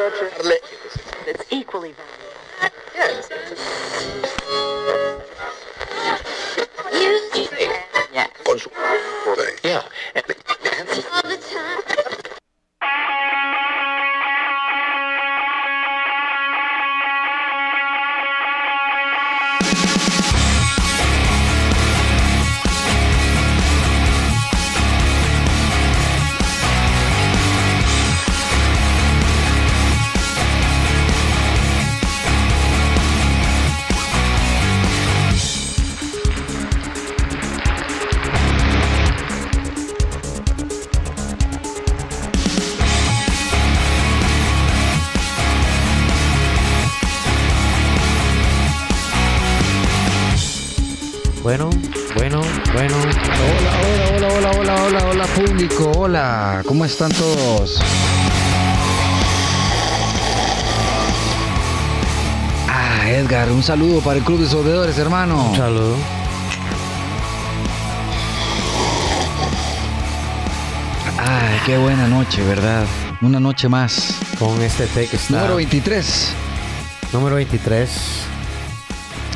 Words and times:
It's 0.00 1.26
that's 1.26 1.52
equally 1.52 1.92
valuable. 1.92 2.72
Yes. 2.94 4.27
Están 56.88 57.12
todos? 57.12 57.78
Ah, 62.66 63.10
Edgar, 63.10 63.50
un 63.50 63.62
saludo 63.62 64.00
para 64.00 64.18
el 64.18 64.24
Club 64.24 64.40
de 64.40 64.48
Soldadores, 64.48 64.96
hermano. 64.96 65.50
Un 65.50 65.56
saludo. 65.56 65.96
Ay, 71.18 71.58
qué 71.66 71.76
buena 71.76 72.08
noche, 72.08 72.42
¿verdad? 72.42 72.86
Una 73.20 73.38
noche 73.38 73.68
más. 73.68 74.14
Con 74.38 74.60
este 74.62 74.86
take 74.86 75.16
está. 75.16 75.34
Número 75.36 75.56
23. 75.56 76.32
número 77.12 77.36
23 77.36 77.90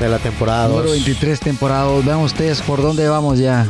de 0.00 0.08
la 0.08 0.18
temporada 0.18 0.68
2. 0.68 0.70
Número 0.70 0.90
23 0.92 1.40
temporada. 1.40 1.86
Vean 2.02 2.20
ustedes 2.20 2.62
por 2.62 2.80
dónde 2.80 3.06
vamos 3.08 3.38
ya. 3.38 3.68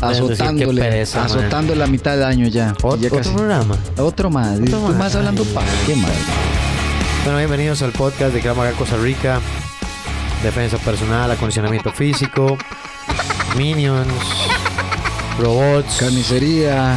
Azotándole, 0.00 0.80
pereza, 0.80 1.24
azotando 1.24 1.74
la 1.74 1.86
mitad 1.86 2.12
del 2.12 2.24
año 2.24 2.48
ya. 2.48 2.72
Ot- 2.82 2.98
Ya 2.98 3.08
otro 3.08 3.18
casi- 3.18 3.30
programa. 3.34 3.76
Otro 3.98 4.30
más. 4.30 4.58
Otro 4.60 4.78
Tú 4.78 4.80
más. 4.88 4.96
más 4.96 5.14
hablando 5.14 5.44
para 5.44 5.66
qué 5.86 5.94
más. 5.96 6.10
Bueno, 7.24 7.38
bienvenidos 7.38 7.82
al 7.82 7.92
podcast 7.92 8.32
de 8.32 8.40
Kramaga 8.40 8.72
Costa 8.72 8.96
Rica. 8.96 9.40
Defensa 10.42 10.78
personal, 10.78 11.30
acondicionamiento 11.30 11.92
físico, 11.92 12.56
minions, 13.58 14.08
robots, 15.38 15.96
Carnicería. 16.00 16.96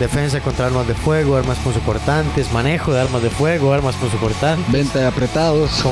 defensa 0.00 0.40
contra 0.40 0.66
armas 0.66 0.88
de 0.88 0.94
fuego, 0.94 1.36
armas 1.36 1.58
punzocortantes, 1.58 2.50
manejo 2.52 2.92
de 2.94 3.02
armas 3.02 3.22
de 3.22 3.28
fuego, 3.30 3.72
armas 3.74 3.94
punzocortantes, 3.96 4.72
Venta 4.72 4.98
de 5.00 5.06
apretados. 5.06 5.70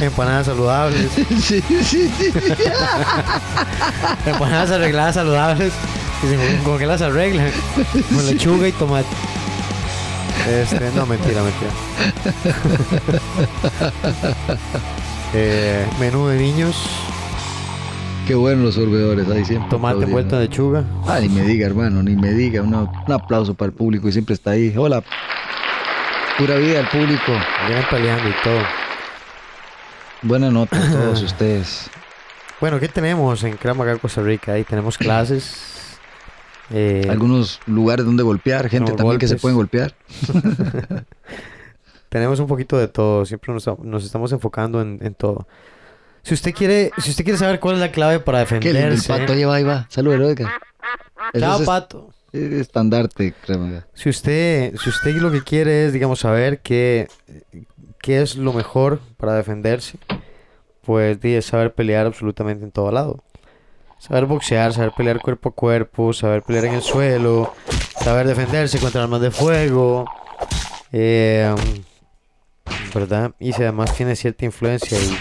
empanadas 0.00 0.46
saludables, 0.46 1.10
sí, 1.40 1.60
sí, 1.62 1.82
sí. 1.82 2.10
empanadas 4.26 4.70
arregladas 4.70 5.14
saludables. 5.14 5.72
¿con 6.64 6.78
qué 6.78 6.86
las 6.86 7.02
arreglan? 7.02 7.50
Con 8.14 8.26
lechuga 8.26 8.68
y 8.68 8.72
tomate. 8.72 9.06
Este, 10.48 10.90
no, 10.94 11.04
mentira, 11.06 11.42
mentira. 11.42 11.70
Eh, 15.34 15.86
menú 15.98 16.26
de 16.28 16.36
niños, 16.38 16.76
Qué 18.26 18.34
buenos 18.34 18.64
los 18.66 18.74
sorbedores 18.74 19.26
ahí 19.30 19.44
siempre. 19.46 19.70
tomate 19.70 20.04
envuelto 20.04 20.36
en 20.36 20.42
lechuga. 20.42 20.84
Ah, 21.08 21.18
ni 21.20 21.28
me 21.30 21.40
diga, 21.42 21.66
hermano, 21.66 22.02
ni 22.02 22.14
me 22.14 22.30
diga. 22.32 22.60
Una- 22.62 22.82
un 23.06 23.12
aplauso 23.12 23.54
para 23.54 23.68
el 23.68 23.72
público 23.72 24.08
y 24.08 24.12
siempre 24.12 24.34
está 24.34 24.50
ahí. 24.52 24.72
Hola. 24.76 25.02
Pura 26.38 26.54
vida 26.56 26.80
al 26.80 26.88
público. 26.88 27.32
Vienen 27.66 27.84
peleando 27.90 28.28
y 28.28 28.32
todo. 28.44 28.60
Buenas 30.22 30.52
noches 30.52 30.78
a 30.78 30.92
todos 30.92 31.22
ustedes. 31.24 31.90
Bueno, 32.60 32.78
¿qué 32.78 32.88
tenemos 32.88 33.42
en 33.42 33.56
Kramaga, 33.56 33.96
Costa 33.98 34.22
Rica? 34.22 34.52
Ahí 34.52 34.62
tenemos 34.64 34.96
clases. 34.96 35.98
eh, 36.70 37.06
Algunos 37.10 37.60
lugares 37.66 38.06
donde 38.06 38.22
golpear, 38.22 38.68
gente 38.68 38.92
también 38.92 39.18
que 39.18 39.26
se 39.26 39.36
pueden 39.36 39.56
golpear. 39.56 39.94
tenemos 42.08 42.38
un 42.38 42.46
poquito 42.46 42.78
de 42.78 42.86
todo. 42.86 43.26
Siempre 43.26 43.52
nos, 43.52 43.66
nos 43.82 44.04
estamos 44.04 44.30
enfocando 44.32 44.80
en, 44.80 44.98
en 45.02 45.14
todo. 45.14 45.48
Si 46.22 46.34
usted 46.34 46.54
quiere, 46.54 46.92
si 46.98 47.10
usted 47.10 47.24
quiere 47.24 47.38
saber 47.38 47.58
cuál 47.58 47.74
es 47.74 47.80
la 47.80 47.90
clave 47.90 48.20
para 48.20 48.44
Qué 48.44 48.54
lindo, 48.54 48.68
el 48.68 48.74
defenderse, 48.74 49.08
pato 49.08 49.34
lleva 49.34 49.56
ahí 49.56 49.64
va. 49.64 49.88
Edgar. 49.92 50.52
Eso 51.32 51.40
Chao, 51.40 51.60
es 51.60 51.66
pato. 51.66 52.10
es 52.32 52.52
estandarte, 52.52 53.34
créeme. 53.44 53.82
Si 53.92 54.08
usted, 54.08 54.76
si 54.76 54.88
usted 54.88 55.16
lo 55.16 55.32
que 55.32 55.42
quiere 55.42 55.86
es, 55.86 55.92
digamos, 55.92 56.20
saber 56.20 56.60
qué, 56.60 57.08
qué 58.02 58.20
es 58.20 58.36
lo 58.36 58.52
mejor 58.52 59.00
para 59.16 59.34
defenderse, 59.34 59.96
pues 60.84 61.18
di, 61.20 61.34
es 61.34 61.46
saber 61.46 61.72
pelear 61.72 62.04
absolutamente 62.04 62.64
en 62.64 62.72
todo 62.72 62.90
lado. 62.90 63.24
Saber 63.98 64.26
boxear, 64.26 64.72
saber 64.74 64.92
pelear 64.96 65.20
cuerpo 65.20 65.50
a 65.50 65.52
cuerpo, 65.52 66.12
saber 66.12 66.42
pelear 66.42 66.66
en 66.66 66.74
el 66.74 66.82
suelo, 66.82 67.54
saber 68.02 68.26
defenderse 68.26 68.78
contra 68.80 69.04
armas 69.04 69.20
de 69.20 69.30
fuego, 69.30 70.04
eh, 70.90 71.54
¿verdad? 72.92 73.30
Y 73.38 73.52
si 73.52 73.62
además 73.62 73.94
tiene 73.94 74.16
cierta 74.16 74.44
influencia 74.44 74.98
y 74.98 75.16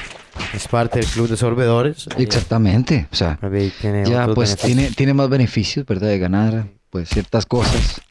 es 0.56 0.68
parte 0.68 1.00
del 1.00 1.08
club 1.08 1.30
de 1.30 1.38
sorbedores, 1.38 2.08
eh, 2.08 2.24
Exactamente. 2.24 3.08
O 3.12 3.16
sea, 3.16 3.38
tiene 3.80 4.04
ya 4.06 4.28
pues 4.28 4.58
tiene, 4.58 4.90
tiene 4.90 5.14
más 5.14 5.30
beneficios, 5.30 5.86
¿verdad? 5.86 6.08
De 6.08 6.18
ganar 6.18 6.66
pues 6.90 7.10
ciertas 7.10 7.46
cosas. 7.46 8.02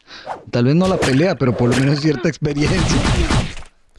Tal 0.52 0.64
vez 0.64 0.76
no 0.76 0.86
la 0.86 0.96
pelea, 0.96 1.34
pero 1.34 1.56
por 1.56 1.70
lo 1.70 1.76
menos 1.76 2.00
cierta 2.00 2.28
experiencia. 2.28 2.78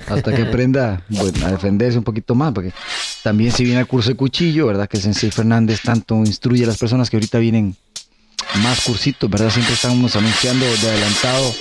Hasta 0.07 0.33
que 0.35 0.41
aprenda 0.43 1.01
a 1.45 1.51
defenderse 1.51 1.97
un 1.97 2.03
poquito 2.03 2.35
más, 2.35 2.51
porque 2.53 2.73
también 3.23 3.51
si 3.51 3.63
viene 3.63 3.79
al 3.79 3.87
curso 3.87 4.09
de 4.09 4.15
cuchillo, 4.15 4.67
¿verdad? 4.67 4.87
Que 4.89 4.97
Sensei 4.97 5.31
Fernández 5.31 5.81
tanto 5.83 6.15
instruye 6.17 6.63
a 6.63 6.67
las 6.67 6.77
personas 6.77 7.09
que 7.09 7.17
ahorita 7.17 7.37
vienen 7.39 7.75
más 8.63 8.81
cursitos, 8.83 9.29
¿verdad? 9.29 9.49
Siempre 9.49 9.73
estamos 9.73 10.15
anunciando 10.15 10.65
de 10.65 10.89
adelantado 10.89 11.53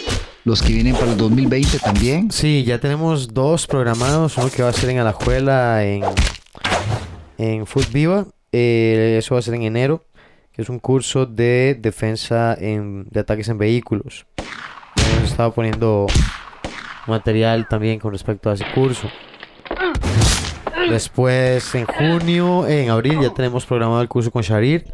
los 0.44 0.62
que 0.62 0.72
vienen 0.72 0.94
para 0.94 1.12
el 1.12 1.16
2020 1.18 1.78
también. 1.78 2.30
Sí, 2.32 2.64
ya 2.64 2.78
tenemos 2.80 3.32
dos 3.34 3.66
programados, 3.66 4.36
uno 4.38 4.50
que 4.50 4.62
va 4.62 4.70
a 4.70 4.72
ser 4.72 4.90
en 4.90 4.98
Alajuela 4.98 5.84
en, 5.84 6.02
en 7.38 7.66
Food 7.66 7.86
Viva, 7.92 8.26
eh, 8.52 9.16
eso 9.18 9.34
va 9.34 9.38
a 9.38 9.42
ser 9.42 9.54
en 9.54 9.62
enero, 9.62 10.04
que 10.52 10.62
es 10.62 10.68
un 10.68 10.78
curso 10.78 11.26
de 11.26 11.78
defensa 11.80 12.56
en- 12.58 13.06
de 13.10 13.20
ataques 13.20 13.48
en 13.48 13.58
vehículos. 13.58 14.26
Hemos 15.16 15.30
estado 15.30 15.52
poniendo 15.52 16.06
material 17.06 17.66
también 17.68 17.98
con 17.98 18.12
respecto 18.12 18.50
a 18.50 18.54
ese 18.54 18.64
curso. 18.72 19.08
Después, 20.88 21.74
en 21.74 21.86
junio, 21.86 22.66
en 22.66 22.90
abril, 22.90 23.20
ya 23.20 23.32
tenemos 23.32 23.64
programado 23.64 24.02
el 24.02 24.08
curso 24.08 24.30
con 24.30 24.42
Sharir, 24.42 24.92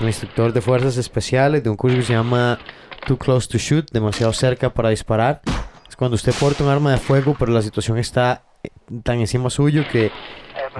el 0.00 0.06
instructor 0.06 0.52
de 0.52 0.60
fuerzas 0.60 0.96
especiales, 0.96 1.62
de 1.62 1.70
un 1.70 1.76
curso 1.76 1.96
que 1.96 2.04
se 2.04 2.12
llama 2.12 2.58
Too 3.06 3.18
Close 3.18 3.48
to 3.48 3.58
Shoot, 3.58 3.90
demasiado 3.90 4.32
cerca 4.32 4.72
para 4.72 4.90
disparar. 4.90 5.40
Es 5.88 5.96
cuando 5.96 6.14
usted 6.14 6.32
porta 6.38 6.62
un 6.62 6.70
arma 6.70 6.92
de 6.92 6.98
fuego, 6.98 7.34
pero 7.38 7.52
la 7.52 7.62
situación 7.62 7.98
está 7.98 8.42
eh, 8.62 8.68
tan 9.02 9.20
encima 9.20 9.50
suyo 9.50 9.84
que 9.90 10.12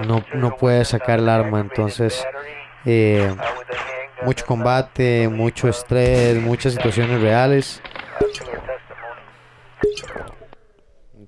no, 0.07 0.23
no 0.33 0.55
puede 0.55 0.85
sacar 0.85 1.19
el 1.19 1.27
arma. 1.27 1.59
Entonces, 1.59 2.25
eh, 2.85 3.35
mucho 4.23 4.45
combate, 4.45 5.27
mucho 5.27 5.67
estrés, 5.67 6.41
muchas 6.41 6.73
situaciones 6.73 7.21
reales. 7.21 7.81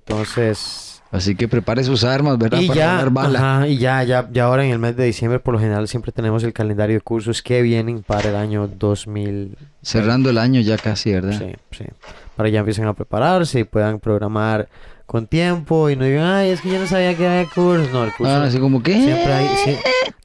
Entonces, 0.08 1.02
Así 1.10 1.34
que 1.34 1.48
prepare 1.48 1.82
sus 1.84 2.04
armas, 2.04 2.36
¿verdad? 2.36 2.60
y 2.60 2.68
para 2.68 2.78
ya, 3.02 3.08
bala. 3.10 3.38
ajá, 3.38 3.68
y 3.68 3.78
ya, 3.78 4.02
ya, 4.02 4.28
ya 4.30 4.44
ahora 4.44 4.62
en 4.64 4.70
el 4.72 4.78
mes 4.78 4.94
de 4.94 5.04
diciembre, 5.04 5.40
por 5.40 5.54
lo 5.54 5.60
general, 5.60 5.88
siempre 5.88 6.12
tenemos 6.12 6.44
el 6.44 6.52
calendario 6.52 6.96
de 6.96 7.00
cursos 7.00 7.40
que 7.42 7.62
vienen 7.62 8.02
para 8.02 8.28
el 8.28 8.36
año 8.36 8.68
2000. 8.68 9.56
Cerrando 9.82 10.28
el 10.28 10.36
año 10.36 10.60
ya 10.60 10.76
casi, 10.76 11.12
¿verdad? 11.12 11.38
Sí, 11.38 11.54
sí. 11.70 11.84
Para 12.36 12.48
que 12.48 12.52
ya 12.52 12.58
empiecen 12.60 12.86
a 12.86 12.92
prepararse 12.92 13.60
y 13.60 13.64
puedan 13.64 14.00
programar 14.00 14.68
con 15.06 15.26
tiempo 15.26 15.88
y 15.88 15.96
no 15.96 16.04
digan, 16.04 16.24
ay, 16.26 16.50
es 16.50 16.60
que 16.60 16.68
yo 16.70 16.78
no 16.78 16.86
sabía 16.86 17.16
que 17.16 17.26
había 17.26 17.48
cursos. 17.48 17.90
No, 17.90 18.04
el 18.04 18.12
curso 18.12 18.30
Ah, 18.30 18.44
así 18.44 18.58
como 18.58 18.82
que... 18.82 18.92
siempre 18.92 19.32
hay. 19.32 19.48
sí. 19.64 19.76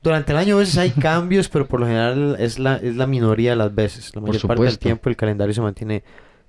Durante 0.02 0.34
el 0.34 0.38
año 0.38 0.58
a 0.58 0.60
veces 0.60 0.78
hay 0.78 0.90
cambios, 1.00 1.48
pero 1.48 1.66
por 1.66 1.80
lo 1.80 1.86
general 1.88 2.36
es 2.40 2.60
la, 2.60 2.76
es 2.76 2.98
la 2.98 3.08
minoría 3.08 3.52
de 3.52 3.56
las 3.56 3.74
veces. 3.74 4.14
La 4.14 4.20
Por 4.20 4.32
mayor 4.32 4.48
parte 4.48 4.64
del 4.64 4.78
tiempo 4.80 5.10
el 5.10 5.16
calendario 5.16 5.54
se 5.54 5.62
mantiene 5.62 6.04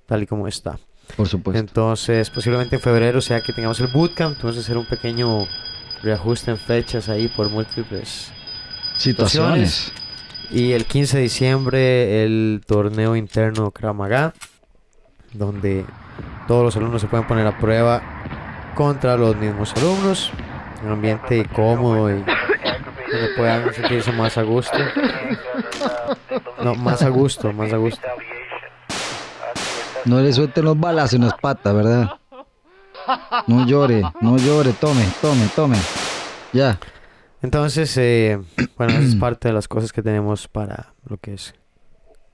tal 0.05 0.23
y 0.23 0.27
como 0.27 0.45
está. 0.49 0.77
Por 1.15 1.27
supuesto. 1.27 1.59
Entonces, 1.59 2.29
posiblemente 2.29 2.75
en 2.75 2.81
febrero 2.81 3.21
sea 3.21 3.41
que 3.41 3.53
tengamos 3.53 3.79
el 3.79 3.87
bootcamp, 3.87 4.35
entonces 4.35 4.63
hacer 4.63 4.77
un 4.77 4.85
pequeño 4.85 5.47
reajuste 6.03 6.51
en 6.51 6.57
fechas 6.57 7.09
ahí 7.09 7.27
por 7.27 7.49
múltiples 7.49 8.31
Situaciones. 8.97 9.91
Y 10.51 10.73
el 10.73 10.85
15 10.85 11.17
de 11.17 11.23
diciembre 11.23 12.23
el 12.23 12.61
torneo 12.65 13.15
interno 13.15 13.71
Krav 13.71 13.95
Maga. 13.95 14.33
donde 15.33 15.85
todos 16.47 16.63
los 16.63 16.77
alumnos 16.77 17.01
se 17.01 17.07
pueden 17.07 17.27
poner 17.27 17.45
a 17.47 17.57
prueba 17.57 18.01
contra 18.75 19.17
los 19.17 19.35
mismos 19.35 19.73
alumnos. 19.75 20.31
Un 20.83 20.91
ambiente 20.91 21.45
cómodo 21.53 22.09
y 22.09 22.13
donde 22.13 23.29
puedan 23.35 23.73
sentirse 23.73 24.11
más 24.11 24.37
a 24.37 24.43
gusto. 24.43 24.77
No, 26.63 26.75
más 26.75 27.01
a 27.01 27.09
gusto, 27.09 27.51
más 27.51 27.73
a 27.73 27.77
gusto. 27.77 28.01
No 30.05 30.21
le 30.21 30.31
suelten 30.33 30.65
los 30.65 30.79
balas 30.79 31.13
en 31.13 31.21
las 31.21 31.33
patas, 31.35 31.73
¿verdad? 31.73 32.11
No 33.47 33.65
llore, 33.67 34.01
no 34.21 34.37
llore, 34.37 34.73
tome, 34.73 35.03
tome, 35.21 35.47
tome. 35.55 35.77
Ya. 36.53 36.79
Entonces, 37.41 37.95
eh, 37.97 38.39
bueno, 38.77 38.93
esa 38.93 39.01
es 39.03 39.15
parte 39.19 39.47
de 39.49 39.53
las 39.53 39.67
cosas 39.67 39.91
que 39.93 40.01
tenemos 40.01 40.47
para 40.47 40.93
lo 41.07 41.17
que 41.17 41.33
es 41.35 41.53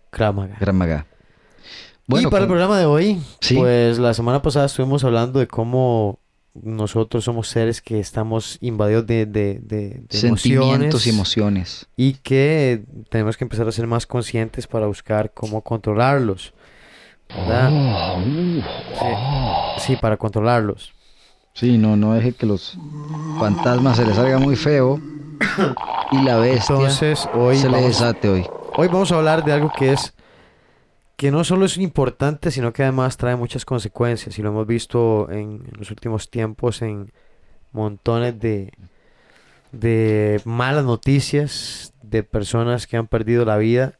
Krav 0.09 0.35
Maga. 0.35 0.57
Gran 0.59 0.75
Maga. 0.77 1.06
y 2.07 2.27
para 2.27 2.44
el 2.44 2.47
programa 2.50 2.77
de 2.77 2.85
hoy, 2.85 3.21
Sí. 3.39 3.56
pues 3.56 3.97
la 4.00 4.13
semana 4.13 4.41
pasada 4.41 4.65
estuvimos 4.65 5.03
hablando 5.03 5.39
de 5.39 5.47
cómo 5.47 6.19
nosotros 6.53 7.24
somos 7.24 7.47
seres 7.47 7.81
que 7.81 8.00
estamos 8.00 8.57
invadidos 8.59 9.07
de, 9.07 9.25
de, 9.25 9.59
de- 9.63 10.03
de 10.09 10.17
sentimientos 10.17 11.06
emociones 11.06 11.07
y 11.07 11.09
emociones. 11.09 11.88
y 11.95 12.13
que 12.15 12.83
tenemos 13.09 13.38
que 13.38 13.45
empezar 13.45 13.67
a 13.67 13.71
ser 13.71 13.88
más 13.88 14.06
conscientes 14.06 14.67
para 14.67 14.85
buscar 14.88 15.31
cómo 15.33 15.62
controlarlos. 15.62 16.53
¿Verdad? 17.36 17.72
Sí, 18.24 18.63
sí, 19.78 19.95
para 19.95 20.18
controlarlos. 20.18 20.94
Sí, 21.54 21.78
no, 21.78 21.95
no 21.98 22.13
deje 22.13 22.33
que 22.33 22.45
los 22.45 22.78
fantasmas 23.39 23.98
se 23.98 24.06
les 24.06 24.16
salga 24.16 24.39
muy 24.39 24.56
feo 24.56 25.00
y 26.12 26.22
la 26.22 26.38
bestia 26.38 26.75
Entonces, 26.75 27.28
hoy 27.33 27.57
se 27.57 27.69
le 27.69 27.78
vamos, 27.78 27.88
desate 27.88 28.30
hoy. 28.30 28.45
hoy 28.78 28.88
vamos 28.88 29.12
a 29.12 29.16
hablar 29.18 29.44
de 29.44 29.51
algo 29.54 29.72
que 29.78 29.92
es 29.92 30.13
que 31.18 31.30
no 31.30 31.44
solo 31.44 31.66
es 31.66 31.78
importante, 31.78 32.50
sino 32.51 32.74
que 32.74 32.81
además 32.83 33.18
trae 33.18 33.36
muchas 33.36 33.63
consecuencias. 33.63 34.39
Y 34.39 34.42
lo 34.42 34.50
hemos 34.50 34.66
visto 34.66 35.30
en, 35.30 35.63
en 35.72 35.74
los 35.77 35.92
últimos 35.92 36.30
tiempos 36.31 36.81
en 36.81 37.12
montones 37.74 38.39
de, 38.39 38.74
de 39.72 40.42
malas 40.45 40.84
noticias 40.84 41.94
de 42.01 42.24
personas 42.24 42.88
que 42.88 42.98
han 42.98 43.07
perdido 43.07 43.45
la 43.45 43.57
vida. 43.57 44.00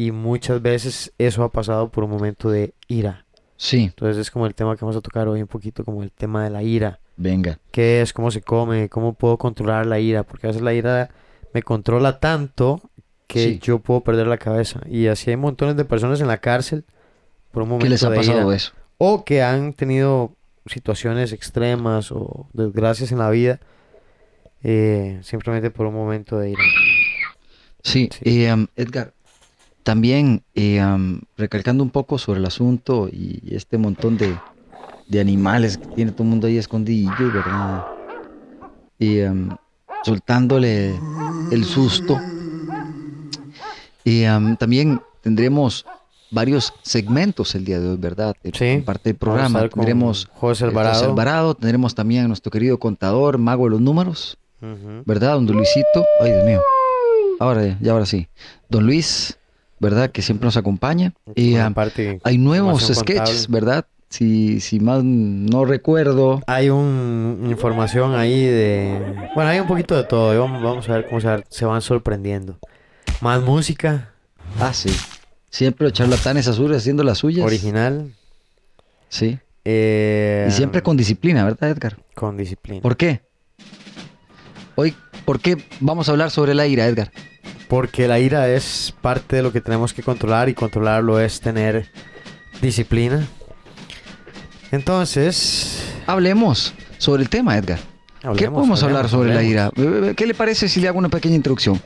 Y 0.00 0.12
muchas 0.12 0.62
veces 0.62 1.12
eso 1.18 1.42
ha 1.42 1.50
pasado 1.50 1.90
por 1.90 2.04
un 2.04 2.10
momento 2.10 2.50
de 2.50 2.72
ira. 2.86 3.24
Sí, 3.56 3.84
Entonces 3.84 4.16
es 4.18 4.30
como 4.30 4.46
el 4.46 4.54
tema 4.54 4.76
que 4.76 4.84
vamos 4.84 4.96
a 4.96 5.00
tocar 5.00 5.26
hoy 5.26 5.42
un 5.42 5.48
poquito, 5.48 5.84
como 5.84 6.04
el 6.04 6.12
tema 6.12 6.44
de 6.44 6.50
la 6.50 6.62
ira. 6.62 7.00
venga. 7.16 7.58
¿Qué 7.72 8.00
es? 8.00 8.12
¿Cómo 8.12 8.30
se 8.30 8.40
come? 8.40 8.88
¿Cómo 8.88 9.14
puedo 9.14 9.36
controlar 9.38 9.86
la 9.86 9.98
ira? 9.98 10.22
Porque 10.22 10.46
a 10.46 10.50
veces 10.50 10.62
la 10.62 10.72
ira 10.72 11.10
me 11.52 11.64
controla 11.64 12.20
tanto 12.20 12.80
que 13.26 13.40
Sí. 13.44 13.58
yo 13.60 13.80
puedo 13.80 14.02
perder 14.02 14.28
la 14.28 14.38
cabeza. 14.38 14.80
Y 14.86 15.08
así 15.08 15.30
hay 15.30 15.36
montones 15.36 15.74
de 15.76 15.84
personas 15.84 16.20
en 16.20 16.28
la 16.28 16.38
cárcel 16.38 16.84
por 17.50 17.64
un 17.64 17.70
momento 17.70 17.86
¿Qué 17.86 17.90
les 17.90 18.04
ha 18.04 18.10
de 18.10 18.16
pasado 18.18 18.42
ira. 18.46 18.54
eso? 18.56 18.72
O 18.98 19.24
que 19.24 19.42
han 19.42 19.72
tenido 19.72 20.30
situaciones 20.66 21.32
extremas 21.32 22.12
o 22.12 22.46
desgracias 22.52 23.10
en 23.10 23.18
la 23.18 23.30
vida 23.30 23.58
eh, 24.62 25.18
simplemente 25.22 25.70
por 25.72 25.86
un 25.86 25.94
momento 25.94 26.38
de 26.38 26.50
ira. 26.50 26.62
Sí, 27.82 28.08
Sí. 28.12 28.44
eh, 28.44 28.52
um, 28.52 28.66
Edgar, 28.76 29.12
también 29.88 30.42
eh, 30.54 30.84
um, 30.84 31.18
recalcando 31.38 31.82
un 31.82 31.88
poco 31.88 32.18
sobre 32.18 32.40
el 32.40 32.44
asunto 32.44 33.08
y 33.10 33.40
este 33.50 33.78
montón 33.78 34.18
de, 34.18 34.36
de 35.06 35.18
animales 35.18 35.78
que 35.78 35.86
tiene 35.86 36.12
todo 36.12 36.24
el 36.24 36.28
mundo 36.28 36.46
ahí 36.46 36.58
escondidillos, 36.58 37.32
¿verdad? 37.32 37.86
Y 38.98 39.22
um, 39.22 39.56
soltándole 40.04 40.94
el 41.50 41.64
susto. 41.64 42.20
Y 44.04 44.26
um, 44.26 44.58
también 44.58 45.00
tendremos 45.22 45.86
varios 46.30 46.74
segmentos 46.82 47.54
el 47.54 47.64
día 47.64 47.80
de 47.80 47.88
hoy, 47.88 47.96
¿verdad? 47.96 48.36
Sí, 48.52 48.66
en 48.66 48.84
parte 48.84 49.08
del 49.08 49.16
programa 49.16 49.70
tendremos 49.70 50.26
José 50.34 50.34
el 50.34 50.40
José 50.40 50.64
Alvarado. 50.66 51.04
Alvarado, 51.06 51.54
tendremos 51.54 51.94
también 51.94 52.26
a 52.26 52.28
nuestro 52.28 52.52
querido 52.52 52.78
contador, 52.78 53.38
mago 53.38 53.64
de 53.64 53.70
los 53.70 53.80
números. 53.80 54.36
¿verdad? 54.60 55.36
Don 55.36 55.46
Luisito. 55.46 56.04
Ay, 56.20 56.32
Dios 56.32 56.44
mío. 56.44 56.60
Ahora, 57.40 57.78
ya 57.80 57.92
ahora 57.92 58.04
sí. 58.04 58.28
Don 58.68 58.84
Luis, 58.84 59.38
¿verdad? 59.80 60.10
Que 60.10 60.22
siempre 60.22 60.46
nos 60.46 60.56
acompaña. 60.56 61.12
Y 61.34 61.54
la 61.56 61.66
ah, 61.66 61.70
parte- 61.70 62.20
hay 62.24 62.38
nuevos 62.38 62.82
sketches, 62.86 63.46
contable. 63.46 63.46
¿verdad? 63.66 63.86
Si, 64.10 64.60
si 64.60 64.80
más 64.80 65.04
no 65.04 65.64
recuerdo. 65.66 66.40
Hay 66.46 66.70
un, 66.70 67.46
información 67.50 68.14
ahí 68.14 68.42
de... 68.44 69.28
Bueno, 69.34 69.50
hay 69.50 69.60
un 69.60 69.66
poquito 69.66 69.94
de 69.96 70.04
todo. 70.04 70.34
y 70.34 70.38
vamos, 70.38 70.62
vamos 70.62 70.88
a 70.88 70.92
ver 70.94 71.06
cómo 71.08 71.20
se, 71.20 71.44
se 71.50 71.64
van 71.66 71.82
sorprendiendo. 71.82 72.58
Más 73.20 73.42
música 73.42 74.12
Ah, 74.60 74.72
sí. 74.72 74.90
Siempre 75.50 75.84
los 75.84 75.92
charlatanes 75.92 76.48
azules 76.48 76.78
haciendo 76.78 77.02
las 77.04 77.18
suyas. 77.18 77.44
original. 77.44 78.12
Sí. 79.10 79.38
eh, 79.64 80.46
Y 80.48 80.52
siempre 80.52 80.82
con 80.82 80.96
disciplina, 80.96 81.44
¿verdad, 81.44 81.70
Edgar? 81.70 81.98
con 82.14 82.36
disciplina. 82.36 82.80
¿Por 82.82 82.96
qué? 82.96 83.20
Hoy, 84.74 84.94
¿por 85.24 85.40
qué 85.40 85.56
vamos 85.80 86.08
a 86.08 86.12
hablar 86.12 86.30
sobre 86.30 86.54
la 86.54 86.66
ira, 86.66 86.86
Edgar? 86.86 87.10
Porque 87.68 88.08
la 88.08 88.18
ira 88.18 88.48
es 88.48 88.94
parte 89.00 89.36
de 89.36 89.42
lo 89.42 89.52
que 89.52 89.60
tenemos 89.60 89.92
que 89.92 90.02
controlar 90.02 90.48
y 90.48 90.54
controlarlo 90.54 91.20
es 91.20 91.40
tener 91.40 91.90
disciplina. 92.62 93.26
Entonces, 94.70 95.82
Hablemos 96.06 96.74
sobre 96.98 97.22
el 97.22 97.28
tema, 97.28 97.56
Edgar. 97.56 97.78
¿Qué 98.20 98.26
hablemos, 98.26 98.54
podemos 98.58 98.82
hablar 98.82 99.08
sobre 99.08 99.32
hablemos. 99.34 99.74
la 99.76 99.92
ira? 100.02 100.14
¿Qué 100.14 100.26
le 100.26 100.34
parece 100.34 100.68
si 100.68 100.80
le 100.80 100.88
hago 100.88 100.98
una 100.98 101.08
pequeña 101.08 101.36
introducción? 101.36 101.80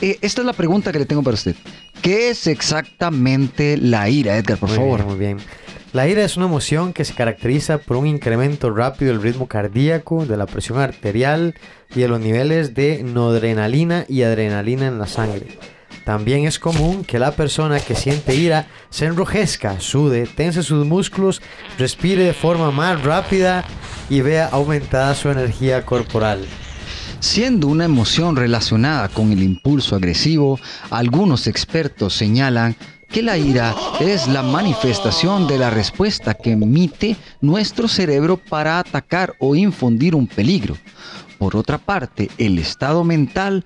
Eh, 0.00 0.18
esta 0.20 0.42
es 0.42 0.46
la 0.46 0.52
pregunta 0.52 0.92
que 0.92 0.98
le 0.98 1.06
tengo 1.06 1.22
para 1.22 1.34
usted. 1.34 1.54
¿Qué 2.02 2.28
es 2.30 2.46
exactamente 2.46 3.76
la 3.78 4.08
ira, 4.08 4.36
Edgar, 4.36 4.58
por 4.58 4.68
Muy 4.68 4.76
favor? 4.78 4.98
bien, 4.98 5.08
muy 5.08 5.18
bien. 5.18 5.38
La 5.92 6.06
ira 6.06 6.22
es 6.22 6.36
una 6.36 6.46
emoción 6.46 6.92
que 6.92 7.04
se 7.04 7.14
caracteriza 7.14 7.78
por 7.78 7.96
un 7.96 8.06
incremento 8.06 8.70
rápido 8.70 9.10
del 9.10 9.22
ritmo 9.22 9.48
cardíaco, 9.48 10.24
de 10.24 10.36
la 10.36 10.46
presión 10.46 10.78
arterial 10.78 11.56
y 11.92 12.00
de 12.00 12.08
los 12.08 12.20
niveles 12.20 12.74
de 12.74 13.02
noradrenalina 13.02 14.04
y 14.08 14.22
adrenalina 14.22 14.86
en 14.86 15.00
la 15.00 15.08
sangre. 15.08 15.58
También 16.04 16.46
es 16.46 16.60
común 16.60 17.02
que 17.04 17.18
la 17.18 17.32
persona 17.32 17.80
que 17.80 17.96
siente 17.96 18.36
ira 18.36 18.68
se 18.88 19.06
enrojezca, 19.06 19.80
sude, 19.80 20.28
tense 20.28 20.62
sus 20.62 20.86
músculos, 20.86 21.42
respire 21.76 22.22
de 22.22 22.34
forma 22.34 22.70
más 22.70 23.02
rápida 23.02 23.64
y 24.08 24.20
vea 24.20 24.46
aumentada 24.46 25.16
su 25.16 25.28
energía 25.28 25.84
corporal. 25.84 26.46
Siendo 27.18 27.66
una 27.66 27.84
emoción 27.84 28.36
relacionada 28.36 29.08
con 29.08 29.32
el 29.32 29.42
impulso 29.42 29.96
agresivo, 29.96 30.60
algunos 30.88 31.48
expertos 31.48 32.14
señalan 32.14 32.76
que 33.10 33.22
la 33.22 33.36
ira 33.36 33.74
es 33.98 34.28
la 34.28 34.42
manifestación 34.42 35.46
de 35.46 35.58
la 35.58 35.70
respuesta 35.70 36.34
que 36.34 36.52
emite 36.52 37.16
nuestro 37.40 37.88
cerebro 37.88 38.36
para 38.36 38.78
atacar 38.78 39.34
o 39.38 39.56
infundir 39.56 40.14
un 40.14 40.26
peligro. 40.26 40.76
Por 41.38 41.56
otra 41.56 41.78
parte, 41.78 42.30
el 42.38 42.58
estado 42.58 43.02
mental 43.02 43.64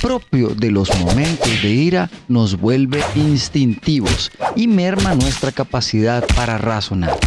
propio 0.00 0.50
de 0.50 0.70
los 0.70 0.96
momentos 1.00 1.62
de 1.62 1.68
ira 1.68 2.10
nos 2.28 2.58
vuelve 2.60 3.02
instintivos 3.16 4.30
y 4.54 4.68
merma 4.68 5.14
nuestra 5.14 5.50
capacidad 5.52 6.24
para 6.36 6.58
razonar. 6.58 7.18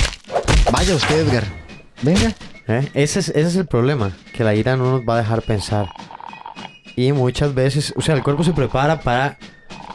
Vaya 0.72 0.96
usted, 0.96 1.28
Edgar. 1.28 1.44
Venga. 2.02 2.34
¿Eh? 2.68 2.90
Ese, 2.94 3.20
es, 3.20 3.30
ese 3.30 3.48
es 3.48 3.56
el 3.58 3.66
problema, 3.66 4.16
que 4.34 4.44
la 4.44 4.56
ira 4.56 4.78
no 4.78 4.92
nos 4.92 5.02
va 5.02 5.16
a 5.16 5.18
dejar 5.18 5.42
pensar. 5.42 5.90
Y 6.96 7.12
muchas 7.12 7.54
veces, 7.54 7.94
o 7.98 8.02
sea, 8.02 8.16
el 8.16 8.24
cuerpo 8.24 8.44
se 8.44 8.54
prepara 8.54 9.02
para, 9.02 9.38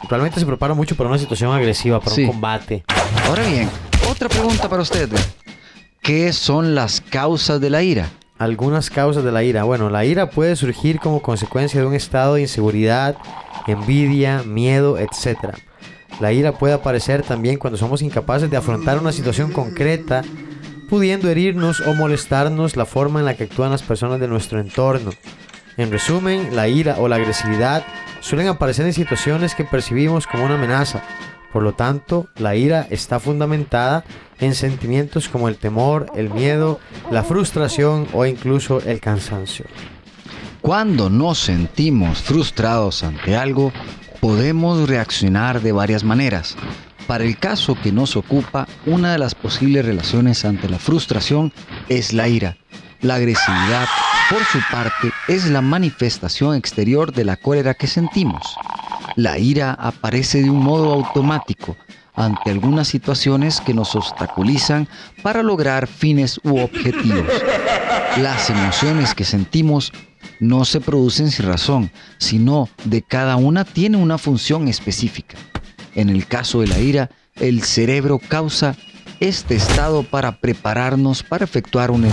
realmente 0.09 0.39
se 0.39 0.45
prepara 0.45 0.73
mucho 0.73 0.95
para 0.95 1.09
una 1.09 1.17
situación 1.19 1.51
agresiva, 1.53 1.99
para 1.99 2.15
Sí. 2.15 2.23
un 2.23 2.31
combate. 2.31 2.83
Ahora 3.27 3.43
bien, 3.45 3.69
otra 4.09 4.29
pregunta 4.29 4.69
para 4.69 4.81
usted. 4.81 5.09
¿Qué 6.01 6.31
son 6.33 6.75
las 6.75 7.01
causas 7.01 7.59
de 7.59 7.69
la 7.69 7.83
ira? 7.83 8.09
Algunas 8.39 8.89
causas 8.89 9.23
de 9.23 9.31
la 9.31 9.43
ira. 9.43 9.63
Bueno, 9.63 9.89
la 9.89 10.05
ira 10.05 10.29
puede 10.29 10.55
surgir 10.55 10.99
como 10.99 11.21
consecuencia 11.21 11.81
de 11.81 11.87
un 11.87 11.93
estado 11.95 12.35
de 12.35 12.41
inseguridad, 12.41 13.17
envidia, 13.65 14.43
miedo, 14.43 14.97
etc. 14.99 15.55
La 16.19 16.31
ira 16.31 16.53
puede 16.53 16.73
aparecer 16.73 17.23
también 17.23 17.57
cuando 17.57 17.77
somos 17.77 18.01
incapaces 18.01 18.49
de 18.49 18.57
afrontar 18.57 18.99
una 18.99 19.11
situación 19.11 19.51
concreta, 19.51 20.21
pudiendo 20.89 21.29
herirnos 21.29 21.81
o 21.81 21.93
molestarnos 21.95 22.77
la 22.77 22.85
forma 22.85 23.19
en 23.19 23.25
la 23.25 23.35
que 23.35 23.43
actúan 23.45 23.71
las 23.71 23.83
personas 23.83 24.19
de 24.19 24.27
nuestro 24.27 24.59
entorno. 24.59 25.11
En 25.77 25.91
resumen, 25.91 26.55
la 26.55 26.67
ira 26.67 26.97
o 26.99 27.07
la 27.07 27.17
agresividad 27.17 27.85
suelen 28.19 28.47
aparecer 28.47 28.85
en 28.87 28.93
situaciones 28.93 29.53
que 29.53 29.63
percibimos 29.63 30.25
como 30.25 30.45
una 30.45 30.55
amenaza. 30.55 31.03
Por 31.53 31.63
lo 31.63 31.73
tanto, 31.73 32.27
la 32.35 32.55
ira 32.55 32.87
está 32.89 33.19
fundamentada 33.19 34.03
en 34.39 34.55
sentimientos 34.55 35.29
como 35.29 35.47
el 35.47 35.57
temor, 35.57 36.07
el 36.15 36.29
miedo, 36.31 36.79
la 37.11 37.23
frustración 37.23 38.07
o 38.13 38.25
incluso 38.25 38.81
el 38.81 38.99
cansancio. 38.99 39.65
Cuando 40.61 41.09
nos 41.09 41.37
sentimos 41.37 42.21
frustrados 42.21 43.03
ante 43.03 43.35
algo, 43.35 43.71
podemos 44.19 44.89
reaccionar 44.89 45.61
de 45.61 45.71
varias 45.71 46.03
maneras. 46.03 46.55
Para 47.05 47.23
el 47.23 47.37
caso 47.37 47.77
que 47.81 47.91
nos 47.91 48.17
ocupa, 48.17 48.67
una 48.85 49.13
de 49.13 49.19
las 49.19 49.33
posibles 49.33 49.85
relaciones 49.85 50.43
ante 50.43 50.67
la 50.67 50.79
frustración 50.79 51.53
es 51.87 52.11
la 52.11 52.27
ira. 52.27 52.57
La 52.99 53.15
agresividad, 53.15 53.87
por 54.29 54.43
su 54.43 54.59
parte, 54.71 55.11
es 55.27 55.45
la 55.45 55.61
manifestación 55.61 56.55
exterior 56.55 57.13
de 57.13 57.25
la 57.25 57.37
cólera 57.37 57.73
que 57.73 57.87
sentimos. 57.87 58.55
La 59.15 59.37
ira 59.37 59.73
aparece 59.73 60.41
de 60.41 60.49
un 60.49 60.63
modo 60.63 60.93
automático, 60.93 61.77
ante 62.17 62.49
algunas 62.49 62.87
situaciones 62.87 63.61
que 63.61 63.73
nos 63.73 63.95
obstaculizan 63.95 64.87
para 65.21 65.43
lograr 65.43 65.87
fines 65.87 66.39
u 66.43 66.59
objetivos. 66.59 67.25
Las 68.17 68.49
emociones 68.49 69.13
que 69.13 69.23
sentimos 69.23 69.93
no 70.39 70.65
se 70.65 70.81
producen 70.81 71.31
sin 71.31 71.45
razón, 71.45 71.91
sino 72.17 72.69
de 72.85 73.03
cada 73.03 73.35
una 73.35 73.63
tiene 73.63 73.97
una 73.97 74.17
función 74.17 74.67
específica. 74.67 75.37
En 75.93 76.09
el 76.09 76.25
caso 76.27 76.61
de 76.61 76.67
la 76.67 76.79
ira, 76.79 77.09
el 77.35 77.63
cerebro 77.63 78.19
causa 78.19 78.75
este 79.19 79.55
estado 79.55 80.03
para 80.03 80.39
prepararnos 80.39 81.23
para 81.23 81.45
efectuar 81.45 81.91
un 81.91 82.05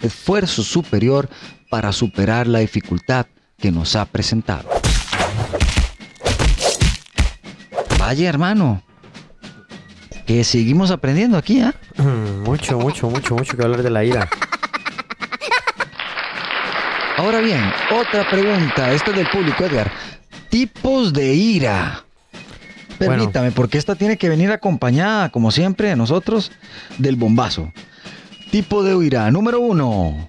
esfuerzo 0.00 0.62
superior 0.62 1.28
para 1.70 1.92
superar 1.92 2.46
la 2.46 2.60
dificultad 2.60 3.26
que 3.58 3.70
nos 3.70 3.96
ha 3.96 4.04
presentado. 4.04 4.68
Vaya 7.98 8.28
hermano, 8.28 8.82
que 10.26 10.44
seguimos 10.44 10.90
aprendiendo 10.90 11.36
aquí, 11.36 11.60
¿ah? 11.60 11.74
Mucho, 12.44 12.78
mucho, 12.78 13.10
mucho, 13.10 13.34
mucho 13.34 13.56
que 13.56 13.62
hablar 13.62 13.82
de 13.82 13.90
la 13.90 14.04
ira. 14.04 14.28
Ahora 17.16 17.40
bien, 17.40 17.60
otra 17.90 18.30
pregunta, 18.30 18.92
esta 18.92 19.10
es 19.10 19.16
del 19.16 19.28
público, 19.28 19.64
Edgar. 19.64 19.90
Tipos 20.48 21.12
de 21.12 21.34
ira. 21.34 22.04
Bueno. 22.98 23.14
Permítame, 23.14 23.50
porque 23.50 23.76
esta 23.76 23.96
tiene 23.96 24.16
que 24.16 24.28
venir 24.28 24.52
acompañada, 24.52 25.28
como 25.30 25.50
siempre, 25.50 25.88
de 25.88 25.96
nosotros, 25.96 26.52
del 26.98 27.16
bombazo. 27.16 27.72
Tipo 28.50 28.82
de 28.82 29.04
ira, 29.04 29.30
número 29.30 29.60
uno. 29.60 30.26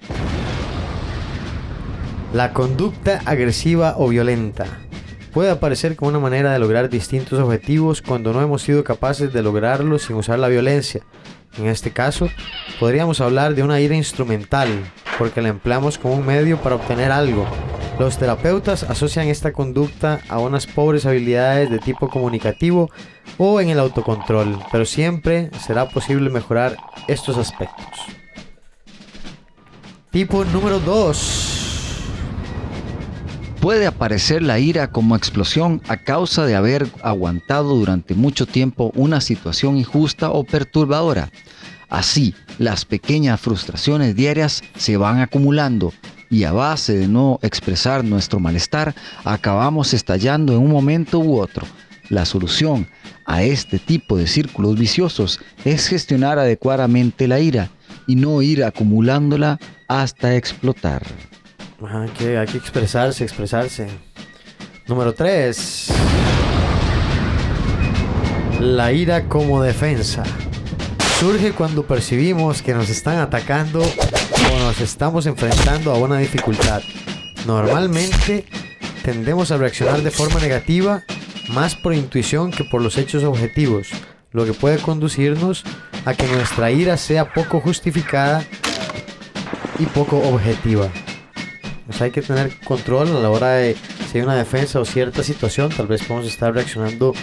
La 2.34 2.52
conducta 2.52 3.22
agresiva 3.24 3.94
o 3.96 4.08
violenta 4.08 4.66
puede 5.32 5.50
aparecer 5.50 5.96
como 5.96 6.10
una 6.10 6.18
manera 6.18 6.52
de 6.52 6.58
lograr 6.58 6.90
distintos 6.90 7.38
objetivos 7.38 8.02
cuando 8.02 8.34
no 8.34 8.42
hemos 8.42 8.60
sido 8.60 8.84
capaces 8.84 9.32
de 9.32 9.42
lograrlo 9.42 9.98
sin 9.98 10.16
usar 10.16 10.38
la 10.38 10.48
violencia. 10.48 11.00
En 11.56 11.66
este 11.66 11.92
caso, 11.92 12.28
podríamos 12.78 13.22
hablar 13.22 13.54
de 13.54 13.62
una 13.62 13.80
ira 13.80 13.96
instrumental, 13.96 14.68
porque 15.18 15.40
la 15.40 15.48
empleamos 15.48 15.96
como 15.96 16.14
un 16.14 16.26
medio 16.26 16.58
para 16.58 16.76
obtener 16.76 17.12
algo. 17.12 17.46
Los 17.98 18.18
terapeutas 18.18 18.82
asocian 18.82 19.28
esta 19.28 19.52
conducta 19.52 20.20
a 20.28 20.38
unas 20.40 20.66
pobres 20.66 21.06
habilidades 21.06 21.70
de 21.70 21.78
tipo 21.78 22.10
comunicativo 22.10 22.90
o 23.38 23.60
en 23.60 23.68
el 23.68 23.78
autocontrol, 23.78 24.58
pero 24.70 24.84
siempre 24.84 25.50
será 25.64 25.88
posible 25.88 26.30
mejorar 26.30 26.76
estos 27.08 27.36
aspectos. 27.36 27.86
Tipo 30.10 30.44
número 30.44 30.80
2. 30.80 31.50
Puede 33.60 33.86
aparecer 33.86 34.42
la 34.42 34.58
ira 34.58 34.90
como 34.90 35.14
explosión 35.14 35.82
a 35.86 35.98
causa 35.98 36.46
de 36.46 36.56
haber 36.56 36.88
aguantado 37.02 37.76
durante 37.76 38.14
mucho 38.14 38.46
tiempo 38.46 38.90
una 38.94 39.20
situación 39.20 39.76
injusta 39.76 40.30
o 40.30 40.44
perturbadora. 40.44 41.30
Así, 41.90 42.34
las 42.58 42.84
pequeñas 42.86 43.40
frustraciones 43.40 44.16
diarias 44.16 44.62
se 44.76 44.96
van 44.96 45.20
acumulando 45.20 45.92
y 46.30 46.44
a 46.44 46.52
base 46.52 46.96
de 46.96 47.08
no 47.08 47.38
expresar 47.42 48.04
nuestro 48.04 48.40
malestar, 48.40 48.94
acabamos 49.24 49.92
estallando 49.92 50.54
en 50.54 50.60
un 50.60 50.70
momento 50.70 51.18
u 51.18 51.38
otro. 51.38 51.66
La 52.10 52.24
solución 52.24 52.88
a 53.24 53.44
este 53.44 53.78
tipo 53.78 54.16
de 54.16 54.26
círculos 54.26 54.76
viciosos 54.76 55.38
es 55.64 55.86
gestionar 55.86 56.40
adecuadamente 56.40 57.28
la 57.28 57.38
ira 57.38 57.70
y 58.08 58.16
no 58.16 58.42
ir 58.42 58.64
acumulándola 58.64 59.60
hasta 59.86 60.34
explotar. 60.34 61.04
Que 62.18 62.36
hay 62.36 62.48
que 62.48 62.58
expresarse, 62.58 63.22
expresarse. 63.22 63.86
Número 64.88 65.14
3. 65.14 65.92
La 68.58 68.92
ira 68.92 69.28
como 69.28 69.62
defensa. 69.62 70.24
Surge 71.20 71.52
cuando 71.52 71.84
percibimos 71.86 72.60
que 72.60 72.74
nos 72.74 72.90
están 72.90 73.18
atacando 73.18 73.80
o 73.80 74.58
nos 74.58 74.80
estamos 74.80 75.26
enfrentando 75.26 75.92
a 75.92 75.98
una 75.98 76.18
dificultad. 76.18 76.82
Normalmente 77.46 78.46
tendemos 79.04 79.52
a 79.52 79.58
reaccionar 79.58 80.02
de 80.02 80.10
forma 80.10 80.40
negativa 80.40 81.04
más 81.50 81.76
por 81.76 81.94
intuición 81.94 82.50
que 82.50 82.64
por 82.64 82.82
los 82.82 82.98
hechos 82.98 83.24
objetivos, 83.24 83.88
lo 84.32 84.44
que 84.44 84.52
puede 84.52 84.78
conducirnos 84.78 85.64
a 86.04 86.14
que 86.14 86.26
nuestra 86.28 86.70
ira 86.70 86.96
sea 86.96 87.32
poco 87.32 87.60
justificada 87.60 88.44
y 89.78 89.86
poco 89.86 90.18
objetiva. 90.18 90.88
Pues 91.86 92.00
hay 92.00 92.10
que 92.10 92.22
tener 92.22 92.58
control 92.60 93.08
a 93.16 93.20
la 93.20 93.30
hora 93.30 93.50
de 93.52 93.76
si 94.10 94.18
hay 94.18 94.24
una 94.24 94.36
defensa 94.36 94.80
o 94.80 94.84
cierta 94.84 95.22
situación, 95.22 95.70
tal 95.70 95.86
vez 95.86 96.02
podemos 96.04 96.28
estar 96.28 96.54
reaccionando 96.54 97.14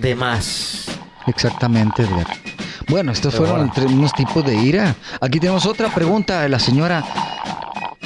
de 0.00 0.14
más. 0.14 0.86
Exactamente, 1.26 2.02
Edgar. 2.02 2.26
Bueno, 2.88 3.12
estos 3.12 3.34
Pero 3.34 3.46
fueron 3.46 3.66
entre 3.66 3.86
unos 3.86 4.12
tipos 4.12 4.44
de 4.44 4.54
ira. 4.56 4.94
Aquí 5.20 5.40
tenemos 5.40 5.66
otra 5.66 5.92
pregunta 5.94 6.42
de 6.42 6.48
la 6.48 6.58
señora 6.58 7.04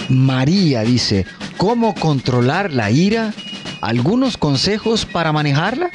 María. 0.08 0.82
Dice, 0.82 1.26
¿cómo 1.56 1.94
controlar 1.94 2.72
la 2.72 2.90
ira? 2.90 3.32
¿Algunos 3.80 4.36
consejos 4.36 5.04
para 5.06 5.32
manejarla? 5.32 5.90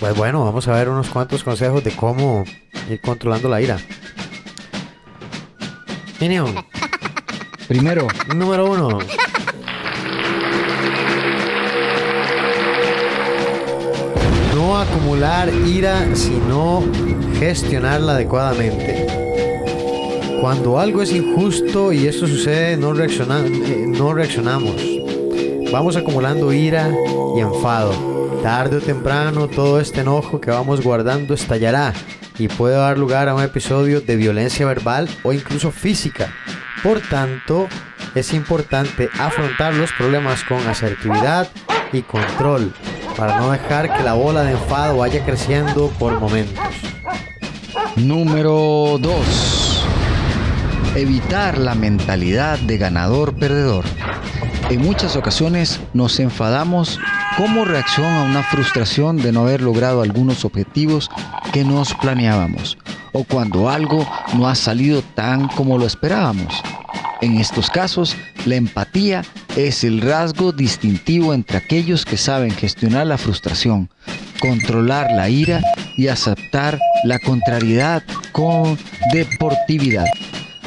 Pues 0.00 0.16
bueno, 0.16 0.44
vamos 0.44 0.66
a 0.68 0.72
ver 0.72 0.88
unos 0.88 1.08
cuantos 1.08 1.44
consejos 1.44 1.84
de 1.84 1.92
cómo 1.94 2.44
ir 2.90 3.00
controlando 3.00 3.48
la 3.48 3.60
ira. 3.60 3.78
Primero, 7.68 8.06
número 8.34 8.70
uno. 8.70 8.98
No 14.54 14.78
acumular 14.78 15.50
ira, 15.66 16.06
sino 16.14 16.82
gestionarla 17.38 18.12
adecuadamente. 18.12 19.06
Cuando 20.40 20.78
algo 20.78 21.02
es 21.02 21.12
injusto 21.12 21.92
y 21.92 22.06
eso 22.06 22.26
sucede, 22.26 22.76
no, 22.76 22.92
reacciona- 22.92 23.46
eh, 23.46 23.84
no 23.86 24.12
reaccionamos. 24.12 24.74
Vamos 25.72 25.96
acumulando 25.96 26.52
ira 26.52 26.90
y 27.34 27.40
enfado. 27.40 28.40
Tarde 28.42 28.76
o 28.76 28.80
temprano 28.80 29.48
todo 29.48 29.80
este 29.80 30.02
enojo 30.02 30.38
que 30.38 30.50
vamos 30.50 30.82
guardando 30.82 31.32
estallará 31.32 31.94
y 32.38 32.48
puede 32.48 32.76
dar 32.76 32.98
lugar 32.98 33.30
a 33.30 33.34
un 33.34 33.42
episodio 33.42 34.02
de 34.02 34.16
violencia 34.16 34.66
verbal 34.66 35.08
o 35.22 35.32
incluso 35.32 35.70
física. 35.70 36.30
Por 36.82 37.00
tanto, 37.00 37.68
es 38.14 38.34
importante 38.34 39.08
afrontar 39.18 39.72
los 39.72 39.90
problemas 39.92 40.44
con 40.44 40.58
asertividad 40.66 41.48
y 41.90 42.02
control 42.02 42.74
para 43.16 43.38
no 43.38 43.50
dejar 43.50 43.96
que 43.96 44.02
la 44.02 44.12
bola 44.12 44.42
de 44.42 44.52
enfado 44.52 44.98
vaya 44.98 45.24
creciendo 45.24 45.88
por 45.98 46.20
momentos. 46.20 46.58
número 47.96 48.98
2. 49.00 49.86
Evitar 50.96 51.56
la 51.56 51.74
mentalidad 51.74 52.58
de 52.58 52.76
ganador-perdedor. 52.76 53.84
En 54.72 54.80
muchas 54.80 55.16
ocasiones 55.16 55.80
nos 55.92 56.18
enfadamos 56.18 56.98
como 57.36 57.66
reacción 57.66 58.06
a 58.06 58.22
una 58.22 58.42
frustración 58.42 59.18
de 59.18 59.30
no 59.30 59.42
haber 59.42 59.60
logrado 59.60 60.00
algunos 60.00 60.46
objetivos 60.46 61.10
que 61.52 61.62
nos 61.62 61.92
planeábamos 61.92 62.78
o 63.12 63.24
cuando 63.24 63.68
algo 63.68 64.08
no 64.34 64.48
ha 64.48 64.54
salido 64.54 65.02
tan 65.02 65.48
como 65.48 65.76
lo 65.76 65.84
esperábamos. 65.84 66.62
En 67.20 67.36
estos 67.36 67.68
casos, 67.68 68.16
la 68.46 68.54
empatía 68.54 69.26
es 69.56 69.84
el 69.84 70.00
rasgo 70.00 70.52
distintivo 70.52 71.34
entre 71.34 71.58
aquellos 71.58 72.06
que 72.06 72.16
saben 72.16 72.50
gestionar 72.50 73.06
la 73.06 73.18
frustración, 73.18 73.90
controlar 74.40 75.08
la 75.14 75.28
ira 75.28 75.60
y 75.98 76.08
aceptar 76.08 76.78
la 77.04 77.18
contrariedad 77.18 78.02
con 78.32 78.78
deportividad. 79.12 80.06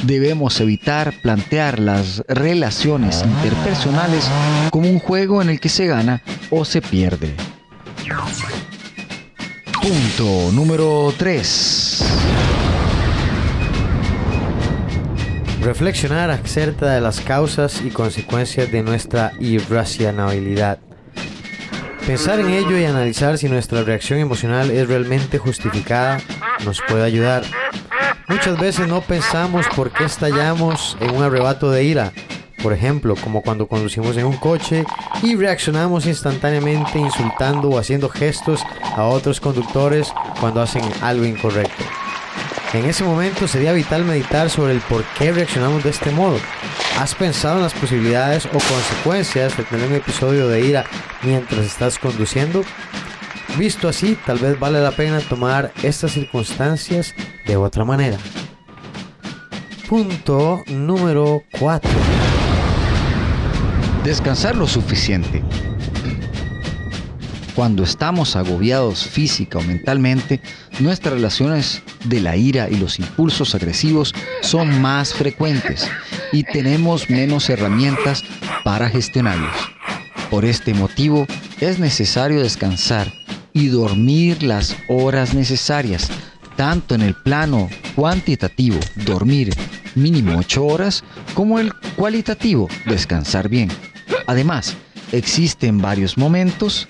Debemos 0.05 0.61
evitar 0.61 1.13
plantear 1.23 1.79
las 1.79 2.23
relaciones 2.27 3.23
interpersonales 3.23 4.29
como 4.69 4.87
un 4.87 4.99
juego 4.99 5.41
en 5.41 5.49
el 5.49 5.59
que 5.59 5.69
se 5.69 5.87
gana 5.87 6.21
o 6.51 6.63
se 6.63 6.79
pierde. 6.79 7.33
Punto 9.81 10.51
número 10.51 11.11
3. 11.17 12.03
Reflexionar 15.63 16.29
acerca 16.29 16.91
de 16.91 17.01
las 17.01 17.19
causas 17.19 17.81
y 17.83 17.89
consecuencias 17.89 18.71
de 18.71 18.83
nuestra 18.83 19.31
irracionalidad. 19.39 20.77
Pensar 22.05 22.39
en 22.39 22.51
ello 22.51 22.77
y 22.77 22.85
analizar 22.85 23.39
si 23.39 23.49
nuestra 23.49 23.81
reacción 23.81 24.19
emocional 24.19 24.69
es 24.69 24.87
realmente 24.87 25.39
justificada 25.39 26.21
nos 26.63 26.81
puede 26.87 27.03
ayudar. 27.03 27.43
Muchas 28.27 28.59
veces 28.59 28.87
no 28.87 29.01
pensamos 29.01 29.65
por 29.75 29.91
qué 29.91 30.05
estallamos 30.05 30.97
en 30.99 31.15
un 31.15 31.23
arrebato 31.23 31.71
de 31.71 31.83
ira. 31.83 32.11
Por 32.61 32.73
ejemplo, 32.73 33.15
como 33.15 33.41
cuando 33.41 33.67
conducimos 33.67 34.17
en 34.17 34.25
un 34.25 34.37
coche 34.37 34.85
y 35.21 35.35
reaccionamos 35.35 36.05
instantáneamente 36.05 36.97
insultando 36.97 37.69
o 37.69 37.77
haciendo 37.77 38.09
gestos 38.09 38.63
a 38.95 39.03
otros 39.03 39.39
conductores 39.39 40.11
cuando 40.39 40.61
hacen 40.61 40.83
algo 41.01 41.25
incorrecto. 41.25 41.83
En 42.73 42.85
ese 42.85 43.03
momento 43.03 43.47
sería 43.47 43.71
vital 43.71 44.03
meditar 44.03 44.49
sobre 44.49 44.73
el 44.73 44.81
por 44.81 45.03
qué 45.17 45.31
reaccionamos 45.31 45.83
de 45.83 45.91
este 45.91 46.11
modo. 46.11 46.39
¿Has 46.99 47.13
pensado 47.13 47.57
en 47.57 47.63
las 47.63 47.73
posibilidades 47.73 48.45
o 48.47 48.49
consecuencias 48.49 49.55
de 49.55 49.63
tener 49.63 49.87
un 49.87 49.95
episodio 49.95 50.47
de 50.47 50.61
ira 50.61 50.85
mientras 51.21 51.65
estás 51.65 51.99
conduciendo? 51.99 52.63
Visto 53.57 53.87
así, 53.87 54.17
tal 54.25 54.37
vez 54.39 54.59
vale 54.59 54.81
la 54.81 54.91
pena 54.91 55.19
tomar 55.21 55.71
estas 55.81 56.11
circunstancias 56.11 57.15
de 57.47 57.55
otra 57.55 57.85
manera. 57.85 58.17
Punto 59.87 60.61
número 60.67 61.41
4. 61.57 61.89
Descansar 64.03 64.57
lo 64.57 64.67
suficiente. 64.67 65.41
Cuando 67.55 67.83
estamos 67.83 68.35
agobiados 68.35 69.05
física 69.05 69.59
o 69.59 69.63
mentalmente, 69.63 70.41
nuestras 70.81 71.13
relaciones 71.13 71.81
de 72.03 72.19
la 72.19 72.35
ira 72.35 72.67
y 72.69 72.75
los 72.75 72.99
impulsos 72.99 73.55
agresivos 73.55 74.13
son 74.41 74.81
más 74.81 75.13
frecuentes 75.13 75.89
y 76.33 76.43
tenemos 76.43 77.09
menos 77.09 77.49
herramientas 77.49 78.21
para 78.65 78.89
gestionarlos. 78.89 79.55
Por 80.29 80.43
este 80.43 80.73
motivo, 80.73 81.25
es 81.61 81.79
necesario 81.79 82.41
descansar 82.41 83.24
y 83.55 83.69
dormir 83.69 84.43
las 84.43 84.75
horas 84.89 85.33
necesarias, 85.33 86.09
tanto 86.57 86.93
en 86.93 87.01
el 87.01 87.15
plano 87.15 87.69
cuantitativo, 87.95 88.77
dormir 89.05 89.55
mínimo 89.95 90.37
8 90.37 90.65
horas, 90.65 91.03
como 91.33 91.57
el 91.57 91.73
cualitativo, 91.95 92.67
descansar 92.85 93.47
bien. 93.47 93.69
Además, 94.27 94.75
existen 95.13 95.81
varios 95.81 96.17
momentos 96.17 96.85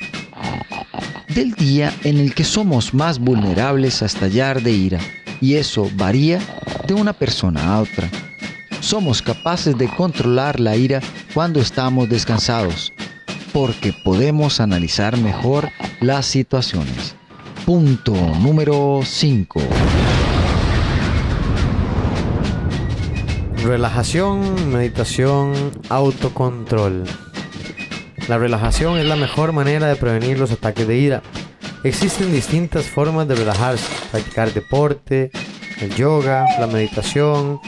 del 1.30 1.54
día 1.54 1.94
en 2.04 2.18
el 2.18 2.34
que 2.34 2.44
somos 2.44 2.96
más 2.96 3.20
vulnerables 3.20 4.02
a 4.02 4.08
estallar 4.08 4.64
de 4.64 4.72
ira, 4.72 5.00
y 5.42 5.56
eso 5.56 5.92
varía 5.94 6.40
de 6.88 6.96
una 6.96 7.14
persona 7.14 7.76
a 7.76 7.82
otra. 7.82 8.10
Somos 8.80 9.22
capaces 9.22 9.78
de 9.78 9.88
controlar 9.88 10.60
la 10.60 10.76
ira 10.76 11.00
cuando 11.36 11.60
estamos 11.60 12.10
descansados, 12.10 12.92
porque 13.56 13.94
podemos 13.94 14.60
analizar 14.60 15.16
mejor 15.16 15.70
las 16.02 16.26
situaciones. 16.26 17.16
Punto 17.66 18.14
número 18.14 19.00
5. 19.02 19.62
Relajación, 23.64 24.74
meditación, 24.74 25.72
autocontrol. 25.88 27.06
La 28.28 28.38
relajación 28.38 28.98
es 28.98 29.06
la 29.06 29.16
mejor 29.16 29.54
manera 29.54 29.88
de 29.88 29.96
prevenir 29.96 30.38
los 30.38 30.52
ataques 30.52 30.86
de 30.86 30.98
ira. 30.98 31.22
Existen 31.86 32.34
distintas 32.34 32.88
formas 32.88 33.26
de 33.30 33.36
relajarse, 33.36 33.88
practicar 34.12 34.54
deporte, 34.54 35.32
el 35.80 35.96
yoga, 35.96 36.44
la 36.60 36.68
meditación, 36.68 37.62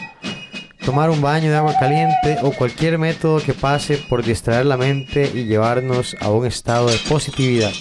tomar 0.87 1.09
un 1.09 1.19
baño 1.19 1.49
de 1.49 1.57
agua 1.57 1.75
caliente 1.77 2.37
o 2.43 2.53
cualquier 2.53 2.97
método 2.97 3.41
que 3.41 3.53
pase 3.53 3.97
por 3.97 4.23
distraer 4.23 4.65
la 4.65 4.77
mente 4.77 5.29
y 5.35 5.43
llevarnos 5.43 6.15
a 6.21 6.29
un 6.29 6.45
estado 6.45 6.87
de 6.87 6.97
positividad. 7.09 7.73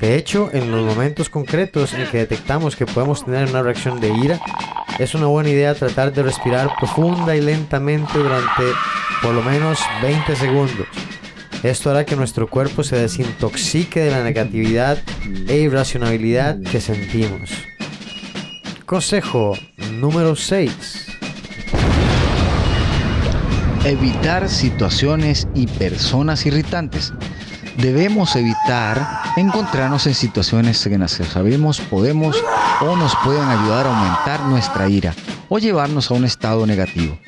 De 0.00 0.16
hecho, 0.16 0.50
en 0.52 0.72
los 0.72 0.84
momentos 0.84 1.30
concretos 1.30 1.94
en 1.94 2.08
que 2.08 2.18
detectamos 2.18 2.74
que 2.74 2.84
podemos 2.84 3.24
tener 3.24 3.48
una 3.48 3.62
reacción 3.62 4.00
de 4.00 4.08
ira, 4.08 4.40
es 4.98 5.14
una 5.14 5.26
buena 5.26 5.50
idea 5.50 5.72
tratar 5.76 6.12
de 6.12 6.24
respirar 6.24 6.72
profunda 6.80 7.36
y 7.36 7.42
lentamente 7.42 8.18
durante 8.18 8.64
por 9.22 9.32
lo 9.32 9.42
menos 9.42 9.78
20 10.02 10.34
segundos. 10.34 10.88
Esto 11.62 11.90
hará 11.90 12.04
que 12.04 12.16
nuestro 12.16 12.48
cuerpo 12.48 12.82
se 12.82 12.96
desintoxique 12.96 14.00
de 14.00 14.10
la 14.10 14.24
negatividad 14.24 14.98
e 15.46 15.58
irracionalidad 15.58 16.60
que 16.60 16.80
sentimos. 16.80 17.52
Consejo 18.84 19.56
número 19.92 20.34
6. 20.34 21.09
Evitar 23.84 24.50
situaciones 24.50 25.48
y 25.54 25.66
personas 25.66 26.44
irritantes. 26.44 27.14
Debemos 27.78 28.36
evitar 28.36 29.22
encontrarnos 29.36 30.06
en 30.06 30.12
situaciones 30.12 30.86
que 30.86 31.24
sabemos 31.24 31.80
podemos 31.80 32.36
o 32.82 32.94
nos 32.96 33.16
pueden 33.24 33.48
ayudar 33.48 33.86
a 33.86 33.98
aumentar 33.98 34.44
nuestra 34.44 34.86
ira 34.90 35.14
o 35.48 35.58
llevarnos 35.58 36.10
a 36.10 36.14
un 36.14 36.26
estado 36.26 36.66
negativo. 36.66 37.18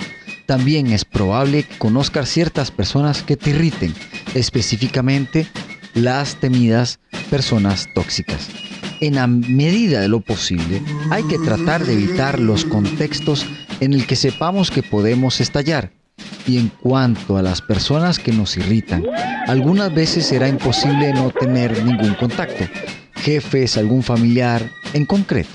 También 0.44 0.88
es 0.88 1.06
probable 1.06 1.62
que 1.62 1.78
conozcas 1.78 2.28
ciertas 2.28 2.70
personas 2.70 3.22
que 3.22 3.38
te 3.38 3.50
irriten, 3.50 3.94
específicamente 4.34 5.46
las 5.94 6.36
temidas 6.36 7.00
personas 7.30 7.88
tóxicas. 7.94 8.48
En 9.00 9.14
la 9.14 9.26
medida 9.26 10.00
de 10.00 10.08
lo 10.08 10.20
posible, 10.20 10.82
hay 11.10 11.22
que 11.24 11.38
tratar 11.38 11.86
de 11.86 11.94
evitar 11.94 12.38
los 12.38 12.66
contextos 12.66 13.46
en 13.80 13.94
el 13.94 14.06
que 14.06 14.16
sepamos 14.16 14.70
que 14.70 14.82
podemos 14.82 15.40
estallar. 15.40 16.01
Y 16.46 16.58
en 16.58 16.68
cuanto 16.68 17.36
a 17.36 17.42
las 17.42 17.62
personas 17.62 18.18
que 18.18 18.32
nos 18.32 18.56
irritan, 18.56 19.04
algunas 19.46 19.94
veces 19.94 20.26
será 20.26 20.48
imposible 20.48 21.12
no 21.12 21.30
tener 21.30 21.84
ningún 21.84 22.14
contacto, 22.14 22.64
jefes, 23.14 23.76
algún 23.76 24.02
familiar 24.02 24.68
en 24.92 25.06
concreto. 25.06 25.50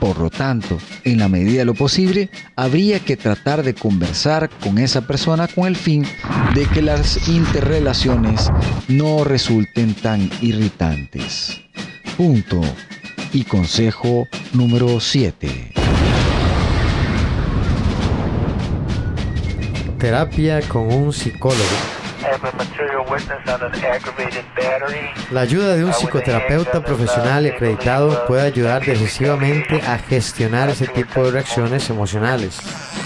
Por 0.00 0.18
lo 0.18 0.30
tanto, 0.30 0.78
en 1.04 1.18
la 1.18 1.28
medida 1.28 1.58
de 1.58 1.64
lo 1.66 1.74
posible, 1.74 2.30
habría 2.56 3.00
que 3.00 3.18
tratar 3.18 3.62
de 3.62 3.74
conversar 3.74 4.48
con 4.48 4.78
esa 4.78 5.02
persona 5.02 5.46
con 5.46 5.66
el 5.66 5.76
fin 5.76 6.06
de 6.54 6.64
que 6.66 6.80
las 6.80 7.28
interrelaciones 7.28 8.50
no 8.88 9.24
resulten 9.24 9.92
tan 9.94 10.30
irritantes. 10.40 11.60
Punto. 12.16 12.62
Y 13.32 13.44
consejo 13.44 14.26
número 14.54 14.98
7. 14.98 15.89
Terapia 20.00 20.62
con 20.62 20.90
un 20.90 21.12
psicólogo. 21.12 21.60
La 25.30 25.42
ayuda 25.42 25.76
de 25.76 25.84
un 25.84 25.92
psicoterapeuta 25.92 26.82
profesional 26.82 27.44
y 27.44 27.50
acreditado 27.50 28.24
puede 28.26 28.40
ayudar 28.40 28.82
decisivamente 28.82 29.82
a 29.82 29.98
gestionar 29.98 30.70
ese 30.70 30.86
tipo 30.86 31.22
de 31.22 31.32
reacciones 31.32 31.90
emocionales, 31.90 32.58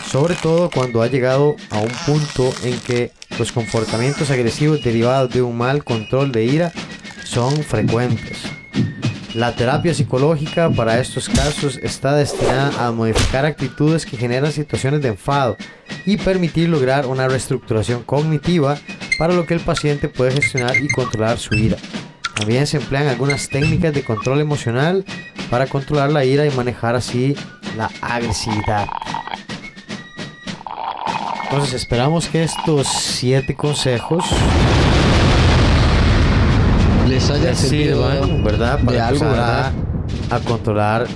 sobre 0.07 0.37
todo 0.37 0.70
cuando 0.70 1.02
ha 1.02 1.09
llegado 1.09 1.57
a 1.70 1.78
un 1.78 1.90
punto 2.07 2.54
en 2.62 2.78
que 2.78 3.11
los 3.40 3.50
comportamientos 3.50 4.30
agresivos 4.30 4.85
derivados 4.85 5.30
de 5.30 5.42
un 5.42 5.59
mal 5.59 5.83
control 5.83 6.30
de 6.30 6.44
ira 6.44 6.72
son 7.24 7.57
frecuentes. 7.64 8.44
La 9.35 9.51
terapia 9.51 9.92
psicológica 9.92 10.70
para 10.70 11.01
estos 11.01 11.29
casos 11.29 11.81
está 11.83 12.14
destinada 12.14 12.87
a 12.87 12.92
modificar 12.92 13.44
actitudes 13.44 14.07
que 14.07 14.16
generan 14.16 14.53
situaciones 14.53 15.03
de 15.03 15.09
enfado 15.09 15.57
y 16.07 16.16
permitir 16.18 16.68
lograr 16.68 17.07
una 17.07 17.27
reestructuración 17.27 18.05
cognitiva 18.05 18.79
para 19.18 19.35
lo 19.35 19.44
que 19.44 19.55
el 19.55 19.61
paciente 19.61 20.09
puede 20.09 20.31
gestionar 20.31 20.77
y 20.77 20.87
controlar 20.87 21.38
su 21.38 21.53
ira. 21.57 21.77
También 22.37 22.68
se 22.68 22.77
emplean 22.77 23.09
algunas 23.09 23.49
técnicas 23.49 23.92
de 23.92 24.05
control 24.05 24.40
emocional 24.40 25.05
para 25.51 25.66
controlar 25.66 26.12
la 26.12 26.25
ira 26.25 26.47
y 26.47 26.51
manejar 26.53 26.94
así 26.94 27.35
la 27.77 27.90
agresividad. 28.03 28.87
Entonces 31.42 31.75
esperamos 31.75 32.29
que 32.29 32.44
estos 32.44 32.87
siete 32.87 33.57
consejos 33.57 34.25
Les 37.14 37.31
haya 37.31 37.50
les 37.50 37.59
servido 37.59 38.11
sirvan, 38.11 38.42
¿verdad? 38.44 38.79
de 38.79 38.85
Para 38.87 39.09
algo, 39.09 39.24
empezar 39.24 39.31
¿verdad? 39.31 39.72
a, 40.31 40.37
a 40.37 40.40
controlar 40.40 41.07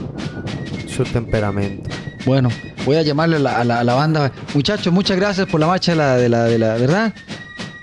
su 0.86 1.02
temperamento. 1.04 1.90
Bueno, 2.24 2.48
voy 2.86 2.96
a 2.96 3.02
llamarle 3.02 3.36
a 3.36 3.38
la, 3.40 3.58
a 3.60 3.64
la- 3.64 3.80
a 3.80 3.84
la 3.84 3.94
banda. 3.94 4.30
Muchachos, 4.54 4.92
muchas 4.92 5.16
gracias 5.16 5.46
por 5.48 5.58
la 5.60 5.66
marcha 5.66 5.92
de 5.92 5.98
la, 5.98 6.16
de 6.16 6.28
la, 6.28 6.44
de 6.44 6.58
la 6.58 6.74
¿verdad? 6.74 7.14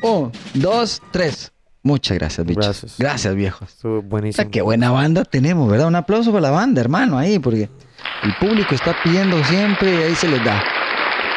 Un, 0.02 0.32
dos, 0.54 1.02
tres. 1.12 1.52
Muchas 1.84 2.18
gracias, 2.18 2.48
bichos. 2.48 2.66
Gracias. 2.66 2.96
Gracias, 2.98 3.36
viejos. 3.36 3.70
Estuvo 3.70 4.00
O 4.00 4.02
buenísimo. 4.02 4.44
sea, 4.44 4.50
qué 4.50 4.62
buena 4.62 4.92
banda 4.92 5.24
tenemos, 5.26 5.70
¿verdad? 5.70 5.88
Un 5.88 5.96
aplauso 5.96 6.32
para 6.32 6.42
la 6.44 6.52
banda, 6.52 6.80
hermano, 6.82 7.18
ahí, 7.18 7.38
porque 7.38 7.70
el 8.24 8.36
público 8.40 8.74
está 8.74 8.96
pidiendo 9.04 9.44
siempre 9.44 9.94
y 9.94 10.04
ahí 10.04 10.16
se 10.16 10.28
les 10.30 10.44
da. 10.44 10.64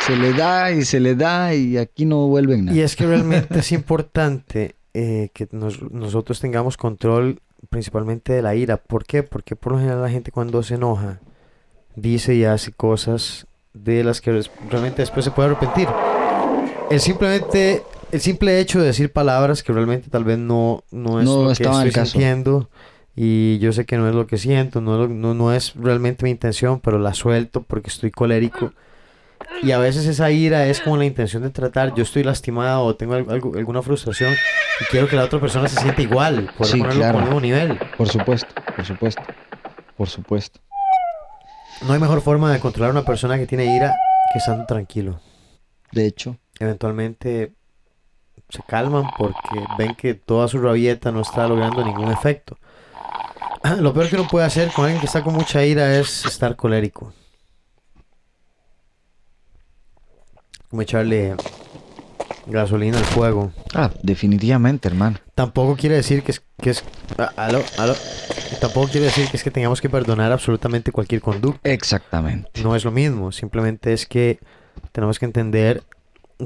Se 0.01 0.17
les 0.17 0.37
da 0.37 0.71
y 0.71 0.85
se 0.85 1.01
les 1.01 1.19
da 1.19 1.53
y 1.55 1.77
aquí 1.77 2.05
no 2.07 2.29
vuelven 2.29 2.67
nada. 2.67 2.79
Y 2.79 2.81
es 2.83 2.95
que 2.97 3.05
realmente 3.07 3.59
es 3.59 3.73
importante 3.73 4.77
eh, 5.01 5.31
que 5.33 5.47
nos- 5.53 5.81
nosotros 5.93 6.41
tengamos 6.41 6.77
control 6.77 7.41
principalmente 7.71 8.33
de 8.33 8.43
la 8.43 8.55
ira. 8.55 8.77
¿Por 8.79 9.05
qué? 9.05 9.23
Porque 9.23 9.55
por 9.57 9.73
lo 9.73 9.79
general 9.79 10.03
la 10.03 10.11
gente 10.11 10.31
cuando 10.33 10.63
se 10.63 10.75
enoja 10.75 11.21
dice 11.97 12.35
y 12.35 12.45
hace 12.45 12.73
cosas 12.73 13.47
de 13.75 14.03
las 14.05 14.21
que 14.21 14.43
realmente 14.71 15.03
después 15.03 15.25
se 15.25 15.31
puede 15.31 15.51
arrepentir. 15.51 15.89
El 16.91 17.01
simplemente 17.01 17.83
el 18.11 18.21
simple 18.21 18.59
hecho 18.61 18.81
de 18.81 18.87
decir 18.87 19.13
palabras 19.13 19.63
que 19.63 19.73
realmente 19.73 20.09
tal 20.09 20.25
vez 20.25 20.39
no, 20.39 20.83
no 20.91 21.21
es 21.21 21.27
No 21.27 21.43
lo 21.43 21.49
que 21.49 21.53
estoy 21.53 21.91
sintiendo 22.13 22.69
y 23.15 23.59
yo 23.59 23.73
sé 23.73 23.85
que 23.85 23.97
no 23.99 24.09
es 24.09 24.15
lo 24.15 24.27
que 24.27 24.39
siento, 24.39 24.81
no, 24.81 25.07
no, 25.09 25.35
no 25.35 25.53
es 25.53 25.75
realmente 25.75 26.25
mi 26.25 26.31
intención, 26.31 26.81
pero 26.81 26.99
la 26.99 27.13
suelto 27.15 27.63
porque 27.63 27.89
estoy 27.91 28.11
colérico. 28.11 28.73
Y 29.63 29.73
a 29.73 29.79
veces 29.79 30.07
esa 30.07 30.31
ira 30.31 30.67
es 30.67 30.81
como 30.81 30.97
la 30.97 31.05
intención 31.05 31.43
de 31.43 31.51
tratar, 31.51 31.95
yo 31.95 32.03
estoy 32.05 32.23
lastimado 32.23 32.85
o 32.85 32.95
tengo 32.95 33.15
algo- 33.15 33.53
alguna 33.57 33.83
frustración 33.83 34.33
y 34.81 34.85
quiero 34.85 35.09
que 35.09 35.17
la 35.17 35.25
otra 35.25 35.41
persona 35.41 35.69
se 35.69 35.81
sienta 35.81 36.01
igual, 36.01 36.51
por 36.57 36.67
Sí, 36.67 36.79
ponerlo 36.79 37.01
claro. 37.01 37.21
mismo 37.21 37.41
nivel. 37.41 37.79
Por 37.97 38.09
supuesto, 38.09 38.49
por 38.77 38.85
supuesto. 38.85 39.23
Por 39.97 40.09
supuesto. 40.09 40.61
No 41.87 41.93
hay 41.93 41.99
mejor 42.01 42.21
forma 42.21 42.53
de 42.53 42.61
controlar 42.61 42.91
a 42.91 42.99
una 42.99 43.05
persona 43.05 43.37
que 43.37 43.47
tiene 43.47 43.65
ira 43.77 43.95
que 44.33 44.39
estando 44.39 44.65
tranquilo. 44.67 45.21
De 45.93 46.07
hecho, 46.07 46.37
Eventualmente 46.61 47.53
se 48.49 48.61
calman 48.67 49.05
porque 49.17 49.61
ven 49.79 49.95
que 49.95 50.15
toda 50.15 50.49
su 50.49 50.61
rabieta 50.61 51.13
no 51.13 51.21
está 51.21 51.47
logrando 51.47 51.85
ningún 51.85 52.11
efecto. 52.11 52.59
Lo 53.79 53.95
peor 53.95 54.09
que 54.09 54.17
uno 54.17 54.27
puede 54.29 54.45
hacer 54.47 54.73
con 54.73 54.87
alguien 54.87 54.99
que 55.01 55.07
está 55.07 55.23
con 55.23 55.35
mucha 55.35 55.63
ira 55.65 55.95
es 55.97 56.25
estar 56.25 56.57
colérico. 56.57 57.13
Como 60.71 60.83
echarle 60.83 61.35
gasolina 62.47 62.99
al 62.99 63.05
fuego. 63.05 63.53
Ah, 63.75 63.91
definitivamente, 64.03 64.89
hermano. 64.89 65.19
Tampoco 65.35 65.77
quiere 65.77 65.97
decir 65.97 66.23
que 66.23 66.33
es 66.33 66.43
que 66.61 66.71
es 66.71 66.85
ah, 67.19 67.31
aló, 67.37 67.63
aló. 67.79 67.95
Tampoco 68.61 68.89
quiere 68.89 69.07
decir 69.07 69.29
que 69.29 69.37
es 69.37 69.43
que 69.45 69.51
tengamos 69.51 69.81
que 69.81 69.89
perdonar 69.89 70.33
absolutamente 70.33 70.91
cualquier 70.93 71.21
conducta. 71.21 71.69
Exactamente. 71.71 72.51
No 72.63 72.75
es 72.75 72.85
lo 72.85 72.91
mismo, 72.91 73.33
simplemente 73.33 73.93
es 73.93 74.07
que 74.07 74.39
tenemos 74.93 75.19
que 75.19 75.27
entender 75.27 75.83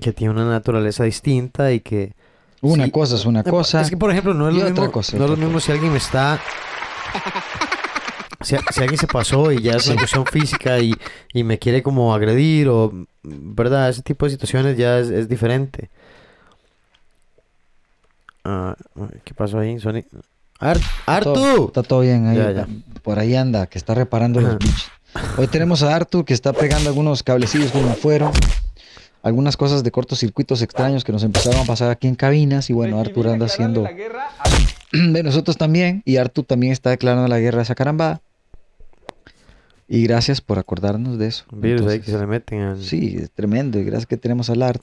que 0.00 0.12
tiene 0.12 0.32
una 0.32 0.48
naturaleza 0.48 1.04
distinta 1.04 1.72
y 1.72 1.80
que 1.80 2.14
Una 2.60 2.84
Sí. 2.84 2.90
cosa 2.92 3.16
es 3.16 3.24
una 3.26 3.42
cosa. 3.42 3.80
Es 3.80 3.90
que, 3.90 3.96
por 3.96 4.10
ejemplo, 4.10 4.34
no 4.34 4.48
es 4.48 4.54
lo 4.54 4.64
mismo, 4.70 4.92
cosa, 4.92 5.16
no 5.16 5.24
es 5.24 5.30
lo 5.30 5.36
mismo 5.36 5.58
si 5.58 5.72
alguien 5.72 5.90
me 5.92 5.98
está... 5.98 6.40
Si, 8.44 8.56
si 8.70 8.80
alguien 8.80 8.98
se 8.98 9.06
pasó 9.06 9.52
y 9.52 9.62
ya 9.62 9.72
es 9.72 9.86
una 9.88 9.96
cuestión 9.96 10.26
física 10.26 10.78
y, 10.78 10.94
y 11.32 11.44
me 11.44 11.58
quiere 11.58 11.82
como 11.82 12.14
agredir 12.14 12.68
o... 12.68 12.92
¿Verdad? 13.22 13.88
Ese 13.88 14.02
tipo 14.02 14.26
de 14.26 14.32
situaciones 14.32 14.76
ya 14.76 14.98
es, 14.98 15.08
es 15.10 15.28
diferente. 15.28 15.90
Ah, 18.44 18.74
¿Qué 19.24 19.34
pasó 19.34 19.58
ahí, 19.58 19.78
Sony? 19.78 20.02
Ar 20.58 20.78
¡Artu! 21.06 21.66
Está 21.66 21.82
todo 21.82 22.00
bien 22.00 22.26
ahí. 22.26 22.36
Ya, 22.36 22.50
ya. 22.50 22.68
Por 23.02 23.18
ahí 23.18 23.34
anda, 23.34 23.66
que 23.66 23.78
está 23.78 23.94
reparando 23.94 24.40
los 24.40 24.50
Ajá. 24.50 24.58
bichos. 24.60 24.90
Hoy 25.36 25.46
tenemos 25.46 25.82
a 25.82 25.94
Arthur 25.94 26.24
que 26.24 26.34
está 26.34 26.52
pegando 26.52 26.88
algunos 26.88 27.22
cablecillos 27.22 27.70
como 27.70 27.94
fueron. 27.94 28.32
Algunas 29.22 29.56
cosas 29.56 29.84
de 29.84 29.90
cortocircuitos 29.92 30.62
extraños 30.62 31.04
que 31.04 31.12
nos 31.12 31.22
empezaron 31.22 31.60
a 31.60 31.64
pasar 31.64 31.90
aquí 31.90 32.08
en 32.08 32.16
cabinas. 32.16 32.70
Y 32.70 32.72
bueno, 32.72 32.98
Arthur 32.98 33.28
anda 33.28 33.46
haciendo 33.46 33.84
de 34.92 35.22
nosotros 35.22 35.56
también. 35.56 36.02
Y 36.04 36.16
Arthur 36.16 36.44
también 36.44 36.72
está 36.72 36.90
declarando 36.90 37.28
la 37.28 37.38
guerra 37.38 37.60
a 37.60 37.62
esa 37.62 37.74
carambada. 37.74 38.20
Y 39.94 40.04
gracias 40.04 40.40
por 40.40 40.58
acordarnos 40.58 41.18
de 41.18 41.26
eso. 41.26 41.44
Virus 41.52 41.86
ahí 41.86 42.00
que 42.00 42.10
se 42.10 42.18
le 42.18 42.26
meten 42.26 42.60
al... 42.62 42.82
Sí, 42.82 43.18
es 43.20 43.30
tremendo. 43.30 43.78
Y 43.78 43.84
gracias 43.84 44.06
que 44.06 44.16
tenemos 44.16 44.48
al 44.48 44.62
Arthur. 44.62 44.82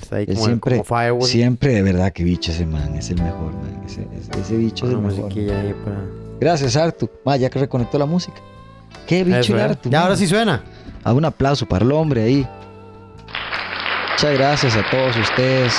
Está 0.00 0.16
ahí 0.16 0.26
como, 0.26 0.44
siempre, 0.46 0.82
como 0.82 1.22
siempre 1.26 1.74
de 1.74 1.82
verdad 1.82 2.10
que 2.10 2.24
bicho 2.24 2.50
ese 2.50 2.64
man. 2.64 2.94
Es 2.94 3.10
el 3.10 3.22
mejor, 3.22 3.52
man. 3.52 3.82
Ese, 3.84 4.08
ese- 4.18 4.40
ese 4.40 4.56
bicho 4.56 4.86
es 4.86 4.92
el 4.92 4.96
Una 4.98 5.08
mejor. 5.08 5.24
musiquilla 5.24 5.60
ahí 5.60 5.74
para... 5.84 6.00
Gracias, 6.40 6.74
Artu. 6.74 7.10
Ma, 7.26 7.36
ya 7.36 7.50
que 7.50 7.58
reconectó 7.58 7.98
la 7.98 8.06
música. 8.06 8.38
Qué 9.06 9.24
bicho 9.24 9.36
Eso, 9.40 9.54
el. 9.56 9.60
Artu. 9.60 9.90
Ya, 9.90 10.00
ahora 10.02 10.16
sí 10.16 10.26
suena. 10.26 10.64
Ah, 11.04 11.12
un 11.12 11.26
aplauso 11.26 11.66
para 11.66 11.84
el 11.84 11.92
hombre 11.92 12.22
ahí. 12.22 12.48
Muchas 14.12 14.32
gracias 14.38 14.74
a 14.74 14.88
todos 14.90 15.16
ustedes 15.18 15.74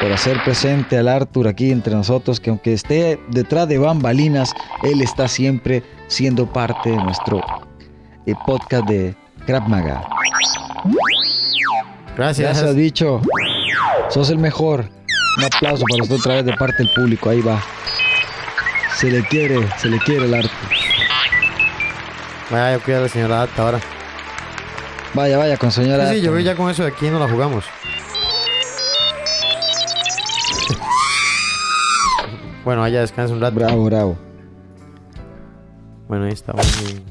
por 0.00 0.12
hacer 0.12 0.42
presente 0.44 0.98
al 0.98 1.08
Arthur 1.08 1.48
aquí 1.48 1.70
entre 1.70 1.94
nosotros, 1.94 2.40
que 2.40 2.50
aunque 2.50 2.72
esté 2.72 3.18
detrás 3.28 3.68
de 3.68 3.78
bambalinas, 3.78 4.52
él 4.82 5.00
está 5.02 5.28
siempre 5.28 5.82
siendo 6.08 6.46
parte 6.52 6.90
de 6.90 6.96
nuestro 6.96 7.40
eh, 8.26 8.34
podcast 8.44 8.86
de 8.86 9.14
Crap 9.46 9.66
Maga. 9.68 10.02
Gracias. 12.16 12.54
Gracias, 12.54 12.74
bicho. 12.74 13.20
Sos 14.08 14.30
el 14.30 14.38
mejor. 14.38 14.88
Un 15.38 15.44
aplauso 15.44 15.84
para 15.90 16.02
usted 16.02 16.16
otra 16.16 16.34
vez 16.36 16.44
de 16.46 16.54
parte 16.54 16.78
del 16.78 16.90
público. 16.94 17.28
Ahí 17.28 17.40
va. 17.40 17.62
Se 18.96 19.10
le 19.10 19.22
quiere, 19.24 19.68
se 19.76 19.88
le 19.88 19.98
quiere 19.98 20.24
el 20.24 20.34
Arthur. 20.34 20.50
Vaya, 22.50 22.72
yo 22.74 22.82
cuido 22.82 23.00
a 23.00 23.02
la 23.02 23.08
señora 23.08 23.36
Data 23.36 23.62
ahora. 23.62 23.80
Vaya, 25.12 25.36
vaya, 25.36 25.56
con 25.56 25.70
señora. 25.70 26.08
Sí, 26.08 26.16
sí, 26.16 26.22
yo 26.22 26.32
creo 26.32 26.42
ya 26.42 26.54
con 26.54 26.70
eso 26.70 26.82
de 26.82 26.88
aquí 26.88 27.10
no 27.10 27.18
la 27.18 27.28
jugamos. 27.28 27.64
Bueno, 32.66 32.82
allá 32.82 33.00
descansa 33.00 33.32
un 33.32 33.40
rato. 33.40 33.54
Bravo, 33.54 33.84
bravo. 33.84 34.16
Bueno, 36.08 36.24
ahí 36.26 36.32
está. 36.32 36.52
muy- 36.52 37.02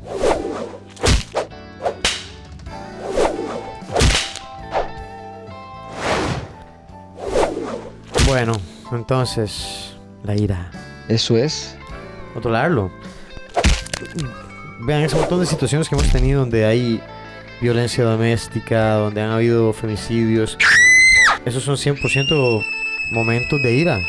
Bueno, 8.27 8.53
entonces, 8.91 9.93
la 10.23 10.35
ira. 10.35 10.71
Eso 11.07 11.37
es. 11.37 11.75
controlarlo. 12.33 12.91
Vean 14.81 15.03
ese 15.03 15.15
montón 15.15 15.39
de 15.39 15.45
situaciones 15.45 15.87
que 15.87 15.95
hemos 15.95 16.09
tenido 16.09 16.41
donde 16.41 16.65
hay 16.65 17.01
violencia 17.61 18.03
doméstica, 18.03 18.95
donde 18.95 19.21
han 19.21 19.29
habido 19.31 19.71
femicidios. 19.71 20.57
Esos 21.45 21.63
son 21.63 21.77
100% 21.77 22.61
momentos 23.11 23.61
de 23.61 23.73
ira, 23.73 24.01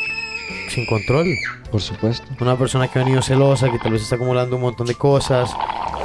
sin 0.69 0.87
control. 0.87 1.27
Por 1.71 1.81
supuesto. 1.81 2.27
Una 2.41 2.57
persona 2.57 2.89
que 2.89 2.99
ha 2.99 3.05
venido 3.05 3.23
celosa, 3.23 3.71
que 3.71 3.79
tal 3.79 3.93
vez 3.93 4.03
está 4.03 4.17
acumulando 4.17 4.57
un 4.57 4.63
montón 4.63 4.87
de 4.87 4.95
cosas, 4.95 5.51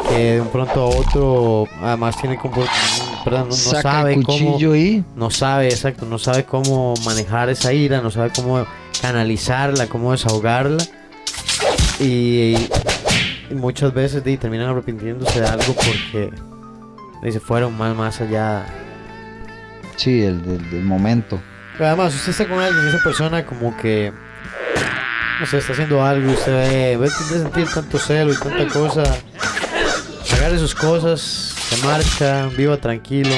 que 0.10 0.34
de 0.34 0.42
un 0.42 0.50
pronto 0.50 0.82
a 0.82 0.86
otro, 0.86 1.68
además 1.82 2.18
tiene 2.20 2.38
como, 2.38 2.64
perdón, 3.24 3.50
no, 3.50 3.56
Saca 3.56 3.82
sabe 3.82 4.14
el 4.16 4.24
cómo, 4.24 4.58
y 4.76 5.04
no 5.16 5.30
sabe, 5.30 5.70
exacto, 5.70 6.06
no 6.06 6.18
sabe 6.18 6.46
cómo 6.46 6.94
manejar 7.06 7.50
esa 7.50 7.74
ira, 7.74 8.02
no 8.02 8.12
sabe 8.12 8.32
cómo 8.36 8.66
canalizarla, 9.02 9.88
cómo 9.88 10.12
desahogarla. 10.12 10.84
Y, 12.00 12.56
y 13.50 13.54
muchas 13.54 13.94
veces 13.94 14.24
terminan 14.40 14.70
arrepintiéndose 14.70 15.42
de 15.42 15.48
algo 15.48 15.74
porque 15.76 16.32
se 17.32 17.40
fueron 17.40 17.78
más, 17.78 17.96
más 17.96 18.20
allá. 18.22 18.66
sí, 19.96 20.24
el 20.24 20.42
del, 20.44 20.70
del 20.72 20.84
momento. 20.84 21.40
Pero 21.78 21.88
además, 21.88 22.16
usted 22.16 22.32
está 22.32 22.48
con 22.48 22.60
alguien, 22.60 22.88
esa 22.88 23.04
persona 23.04 23.46
como 23.46 23.76
que, 23.78 24.12
no 25.42 25.48
sé, 25.48 25.58
está 25.58 25.74
haciendo 25.74 26.06
algo 26.06 26.30
y 26.30 26.34
usted 26.36 26.52
ve, 26.52 26.98
ve 26.98 27.06
de 27.06 27.10
sentir 27.10 27.68
tanto 27.68 27.98
celo 27.98 28.32
y 28.32 28.36
tanta 28.36 28.68
cosa. 28.68 29.04
Agarre 30.34 30.60
sus 30.60 30.76
cosas, 30.76 31.20
se 31.20 31.84
marcha, 31.84 32.46
viva 32.56 32.78
tranquilo. 32.78 33.34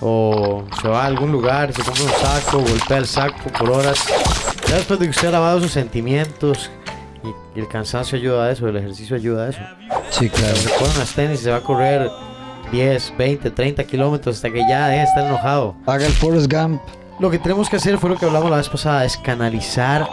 O 0.00 0.66
se 0.82 0.88
va 0.88 1.04
a 1.04 1.06
algún 1.06 1.30
lugar, 1.30 1.72
se 1.72 1.82
compra 1.82 2.02
un 2.02 2.10
saco, 2.10 2.58
golpea 2.58 2.98
el 2.98 3.06
saco 3.06 3.52
por 3.56 3.70
horas. 3.70 4.04
Ya 4.68 4.74
después 4.74 4.98
de 4.98 5.06
que 5.06 5.10
usted 5.10 5.28
ha 5.28 5.32
lavado 5.32 5.60
sus 5.60 5.70
sentimientos 5.70 6.72
y, 7.22 7.58
y 7.58 7.62
el 7.62 7.68
cansancio 7.68 8.18
ayuda 8.18 8.46
a 8.46 8.50
eso, 8.50 8.68
el 8.68 8.76
ejercicio 8.76 9.14
ayuda 9.14 9.46
a 9.46 9.50
eso. 9.50 9.60
Sí, 10.10 10.28
claro. 10.28 10.56
Se 10.56 10.68
pone 10.70 10.90
unas 10.96 11.12
tenis 11.12 11.40
y 11.40 11.44
se 11.44 11.50
va 11.50 11.58
a 11.58 11.62
correr 11.62 12.10
10, 12.70 13.14
20, 13.16 13.50
30 13.50 13.84
kilómetros 13.84 14.36
hasta 14.36 14.50
que 14.50 14.60
ya 14.68 14.88
deje 14.88 15.00
de 15.00 15.04
estar 15.04 15.24
enojado. 15.24 15.76
Haga 15.86 16.06
el 16.06 16.12
Forrest 16.12 16.52
Gump. 16.52 16.80
Lo 17.18 17.30
que 17.30 17.38
tenemos 17.38 17.70
que 17.70 17.76
hacer 17.76 17.98
fue 17.98 18.10
lo 18.10 18.16
que 18.16 18.26
hablamos 18.26 18.50
la 18.50 18.58
vez 18.58 18.68
pasada, 18.68 19.04
es 19.04 19.16
canalizar 19.16 20.06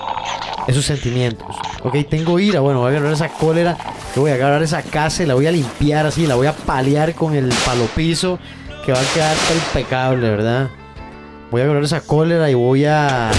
esos 0.67 0.85
sentimientos. 0.85 1.55
Ok, 1.83 1.97
tengo 2.09 2.39
ira, 2.39 2.61
bueno, 2.61 2.79
voy 2.79 2.87
a 2.87 2.91
agarrar 2.91 3.13
esa 3.13 3.27
cólera, 3.29 3.77
yo 4.15 4.21
voy 4.21 4.31
a 4.31 4.35
agarrar 4.35 4.63
esa 4.63 4.81
casa 4.81 5.23
y 5.23 5.25
la 5.25 5.33
voy 5.33 5.47
a 5.47 5.51
limpiar 5.51 6.05
así, 6.05 6.25
la 6.25 6.35
voy 6.35 6.47
a 6.47 6.53
paliar 6.53 7.13
con 7.13 7.35
el 7.35 7.53
palo 7.65 7.85
piso, 7.93 8.39
que 8.85 8.93
va 8.93 8.99
a 8.99 9.13
quedar 9.13 9.35
impecable, 9.53 10.29
¿verdad? 10.29 10.69
Voy 11.51 11.61
a 11.61 11.65
agarrar 11.65 11.83
esa 11.83 12.01
cólera 12.01 12.49
y 12.49 12.53
voy 12.53 12.85
a 12.85 13.31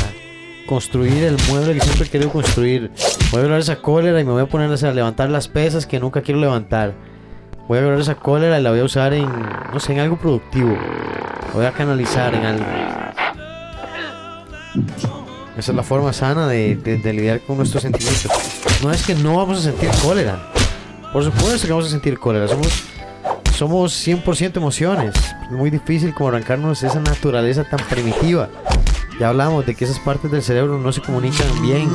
construir 0.66 1.24
el 1.24 1.36
mueble 1.48 1.74
que 1.74 1.80
siempre 1.80 2.06
he 2.06 2.10
querido 2.10 2.30
construir. 2.30 2.90
Voy 3.30 3.38
a 3.38 3.44
agarrar 3.44 3.60
esa 3.60 3.76
cólera 3.76 4.20
y 4.20 4.24
me 4.24 4.32
voy 4.32 4.42
a 4.42 4.46
poner 4.46 4.70
a 4.70 4.92
levantar 4.92 5.30
las 5.30 5.48
pesas 5.48 5.86
que 5.86 5.98
nunca 5.98 6.20
quiero 6.20 6.40
levantar. 6.40 6.94
Voy 7.68 7.78
a 7.78 7.80
agarrar 7.80 8.00
esa 8.00 8.14
cólera 8.14 8.58
y 8.58 8.62
la 8.62 8.70
voy 8.70 8.80
a 8.80 8.84
usar 8.84 9.12
en, 9.14 9.26
no 9.72 9.80
sé, 9.80 9.92
en 9.94 10.00
algo 10.00 10.16
productivo. 10.16 10.76
Voy 11.54 11.64
a 11.64 11.72
canalizar 11.72 12.34
en 12.34 12.44
algo. 12.44 12.64
Esa 15.56 15.70
es 15.72 15.76
la 15.76 15.82
forma 15.82 16.12
sana 16.12 16.46
de, 16.48 16.76
de- 16.76 16.98
de 16.98 17.12
lidiar 17.12 17.40
con 17.40 17.56
nuestros 17.56 17.82
sentimientos. 17.82 18.30
No 18.82 18.90
es 18.90 19.06
que 19.06 19.14
no 19.14 19.36
vamos 19.36 19.58
a 19.60 19.62
sentir 19.62 19.88
cólera. 20.02 20.50
Por 21.12 21.22
supuesto 21.24 21.66
que 21.66 21.72
vamos 21.72 21.86
a 21.86 21.90
sentir 21.90 22.18
cólera. 22.18 22.48
Somos, 22.48 22.82
somos 23.56 24.06
100% 24.06 24.56
emociones. 24.56 25.14
Es 25.44 25.50
muy 25.52 25.70
difícil 25.70 26.12
como 26.12 26.28
arrancarnos 26.30 26.82
esa 26.82 27.00
naturaleza 27.00 27.64
tan 27.64 27.78
primitiva. 27.88 28.48
Ya 29.20 29.28
hablamos 29.28 29.64
de 29.64 29.74
que 29.76 29.84
esas 29.84 30.00
partes 30.00 30.30
del 30.32 30.42
cerebro 30.42 30.76
no 30.78 30.92
se 30.92 31.00
comunican 31.00 31.62
bien. 31.62 31.88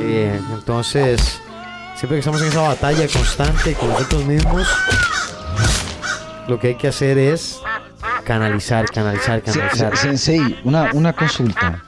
Eh, 0.00 0.38
entonces, 0.52 1.40
siempre 2.02 2.16
que 2.16 2.18
estamos 2.18 2.42
en 2.42 2.48
esa 2.48 2.62
batalla 2.62 3.06
constante 3.06 3.74
con 3.74 3.88
nosotros 3.90 4.24
mismos, 4.24 4.66
lo 6.48 6.58
que 6.58 6.68
hay 6.68 6.74
que 6.74 6.88
hacer 6.88 7.16
es 7.16 7.60
canalizar, 8.24 8.86
canalizar, 8.86 9.40
Se- 9.44 9.52
canalizar. 9.52 9.96
se- 9.96 10.02
Sensei, 10.08 10.60
una, 10.64 10.90
una 10.94 11.12
consulta. 11.12 11.80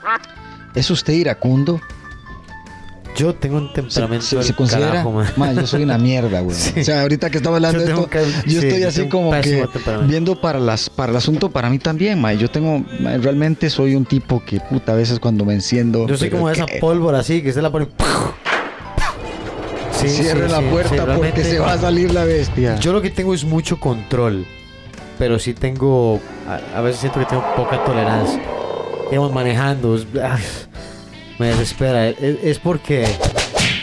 ¿Es 0.73 0.89
usted 0.89 1.11
iracundo? 1.13 1.81
Yo 3.17 3.35
tengo 3.35 3.57
un 3.57 3.67
¿Se, 3.69 3.73
temperamento 3.75 4.25
se- 4.25 4.35
del 4.37 4.45
se 4.45 4.53
considera? 4.53 4.87
carajo, 4.87 5.11
man. 5.11 5.27
Ma, 5.35 5.51
yo 5.51 5.67
soy 5.67 5.83
una 5.83 5.97
mierda, 5.97 6.39
güey. 6.39 6.55
Sí. 6.59 6.79
O 6.79 6.83
sea, 6.85 7.01
ahorita 7.01 7.29
que 7.29 7.37
estamos 7.37 7.57
hablando 7.57 7.79
de 7.79 7.85
esto, 7.91 8.09
que- 8.09 8.19
yo 8.45 8.61
sí, 8.61 8.67
estoy 8.67 8.81
yo 8.83 8.87
así 8.87 9.09
como 9.09 9.31
que 9.41 9.67
viendo 10.03 10.39
para 10.39 10.59
las 10.59 10.89
para 10.89 11.11
el 11.11 11.17
asunto 11.17 11.49
para 11.51 11.69
mí 11.69 11.77
también, 11.79 12.21
ma. 12.21 12.31
Yo 12.33 12.49
tengo, 12.49 12.79
ma, 13.01 13.17
realmente 13.17 13.69
soy 13.69 13.95
un 13.95 14.05
tipo 14.05 14.41
que 14.45 14.61
puta 14.61 14.93
a 14.93 14.95
veces 14.95 15.19
cuando 15.19 15.43
me 15.43 15.53
enciendo. 15.55 16.07
Yo 16.07 16.15
soy 16.15 16.29
como 16.29 16.49
esa 16.49 16.65
pólvora 16.79 17.19
así, 17.19 17.41
que 17.41 17.51
se 17.51 17.61
la 17.61 17.69
pone. 17.69 17.87
Sí, 19.99 20.09
Cierre 20.09 20.47
sí, 20.47 20.51
la 20.51 20.61
puerta 20.69 21.15
porque 21.15 21.43
se 21.43 21.59
va 21.59 21.73
a 21.73 21.77
salir 21.77 22.13
la 22.13 22.25
bestia. 22.25 22.75
Yo 22.79 22.91
lo 22.93 23.01
que 23.01 23.09
tengo 23.09 23.33
es 23.33 23.43
mucho 23.45 23.79
control, 23.79 24.45
pero 25.17 25.39
sí 25.39 25.53
tengo, 25.53 26.19
a, 26.47 26.77
a 26.77 26.81
veces 26.81 27.01
siento 27.01 27.19
que 27.19 27.25
tengo 27.25 27.43
poca 27.55 27.83
tolerancia. 27.83 28.41
digamos, 29.09 29.31
manejando. 29.31 29.95
es- 29.95 30.05
ah, 30.21 30.37
me 31.39 31.47
desespera. 31.47 32.09
Es, 32.09 32.17
es 32.43 32.59
porque 32.59 33.07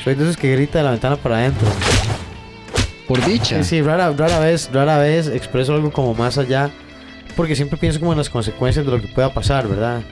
soy 0.04 0.14
de 0.14 0.24
esos 0.24 0.36
que 0.36 0.52
grita 0.52 0.78
de 0.78 0.84
la 0.84 0.90
ventana 0.92 1.16
para 1.16 1.36
adentro. 1.38 1.68
Por 3.08 3.24
dicha. 3.24 3.62
Sí, 3.62 3.68
sí, 3.68 3.82
rara, 3.82 4.12
rara 4.16 4.38
vez, 4.38 4.70
rara 4.72 4.98
vez 4.98 5.26
expreso 5.28 5.74
algo 5.74 5.90
como 5.90 6.14
más 6.14 6.38
allá, 6.38 6.70
porque 7.36 7.56
siempre 7.56 7.76
pienso 7.78 7.98
como 8.00 8.12
en 8.12 8.18
las 8.18 8.30
consecuencias 8.30 8.84
de 8.86 8.92
lo 8.92 9.00
que 9.00 9.08
pueda 9.08 9.32
pasar, 9.32 9.66
¿verdad? 9.68 10.02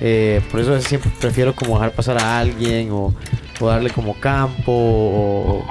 Eh, 0.00 0.40
por 0.50 0.60
eso 0.60 0.80
siempre 0.80 1.10
prefiero 1.20 1.54
como 1.54 1.74
dejar 1.74 1.92
pasar 1.92 2.18
a 2.18 2.38
alguien 2.38 2.90
o, 2.90 3.12
darle 3.60 3.90
como 3.90 4.14
campo 4.14 4.72
o, 4.72 5.64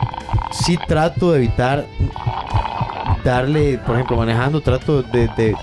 sí 0.51 0.77
trato 0.87 1.31
de 1.31 1.39
evitar 1.39 1.85
darle, 3.23 3.77
por 3.79 3.95
ejemplo, 3.95 4.17
manejando, 4.17 4.61
trato 4.61 5.01
de, 5.03 5.27
de- 5.35 5.55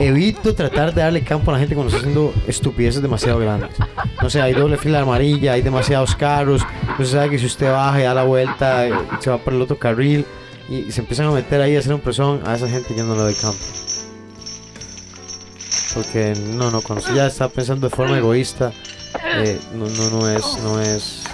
evito 0.00 0.54
tratar 0.54 0.94
de 0.94 1.02
darle 1.02 1.22
campo 1.22 1.50
a 1.50 1.54
la 1.54 1.60
gente 1.60 1.74
cuando 1.74 1.88
está 1.88 1.98
haciendo 2.00 2.32
estupideces 2.46 3.02
demasiado 3.02 3.38
grandes. 3.38 3.70
No 4.22 4.30
sé, 4.30 4.40
hay 4.40 4.52
doble 4.54 4.76
fila 4.78 5.00
amarilla, 5.00 5.52
hay 5.52 5.62
demasiados 5.62 6.14
carros, 6.14 6.62
entonces 6.82 7.10
sabe 7.10 7.30
que 7.30 7.38
si 7.38 7.46
usted 7.46 7.70
baja 7.70 8.00
y 8.00 8.04
da 8.04 8.14
la 8.14 8.22
vuelta, 8.24 8.86
eh, 8.86 8.92
se 9.20 9.30
va 9.30 9.38
por 9.38 9.52
el 9.54 9.60
otro 9.62 9.78
carril 9.78 10.24
y 10.68 10.90
se 10.92 11.00
empiezan 11.00 11.26
a 11.26 11.30
meter 11.32 11.60
ahí 11.60 11.76
a 11.76 11.78
hacer 11.80 11.92
un 11.94 12.00
presión, 12.00 12.40
a 12.46 12.54
esa 12.54 12.68
gente 12.68 12.94
yo 12.96 13.04
no 13.04 13.14
le 13.14 13.20
doy 13.22 13.34
campo. 13.34 13.58
Porque 15.94 16.34
no, 16.54 16.70
no, 16.70 16.82
ya 17.14 17.26
está 17.26 17.48
pensando 17.48 17.88
de 17.88 17.94
forma 17.94 18.18
egoísta, 18.18 18.72
eh, 19.36 19.58
no, 19.74 19.86
no, 19.86 20.10
no 20.10 20.28
es, 20.28 20.44
no 20.62 20.80
es, 20.80 21.24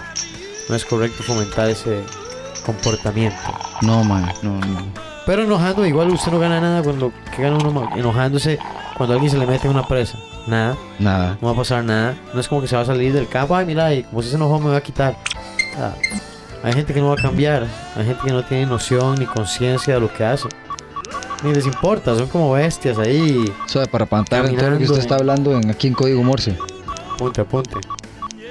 no 0.69 0.75
es 0.75 0.85
correcto 0.85 1.23
fomentar 1.23 1.69
ese 1.69 2.03
comportamiento. 2.65 3.37
No, 3.83 4.05
man, 4.05 4.33
no, 4.43 4.59
no. 4.61 4.87
Pero 5.27 5.43
enojando, 5.43 5.87
igual 5.87 6.11
usted 6.11 6.31
no 6.31 6.39
gana 6.39 6.61
nada 6.61 6.83
cuando 6.83 7.13
que 7.35 7.43
gana 7.43 7.57
uno 7.57 7.89
enojándose 7.97 8.59
cuando 8.97 9.15
alguien 9.15 9.31
se 9.31 9.39
le 9.39 9.47
mete 9.47 9.67
en 9.67 9.73
una 9.73 9.87
presa. 9.87 10.19
Nada, 10.47 10.77
Nada. 10.99 11.39
no 11.41 11.49
va 11.49 11.55
a 11.55 11.57
pasar 11.57 11.83
nada. 11.83 12.15
No 12.35 12.41
es 12.41 12.49
como 12.49 12.61
que 12.61 12.69
se 12.69 12.77
va 12.77 12.83
a 12.83 12.87
salir 12.87 13.13
del 13.13 13.27
campo, 13.29 13.57
ay 13.57 13.65
mira, 13.65 13.93
y 13.95 14.03
como 14.05 14.23
si 14.23 14.29
se 14.29 14.37
enojó 14.37 14.61
me 14.61 14.71
va 14.71 14.77
a 14.77 14.83
quitar. 14.83 15.17
Ah, 15.79 15.95
hay 16.63 16.73
gente 16.75 16.93
que 16.93 17.01
no 17.01 17.09
va 17.09 17.15
a 17.15 17.23
cambiar, 17.23 17.67
hay 17.97 18.05
gente 18.05 18.21
que 18.25 18.33
no 18.33 18.45
tiene 18.45 18.67
noción 18.67 19.17
ni 19.19 19.27
conciencia 19.27 19.95
de 19.95 20.01
lo 20.01 20.13
que 20.13 20.25
hace. 20.25 20.49
Ni 21.45 21.53
les 21.53 21.67
importa, 21.67 22.17
son 22.17 22.27
como 22.29 22.53
bestias 22.53 22.99
ahí. 22.99 23.45
Suave, 23.67 23.87
para 23.89 24.07
pantar 24.07 24.49
todo 24.49 24.71
lo 24.71 24.79
que 24.79 24.85
usted 24.85 24.99
está 24.99 25.17
hablando 25.17 25.53
en, 25.59 25.71
aquí 25.71 25.87
en 25.89 25.95
código 25.95 26.23
Morse. 26.23 26.57
Punte, 27.19 27.43
apunte. 27.43 27.77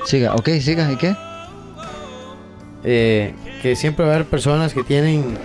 Siga, 0.06 0.36
ok, 0.36 0.50
siga, 0.62 0.92
¿y 0.92 0.96
qué? 0.98 1.16
eh, 2.84 3.34
que 3.62 3.76
siempre 3.76 4.06
va 4.06 4.12
a 4.12 4.16
haber 4.16 4.28
personas 4.28 4.74
que 4.74 4.84
tienen 4.84 5.38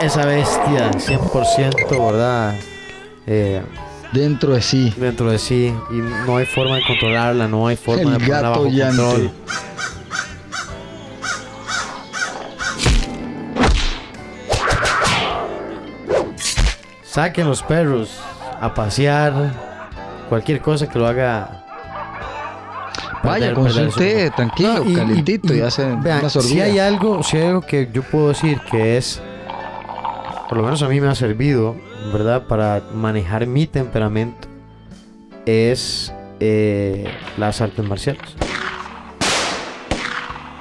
esa 0.00 0.26
bestia 0.26 0.90
100%, 0.92 2.12
¿verdad? 2.12 2.54
Eh, 3.26 3.62
Dentro 4.12 4.54
de 4.54 4.62
sí. 4.62 4.92
dentro 4.96 5.30
de 5.30 5.38
sí 5.38 5.70
y 5.90 5.94
no 6.26 6.38
hay 6.38 6.46
forma 6.46 6.76
de 6.76 6.82
controlarla, 6.86 7.46
no 7.46 7.66
hay 7.66 7.76
forma 7.76 8.02
El 8.02 8.12
de 8.12 8.26
ponerla 8.26 8.48
bajo 8.50 8.62
control. 8.64 9.30
Saquen 17.10 17.46
los 17.48 17.62
perros 17.62 18.10
a 18.60 18.74
pasear, 18.74 19.32
cualquier 20.28 20.60
cosa 20.60 20.88
que 20.88 20.98
lo 20.98 21.06
haga. 21.06 21.64
Vaya, 23.22 23.46
perder- 23.50 23.54
con 23.54 23.68
su 23.70 23.74
perder 23.76 23.92
su- 23.92 23.98
té, 23.98 24.30
tranquilo, 24.30 24.74
No, 24.74 24.84
y- 24.84 24.92
y- 24.92 24.96
calientito, 24.96 25.54
y, 25.54 25.58
y, 25.58 25.60
hace 25.62 25.84
vean, 25.96 26.20
una 26.20 26.28
si 26.30 26.60
hay 26.60 26.78
algo, 26.78 27.22
si 27.22 27.36
hay 27.36 27.46
algo 27.48 27.62
que 27.62 27.88
yo 27.92 28.02
puedo 28.02 28.28
decir 28.28 28.60
que 28.70 28.96
es, 28.96 29.20
por 30.48 30.58
lo 30.58 30.64
menos 30.64 30.82
a 30.82 30.88
mí 30.88 31.00
me 31.00 31.08
ha 31.08 31.14
servido, 31.14 31.74
¿verdad? 32.12 32.42
Para 32.46 32.82
manejar 32.94 33.46
mi 33.46 33.66
temperamento, 33.66 34.46
es 35.46 36.12
eh, 36.40 37.10
las 37.38 37.60
artes 37.60 37.84
marciales. 37.84 38.22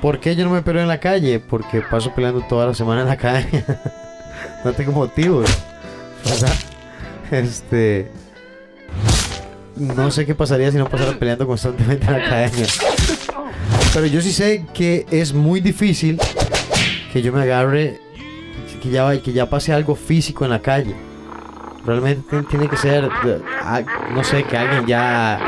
¿Por 0.01 0.19
qué 0.19 0.35
yo 0.35 0.45
no 0.45 0.51
me 0.51 0.61
peleo 0.61 0.81
en 0.83 0.87
la 0.87 0.99
calle? 0.99 1.39
Porque 1.39 1.81
paso 1.81 2.11
peleando 2.13 2.41
toda 2.41 2.67
la 2.67 2.73
semana 2.73 3.01
en 3.01 3.07
la 3.07 3.17
calle. 3.17 3.63
no 4.63 4.71
tengo 4.73 4.91
motivos, 4.93 5.45
¿verdad? 6.25 6.53
Este... 7.31 8.11
No 9.75 10.09
sé 10.09 10.25
qué 10.25 10.33
pasaría 10.33 10.71
si 10.71 10.77
no 10.77 10.89
pasara 10.89 11.11
peleando 11.19 11.45
constantemente 11.45 12.05
en 12.07 12.11
la 12.13 12.17
academia. 12.25 12.65
Pero 13.93 14.05
yo 14.07 14.21
sí 14.21 14.31
sé 14.33 14.65
que 14.73 15.05
es 15.11 15.33
muy 15.33 15.59
difícil 15.61 16.19
que 17.13 17.21
yo 17.21 17.31
me 17.31 17.43
agarre, 17.43 17.99
que 18.81 18.89
ya, 18.89 19.21
que 19.21 19.33
ya 19.33 19.47
pase 19.49 19.73
algo 19.73 19.95
físico 19.95 20.45
en 20.45 20.51
la 20.51 20.59
calle. 20.61 20.95
Realmente 21.85 22.23
ti- 22.41 22.45
tiene 22.49 22.67
que 22.67 22.75
ser, 22.75 23.07
ah, 23.61 23.81
no 24.13 24.23
sé, 24.23 24.43
que 24.43 24.57
alguien 24.57 24.87
ya 24.87 25.39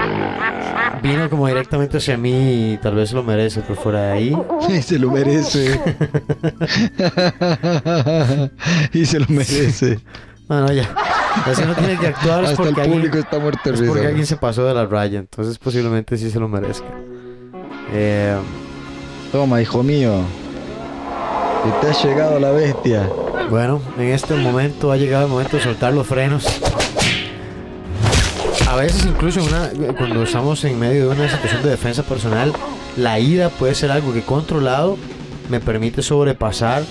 vino 1.01 1.27
como 1.29 1.47
directamente 1.47 1.97
hacia 1.97 2.15
mí 2.15 2.73
y 2.73 2.77
tal 2.77 2.95
vez 2.95 3.11
lo 3.13 3.23
merece, 3.23 3.61
pero 3.61 3.81
fuera 3.81 4.01
de 4.03 4.11
ahí. 4.11 4.37
se 4.83 4.99
lo 4.99 5.09
merece. 5.11 5.79
y 8.93 9.05
se 9.05 9.19
lo 9.19 9.25
merece. 9.27 9.99
No, 10.49 10.61
no, 10.61 10.71
ya. 10.73 10.89
Así 11.45 11.61
no 11.63 11.73
tiene 11.75 11.97
que 11.97 12.07
actuar 12.07 12.43
es 12.43 12.49
Hasta 12.51 12.63
el 12.63 12.69
porque, 12.69 12.81
alguien, 12.81 12.99
público 12.99 13.17
está 13.19 13.39
muerto 13.39 13.69
es 13.73 13.81
porque 13.81 14.07
alguien 14.07 14.25
se 14.25 14.35
pasó 14.35 14.65
de 14.65 14.73
la 14.73 14.85
raya. 14.85 15.19
Entonces 15.19 15.57
posiblemente 15.59 16.17
sí 16.17 16.29
se 16.31 16.39
lo 16.39 16.47
merezca. 16.49 16.87
Eh, 17.93 18.35
Toma, 19.31 19.61
hijo 19.61 19.83
mío. 19.83 20.21
Que 21.63 21.87
te 21.87 21.93
ha 21.93 22.03
llegado 22.03 22.39
la 22.39 22.51
bestia. 22.51 23.07
Bueno, 23.49 23.79
en 23.97 24.05
este 24.09 24.33
momento 24.35 24.91
ha 24.91 24.97
llegado 24.97 25.25
el 25.25 25.31
momento 25.31 25.57
de 25.57 25.63
soltar 25.63 25.93
los 25.93 26.07
frenos. 26.07 26.45
A 28.67 28.75
veces 28.75 29.05
incluso 29.05 29.43
una- 29.43 29.69
cuando 29.97 30.23
estamos 30.23 30.63
en 30.63 30.79
medio 30.79 31.09
de 31.09 31.15
una 31.15 31.29
situación 31.29 31.63
de 31.63 31.69
defensa 31.71 32.03
personal, 32.03 32.53
la 32.97 33.19
ira 33.19 33.49
puede 33.49 33.73
ser 33.75 33.91
algo 33.91 34.13
que 34.13 34.21
controlado 34.21 34.97
me 35.49 35.59
permite 35.59 36.01
sobrepasar 36.01 36.83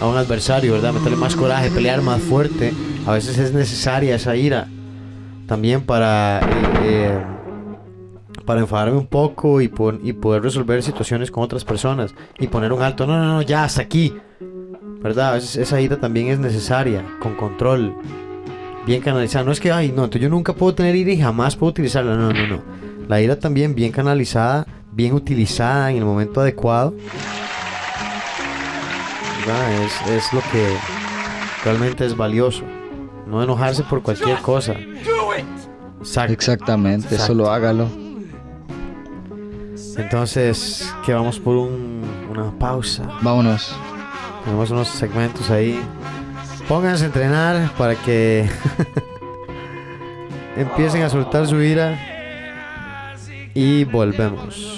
a 0.00 0.06
un 0.06 0.16
adversario, 0.16 0.72
¿verdad? 0.72 0.92
Meterle 0.92 1.16
más 1.16 1.34
coraje, 1.36 1.70
pelear 1.70 2.02
más 2.02 2.20
fuerte. 2.22 2.72
A 3.06 3.12
veces 3.12 3.38
es 3.38 3.52
necesaria 3.52 4.14
esa 4.16 4.36
ira 4.36 4.68
también 5.46 5.82
para, 5.82 6.40
eh, 6.40 6.44
eh, 6.84 7.18
para 8.44 8.60
enfadarme 8.60 8.96
un 8.98 9.06
poco 9.06 9.60
y, 9.60 9.68
pon- 9.68 10.00
y 10.02 10.12
poder 10.12 10.42
resolver 10.42 10.82
situaciones 10.82 11.30
con 11.30 11.42
otras 11.44 11.64
personas 11.64 12.14
y 12.38 12.46
poner 12.48 12.72
un 12.72 12.82
alto. 12.82 13.06
No, 13.06 13.16
no, 13.18 13.24
no, 13.24 13.42
ya 13.42 13.64
hasta 13.64 13.82
aquí. 13.82 14.14
¿verdad? 15.02 15.30
A 15.30 15.34
veces 15.34 15.56
esa 15.56 15.80
ira 15.80 15.98
también 15.98 16.28
es 16.28 16.38
necesaria, 16.40 17.04
con 17.20 17.36
control, 17.36 17.94
bien 18.86 19.00
canalizada. 19.02 19.44
No 19.44 19.52
es 19.52 19.60
que, 19.60 19.70
ay, 19.70 19.92
no, 19.94 20.10
yo 20.10 20.28
nunca 20.28 20.52
puedo 20.52 20.74
tener 20.74 20.96
ira 20.96 21.12
y 21.12 21.20
jamás 21.20 21.54
puedo 21.54 21.70
utilizarla. 21.70 22.16
No, 22.16 22.32
no, 22.32 22.46
no. 22.48 22.62
La 23.08 23.20
ira 23.20 23.38
también 23.38 23.74
bien 23.76 23.92
canalizada, 23.92 24.66
bien 24.92 25.12
utilizada 25.12 25.92
en 25.92 25.98
el 25.98 26.04
momento 26.04 26.40
adecuado. 26.40 26.92
¿Verdad? 29.46 29.72
Es, 29.82 29.92
es 30.10 30.32
lo 30.32 30.40
que 30.52 30.76
realmente 31.64 32.04
es 32.04 32.16
valioso. 32.16 32.64
No 33.26 33.42
enojarse 33.42 33.82
por 33.84 34.02
cualquier 34.02 34.38
cosa. 34.38 34.74
Exacto. 36.00 36.32
Exactamente, 36.32 37.06
Exacto. 37.06 37.26
solo 37.26 37.50
hágalo. 37.50 37.88
Entonces, 39.96 40.92
que 41.04 41.12
vamos 41.14 41.38
por 41.40 41.56
un- 41.56 42.02
una 42.30 42.50
pausa. 42.58 43.02
Vámonos. 43.22 43.74
Tenemos 44.44 44.70
unos 44.70 44.88
segmentos 44.88 45.50
ahí. 45.50 45.80
Pónganse 46.68 47.04
a 47.04 47.06
entrenar 47.06 47.72
para 47.78 47.94
que 47.94 48.48
empiecen 50.56 51.02
a 51.02 51.08
soltar 51.08 51.46
su 51.46 51.60
ira. 51.62 51.98
Y 53.54 53.84
volvemos. 53.84 54.75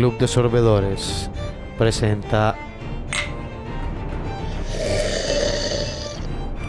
Club 0.00 0.16
de 0.16 0.28
Sorbedores 0.28 1.28
presenta 1.76 2.56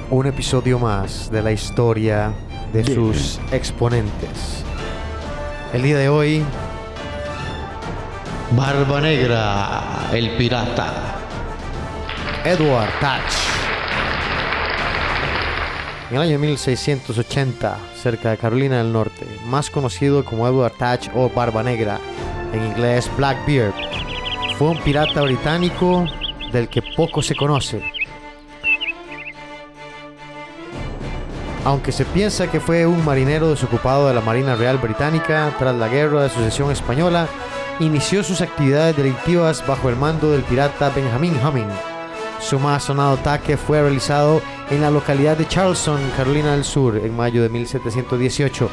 un 0.10 0.28
episodio 0.28 0.78
más 0.78 1.32
de 1.32 1.42
la 1.42 1.54
historia 1.54 2.34
de 2.74 2.84
sus 2.84 3.40
exponentes. 3.54 4.66
El 5.72 5.84
día 5.84 5.98
de 5.98 6.10
hoy, 6.10 6.44
Barba 8.54 9.00
Negra, 9.00 10.10
el 10.12 10.32
pirata. 10.32 10.92
Edward 12.44 12.92
Touch. 13.00 13.34
En 16.10 16.18
el 16.18 16.22
año 16.24 16.38
1680, 16.38 17.78
cerca 17.96 18.32
de 18.32 18.38
Carolina 18.38 18.80
del 18.80 18.92
Norte, 18.92 19.26
más 19.46 19.70
conocido 19.70 20.26
como 20.26 20.46
Edward 20.46 20.74
Touch 20.74 21.10
o 21.16 21.30
Barba 21.30 21.64
Negra, 21.64 22.02
en 22.54 22.66
inglés 22.66 23.10
Blackbeard, 23.18 23.74
fue 24.58 24.70
un 24.70 24.78
pirata 24.78 25.22
británico 25.22 26.06
del 26.52 26.68
que 26.68 26.82
poco 26.82 27.22
se 27.22 27.36
conoce. 27.36 27.82
Aunque 31.64 31.92
se 31.92 32.06
piensa 32.06 32.50
que 32.50 32.60
fue 32.60 32.86
un 32.88 33.06
marinero 33.06 33.50
desocupado 33.50 34.08
de 34.08 34.16
la 34.16 34.22
Marina 34.22 34.56
Real 34.56 34.78
Británica 34.78 35.54
tras 35.60 35.76
la 35.76 35.88
Guerra 35.88 36.24
de 36.24 36.30
Sucesión 36.30 36.72
Española, 36.72 37.28
inició 37.80 38.24
sus 38.24 38.42
actividades 38.42 38.98
delictivas 38.98 39.66
bajo 39.68 39.90
el 39.90 39.96
mando 39.96 40.32
del 40.32 40.42
pirata 40.42 40.90
Benjamin 40.90 41.38
Humming. 41.46 41.70
Su 42.40 42.60
más 42.60 42.84
sonado 42.84 43.14
ataque 43.14 43.58
fue 43.58 43.80
realizado 43.80 44.42
en 44.72 44.82
la 44.82 44.90
localidad 44.90 45.38
de 45.38 45.48
Charleston, 45.48 46.00
Carolina 46.18 46.54
del 46.54 46.64
Sur, 46.64 46.98
en 46.98 47.16
mayo 47.16 47.44
de 47.44 47.50
1718. 47.50 48.70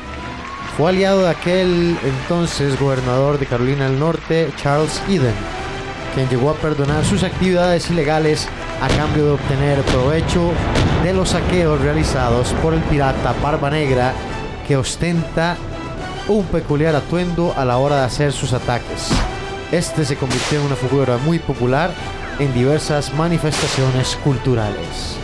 Fue 0.79 0.91
aliado 0.91 1.23
de 1.23 1.31
aquel 1.31 1.99
entonces 2.05 2.79
gobernador 2.79 3.41
de 3.41 3.47
Carolina 3.47 3.89
del 3.89 3.99
Norte, 3.99 4.49
Charles 4.63 5.03
Eden, 5.09 5.35
quien 6.15 6.29
llegó 6.29 6.51
a 6.51 6.55
perdonar 6.55 7.05
sus 7.05 7.25
actividades 7.25 7.91
ilegales 7.91 8.47
a 8.81 8.87
cambio 8.87 9.25
de 9.25 9.31
obtener 9.33 9.83
provecho 9.83 10.53
de 11.03 11.13
los 11.15 11.31
saqueos 11.31 11.81
realizados 11.81 12.53
por 12.63 12.75
el 12.75 12.81
pirata 12.83 13.35
Barba 13.43 13.71
Negra 13.71 14.13
que 14.69 14.77
ostenta 14.77 15.57
un 16.29 16.45
peculiar 16.45 16.95
atuendo 16.95 17.53
a 17.57 17.65
la 17.65 17.79
hora 17.79 17.97
de 17.97 18.05
hacer 18.05 18.33
sus 18.33 18.53
ataques. 18.53 19.11
Este 19.73 20.05
se 20.05 20.15
convirtió 20.15 20.61
en 20.61 20.67
una 20.67 20.77
figura 20.77 21.17
muy 21.17 21.41
popular 21.41 21.91
en 22.39 22.55
diversas 22.55 23.13
manifestaciones 23.15 24.15
culturales. 24.23 25.19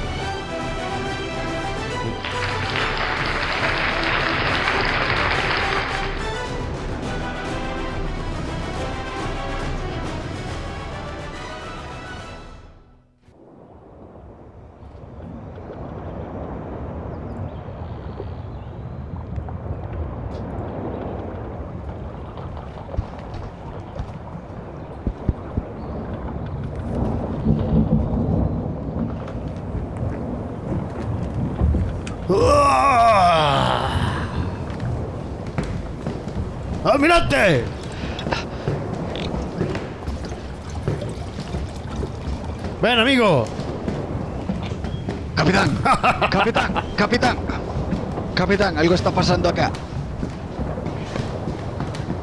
Capitán, 48.64 48.78
algo 48.80 48.94
está 48.94 49.10
pasando 49.10 49.48
acá. 49.50 49.70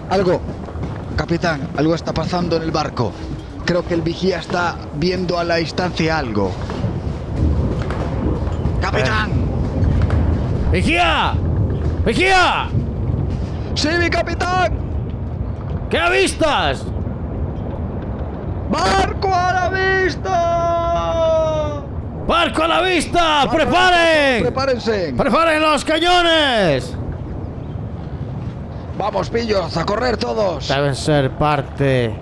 Algo. 0.09 0.41
Capitán, 1.15 1.69
algo 1.77 1.93
está 1.93 2.15
pasando 2.15 2.55
en 2.55 2.63
el 2.63 2.71
barco. 2.71 3.11
Creo 3.63 3.85
que 3.85 3.93
el 3.93 4.01
vigía 4.01 4.39
está 4.39 4.75
viendo 4.95 5.37
a 5.37 5.43
la 5.43 5.57
distancia 5.57 6.17
algo. 6.17 6.51
Capitán. 8.81 9.29
¡Vigía! 10.71 11.35
¡Vigía! 12.03 12.69
Sí, 13.75 13.89
mi 13.99 14.09
capitán. 14.09 14.73
¿Qué 15.91 15.99
avistas? 15.99 16.83
Barco 18.71 19.29
a 19.31 19.53
la 19.53 19.69
vista. 19.69 20.50
¡Barco 22.31 22.63
a 22.63 22.67
la 22.69 22.81
vista! 22.81 23.45
¡Preparen! 23.51 24.43
Prepárense. 24.43 25.13
¡Preparen 25.17 25.61
los 25.61 25.83
cañones! 25.83 26.93
Vamos, 28.97 29.29
pillos, 29.29 29.75
a 29.75 29.85
correr 29.85 30.15
todos. 30.15 30.65
Deben 30.69 30.95
ser 30.95 31.29
parte. 31.31 32.15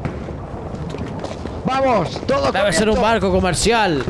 Vamos, 1.63 2.19
todos. 2.25 2.51
Debe 2.51 2.73
ser 2.73 2.89
un 2.89 2.99
barco 2.99 3.31
comercial. 3.31 4.03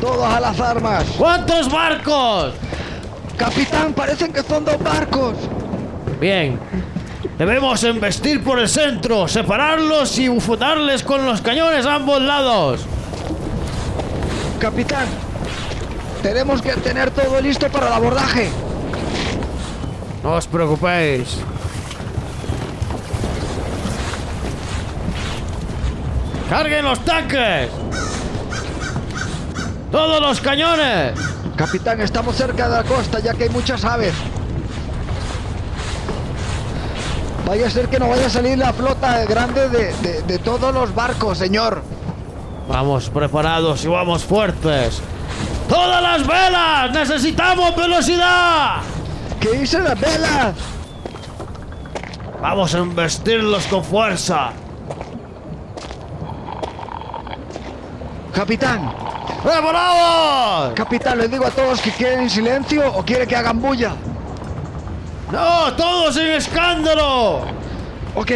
Todos 0.00 0.34
a 0.34 0.40
las 0.40 0.58
armas. 0.58 1.04
¿Cuántos 1.16 1.70
barcos? 1.70 2.54
Capitán, 3.36 3.92
parecen 3.92 4.32
que 4.32 4.42
son 4.42 4.64
dos 4.64 4.82
barcos. 4.82 5.36
Bien. 6.18 6.58
Debemos 7.38 7.84
embestir 7.84 8.42
por 8.42 8.58
el 8.58 8.68
centro, 8.68 9.28
separarlos 9.28 10.18
y 10.18 10.26
bufotarles 10.26 11.04
con 11.04 11.24
los 11.24 11.40
cañones 11.40 11.86
a 11.86 11.94
ambos 11.94 12.20
lados. 12.20 12.84
Capitán, 14.60 15.06
tenemos 16.22 16.62
que 16.62 16.72
tener 16.76 17.10
todo 17.10 17.40
listo 17.40 17.68
para 17.68 17.88
el 17.88 17.92
abordaje. 17.92 18.50
No 20.22 20.32
os 20.34 20.46
preocupéis. 20.46 21.38
¡Carguen 26.50 26.84
los 26.84 27.00
tanques! 27.04 27.68
¡Todos 29.90 30.20
los 30.20 30.40
cañones! 30.40 31.18
Capitán, 31.56 32.00
estamos 32.00 32.36
cerca 32.36 32.68
de 32.68 32.76
la 32.76 32.84
costa 32.84 33.18
ya 33.20 33.34
que 33.34 33.44
hay 33.44 33.50
muchas 33.50 33.84
aves. 33.84 34.14
Vaya 37.46 37.66
a 37.66 37.70
ser 37.70 37.88
que 37.88 37.98
no 37.98 38.08
vaya 38.08 38.26
a 38.26 38.30
salir 38.30 38.58
la 38.58 38.72
flota 38.72 39.24
grande 39.24 39.68
de, 39.68 39.92
de- 40.02 40.22
de 40.22 40.38
todos 40.38 40.74
los 40.74 40.94
barcos, 40.94 41.38
señor. 41.38 41.82
Vamos 42.68 43.08
preparados 43.10 43.84
y 43.84 43.88
vamos 43.88 44.24
fuertes. 44.24 45.00
¡Todas 45.68 46.02
las 46.02 46.26
velas! 46.26 46.90
¡Necesitamos 46.92 47.74
velocidad! 47.76 48.76
¿Qué 49.40 49.62
hice 49.62 49.80
la 49.80 49.94
vela? 49.94 50.52
Vamos 52.40 52.74
a 52.74 52.78
embestirlos 52.78 53.66
con 53.66 53.82
fuerza. 53.82 54.50
Capitán, 58.32 58.92
¡Preparados! 59.42 60.74
capitán, 60.74 61.18
les 61.18 61.30
digo 61.30 61.46
a 61.46 61.50
todos 61.50 61.80
que 61.80 61.90
quieren 61.92 62.28
silencio 62.28 62.92
o 62.94 63.04
quiere 63.04 63.26
que 63.26 63.36
hagan 63.36 63.60
bulla. 63.60 63.92
¡No! 65.30 65.72
¡Todos 65.74 66.16
en 66.16 66.32
escándalo! 66.32 67.42
Ok, 68.14 68.32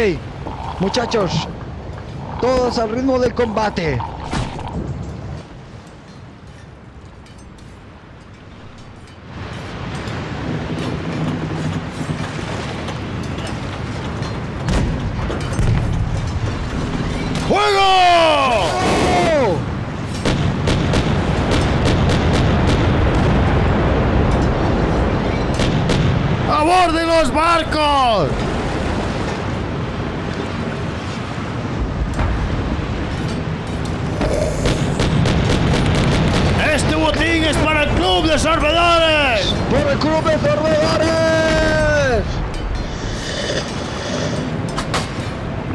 muchachos, 0.79 1.47
todos 2.39 2.79
al 2.79 2.89
ritmo 2.91 3.19
del 3.19 3.33
combate. 3.33 3.99
Barcos! 27.63 28.29
¡Este 36.73 36.95
botín 36.95 37.43
es 37.43 37.57
para 37.57 37.83
el 37.83 37.89
club 37.91 38.25
de 38.27 38.39
sorbedores! 38.39 39.53
¡Por 39.69 39.91
el 39.91 39.99
club 39.99 40.23
de 40.23 40.49
sorbedores! 40.49 42.23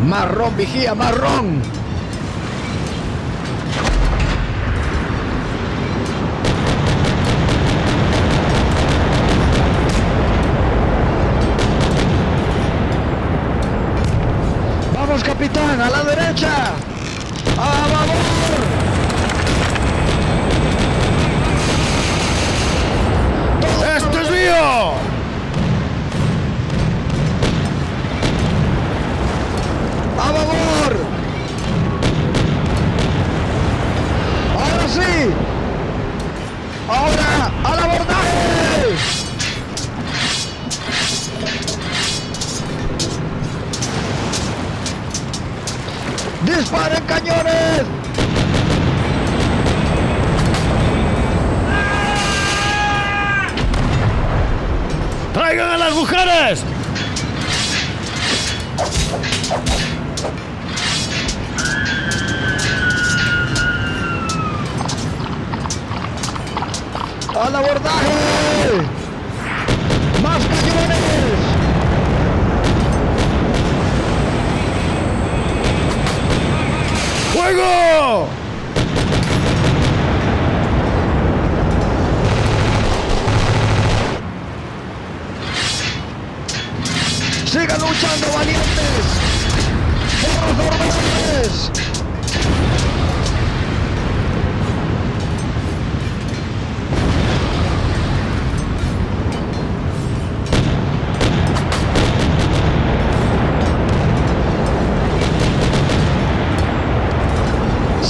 Marrón, 0.01 0.57
vigía, 0.57 0.95
marrón. 0.95 1.76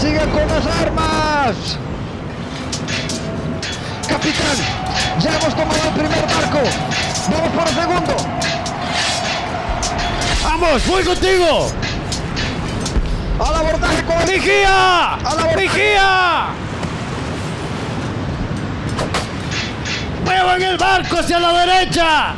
¡Sigan 0.00 0.30
con 0.30 0.46
las 0.46 0.66
armas! 0.66 1.78
¡Capitán! 4.06 4.56
¡Ya 5.20 5.30
hemos 5.30 5.54
tomado 5.54 5.88
el 5.88 5.94
primer 5.94 6.26
barco! 6.26 6.58
¡Vamos 7.30 7.48
por 7.54 7.68
el 7.68 7.74
segundo! 7.74 8.16
¡Vamos! 10.44 10.86
¡Voy 10.86 11.02
contigo! 11.02 11.72
¡Al 13.40 13.54
abordaje 13.54 14.04
con 14.04 14.26
¡Vigía! 14.26 15.14
abordaje! 15.14 15.56
¡Vigía! 15.62 16.46
¡Muevan 20.26 20.62
el 20.62 20.76
barco 20.76 21.18
hacia 21.20 21.38
la 21.38 21.52
derecha! 21.64 22.34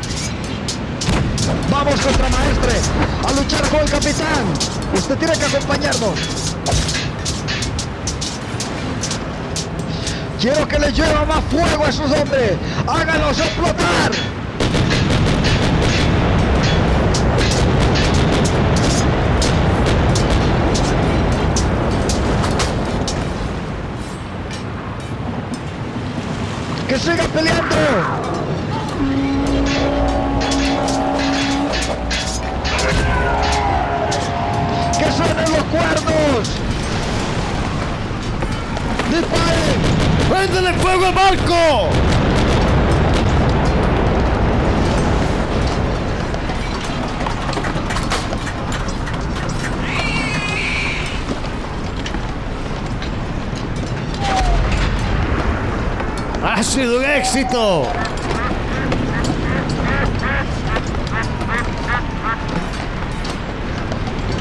Vamos, 1.71 2.01
contramaestre, 2.01 2.81
a 3.27 3.33
luchar 3.33 3.69
con 3.69 3.81
el 3.81 3.91
capitán. 3.91 4.45
Usted 4.95 5.17
tiene 5.17 5.37
que 5.37 5.45
acompañarnos. 5.45 6.38
Quiero 10.41 10.69
que 10.69 10.79
le 10.79 10.93
llueva 10.93 11.25
más 11.25 11.45
fuego 11.47 11.85
a 11.85 11.89
esos 11.89 12.13
hombres. 12.13 12.57
Háganlos 12.87 13.41
explotar. 13.41 14.13
Que 26.87 26.99
sigan 27.01 27.27
peleando. 27.31 27.77
¡Que 34.99 35.13
suenen 35.13 35.53
los 35.53 35.65
cuernos! 35.65 36.49
¡Disparen! 39.11 39.88
¡Préndele 40.39 40.73
fuego 40.75 41.13
barco! 41.13 41.91
¡Ha 56.45 56.63
sido 56.63 56.99
un 56.99 57.05
éxito! 57.05 57.89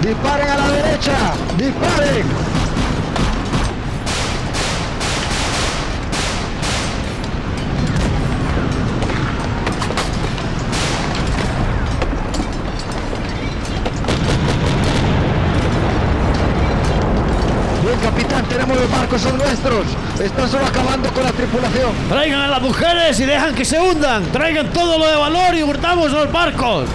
¡Disparen 0.04 0.48
a 0.48 0.58
la 0.58 0.68
derecha! 0.68 1.18
¡Disparen! 1.58 2.47
Están 20.22 20.50
solo 20.50 20.66
acabando 20.66 21.12
con 21.14 21.24
la 21.24 21.32
tripulación. 21.32 21.92
Traigan 22.10 22.42
a 22.42 22.48
las 22.48 22.62
mujeres 22.62 23.20
y 23.20 23.26
dejan 23.26 23.54
que 23.54 23.64
se 23.64 23.80
hundan. 23.80 24.24
Traigan 24.32 24.72
todo 24.74 24.98
lo 24.98 25.08
de 25.08 25.16
valor 25.16 25.56
y 25.56 25.64
hurtamos 25.64 26.12
los 26.12 26.32
barcos. 26.32 26.90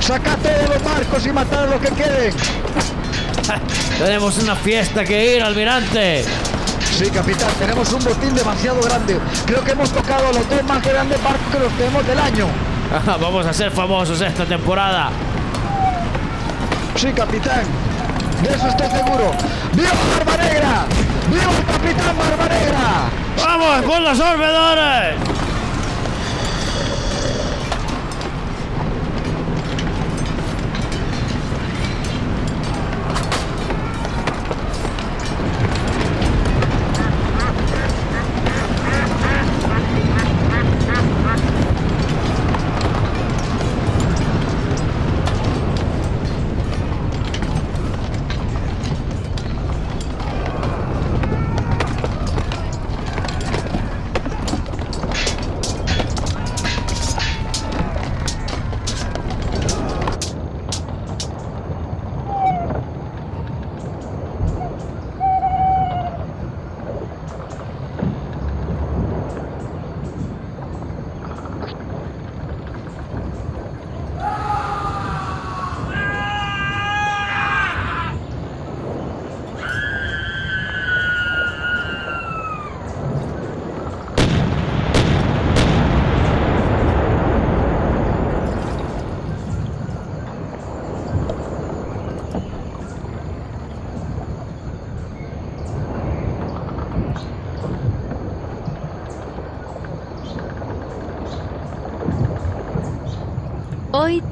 Saca 0.00 0.36
todos 0.36 0.68
los 0.68 0.82
barcos 0.82 1.26
y 1.26 1.32
matar 1.32 1.64
a 1.64 1.66
los 1.66 1.80
que 1.80 1.90
queden. 1.90 2.34
Tenemos 3.98 4.38
una 4.38 4.56
fiesta 4.56 5.04
que 5.04 5.36
ir, 5.36 5.42
almirante. 5.42 6.24
Sí, 6.96 7.10
capitán, 7.10 7.50
tenemos 7.58 7.92
un 7.92 8.02
botín 8.02 8.34
demasiado 8.34 8.80
grande. 8.80 9.18
Creo 9.44 9.62
que 9.62 9.72
hemos 9.72 9.90
tocado 9.90 10.32
los 10.32 10.48
dos 10.48 10.64
más 10.64 10.82
grandes 10.82 11.22
barcos 11.22 11.46
que 11.52 11.58
los 11.58 11.72
tenemos 11.74 12.06
del 12.06 12.18
año. 12.18 12.46
Vamos 13.20 13.44
a 13.44 13.52
ser 13.52 13.70
famosos 13.70 14.18
esta 14.22 14.46
temporada. 14.46 15.10
Sí, 16.94 17.12
capitán. 17.12 17.64
De 18.42 18.54
eso 18.54 18.68
estoy 18.68 18.88
seguro. 18.88 19.32
¡Viva 19.74 19.90
Barba 20.24 20.42
Negra! 20.42 20.86
¡Viva 21.30 21.65
capitán 21.86 22.18
Barba! 22.18 23.10
¡Vamos 23.44 23.84
por 23.84 24.00
los 24.00 24.18
sorbedores! 24.18 25.45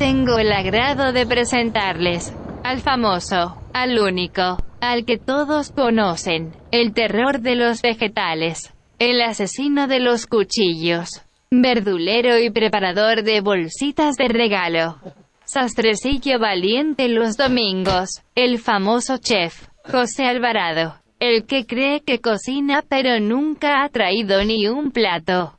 Tengo 0.05 0.39
el 0.39 0.53
agrado 0.53 1.15
de 1.15 1.25
presentarles 1.25 2.37
al 2.63 2.83
famoso, 2.83 3.57
al 3.73 3.99
único, 3.99 4.59
al 4.83 5.07
que 5.07 5.17
todos 5.17 5.71
conocen, 5.71 6.53
el 6.73 6.93
terror 6.93 7.41
de 7.41 7.55
los 7.55 7.81
vegetales, 7.81 8.75
el 8.99 9.23
asesino 9.23 9.87
de 9.87 10.01
los 10.01 10.27
cuchillos, 10.27 11.23
verdulero 11.51 12.39
y 12.39 12.51
preparador 12.51 13.23
de 13.23 13.41
bolsitas 13.41 14.17
de 14.17 14.29
regalo. 14.29 14.99
Sastrecillo 15.47 16.39
valiente 16.39 17.09
los 17.09 17.39
domingos, 17.39 18.11
el 18.35 18.59
famoso 18.59 19.17
chef, 19.17 19.69
José 19.91 20.27
Alvarado, 20.27 20.97
el 21.19 21.47
que 21.47 21.65
cree 21.65 22.03
que 22.03 22.21
cocina 22.21 22.85
pero 22.87 23.21
nunca 23.21 23.83
ha 23.83 23.89
traído 23.89 24.45
ni 24.45 24.69
un 24.69 24.91
plato. 24.91 25.59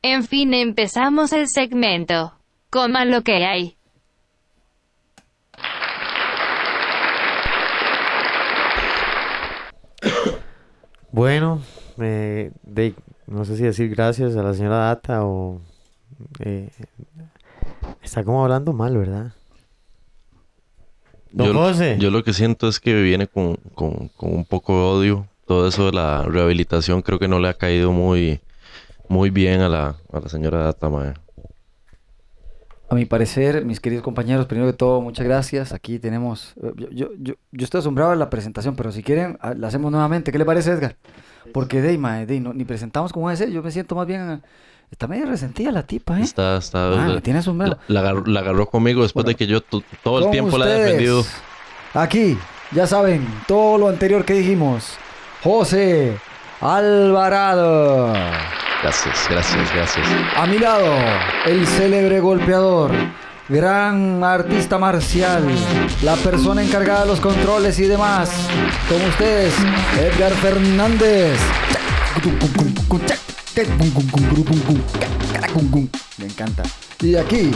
En 0.00 0.22
fin, 0.22 0.54
empezamos 0.54 1.32
el 1.32 1.48
segmento. 1.48 2.34
Coma 2.74 3.04
lo 3.04 3.22
que 3.22 3.36
hay. 3.46 3.76
Bueno, 11.12 11.62
eh, 11.98 12.50
de- 12.62 12.94
no 13.26 13.44
sé 13.44 13.56
si 13.56 13.62
decir 13.62 13.88
gracias 13.90 14.36
a 14.36 14.42
la 14.42 14.54
señora 14.54 14.78
Data 14.78 15.24
o... 15.24 15.60
eh, 16.40 16.70
está 18.02 18.24
como 18.24 18.42
hablando 18.42 18.72
mal, 18.72 18.96
¿verdad? 18.96 19.32
Don 21.30 21.48
Yo, 21.48 21.52
José. 21.54 21.96
yo 21.98 22.10
lo 22.10 22.22
que 22.22 22.32
siento 22.32 22.68
es 22.68 22.80
que 22.80 22.94
viene 23.02 23.26
con, 23.26 23.56
con- 23.74 24.08
con 24.16 24.34
un 24.34 24.44
poco 24.44 24.72
de 24.74 24.80
odio. 24.82 25.28
Todo 25.46 25.68
eso 25.68 25.86
de 25.86 25.92
la 25.92 26.22
rehabilitación 26.22 27.02
creo 27.02 27.18
que 27.18 27.28
no 27.28 27.38
le 27.38 27.48
ha 27.48 27.54
caído 27.54 27.92
muy, 27.92 28.40
muy 29.08 29.30
bien 29.30 29.60
a 29.60 29.68
la, 29.68 29.96
a 30.12 30.20
la 30.20 30.28
señora 30.28 30.58
Data, 30.64 30.88
mae. 30.88 31.14
A 32.94 32.96
mi 32.96 33.06
parecer, 33.06 33.64
mis 33.64 33.80
queridos 33.80 34.04
compañeros, 34.04 34.46
primero 34.46 34.70
que 34.70 34.76
todo, 34.76 35.00
muchas 35.00 35.26
gracias. 35.26 35.72
Aquí 35.72 35.98
tenemos. 35.98 36.54
eh, 36.62 36.70
Yo, 36.76 36.88
yo, 36.90 37.08
yo, 37.18 37.34
yo 37.50 37.64
estoy 37.64 37.80
asombrado 37.80 38.12
de 38.12 38.16
la 38.16 38.30
presentación, 38.30 38.76
pero 38.76 38.92
si 38.92 39.02
quieren, 39.02 39.36
ah, 39.40 39.52
la 39.56 39.66
hacemos 39.66 39.90
nuevamente. 39.90 40.30
¿Qué 40.30 40.38
le 40.38 40.44
parece, 40.44 40.70
Edgar? 40.70 40.94
Porque 41.52 41.82
de, 41.82 41.88
ahí, 41.90 41.98
mae, 41.98 42.24
de 42.24 42.38
no- 42.38 42.54
ni 42.54 42.64
presentamos 42.64 43.12
como 43.12 43.28
ese. 43.32 43.50
Yo 43.50 43.64
me 43.64 43.72
siento 43.72 43.96
más 43.96 44.06
bien. 44.06 44.30
eh, 44.30 44.40
Está 44.92 45.08
medio 45.08 45.26
resentida 45.26 45.72
la 45.72 45.82
tipa, 45.82 46.20
¿eh? 46.20 46.22
Está, 46.22 46.56
está, 46.58 46.86
Ah, 47.04 47.08
la, 47.08 47.20
tiene 47.20 47.40
asombrado. 47.40 47.78
la 47.88 47.98
agarró, 48.00 48.24
la 48.26 48.40
agarró 48.40 48.66
conmigo 48.66 49.02
después 49.02 49.26
de 49.26 49.34
que 49.34 49.48
yo 49.48 49.60
to- 49.60 49.82
todo 50.04 50.26
el 50.26 50.30
tiempo 50.30 50.56
la 50.56 50.66
he 50.70 50.78
defendido. 50.80 51.24
Aquí, 51.94 52.38
ya 52.70 52.86
saben, 52.86 53.26
todo 53.48 53.76
lo 53.76 53.88
anterior 53.88 54.24
que 54.24 54.34
dijimos. 54.34 54.96
José 55.42 56.16
Alvarado. 56.60 58.12
Gracias, 58.84 59.28
gracias, 59.30 59.74
gracias. 59.74 60.06
A 60.36 60.44
mi 60.44 60.58
lado, 60.58 60.94
el 61.46 61.66
célebre 61.66 62.20
golpeador, 62.20 62.90
gran 63.48 64.22
artista 64.22 64.76
marcial, 64.76 65.42
la 66.02 66.16
persona 66.16 66.62
encargada 66.62 67.00
de 67.00 67.06
los 67.06 67.18
controles 67.18 67.78
y 67.78 67.84
demás. 67.84 68.28
Con 68.86 69.00
ustedes, 69.08 69.54
Edgar 69.98 70.32
Fernández. 70.32 71.38
Me 76.18 76.26
encanta. 76.26 76.62
Y 77.00 77.16
aquí, 77.16 77.52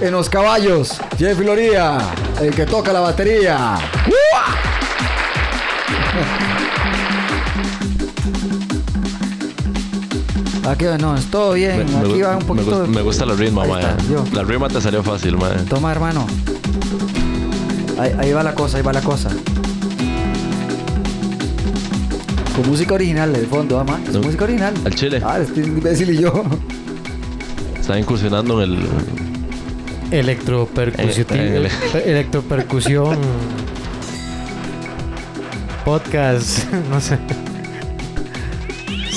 en 0.00 0.10
los 0.10 0.28
caballos, 0.28 1.00
Jeff 1.16 1.38
Loría, 1.38 1.98
el 2.40 2.52
que 2.52 2.66
toca 2.66 2.92
la 2.92 2.98
batería. 2.98 3.76
Aquí 10.66 10.84
no, 11.00 11.16
es 11.16 11.26
todo 11.30 11.52
bien. 11.52 11.78
Me, 11.78 11.84
me 11.84 11.98
Aquí 12.12 12.22
va 12.22 12.32
un 12.32 12.38
me 12.38 12.44
poquito. 12.44 12.86
me 12.88 13.02
gusta 13.02 13.24
la 13.24 13.34
ritma, 13.34 13.62
Ahí 13.62 13.70
mae. 13.70 13.80
está, 13.82 13.96
yo. 14.10 14.24
La 14.32 14.42
ritma 14.42 14.68
te 14.68 14.80
salió 14.80 15.02
fácil, 15.02 15.36
mae. 15.36 15.54
Toma, 15.68 15.92
hermano. 15.92 16.26
Ahí, 17.98 18.12
ahí 18.18 18.32
va 18.32 18.42
la 18.42 18.54
cosa, 18.54 18.78
ahí 18.78 18.82
va 18.82 18.92
la 18.92 19.00
cosa. 19.02 19.30
Con 22.56 22.68
música 22.68 22.94
original 22.94 23.32
de 23.32 23.46
fondo, 23.46 23.78
ama. 23.78 24.00
Es 24.06 24.12
No. 24.14 24.22
música 24.22 24.44
original. 24.44 24.74
Al 24.84 24.94
chile. 24.94 25.20
Ah, 25.24 25.38
este 25.40 25.60
imbécil 25.60 26.10
y 26.10 26.18
yo. 26.22 26.42
Está 27.78 27.98
incursionando 27.98 28.62
en 28.62 28.72
el... 28.72 28.78
Electropercusión. 30.10 31.26
En- 31.30 31.40
en 31.40 31.54
el- 31.54 31.70
Electropercusión. 32.04 33.18
Podcast. 35.84 36.64
No 36.90 37.00
sé. 37.00 37.18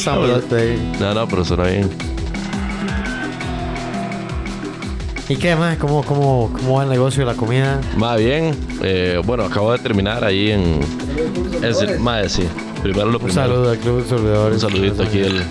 Ahí. 0.08 0.91
No, 1.00 1.14
no, 1.14 1.28
pero 1.28 1.43
suena 1.43 1.64
bien. 1.66 1.89
¿Y 5.28 5.36
qué 5.36 5.56
más? 5.56 5.78
¿Cómo, 5.78 6.04
cómo, 6.04 6.50
¿Cómo 6.54 6.78
va 6.78 6.84
el 6.84 6.89
negocio 6.89 7.26
de 7.26 7.32
la 7.32 7.38
comida? 7.38 7.80
Va 8.02 8.16
bien. 8.16 8.56
Eh, 8.82 9.22
bueno, 9.26 9.43
acabo 9.43 9.72
de 9.72 9.80
terminar 9.80 10.24
ahí 10.24 10.52
en... 10.52 10.80
Es 11.62 11.82
el, 11.82 12.00
mae, 12.00 12.28
sí. 12.30 12.47
Primero 12.82 13.08
lo 13.12 13.20
Un 13.20 13.26
primero. 13.26 13.34
saludo 13.47 13.70
al 13.72 13.78
Club 13.78 14.06
de. 14.08 14.54
Un 14.54 14.60
saludito 14.60 15.04
aquí 15.04 15.20
del... 15.20 15.43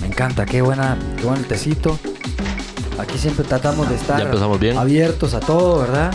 Me 0.00 0.06
encanta, 0.08 0.44
qué 0.46 0.62
buena, 0.62 0.98
qué 1.18 1.24
buen 1.24 1.42
tecito. 1.44 1.98
Aquí 2.98 3.18
siempre 3.18 3.44
tratamos 3.44 3.88
de 3.88 3.96
estar 3.96 4.58
bien. 4.58 4.76
abiertos 4.78 5.34
a 5.34 5.40
todo, 5.40 5.80
¿verdad? 5.80 6.12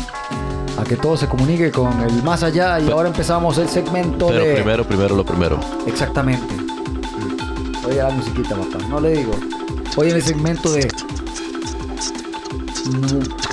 A 0.79 0.83
que 0.83 0.95
todo 0.95 1.17
se 1.17 1.27
comunique 1.27 1.71
con 1.71 2.01
el 2.01 2.23
más 2.23 2.43
allá. 2.43 2.79
Y 2.79 2.89
ahora 2.91 3.09
empezamos 3.09 3.57
el 3.57 3.67
segmento 3.67 4.27
Pero 4.27 4.43
de. 4.45 4.53
primero, 4.55 4.83
primero 4.85 5.15
lo 5.15 5.25
primero. 5.25 5.59
Exactamente. 5.87 6.55
Oye 7.85 7.97
la 7.97 8.09
musiquita, 8.09 8.55
papá. 8.55 8.77
No 8.89 8.99
le 8.99 9.11
digo. 9.17 9.31
Hoy 9.95 10.09
en 10.09 10.15
el 10.17 10.23
segmento 10.23 10.71
de. 10.71 10.87
Mm, 12.85 13.47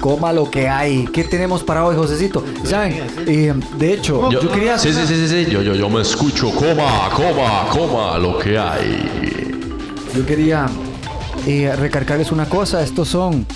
Coma 0.00 0.32
lo 0.32 0.48
que 0.48 0.68
hay. 0.68 1.04
¿Qué 1.06 1.24
tenemos 1.24 1.64
para 1.64 1.84
hoy, 1.84 1.96
Josecito? 1.96 2.44
¿Saben? 2.62 3.02
Eh, 3.26 3.52
de 3.76 3.92
hecho, 3.92 4.30
yo, 4.30 4.48
quería. 4.52 4.78
Sí, 4.78 4.92
sí, 4.92 5.04
sí, 5.06 5.16
sí, 5.16 5.28
sí. 5.44 5.50
Yo, 5.50 5.62
yo, 5.62 5.74
yo 5.74 5.88
me 5.90 6.02
escucho. 6.02 6.50
Coma, 6.52 7.10
coma, 7.16 7.66
coma 7.72 8.16
lo 8.18 8.38
que 8.38 8.56
hay. 8.56 9.50
Yo 10.14 10.24
quería 10.24 10.68
eh, 11.46 11.74
recargarles 11.76 12.32
una 12.32 12.46
cosa. 12.48 12.82
Estos 12.82 13.08
son 13.08 13.46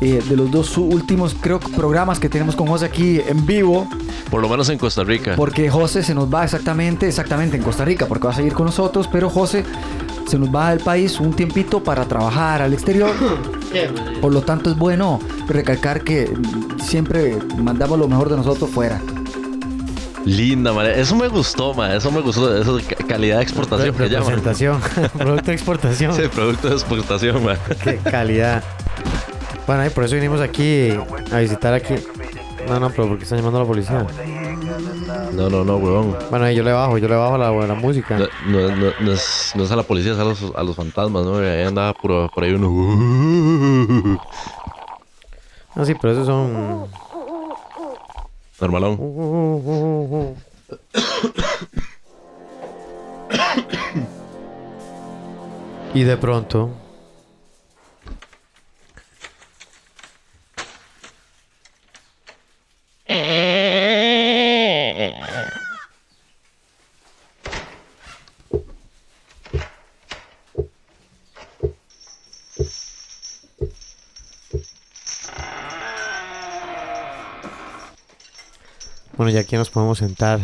eh, 0.00 0.22
de 0.28 0.36
los 0.36 0.50
dos 0.50 0.76
últimos, 0.76 1.34
creo, 1.40 1.58
programas 1.58 2.18
que 2.18 2.28
tenemos 2.28 2.56
con 2.56 2.66
José 2.66 2.86
aquí 2.86 3.20
en 3.26 3.46
vivo. 3.46 3.88
Por 4.30 4.42
lo 4.42 4.48
menos 4.48 4.68
en 4.68 4.78
Costa 4.78 5.04
Rica. 5.04 5.34
Porque 5.36 5.70
José 5.70 6.02
se 6.02 6.14
nos 6.14 6.32
va 6.32 6.44
exactamente, 6.44 7.08
exactamente 7.08 7.56
en 7.56 7.62
Costa 7.62 7.84
Rica, 7.84 8.06
porque 8.06 8.26
va 8.26 8.32
a 8.32 8.36
seguir 8.36 8.52
con 8.52 8.66
nosotros, 8.66 9.08
pero 9.10 9.30
José 9.30 9.64
se 10.28 10.38
nos 10.38 10.54
va 10.54 10.70
del 10.70 10.80
país 10.80 11.20
un 11.20 11.32
tiempito 11.32 11.82
para 11.82 12.04
trabajar 12.06 12.62
al 12.62 12.72
exterior. 12.74 13.12
Por 14.20 14.32
lo 14.32 14.42
tanto 14.42 14.70
es 14.70 14.76
bueno 14.76 15.20
recalcar 15.48 16.02
que 16.02 16.32
siempre 16.82 17.38
mandamos 17.58 17.98
lo 17.98 18.08
mejor 18.08 18.28
de 18.28 18.36
nosotros 18.36 18.70
fuera. 18.70 19.00
Linda, 20.26 20.72
madre. 20.72 21.00
Eso 21.00 21.14
me 21.16 21.28
gustó, 21.28 21.72
ma. 21.72 21.94
Eso 21.94 22.10
me 22.10 22.20
gustó. 22.20 22.54
Eso 22.60 22.76
de 22.76 22.82
ca- 22.82 23.06
calidad 23.06 23.36
de 23.38 23.42
exportación 23.44 23.94
que 23.94 24.08
llaman. 24.08 24.28
Representación. 24.28 24.80
Producto 25.16 25.46
de 25.46 25.52
exportación. 25.54 26.14
Sí, 26.14 26.22
producto 26.34 26.68
de 26.68 26.74
exportación, 26.74 27.44
ma. 27.44 27.56
Qué 27.82 27.96
calidad. 27.98 28.62
Bueno, 29.68 29.86
y 29.86 29.90
por 29.90 30.04
eso 30.04 30.16
vinimos 30.16 30.40
aquí 30.40 30.90
a 31.32 31.38
visitar 31.38 31.72
aquí. 31.74 31.94
No, 32.68 32.80
no, 32.80 32.90
pero 32.90 33.06
porque 33.08 33.22
están 33.22 33.38
llamando 33.38 33.58
a 33.58 33.62
la 33.62 33.68
policía. 33.68 34.04
No, 35.32 35.48
no, 35.48 35.62
no, 35.64 35.76
weón. 35.76 36.16
Bueno, 36.30 36.44
ahí 36.44 36.56
yo 36.56 36.64
le 36.64 36.72
bajo, 36.72 36.98
yo 36.98 37.06
le 37.08 37.14
bajo 37.14 37.38
la, 37.38 37.50
la 37.52 37.74
música. 37.74 38.18
No, 38.18 38.26
no, 38.46 38.74
no, 38.74 38.86
no 39.00 39.12
es, 39.12 39.52
no 39.54 39.62
es 39.62 39.70
a 39.70 39.76
la 39.76 39.84
policía, 39.84 40.12
es 40.12 40.18
a 40.18 40.24
los, 40.24 40.42
a 40.56 40.62
los 40.64 40.74
fantasmas, 40.74 41.24
¿no? 41.24 41.36
Ahí 41.38 41.62
andaba 41.62 41.92
por, 41.94 42.28
por 42.32 42.42
ahí 42.42 42.52
uno. 42.52 44.18
Ah, 45.76 45.84
sí, 45.84 45.94
pero 46.00 46.12
esos 46.14 46.26
son. 46.26 46.86
Normalón. 48.60 50.36
Y 55.94 56.02
de 56.02 56.16
pronto. 56.16 56.85
Bueno, 79.26 79.34
ya 79.40 79.40
aquí 79.42 79.56
nos 79.56 79.70
podemos 79.70 79.98
sentar. 79.98 80.38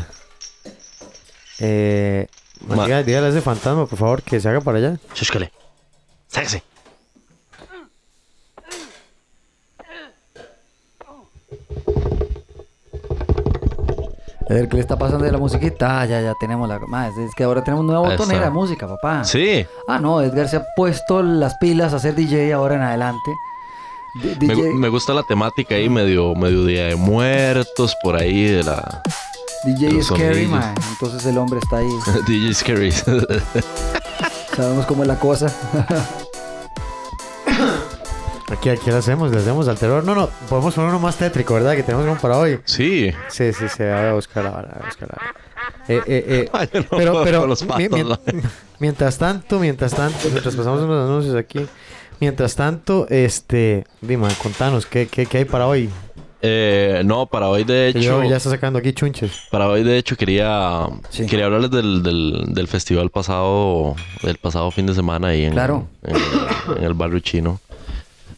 Eh, 1.61 2.26
Ma- 2.66 2.85
diga- 2.85 3.05
dígale 3.05 3.28
a 3.28 3.30
ese 3.30 3.41
fantasma, 3.41 3.87
por 3.87 3.97
favor, 3.97 4.22
que 4.24 4.41
se 4.41 4.49
haga 4.49 4.61
para 4.61 4.78
allá. 4.78 4.97
Chúscale. 5.14 5.53
Sáquese. 6.26 6.64
A 14.51 14.55
ver, 14.55 14.68
¿qué 14.68 14.74
le 14.76 14.80
está 14.80 14.99
pasando 14.99 15.24
de 15.24 15.33
la 15.33 15.39
musiquita? 15.39 16.01
Ah, 16.01 16.05
ya, 16.07 16.20
ya 16.20 16.35
tenemos 16.39 16.68
la... 16.68 16.78
Más, 16.80 17.16
es 17.16 17.35
que 17.35 17.45
ahora 17.45 17.62
tenemos 17.64 17.85
nueva 17.87 18.03
botonera 18.09 18.45
de 18.47 18.51
música, 18.51 18.87
papá. 18.89 19.24
Sí. 19.24 19.64
Ah, 19.89 19.99
no, 19.99 20.20
Edgar 20.20 20.49
se 20.49 20.57
ha 20.57 20.66
puesto 20.76 21.22
las 21.22 21.57
pilas 21.59 21.95
a 21.95 21.99
ser 21.99 22.14
DJ 22.14 22.53
ahora 22.53 22.74
en 22.74 22.83
adelante. 22.83 23.30
D- 24.14 24.28
Me, 24.46 24.54
DJ... 24.54 24.54
gu- 24.54 24.74
me 24.74 24.88
gusta 24.88 25.14
la 25.14 25.22
temática 25.22 25.74
ahí, 25.74 25.88
medio, 25.88 26.34
medio 26.34 26.64
Día 26.64 26.86
de 26.86 26.96
Muertos, 26.96 27.96
por 28.02 28.16
ahí 28.16 28.44
de 28.44 28.62
la... 28.64 29.02
DJ 29.64 30.02
Scary, 30.02 30.46
mae. 30.46 30.74
Entonces 30.90 31.24
el 31.26 31.38
hombre 31.38 31.60
está 31.62 31.78
ahí. 31.78 31.88
DJ 32.26 32.52
Scary. 32.54 32.92
Sabemos 34.56 34.86
cómo 34.86 35.02
es 35.02 35.08
la 35.08 35.18
cosa. 35.18 35.54
Aquí, 38.50 38.68
aquí 38.68 38.90
lo 38.90 38.96
hacemos, 38.98 39.30
le 39.30 39.38
hacemos 39.38 39.66
al 39.68 39.78
terror. 39.78 40.04
No, 40.04 40.14
no, 40.14 40.28
podemos 40.48 40.74
poner 40.74 40.90
uno 40.90 40.98
más 40.98 41.16
tétrico, 41.16 41.54
¿verdad? 41.54 41.74
Que 41.74 41.82
tenemos 41.82 42.04
uno 42.06 42.18
para 42.20 42.36
hoy. 42.38 42.58
sí. 42.64 43.10
Sí, 43.28 43.52
sí, 43.52 43.64
sí, 43.68 43.82
voy 43.82 43.88
a 43.92 44.12
buscar 44.12 44.46
ahora, 44.46 44.68
voy 44.74 44.82
a 44.82 44.86
buscar 44.86 45.08
ahora. 45.12 45.34
Eh, 45.88 46.02
eh, 46.06 46.24
eh, 46.28 46.50
Ay, 46.52 46.68
no 46.74 46.84
pero, 46.90 47.22
pero, 47.24 47.46
los 47.46 47.64
mientras 48.78 49.16
tanto, 49.16 49.58
mientras 49.58 49.92
tanto, 49.94 50.28
mientras 50.30 50.54
pasamos 50.54 50.82
unos 50.82 51.08
anuncios 51.08 51.36
aquí, 51.36 51.66
mientras 52.23 52.55
tanto, 52.55 53.09
este, 53.11 53.85
Dima, 54.01 54.29
contanos, 54.41 54.87
¿qué, 54.87 55.09
qué, 55.09 55.27
qué 55.27 55.39
hay 55.39 55.45
para 55.45 55.66
hoy? 55.66 55.91
Eh, 56.41 57.03
no, 57.05 57.27
para 57.27 57.49
hoy 57.49 57.64
de 57.64 57.89
hecho... 57.89 57.99
yo 58.01 58.23
ya 58.25 58.37
está 58.37 58.49
sacando 58.51 58.79
aquí 58.79 58.93
chunches. 58.93 59.33
Para 59.51 59.66
hoy, 59.68 59.83
de 59.83 59.99
hecho, 59.99 60.16
quería, 60.16 60.87
Sí. 61.11 61.27
quería 61.27 61.47
hablarles 61.47 61.73
del, 61.73 62.05
del, 62.05 62.45
del 62.55 62.68
festival 62.68 63.11
pasado, 63.11 63.97
del 64.23 64.37
pasado 64.39 64.70
fin 64.70 64.87
de 64.87 64.95
semana 64.95 65.29
ahí 65.29 65.47
en, 65.47 65.53
Claro. 65.53 65.89
en, 66.05 66.14
en 66.79 66.85
el 66.85 66.95
barrio 66.95 67.18
chino. 67.18 67.61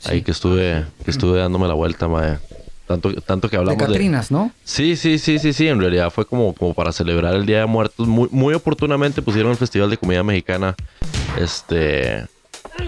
Ahí 0.07 0.23
que 0.23 0.31
estuve, 0.31 0.85
que 1.05 1.11
estuve 1.11 1.39
dándome 1.41 1.69
la 1.69 1.75
vuelta, 1.75 2.09
mae. 2.09 2.39
Tanto, 2.87 3.13
tanto 3.23 3.51
que 3.51 3.57
hablamos 3.57 3.79
de... 3.79 3.87
Catrinas, 3.87 4.31
¿no? 4.31 4.51
Sí, 4.65 4.97
sí, 4.97 5.19
sí, 5.19 5.39
sí, 5.39 5.53
sí. 5.53 5.69
En 5.69 5.79
realidad 5.79 6.09
fue 6.11 6.25
como, 6.27 6.55
como 6.55 6.73
para 6.73 6.91
celebrar 6.91 7.35
el 7.35 7.45
Día 7.45 7.61
de 7.61 7.67
Muertos. 7.67 8.07
Muy, 8.09 8.29
muy 8.31 8.55
oportunamente 8.55 9.21
pusieron 9.21 9.51
el 9.53 9.57
Festival 9.59 9.91
de 9.91 9.99
Comida 9.99 10.23
Mexicana 10.23 10.75
este 11.39 12.27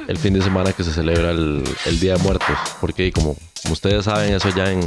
el 0.09 0.19
fin 0.19 0.35
de 0.35 0.43
semana 0.43 0.73
que 0.73 0.85
se 0.85 0.93
celebra 0.93 1.31
el, 1.31 1.65
el 1.87 2.01
Día 2.01 2.15
de 2.17 2.23
Muertos. 2.23 2.57
Porque 2.81 3.13
como, 3.13 3.37
como 3.63 3.73
ustedes 3.73 4.05
saben, 4.05 4.35
eso 4.35 4.49
ya 4.51 4.71
en, 4.71 4.81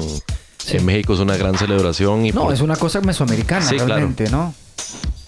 en 0.68 0.86
México 0.86 1.14
es 1.14 1.20
una 1.20 1.38
gran 1.38 1.56
celebración. 1.58 2.26
Y 2.26 2.32
No, 2.32 2.44
por- 2.44 2.54
es 2.54 2.62
una 2.62 2.76
cosa 2.76 3.02
mesoamericana 3.02 3.66
Sí, 3.66 3.76
claro. 3.76 3.88
realmente, 3.96 4.30
¿no? 4.30 4.54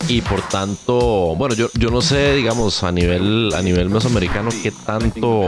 y 0.08 0.20
por 0.22 0.42
tanto, 0.42 1.36
bueno, 1.38 1.54
yo, 1.56 1.68
yo 1.76 1.90
no 1.92 2.02
sé, 2.02 2.34
digamos, 2.34 2.84
a 2.84 2.92
nivel, 2.92 3.54
a 3.56 3.62
nivel 3.62 3.90
mesoamericano 3.90 4.50
qué 4.64 4.72
tanto 4.72 5.48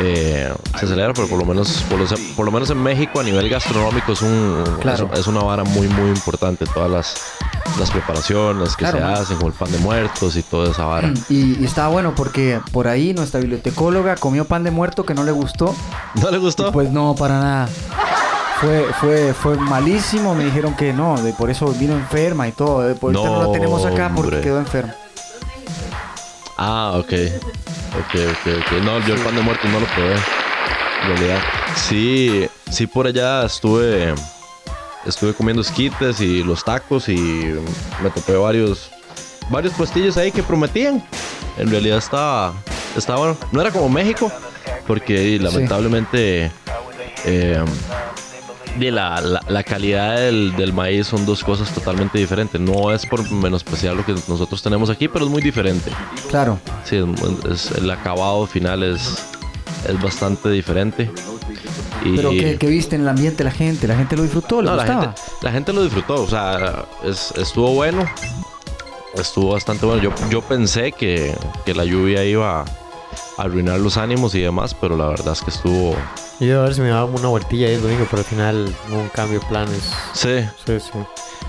eh, 0.00 0.50
se 0.78 0.86
celebra, 0.86 1.12
pero 1.12 1.26
por 1.28 1.38
lo 1.38 1.44
menos, 1.44 1.82
por 1.90 1.98
lo, 1.98 2.06
por 2.36 2.46
lo 2.46 2.52
menos 2.52 2.70
en 2.70 2.82
México 2.82 3.20
a 3.20 3.24
nivel 3.24 3.48
gastronómico 3.50 4.12
es 4.12 4.22
un 4.22 4.64
Claro. 4.80 5.10
es, 5.12 5.20
es 5.20 5.26
una 5.26 5.40
vara 5.42 5.64
muy 5.64 5.88
muy 5.88 6.08
importante. 6.10 6.64
Todas 6.72 6.90
las, 6.90 7.14
las 7.78 7.90
preparaciones 7.90 8.70
que 8.76 8.84
Claro, 8.84 8.98
se 8.98 9.04
man. 9.04 9.14
hacen, 9.14 9.36
como 9.36 9.48
el 9.48 9.54
pan 9.54 9.70
de 9.72 9.78
muertos 9.78 10.36
y 10.36 10.42
toda 10.42 10.70
esa 10.70 10.84
vara. 10.84 11.12
Y, 11.28 11.60
y 11.60 11.64
estaba 11.64 11.88
bueno 11.88 12.14
porque 12.14 12.60
por 12.72 12.86
ahí 12.88 13.12
nuestra 13.14 13.40
bibliotecóloga 13.40 14.14
comió 14.16 14.44
pan 14.46 14.62
de 14.62 14.70
muerto 14.70 15.04
que 15.04 15.12
no 15.12 15.24
le 15.24 15.32
gustó. 15.32 15.74
¿No 16.14 16.30
le 16.30 16.38
gustó? 16.38 16.70
Pues 16.72 16.90
no, 16.92 17.14
para 17.18 17.40
nada. 17.40 17.68
Fue, 18.60 18.86
fue, 19.00 19.34
fue 19.34 19.56
malísimo. 19.56 20.34
Me 20.34 20.44
dijeron 20.44 20.74
que 20.74 20.92
no, 20.92 21.20
de 21.20 21.32
por 21.32 21.50
eso 21.50 21.66
vino 21.74 21.94
enferma 21.94 22.48
y 22.48 22.52
todo. 22.52 22.80
De 22.82 22.94
por 22.94 23.12
no, 23.12 23.24
No, 23.24 23.46
la 23.46 23.52
tenemos 23.52 23.84
acá 23.84 24.10
porque 24.14 24.28
hombre. 24.36 24.40
quedó 24.40 24.58
enferma. 24.58 24.94
Ah, 26.56 26.92
ok. 26.94 27.12
Ok, 27.98 28.14
ok, 28.14 28.52
ok. 28.60 28.82
No, 28.84 28.98
yo 29.06 29.14
el 29.14 29.20
pan 29.20 29.36
de 29.36 29.42
muertos 29.42 29.70
no 29.70 29.80
lo 29.80 29.86
probé. 29.86 30.14
En 30.14 31.08
realidad. 31.10 31.38
Sí, 31.76 32.48
sí 32.70 32.86
por 32.86 33.06
allá 33.06 33.44
estuve. 33.44 34.14
Estuve 35.04 35.34
comiendo 35.34 35.62
esquites 35.62 36.20
y 36.20 36.42
los 36.42 36.64
tacos 36.64 37.08
y 37.08 37.16
me 38.02 38.10
topé 38.10 38.36
varios. 38.36 38.90
Varios 39.50 39.74
puestillos 39.74 40.16
ahí 40.16 40.32
que 40.32 40.42
prometían. 40.42 41.04
En 41.58 41.70
realidad 41.70 41.98
estaba. 41.98 42.54
Estaba 42.96 43.18
bueno. 43.18 43.36
No 43.52 43.60
era 43.60 43.70
como 43.70 43.88
México. 43.90 44.32
Porque 44.86 45.38
lamentablemente. 45.40 46.50
eh, 47.24 47.62
y 48.78 48.90
la, 48.90 49.20
la- 49.20 49.42
la 49.48 49.62
calidad 49.62 50.16
del, 50.16 50.54
del 50.56 50.72
maíz 50.72 51.06
son 51.06 51.24
dos 51.26 51.42
cosas 51.44 51.72
totalmente 51.72 52.18
diferentes. 52.18 52.60
No 52.60 52.92
es 52.92 53.04
por 53.06 53.30
menospreciar 53.30 53.94
lo 53.96 54.04
que 54.04 54.12
nosotros 54.28 54.62
tenemos 54.62 54.90
aquí, 54.90 55.08
pero 55.08 55.24
es 55.24 55.30
muy 55.30 55.42
diferente. 55.42 55.90
Claro. 56.30 56.58
Sí, 56.84 56.96
es- 56.96 57.50
es- 57.70 57.70
el 57.78 57.90
acabado 57.90 58.46
final 58.46 58.82
es, 58.82 59.24
es 59.88 60.02
bastante 60.02 60.50
diferente. 60.50 61.10
Y, 62.04 62.16
Pero 62.16 62.30
¿qué, 62.30 62.56
qué 62.58 62.66
viste 62.68 62.94
en 62.96 63.02
el 63.02 63.08
ambiente 63.08 63.42
la 63.42 63.50
gente? 63.50 63.88
¿La 63.88 63.96
gente 63.96 64.16
lo 64.16 64.22
disfrutó? 64.22 64.60
¿Le 64.62 64.68
no, 64.70 64.76
la 64.76 64.82
gustaba? 64.84 65.02
gente, 65.14 65.20
la 65.42 65.50
gente 65.52 65.72
lo 65.72 65.82
disfrutó, 65.82 66.22
o 66.22 66.28
sea, 66.28 66.84
es- 67.04 67.32
estuvo 67.36 67.72
bueno. 67.72 68.04
Estuvo 69.14 69.52
bastante 69.52 69.86
bueno. 69.86 70.02
Yo, 70.02 70.12
yo 70.30 70.42
pensé 70.42 70.92
que, 70.92 71.34
que 71.64 71.74
la 71.74 71.84
lluvia 71.84 72.22
iba 72.24 72.60
a 72.60 72.64
arruinar 73.38 73.78
los 73.80 73.96
ánimos 73.96 74.34
y 74.34 74.40
demás, 74.40 74.74
pero 74.74 74.96
la 74.96 75.06
verdad 75.08 75.32
es 75.32 75.42
que 75.42 75.50
estuvo... 75.50 75.94
Yo 76.40 76.46
iba 76.46 76.60
a 76.60 76.64
ver 76.64 76.74
si 76.74 76.80
me 76.82 76.88
daba 76.88 77.04
una 77.06 77.28
vueltilla 77.28 77.66
ahí 77.68 77.74
el 77.74 77.82
domingo, 77.82 78.06
pero 78.10 78.18
al 78.20 78.24
final 78.28 78.74
hubo 78.90 78.98
un 78.98 79.08
cambio 79.08 79.40
de 79.40 79.46
planes. 79.46 79.90
Sí, 80.12 80.40
Sí, 80.66 80.78
sí. 80.80 80.90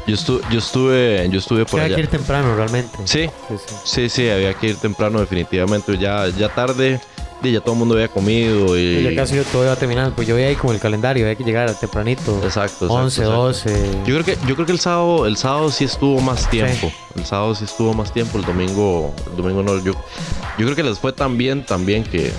yo, 0.07 0.15
estu- 0.15 0.41
yo 0.49 0.59
estuve, 0.59 1.27
yo 1.29 1.39
estuve 1.39 1.65
por 1.65 1.79
Hay 1.81 1.87
que 1.89 1.93
allá. 1.95 2.03
ir 2.03 2.07
temprano 2.09 2.55
realmente. 2.55 2.97
Sí, 3.05 3.29
Sí, 3.49 3.55
sí. 3.57 3.75
sí, 3.83 4.09
sí, 4.09 4.29
había 4.29 4.53
que 4.53 4.67
ir 4.67 4.77
temprano 4.77 5.19
definitivamente. 5.19 5.97
Ya, 5.97 6.27
ya 6.29 6.47
tarde, 6.49 7.01
y 7.43 7.51
ya 7.51 7.61
todo 7.61 7.73
el 7.73 7.79
mundo 7.79 7.95
había 7.95 8.07
comido 8.07 8.77
y... 8.77 8.97
Y 8.97 9.03
ya 9.03 9.15
casi 9.15 9.39
todo 9.51 9.63
iba 9.63 9.75
terminando. 9.75 10.15
Pues 10.15 10.27
yo 10.27 10.35
veía 10.35 10.47
ahí 10.47 10.55
como 10.55 10.73
el 10.73 10.79
calendario, 10.79 11.25
había 11.25 11.35
que 11.35 11.43
llegar 11.43 11.73
tempranito. 11.75 12.35
Exacto, 12.43 12.85
exacto, 12.85 12.93
11, 12.93 13.21
exacto. 13.21 13.43
12. 13.43 13.91
Yo 14.05 14.13
creo 14.15 14.25
que 14.25 14.37
yo 14.47 14.55
creo 14.55 14.65
que 14.65 14.71
el 14.71 14.79
sábado 14.79 15.25
el 15.25 15.37
sábado 15.37 15.71
sí 15.71 15.85
estuvo 15.85 16.19
más 16.21 16.49
tiempo. 16.49 16.91
El 17.15 17.25
sábado 17.25 17.53
sí 17.55 17.65
estuvo 17.65 17.93
más 17.93 18.11
tiempo. 18.11 18.37
El 18.37 18.45
domingo 18.45 19.13
el 19.29 19.37
domingo 19.37 19.63
no. 19.63 19.77
Yo, 19.83 19.93
yo 19.93 20.65
creo 20.65 20.75
que 20.75 20.83
les 20.83 20.99
fue 20.99 21.13
tan 21.13 21.37
bien 21.37 21.65
también 21.65 22.03
que 22.03 22.31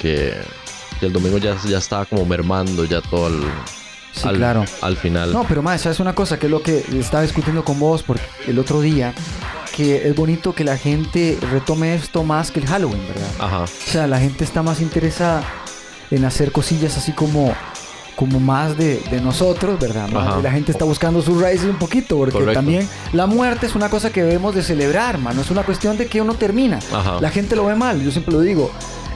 que, 0.00 0.34
que 1.00 1.06
el 1.06 1.12
domingo 1.12 1.38
ya, 1.38 1.56
ya 1.66 1.78
estaba 1.78 2.04
como 2.04 2.24
mermando 2.26 2.84
ya 2.84 3.00
todo 3.00 3.26
al 3.26 3.40
Sí, 4.16 4.26
al, 4.26 4.36
claro. 4.36 4.64
al 4.80 4.96
final. 4.96 5.32
No, 5.32 5.44
pero 5.46 5.62
más, 5.62 5.82
¿sabes 5.82 6.00
una 6.00 6.14
cosa? 6.14 6.38
Que 6.38 6.46
es 6.46 6.50
lo 6.50 6.62
que 6.62 6.82
estaba 6.98 7.22
discutiendo 7.22 7.64
con 7.64 7.78
vos 7.78 8.02
porque 8.02 8.22
el 8.46 8.58
otro 8.58 8.80
día, 8.80 9.12
que 9.76 10.08
es 10.08 10.14
bonito 10.16 10.54
que 10.54 10.64
la 10.64 10.78
gente 10.78 11.38
retome 11.52 11.94
esto 11.94 12.24
más 12.24 12.50
que 12.50 12.60
el 12.60 12.66
Halloween, 12.66 13.06
¿verdad? 13.06 13.28
Ajá. 13.38 13.62
O 13.64 13.66
sea, 13.66 14.06
la 14.06 14.18
gente 14.18 14.42
está 14.42 14.62
más 14.62 14.80
interesada 14.80 15.44
en 16.10 16.24
hacer 16.24 16.50
cosillas 16.50 16.96
así 16.96 17.12
como, 17.12 17.52
como 18.14 18.40
más 18.40 18.78
de, 18.78 19.00
de 19.10 19.20
nosotros, 19.20 19.78
¿verdad? 19.78 20.08
Más 20.08 20.28
Ajá. 20.28 20.36
de 20.38 20.42
la 20.44 20.50
gente 20.50 20.72
está 20.72 20.86
buscando 20.86 21.20
sus 21.20 21.40
raíces 21.42 21.68
un 21.68 21.76
poquito, 21.78 22.16
porque 22.16 22.32
Correcto. 22.32 22.54
también 22.54 22.88
la 23.12 23.26
muerte 23.26 23.66
es 23.66 23.74
una 23.74 23.90
cosa 23.90 24.10
que 24.10 24.22
debemos 24.22 24.54
de 24.54 24.62
celebrar, 24.62 25.18
man. 25.18 25.36
No 25.36 25.42
es 25.42 25.50
una 25.50 25.62
cuestión 25.62 25.98
de 25.98 26.06
que 26.06 26.22
uno 26.22 26.34
termina. 26.34 26.78
Ajá. 26.92 27.20
La 27.20 27.28
gente 27.28 27.54
lo 27.54 27.66
ve 27.66 27.74
mal, 27.74 28.02
yo 28.02 28.10
siempre 28.10 28.32
lo 28.32 28.40
digo. 28.40 28.70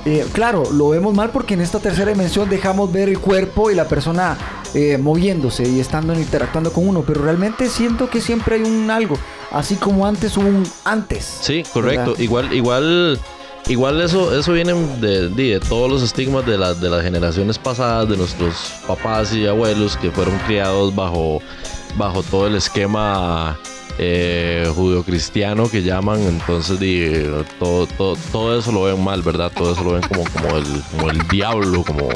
Eh, 0.05 0.27
claro, 0.33 0.65
lo 0.73 0.91
vemos 0.91 1.15
mal 1.15 1.31
porque 1.31 1.55
en 1.55 1.61
esta 1.63 1.79
tercera 1.79 2.11
dimensión 2.11 2.49
dejamos 2.51 2.93
ver 2.93 3.09
el 3.09 3.19
cuerpo 3.19 3.71
y 3.71 3.75
la 3.75 3.87
persona 3.89 4.37
eh, 4.75 4.99
moviéndose 4.99 5.69
y 5.69 5.81
estando 5.81 6.15
interactuando 6.15 6.73
con 6.73 6.89
uno, 6.89 7.03
pero 7.07 7.23
realmente 7.23 7.69
siento 7.69 8.09
que 8.09 8.21
siempre 8.21 8.57
hay 8.57 8.63
un 8.63 8.91
algo, 8.91 9.17
así 9.51 9.77
como 9.77 10.07
antes 10.07 10.37
hubo 10.37 10.47
un 10.47 10.65
antes. 10.85 11.25
Sí, 11.41 11.63
correcto. 11.73 12.11
¿verdad? 12.11 12.21
Igual 12.21 12.53
igual 12.53 13.21
igual 13.69 14.01
eso 14.01 14.37
eso 14.37 14.53
viene 14.53 14.75
de, 15.01 15.29
de, 15.29 15.61
todos 15.61 15.91
los 15.91 16.03
estigmas 16.03 16.47
de 16.47 16.57
las 16.57 16.81
de 16.81 16.89
las 16.89 17.03
generaciones 17.03 17.59
pasadas 17.59 18.09
de 18.09 18.17
nuestros 18.17 18.55
papás 18.87 19.35
y 19.35 19.47
abuelos 19.47 19.97
que 19.97 20.11
fueron 20.11 20.37
criados 20.47 20.95
bajo 20.95 21.41
bajo 21.97 22.23
todo 22.23 22.47
el 22.47 22.55
esquema 22.55 23.59
eh, 23.99 24.71
judeocristiano 24.75 25.69
que 25.69 25.83
llaman 25.83 26.21
entonces 26.23 26.79
todo, 27.59 27.87
todo, 27.87 28.17
todo 28.33 28.59
eso 28.59 28.73
lo 28.73 28.85
ven 28.85 29.03
mal 29.03 29.23
verdad 29.23 29.53
todo 29.55 29.73
eso 29.73 29.85
lo 29.85 29.93
ven 29.93 30.03
como 30.03 30.25
como 30.31 30.57
el 30.57 30.83
como 30.91 31.11
el 31.11 31.19
diablo 31.29 31.85
como 31.85 32.09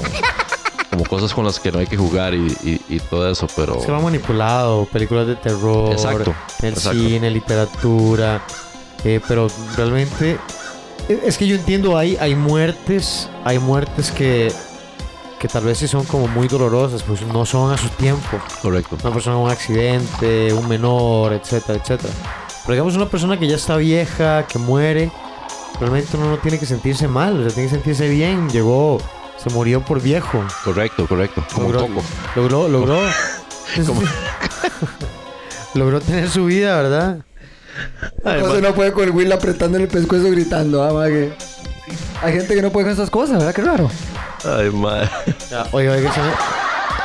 como 0.94 1.04
cosas 1.08 1.34
con 1.34 1.44
las 1.44 1.58
que 1.58 1.72
no 1.72 1.78
hay 1.80 1.86
que 1.86 1.96
jugar 1.96 2.34
y, 2.34 2.46
y- 2.62 2.80
y 2.88 3.00
todo 3.00 3.28
eso 3.30 3.46
pero 3.56 3.80
Se 3.80 3.90
va 3.90 4.00
manipulado, 4.00 4.84
películas 4.86 5.26
de 5.26 5.36
terror, 5.36 5.92
Exacto, 5.92 6.34
el 6.62 6.72
exacto. 6.72 6.98
cine, 6.98 7.30
literatura, 7.30 8.40
eh, 9.04 9.20
pero 9.26 9.48
realmente 9.76 10.38
e- 11.08 11.20
es 11.26 11.36
que 11.36 11.46
yo 11.46 11.56
entiendo 11.56 11.98
hay 11.98 12.16
hay 12.16 12.34
muertes, 12.34 13.28
hay 13.44 13.58
muertes 13.58 14.10
que 14.10 14.52
que 15.38 15.48
tal 15.48 15.64
vez 15.64 15.76
sí 15.78 15.86
son 15.88 16.04
como 16.04 16.26
muy 16.28 16.48
dolorosas, 16.48 17.02
pues 17.02 17.20
no 17.22 17.44
son 17.44 17.70
a 17.72 17.76
su 17.76 17.88
tiempo. 17.90 18.38
correcto 18.62 18.96
Una 19.02 19.12
persona 19.12 19.36
un 19.36 19.50
accidente, 19.50 20.52
un 20.54 20.66
menor, 20.68 21.34
etcétera, 21.34 21.78
etcétera. 21.82 22.14
Pero 22.64 22.72
digamos 22.74 22.94
una 22.96 23.10
persona 23.10 23.38
que 23.38 23.46
ya 23.46 23.56
está 23.56 23.76
vieja, 23.76 24.46
que 24.46 24.58
muere, 24.58 25.10
realmente 25.78 26.16
uno 26.16 26.30
no 26.30 26.38
tiene 26.38 26.58
que 26.58 26.64
sentirse 26.64 27.08
mal, 27.08 27.40
o 27.40 27.42
sea, 27.42 27.52
tiene 27.52 27.68
que 27.68 27.74
sentirse 27.74 28.08
bien. 28.08 28.48
Llegó, 28.48 28.98
se 29.44 29.50
murió 29.50 29.84
por 29.84 30.00
viejo. 30.00 30.42
correcto 30.64 31.06
correcto 31.06 31.44
como 31.52 31.70
logró, 31.70 31.86
Coco 31.88 32.02
logró, 32.34 32.68
logró, 32.68 32.98
logró 35.74 36.00
tener 36.00 36.30
su 36.30 36.46
vida, 36.46 36.80
¿verdad? 36.80 37.18
Entonces 38.24 38.62
no 38.62 38.74
puede 38.74 38.92
con 38.92 39.04
el 39.04 39.10
Will 39.10 39.32
apretando 39.32 39.76
el 39.78 39.88
pescuezo 39.88 40.30
gritando, 40.30 40.82
ah, 40.82 40.92
mague. 40.92 41.34
Hay 42.22 42.32
gente 42.32 42.54
que 42.54 42.62
no 42.62 42.70
puede 42.70 42.86
con 42.86 42.94
esas 42.94 43.10
cosas, 43.10 43.38
¿verdad? 43.38 43.54
Qué 43.54 43.62
raro. 43.62 43.90
ay 44.44 44.70
madre 44.70 45.10
Oiga, 45.72 45.96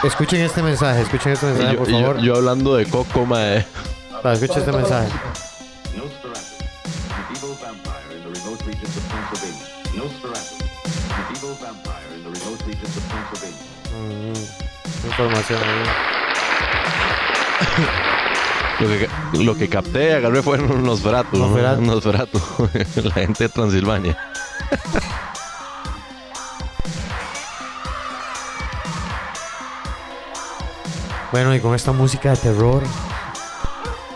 escuchen 0.04 0.42
este 0.42 0.64
mensaje, 0.64 1.02
escuchen 1.02 1.34
este 1.34 1.48
mensaje, 1.48 1.74
yo, 1.74 1.80
por 1.80 1.92
favor. 1.92 2.22
yo 2.22 2.36
hablando 2.36 2.76
de 2.76 2.86
Coco 2.86 3.26
mae 3.26 3.66
Va, 4.26 4.34
escuchen 4.34 4.60
este 4.60 4.72
mensaje. 4.72 5.10
Información 15.20 15.60
ahí. 15.62 15.84
Lo 18.80 18.88
que, 18.88 19.10
lo 19.44 19.56
que 19.56 19.68
capté, 19.68 20.14
agarré 20.14 20.42
fueron 20.42 20.72
unos. 20.72 21.04
Nosferatu. 21.04 21.38
Unos 21.38 22.04
bratos. 22.04 22.42
La 23.04 23.12
gente 23.12 23.44
de 23.46 23.50
Transilvania. 23.50 24.18
Bueno, 31.32 31.54
y 31.54 31.60
con 31.60 31.76
esta 31.76 31.92
música 31.92 32.32
de 32.32 32.38
terror. 32.38 32.84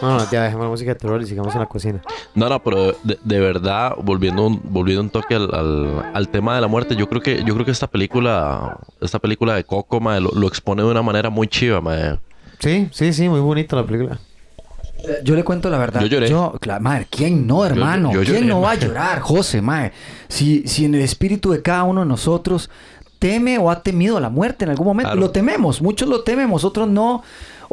No, 0.03 0.17
no, 0.17 0.29
ya 0.29 0.43
dejemos 0.43 0.65
la 0.65 0.69
música 0.69 0.93
de 0.93 0.99
terror 0.99 1.21
y 1.21 1.25
sigamos 1.25 1.53
en 1.53 1.61
la 1.61 1.65
cocina. 1.67 2.01
No, 2.35 2.49
no, 2.49 2.61
pero 2.61 2.93
de, 3.03 3.17
de 3.23 3.39
verdad, 3.39 3.93
volviendo 4.01 4.45
un, 4.45 4.59
volviendo 4.63 5.01
un 5.01 5.09
toque 5.09 5.35
al, 5.35 5.49
al- 5.53 6.11
al 6.13 6.29
tema 6.29 6.55
de 6.55 6.61
la 6.61 6.67
muerte, 6.67 6.95
yo 6.95 7.07
creo 7.07 7.21
que, 7.21 7.43
yo 7.43 7.53
creo 7.53 7.65
que 7.65 7.71
esta 7.71 7.87
película, 7.87 8.77
esta 9.01 9.19
película 9.19 9.55
de 9.55 9.63
Coco, 9.63 9.99
mae, 9.99 10.19
lo, 10.19 10.29
lo 10.31 10.47
expone 10.47 10.81
de 10.83 10.89
una 10.89 11.01
manera 11.01 11.29
muy 11.29 11.47
chiva, 11.47 11.79
mae. 11.81 12.19
Sí, 12.59 12.89
sí, 12.91 13.13
sí, 13.13 13.29
muy 13.29 13.39
bonita 13.39 13.75
la 13.75 13.85
película. 13.85 14.19
Yo 15.23 15.35
le 15.35 15.43
cuento 15.43 15.69
la 15.69 15.77
verdad. 15.77 16.01
Yo 16.01 16.07
lloré. 16.07 16.27
claro, 16.59 16.81
madre, 16.81 17.07
¿quién 17.09 17.45
no, 17.45 17.65
hermano? 17.65 18.11
yo 18.13 18.21
¿Quién 18.21 18.35
lloré, 18.35 18.45
no 18.47 18.61
va 18.61 18.71
a 18.71 18.75
madre. 18.75 18.87
llorar, 18.87 19.19
José, 19.19 19.61
madre? 19.61 19.91
Si, 20.29 20.65
si 20.67 20.85
en 20.85 20.95
el 20.95 21.01
espíritu 21.01 21.51
de 21.51 21.61
cada 21.61 21.83
uno 21.83 22.01
de 22.01 22.07
nosotros 22.07 22.69
teme 23.19 23.57
o 23.57 23.69
ha 23.69 23.81
temido 23.81 24.19
la 24.19 24.29
muerte 24.29 24.63
en 24.65 24.71
algún 24.71 24.87
momento, 24.87 25.11
Claro. 25.11 25.19
lo 25.21 25.31
tememos, 25.31 25.81
muchos 25.81 26.07
lo 26.09 26.23
tememos, 26.23 26.63
otros 26.63 26.87
no. 26.89 27.21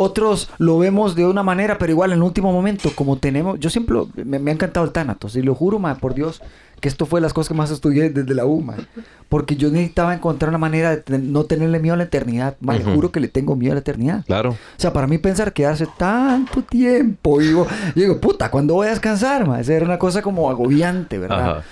Otros 0.02 0.48
lo 0.56 0.78
vemos 0.78 1.14
de 1.14 1.26
una 1.26 1.42
manera, 1.42 1.76
pero 1.76 1.92
igual 1.92 2.12
en 2.12 2.16
el 2.16 2.22
último 2.22 2.52
momento, 2.52 2.90
como 2.94 3.18
tenemos, 3.18 3.60
yo 3.60 3.68
siempre 3.68 3.96
lo- 3.96 4.08
me, 4.14 4.38
me 4.38 4.50
ha 4.50 4.54
encantado 4.54 4.86
el 4.86 4.92
Tánatos 4.92 5.36
y 5.36 5.42
lo 5.42 5.54
juro, 5.54 5.78
madre, 5.78 6.00
por 6.00 6.14
Dios, 6.14 6.40
que 6.80 6.88
esto 6.88 7.04
fue 7.04 7.20
de 7.20 7.22
las 7.24 7.34
cosas 7.34 7.48
que 7.48 7.54
más 7.54 7.70
estudié 7.70 8.08
desde 8.08 8.34
la 8.34 8.46
U, 8.46 8.62
madre. 8.62 8.86
porque 9.28 9.56
yo 9.56 9.70
necesitaba 9.70 10.14
encontrar 10.14 10.48
una 10.48 10.56
manera 10.56 10.96
de 10.96 11.18
no 11.18 11.44
tenerle 11.44 11.78
miedo 11.80 11.92
a 11.94 11.98
la 11.98 12.04
eternidad, 12.04 12.56
madre, 12.60 12.82
Ujú. 12.84 12.94
juro 12.94 13.12
que 13.12 13.20
le 13.20 13.28
tengo 13.28 13.54
miedo 13.56 13.72
a 13.72 13.74
la 13.74 13.80
eternidad. 13.80 14.24
Claro. 14.24 14.52
O 14.52 14.56
sea, 14.78 14.92
para 14.94 15.06
mí 15.06 15.18
pensar 15.18 15.52
que 15.52 15.66
hace 15.66 15.86
tanto 15.98 16.62
tiempo, 16.62 17.38
digo, 17.38 17.66
yo 17.94 18.02
digo, 18.02 18.20
puta, 18.20 18.50
¿cuándo 18.50 18.72
voy 18.74 18.86
a 18.86 18.90
descansar, 18.90 19.46
ma? 19.46 19.60
Esa 19.60 19.74
era 19.74 19.84
una 19.84 19.98
cosa 19.98 20.22
como 20.22 20.48
agobiante, 20.48 21.18
¿verdad? 21.18 21.50
Ajá. 21.58 21.62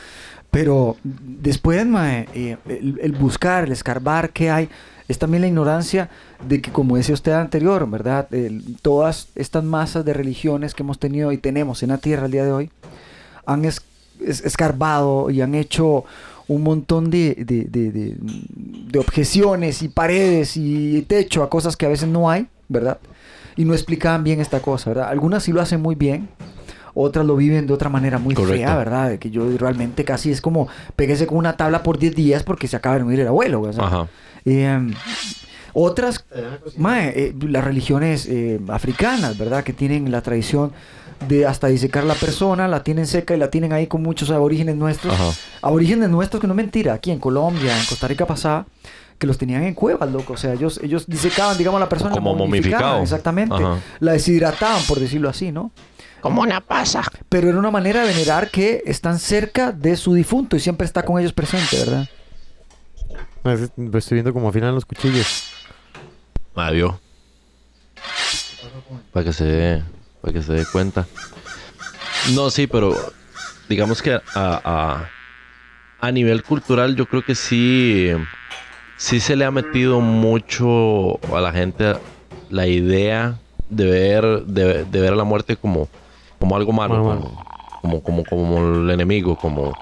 Pero 0.51 0.97
después, 1.03 1.85
ma, 1.87 2.19
eh, 2.21 2.57
el, 2.69 2.99
el 3.03 3.13
buscar, 3.13 3.65
el 3.65 3.73
escarbar 3.73 4.31
que 4.31 4.51
hay, 4.51 4.69
es 5.09 5.19
también 5.19 5.41
la 5.41 5.49
ignorancia 5.49 6.11
de 6.47 6.61
que, 6.61 6.71
como 6.71 6.97
decía 6.97 7.15
usted 7.15 7.33
anterior, 7.33 7.89
¿verdad? 7.91 8.29
Todas 8.83 9.29
estas 9.35 9.65
masas 9.65 10.05
de 10.05 10.13
religiones 10.13 10.75
que 10.75 10.83
hemos 10.83 10.99
tenido 10.99 11.33
y 11.33 11.39
tenemos 11.39 11.83
en 11.83 11.89
la 11.89 11.99
tierra 11.99 12.27
al 12.27 12.31
día 12.31 12.45
de 12.45 12.53
hoy, 12.53 12.71
han 13.47 13.65
es- 13.65 13.83
es- 14.25 14.45
escarbado 14.45 15.31
y 15.31 15.41
han 15.41 15.55
hecho 15.55 16.05
un 16.47 16.63
montón 16.63 17.11
de, 17.11 17.35
de- 17.47 17.65
de- 17.65 17.91
de- 17.91 18.99
objeciones 18.99 19.83
y 19.83 19.89
paredes 19.89 20.57
y 20.57 21.03
techo 21.03 21.43
a 21.43 21.51
cosas 21.51 21.77
que 21.77 21.87
a 21.87 21.89
veces 21.89 22.09
no 22.09 22.31
hay, 22.31 22.47
¿verdad? 22.69 22.99
Y 23.57 23.65
no 23.65 23.75
explicaban 23.75 24.25
bien 24.25 24.41
esta 24.41 24.61
cosa, 24.61 24.91
¿verdad? 24.91 25.09
Algunas 25.09 25.43
sí 25.43 25.53
lo 25.53 25.61
hacen 25.61 25.81
muy 25.83 25.95
bien, 25.95 26.29
otras 26.95 27.27
lo 27.27 27.37
viven 27.37 27.67
de 27.67 27.73
otra 27.73 27.89
manera 27.91 28.19
muy 28.19 28.35
Correcto. 28.35 28.57
fea, 28.57 28.77
¿verdad? 28.77 29.11
De 29.11 29.19
que 29.19 29.31
yo 29.31 29.47
realmente 29.59 30.05
casi 30.05 30.31
es 30.31 30.41
como 30.41 30.69
peguese 30.97 31.27
con 31.27 31.39
una 31.39 31.57
tabla 31.57 31.83
por 31.83 31.99
10 31.99 32.15
días 32.15 32.43
porque 32.43 32.67
se 32.67 32.77
acaba 32.77 32.97
de 32.99 33.05
morir 33.05 33.21
el 33.21 33.29
abuelo, 33.29 33.61
o 33.63 33.73
sea. 33.73 33.85
Eh, 34.51 34.81
otras, 35.73 36.25
mae, 36.77 37.13
eh, 37.15 37.35
las 37.41 37.65
religiones 37.65 38.27
eh, 38.27 38.61
africanas, 38.69 39.39
¿verdad? 39.39 39.63
Que 39.63 39.73
tienen 39.73 40.11
la 40.11 40.23
tradición 40.23 40.73
de 41.29 41.47
hasta 41.47 41.67
disecar 41.69 42.05
la 42.05 42.15
persona, 42.15 42.69
la 42.69 42.83
tienen 42.83 43.07
seca 43.07 43.35
y 43.35 43.39
la 43.39 43.51
tienen 43.51 43.73
ahí 43.73 43.87
con 43.87 44.03
muchos 44.03 44.31
aborígenes 44.31 44.77
nuestros. 44.77 45.15
Ajá. 45.15 45.31
Aborígenes 45.63 46.09
nuestros 46.09 46.41
que 46.41 46.47
no 46.47 46.55
es 46.55 46.57
mentira, 46.57 46.95
aquí 46.95 47.11
en 47.11 47.19
Colombia, 47.19 47.79
en 47.79 47.85
Costa 47.87 48.09
Rica 48.09 48.27
pasaba, 48.27 48.67
que 49.19 49.27
los 49.27 49.37
tenían 49.37 49.65
en 49.65 49.75
cuevas, 49.75 50.11
loco. 50.11 50.35
O 50.35 50.37
sea, 50.37 50.53
ellos, 50.53 50.81
ellos 50.83 51.07
disecaban, 51.07 51.59
digamos, 51.59 51.79
a 51.79 51.85
la 51.85 51.89
persona. 51.89 52.13
Como 52.13 52.35
momificado. 52.35 53.03
Exactamente. 53.03 53.55
Ajá. 53.55 53.79
La 54.01 54.13
deshidrataban, 54.13 54.83
por 54.85 55.01
decirlo 55.01 55.29
así, 55.29 55.53
¿no? 55.53 55.73
Como 56.21 56.43
una 56.43 56.61
pasa. 56.61 57.03
Pero 57.29 57.49
era 57.49 57.59
una 57.59 57.71
manera 57.71 58.03
de 58.03 58.09
venerar 58.09 58.51
que 58.51 58.83
están 58.87 59.19
cerca 59.19 59.73
de 59.73 59.97
su 59.97 60.15
difunto 60.15 60.57
y 60.57 60.61
siempre 60.61 60.85
está 60.85 61.05
con 61.05 61.21
ellos 61.21 61.33
presente, 61.33 61.77
¿verdad? 61.79 62.09
Lo 63.45 63.99
estoy 63.99 64.17
viendo 64.17 64.33
como 64.33 64.49
afilan 64.49 64.75
los 64.75 64.85
cuchillos. 64.85 65.53
Vio. 66.73 67.01
Para 69.13 69.25
que 69.25 69.33
se 69.33 69.45
dé, 69.45 69.85
para 70.21 70.33
que 70.33 70.43
se 70.43 70.53
dé 70.53 70.67
cuenta. 70.67 71.07
No, 72.35 72.51
sí, 72.51 72.67
pero 72.67 72.95
digamos 73.69 74.03
que 74.03 74.15
a, 74.15 74.21
a, 74.35 75.09
a 76.01 76.13
nivel 76.13 76.43
cultural 76.43 76.97
yo 76.97 77.07
creo 77.07 77.25
que 77.25 77.35
sí, 77.35 78.11
sí 78.97 79.21
se 79.21 79.37
le 79.37 79.45
ha 79.45 79.51
metido 79.51 80.01
mucho 80.01 81.19
a 81.35 81.41
la 81.41 81.53
gente 81.53 81.95
la 82.51 82.67
idea 82.67 83.39
de 83.69 83.85
ver, 83.87 84.45
de, 84.45 84.85
de 84.85 85.01
ver 85.01 85.13
a 85.13 85.17
la 85.17 85.25
muerte 85.25 85.57
como, 85.57 85.89
como 86.39 86.57
algo 86.57 86.73
malo, 86.73 87.33
como, 87.83 88.03
como, 88.03 88.25
como 88.25 88.83
el 88.83 88.91
enemigo, 88.91 89.37
como... 89.37 89.73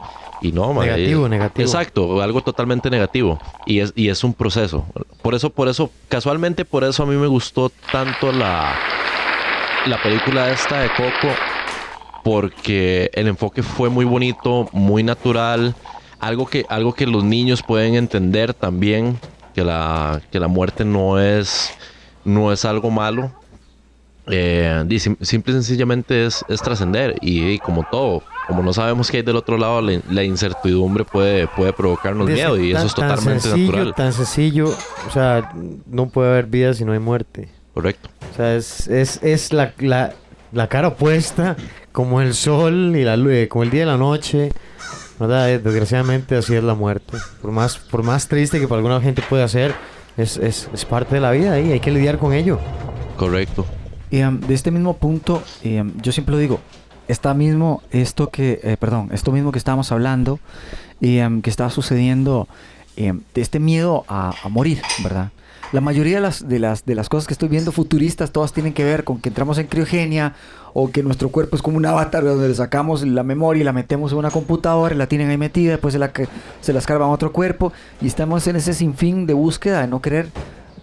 Y 0.41 0.53
no, 0.53 0.73
man, 0.73 0.87
Negativo, 0.87 1.27
eh, 1.27 1.29
negativo. 1.31 1.67
Exacto, 1.67 2.21
algo 2.21 2.43
totalmente 2.43 2.91
negativo. 2.91 3.39
Y 3.65 3.81
es, 3.81 3.93
y 3.97 4.09
es 4.09 4.23
un 4.23 4.35
proceso. 4.35 4.85
Por 5.23 5.35
eso, 5.35 5.51
por 5.51 5.69
eso, 5.69 5.91
casualmente 6.09 6.65
por 6.65 6.85
eso 6.85 7.03
a 7.03 7.07
mí 7.07 7.17
me 7.17 7.27
gustó 7.27 7.71
tanto 7.91 8.33
la, 8.33 8.75
la 9.87 10.03
película 10.03 10.51
esta 10.51 10.81
de 10.81 10.89
Coco. 10.91 11.35
Porque 12.23 13.11
el 13.15 13.29
enfoque 13.29 13.63
fue 13.63 13.89
muy 13.89 14.05
bonito, 14.05 14.69
muy 14.73 15.03
natural. 15.03 15.75
Algo 16.19 16.47
que, 16.47 16.67
algo 16.69 16.93
que 16.93 17.07
los 17.07 17.23
niños 17.23 17.63
pueden 17.63 17.95
entender 17.95 18.53
también. 18.53 19.19
Que 19.55 19.65
la, 19.65 20.21
que 20.31 20.39
la 20.39 20.49
muerte 20.49 20.85
no 20.85 21.19
es, 21.19 21.73
no 22.25 22.53
es 22.53 22.65
algo 22.65 22.91
malo. 22.91 23.33
Eh, 24.29 24.85
simple 25.21 25.53
y 25.53 25.63
sencillamente 25.63 26.27
es, 26.27 26.45
es 26.49 26.61
trascender. 26.61 27.17
Y, 27.21 27.47
y 27.47 27.59
como 27.61 27.85
todo, 27.85 28.23
como 28.47 28.63
no 28.63 28.73
sabemos 28.73 29.11
qué 29.11 29.19
hay 29.19 29.23
del 29.23 29.37
otro 29.37 29.59
lado, 29.59 29.81
la, 29.81 30.01
la 30.11 30.23
incertidumbre 30.25 31.05
puede, 31.05 31.47
puede 31.49 31.73
provocarnos 31.73 32.29
miedo. 32.29 32.57
Y 32.59 32.73
tan- 32.73 32.79
eso 32.79 32.87
es 32.87 32.95
tan 32.95 33.09
totalmente 33.09 33.41
sencillo, 33.49 33.73
natural. 33.73 33.95
Tan 33.95 34.13
sencillo, 34.13 34.69
o 35.09 35.11
sea, 35.13 35.53
no 35.87 36.09
puede 36.09 36.31
haber 36.31 36.47
vida 36.47 36.75
si 36.75 36.85
no 36.85 36.93
hay 36.93 36.99
muerte. 36.99 37.49
Correcto. 37.75 38.09
O 38.33 38.37
sea, 38.37 38.55
es, 38.55 38.89
es, 38.89 39.23
es 39.23 39.53
la, 39.53 39.73
la, 39.79 40.13
la 40.53 40.69
cara 40.69 40.89
opuesta, 40.89 41.57
como 41.93 42.21
el 42.21 42.35
sol 42.35 42.95
y 42.97 43.05
la 43.05 43.17
luz, 43.17 43.49
como 43.49 43.65
el 43.65 43.71
día 43.71 43.83
y 43.83 43.87
la 43.87 43.97
noche. 43.97 44.53
¿verdad? 45.19 45.51
Eh, 45.51 45.59
Desgraciadamente 45.59 46.37
así 46.37 46.55
es 46.55 46.63
la 46.63 46.75
muerte. 46.75 47.17
Por 47.41 47.51
más, 47.51 47.79
por 47.79 48.03
más 48.03 48.29
triste 48.29 48.61
que 48.61 48.69
para 48.69 48.79
alguna 48.81 49.01
gente 49.01 49.23
pueda 49.29 49.49
ser, 49.49 49.75
es, 50.17 50.37
es, 50.37 50.69
es 50.73 50.85
parte 50.85 51.15
de 51.15 51.21
la 51.23 51.31
vida 51.31 51.59
y 51.59 51.73
hay 51.73 51.81
que 51.81 51.91
lidiar 51.91 52.19
con 52.19 52.33
ello. 52.35 52.59
Correcto. 53.17 53.65
Y 54.11 54.23
um, 54.23 54.39
de 54.41 54.55
este 54.55 54.71
mismo 54.71 54.97
punto, 54.99 55.43
um, 55.65 55.93
yo 56.03 56.13
siempre 56.13 56.35
lo 56.35 56.39
digo, 56.39 56.61
está 57.09 57.35
mismo 57.35 57.83
esto 57.91 58.31
que, 58.31 58.61
eh, 58.63 58.77
perdón, 58.79 59.11
esto 59.13 59.33
mismo 59.33 59.53
que 59.53 59.59
estábamos 59.59 59.93
hablando 59.93 60.39
y 61.01 61.21
um, 61.21 61.43
que 61.43 61.51
estaba 61.51 61.71
sucediendo, 61.71 62.49
em, 62.97 63.21
de 63.35 63.43
este 63.43 63.61
miedo 63.61 64.05
a, 64.09 64.35
morir, 64.49 64.81
¿verdad? 65.03 65.31
La 65.73 65.81
mayoría 65.81 66.17
de 66.17 66.21
las, 66.21 66.49
de, 66.49 66.59
las, 66.59 66.85
de 66.85 66.95
las 66.95 67.09
cosas 67.09 67.27
que 67.27 67.35
estoy 67.35 67.49
viendo 67.49 67.73
futuristas, 67.73 68.31
todas 68.31 68.53
tienen 68.53 68.73
que 68.73 68.85
ver 68.85 69.03
con 69.03 69.21
que 69.21 69.31
entramos 69.31 69.59
en 69.59 69.67
criogenia 69.67 70.35
o 70.73 70.91
que 70.91 71.03
nuestro 71.03 71.31
cuerpo 71.31 71.57
es 71.57 71.63
como 71.63 71.77
un 71.77 71.87
avatar 71.87 72.23
donde 72.23 72.49
le 72.49 72.55
sacamos 72.55 73.03
la 73.03 73.25
memoria 73.25 73.63
y 73.63 73.65
la 73.65 73.73
metemos 73.73 74.13
en 74.13 74.19
una 74.19 74.31
computadora 74.31 74.95
y 74.95 74.99
la 74.99 75.09
tienen 75.09 75.29
ahí 75.29 75.39
metida, 75.39 75.73
después 75.73 75.93
se 75.93 75.99
la, 75.99 76.13
se 76.61 76.73
la 76.73 76.79
escarban 76.79 77.09
a 77.09 77.13
otro 77.13 77.33
cuerpo 77.33 77.73
y 78.01 78.07
estamos 78.07 78.47
en 78.47 78.57
ese 78.57 78.75
sinfín 78.75 79.27
de 79.27 79.35
búsqueda 79.35 79.81
de 79.81 79.89
no 79.89 80.01
querer 80.01 80.29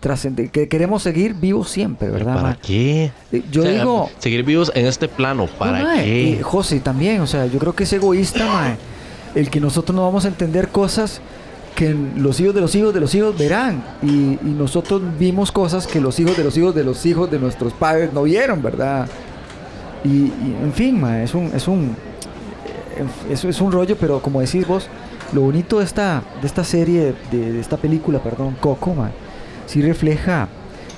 trascender, 0.04 0.52
que 0.52 0.68
queremos 0.68 1.02
seguir 1.02 1.34
vivos 1.34 1.70
siempre, 1.70 2.10
¿verdad? 2.10 2.36
¿Para 2.36 2.48
ma? 2.50 2.58
qué? 2.62 3.12
Eh, 3.32 3.42
Yo 3.50 3.62
O 3.62 3.66
sea, 3.66 3.74
digo, 3.74 4.10
Seguir 4.20 4.44
vivos 4.44 4.70
en 4.76 4.86
este 4.86 5.08
plano. 5.08 5.48
¿Para 5.48 5.80
no, 5.80 5.86
mae, 5.86 6.04
qué? 6.04 6.34
eh, 6.34 6.42
José 6.44 6.82
también, 6.82 7.22
o 7.22 7.28
sea, 7.28 7.46
yo 7.46 7.58
creo 7.58 7.74
que 7.74 7.86
es 7.86 7.94
egoísta, 7.94 8.46
mae, 8.46 8.76
el 9.34 9.50
que 9.50 9.62
nosotros 9.62 9.96
no 9.96 10.04
vamos 10.04 10.26
a 10.26 10.28
entender 10.28 10.68
cosas 10.68 11.22
que 11.76 11.96
los 12.18 12.40
hijos 12.42 12.54
de 12.54 12.62
los 12.62 12.76
hijos 12.76 12.94
de 12.94 13.00
los 13.00 13.16
hijos 13.16 13.38
verán. 13.38 13.82
Y, 14.04 14.08
y 14.44 14.56
nosotros 14.58 15.02
vimos 15.18 15.52
cosas 15.52 15.88
que 15.88 16.02
los 16.02 16.20
hijos 16.20 16.36
de 16.38 16.44
los 16.44 16.58
hijos 16.58 16.76
de 16.76 16.84
los 16.84 17.06
hijos 17.06 17.32
de 17.32 17.40
nuestros 17.40 17.72
padres 17.74 18.12
no 18.14 18.24
vieron, 18.24 18.62
¿verdad? 18.62 19.08
Y, 20.04 20.10
y, 20.10 20.56
en 20.62 20.74
fin, 20.74 21.00
mae, 21.00 21.24
es 21.24 21.34
un, 21.34 21.46
es 21.56 21.66
un, 21.68 21.96
eh, 22.98 23.32
es, 23.32 23.44
es 23.46 23.62
un 23.62 23.72
rollo, 23.72 23.96
pero 23.98 24.22
como 24.22 24.42
decís 24.42 24.68
vos, 24.68 24.88
lo 25.32 25.42
bonito 25.42 25.80
de 25.80 25.86
esta, 25.86 26.22
de 26.42 26.46
esta 26.48 26.64
serie, 26.66 27.16
de, 27.32 27.52
de 27.54 27.60
esta 27.60 27.78
película, 27.78 28.20
perdón, 28.20 28.56
Coco, 28.60 28.94
mae, 28.94 29.12
sí 29.74 29.82
refleja 29.82 30.48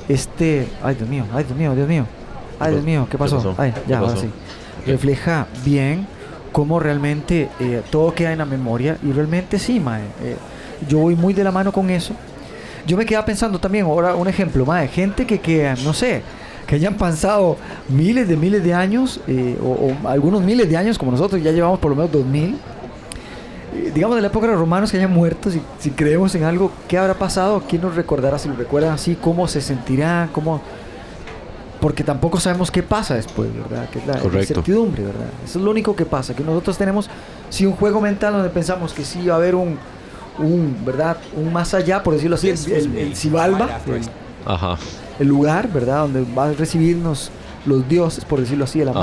este, 0.09 0.67
ay 0.83 0.95
Dios 0.95 1.07
mío, 1.07 1.23
ay 1.33 1.45
Dios 1.45 1.57
mío, 1.57 1.73
Dios 1.73 1.87
mío, 1.87 2.05
ay 2.59 2.73
Dios 2.73 2.83
mío, 2.83 3.07
¿qué 3.09 3.17
¿Qué 3.87 3.93
pasó? 4.05 4.33
Refleja 4.85 5.47
bien 5.63 6.05
cómo 6.51 6.79
realmente 6.79 7.49
eh, 7.61 7.81
todo 7.89 8.13
queda 8.13 8.33
en 8.33 8.39
la 8.39 8.45
memoria 8.45 8.97
y 9.01 9.13
realmente 9.13 9.59
sí, 9.59 9.79
mae, 9.79 10.01
eh, 10.21 10.35
yo 10.89 10.99
voy 10.99 11.15
muy 11.15 11.33
de 11.33 11.43
la 11.43 11.51
mano 11.51 11.71
con 11.71 11.89
eso. 11.89 12.13
Yo 12.85 12.97
me 12.97 13.05
quedaba 13.05 13.25
pensando 13.25 13.59
también, 13.59 13.85
ahora 13.85 14.13
un 14.13 14.27
ejemplo, 14.27 14.65
mae, 14.65 14.89
gente 14.89 15.25
que, 15.25 15.39
que 15.39 15.73
no 15.85 15.93
sé, 15.93 16.21
que 16.67 16.75
hayan 16.75 16.95
pasado 16.95 17.55
miles 17.87 18.27
de 18.27 18.35
miles 18.35 18.61
de 18.61 18.73
años, 18.73 19.21
eh, 19.27 19.57
o, 19.63 19.69
o 20.03 20.09
algunos 20.09 20.43
miles 20.43 20.69
de 20.69 20.75
años 20.75 20.97
como 20.97 21.11
nosotros, 21.11 21.41
ya 21.41 21.51
llevamos 21.51 21.79
por 21.79 21.91
lo 21.91 21.95
menos 21.95 22.11
dos 22.11 22.25
mil, 22.25 22.57
digamos 23.93 24.15
de 24.15 24.21
la 24.21 24.27
época 24.27 24.47
de 24.47 24.53
los 24.53 24.59
romanos 24.59 24.91
que 24.91 24.97
hayan 24.97 25.11
muerto, 25.11 25.49
si, 25.49 25.61
si 25.79 25.91
creemos 25.91 26.33
en 26.35 26.43
algo, 26.43 26.71
¿qué 26.87 26.97
habrá 26.97 27.13
pasado? 27.13 27.63
¿Quién 27.67 27.81
nos 27.81 27.95
recordará 27.95 28.37
si 28.39 28.47
lo 28.49 28.55
recuerdan 28.55 28.93
así? 28.93 29.15
¿Cómo 29.15 29.47
se 29.47 29.61
sentirán? 29.61 30.29
¿Cómo? 30.29 30.61
porque 31.85 32.03
tampoco 32.03 32.39
sabemos 32.39 32.71
qué 32.71 32.81
pasa 32.81 33.13
después, 33.13 33.49
¿verdad? 33.53 33.87
Que 33.89 33.99
es 33.99 34.07
la 34.07 34.13
Correcto. 34.13 34.39
incertidumbre, 34.39 35.03
¿verdad? 35.03 35.27
Eso 35.43 35.59
es 35.59 35.65
lo 35.65 35.69
único 35.69 35.95
que 35.95 36.05
pasa, 36.05 36.35
que 36.35 36.43
nosotros 36.43 36.79
tenemos, 36.79 37.09
sí, 37.51 37.65
un 37.67 37.73
juego 37.73 38.01
mental 38.01 38.33
donde 38.33 38.49
pensamos 38.49 38.91
que 38.91 39.05
sí 39.05 39.27
va 39.27 39.35
a 39.35 39.37
haber 39.37 39.53
un, 39.53 39.77
un 40.39 40.77
¿verdad? 40.83 41.17
Un 41.35 41.53
más 41.53 41.75
allá, 41.75 42.01
por 42.01 42.15
decirlo 42.15 42.37
así, 42.37 42.49
el, 42.49 42.57
el, 42.71 42.97
el 42.97 43.15
Xibalba, 43.15 43.81
el, 43.85 44.01
Ajá. 44.45 44.77
el 45.19 45.27
lugar, 45.27 45.71
¿verdad? 45.71 45.99
Donde 45.99 46.25
va 46.33 46.45
a 46.45 46.53
recibirnos 46.53 47.29
los 47.67 47.87
dioses, 47.87 48.25
por 48.25 48.39
decirlo 48.39 48.63
así, 48.63 48.79
de 48.79 48.85
la 48.85 48.91
Ajá. 48.91 49.01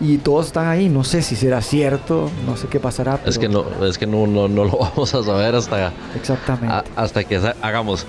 Y 0.00 0.16
todos 0.18 0.46
están 0.46 0.66
ahí, 0.66 0.88
no 0.88 1.04
sé 1.04 1.20
si 1.20 1.36
será 1.36 1.60
cierto, 1.60 2.30
no 2.46 2.56
sé 2.56 2.68
qué 2.68 2.80
pasará. 2.80 3.20
Es 3.26 3.38
que 3.38 3.48
no, 3.50 3.64
es 3.84 3.98
que 3.98 4.06
no, 4.06 4.26
no, 4.26 4.48
no 4.48 4.64
lo 4.64 4.78
vamos 4.78 5.14
a 5.14 5.22
saber 5.22 5.54
hasta, 5.54 5.92
Exactamente. 6.16 6.72
a- 6.74 6.84
hasta 6.96 7.22
que 7.24 7.36
hagamos. 7.60 8.06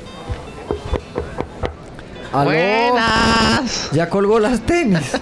Aló, 2.34 2.52
Ya 3.92 4.08
colgó 4.10 4.40
las 4.40 4.62
tenis. 4.62 5.12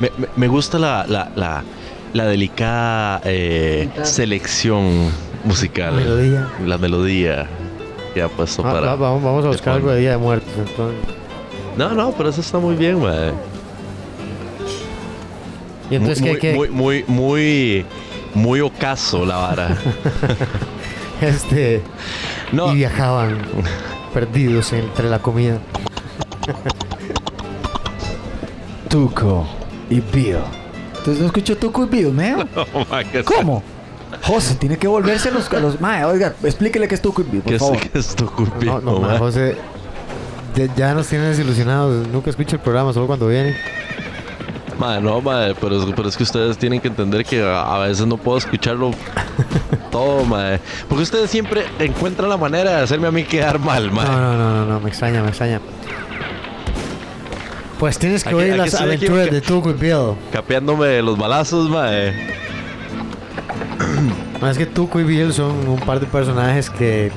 Me, 0.00 0.10
me- 0.18 0.26
me 0.36 0.48
gusta 0.48 0.78
la, 0.78 1.06
la, 1.06 1.30
la, 1.36 1.62
la 2.12 2.24
delicada 2.26 3.20
eh, 3.24 3.88
selección 4.02 5.08
musical. 5.44 5.94
Melodía. 5.94 6.48
La 6.66 6.78
melodía 6.78 7.46
que 8.12 8.20
ha 8.22 8.28
puesto 8.28 8.62
Ah, 8.66 8.72
para. 8.72 8.86
va- 8.88 8.96
vamos, 8.96 9.22
vamos 9.22 9.44
a 9.44 9.48
buscar 9.48 9.74
algo 9.74 9.90
de 9.92 10.00
Día 10.00 10.10
de 10.10 10.16
Muertos, 10.16 10.50
entonces. 10.56 10.98
No, 11.76 11.90
no, 11.90 12.12
pero 12.12 12.28
eso 12.28 12.40
está 12.40 12.58
muy 12.58 12.76
bien, 12.76 13.00
mae. 13.02 13.32
Y 15.90 15.96
entonces, 15.96 16.20
muy, 16.22 16.32
¿qué, 16.32 16.38
qué? 16.38 16.54
muy, 16.54 16.68
muy, 16.70 17.04
muy, 17.08 17.86
muy 18.34 18.60
ocaso 18.60 19.24
la 19.24 19.36
vara. 19.36 19.76
Este, 21.20 21.80
No, 22.52 22.72
y 22.72 22.76
viajaban 22.78 23.38
perdidos 24.12 24.72
entre 24.72 25.08
la 25.08 25.20
comida. 25.20 25.58
Tuco 28.88 29.46
y 29.90 30.00
Bill. 30.00 30.36
Entonces 30.98 31.20
no 31.20 31.26
escucho 31.26 31.56
Tuco 31.56 31.84
y 31.84 31.86
Bill, 31.86 32.14
¿no? 32.16 32.44
oh, 32.74 32.84
mae, 32.90 33.04
¿qué 33.06 33.20
es- 33.20 33.26
¿Cómo? 33.26 33.62
José, 34.22 34.54
tiene 34.54 34.78
que 34.78 34.86
volverse 34.86 35.28
a 35.28 35.32
los... 35.32 35.52
A 35.52 35.60
los 35.60 35.80
mae, 35.80 36.04
oiga, 36.04 36.34
explíquele 36.42 36.86
qué 36.88 36.94
es 36.94 37.02
Tuco 37.02 37.22
y 37.22 37.24
Bill, 37.24 37.40
por 37.42 37.50
¿Qué 37.50 37.56
es, 37.56 37.62
favor. 37.62 37.78
qué 37.78 37.98
es 37.98 38.14
tu 38.14 38.26
culpito, 38.26 38.80
No, 38.80 38.92
no, 38.92 39.00
mae? 39.00 39.12
ma, 39.12 39.18
José. 39.18 39.56
Ya, 40.56 40.72
ya 40.76 40.94
nos 40.94 41.08
tienen 41.08 41.28
desilusionados. 41.30 42.06
Nunca 42.08 42.30
escucha 42.30 42.56
el 42.56 42.62
programa, 42.62 42.92
solo 42.92 43.06
cuando 43.06 43.26
viene. 43.28 43.56
Mae, 44.78 45.00
no, 45.00 45.20
mae, 45.20 45.54
pero, 45.60 45.76
es- 45.82 45.92
pero 45.94 46.08
es 46.08 46.16
que 46.16 46.22
ustedes 46.24 46.58
tienen 46.58 46.80
que 46.80 46.88
entender 46.88 47.24
que 47.24 47.42
a, 47.42 47.74
a 47.76 47.78
veces 47.86 48.06
no 48.06 48.16
puedo 48.16 48.38
escucharlo 48.38 48.90
todo, 49.90 50.24
mae. 50.24 50.60
Porque 50.88 51.02
ustedes 51.04 51.30
siempre 51.30 51.64
encuentran 51.78 52.28
la 52.28 52.36
manera 52.36 52.76
de 52.78 52.82
hacerme 52.82 53.06
a 53.08 53.10
mí 53.12 53.24
quedar 53.24 53.58
mal, 53.58 53.90
mae. 53.92 54.04
No, 54.06 54.20
no, 54.20 54.36
no, 54.36 54.50
no, 54.54 54.66
no, 54.66 54.80
me 54.80 54.88
extraña, 54.88 55.22
me 55.22 55.28
extraña. 55.28 55.60
Pues 57.78 57.98
tienes 57.98 58.22
que 58.22 58.30
Aquí- 58.30 58.38
oír 58.38 58.52
aquí 58.52 58.58
las 58.58 58.74
aventuras 58.80 59.30
de 59.30 59.40
Tuco 59.40 59.70
y 59.70 59.74
Bill. 59.74 60.14
Capeándome 60.32 61.02
los 61.02 61.18
balazos, 61.18 61.68
mae. 61.68 62.12
No, 64.40 64.48
es 64.50 64.58
que 64.58 64.66
Tuco 64.66 65.00
y 65.00 65.04
Bill 65.04 65.32
son 65.32 65.68
un 65.68 65.80
par 65.80 66.00
de 66.00 66.06
personajes 66.06 66.70
que 66.70 67.10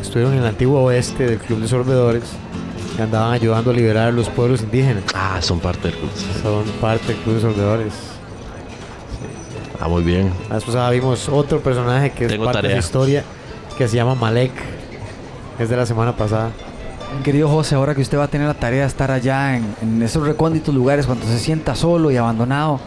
estuvieron 0.00 0.32
en 0.34 0.40
el 0.40 0.46
antiguo 0.46 0.82
oeste 0.82 1.26
del 1.26 1.38
Club 1.38 1.60
de 1.60 1.68
Sorbedores 1.68 2.22
que 3.02 3.06
andaban 3.06 3.32
ayudando 3.32 3.70
a 3.70 3.74
liberar 3.74 4.08
a 4.08 4.12
los 4.12 4.28
pueblos 4.28 4.62
indígenas. 4.62 5.02
Ah, 5.14 5.38
son 5.40 5.58
parte 5.58 5.88
del 5.88 5.98
club. 5.98 6.10
Son 6.42 6.64
parte 6.80 7.08
del 7.08 7.16
Club 7.16 7.34
de 7.34 7.40
Sorbedores. 7.40 7.92
Ah, 9.80 9.88
muy 9.88 10.02
bien. 10.04 10.32
La 10.48 10.60
pasada 10.60 10.90
vimos 10.90 11.28
otro 11.28 11.60
personaje 11.60 12.10
que 12.10 12.26
es 12.26 12.38
parte 12.38 12.68
de 12.68 12.74
la 12.74 12.78
historia 12.78 13.24
que 13.76 13.88
se 13.88 13.96
llama 13.96 14.14
Malek. 14.14 14.52
Es 15.58 15.68
de 15.68 15.76
la 15.76 15.84
semana 15.84 16.16
pasada. 16.16 16.50
Querido 17.24 17.48
José, 17.48 17.74
ahora 17.74 17.94
que 17.94 18.02
usted 18.02 18.18
va 18.18 18.24
a 18.24 18.28
tener 18.28 18.46
la 18.46 18.54
tarea 18.54 18.82
de 18.82 18.86
estar 18.86 19.10
allá 19.10 19.56
en, 19.56 19.74
en 19.82 20.02
esos 20.02 20.24
recónditos 20.26 20.74
lugares 20.74 21.06
cuando 21.06 21.26
se 21.26 21.38
sienta 21.38 21.74
solo 21.74 22.10
y 22.10 22.16
abandonado, 22.16 22.80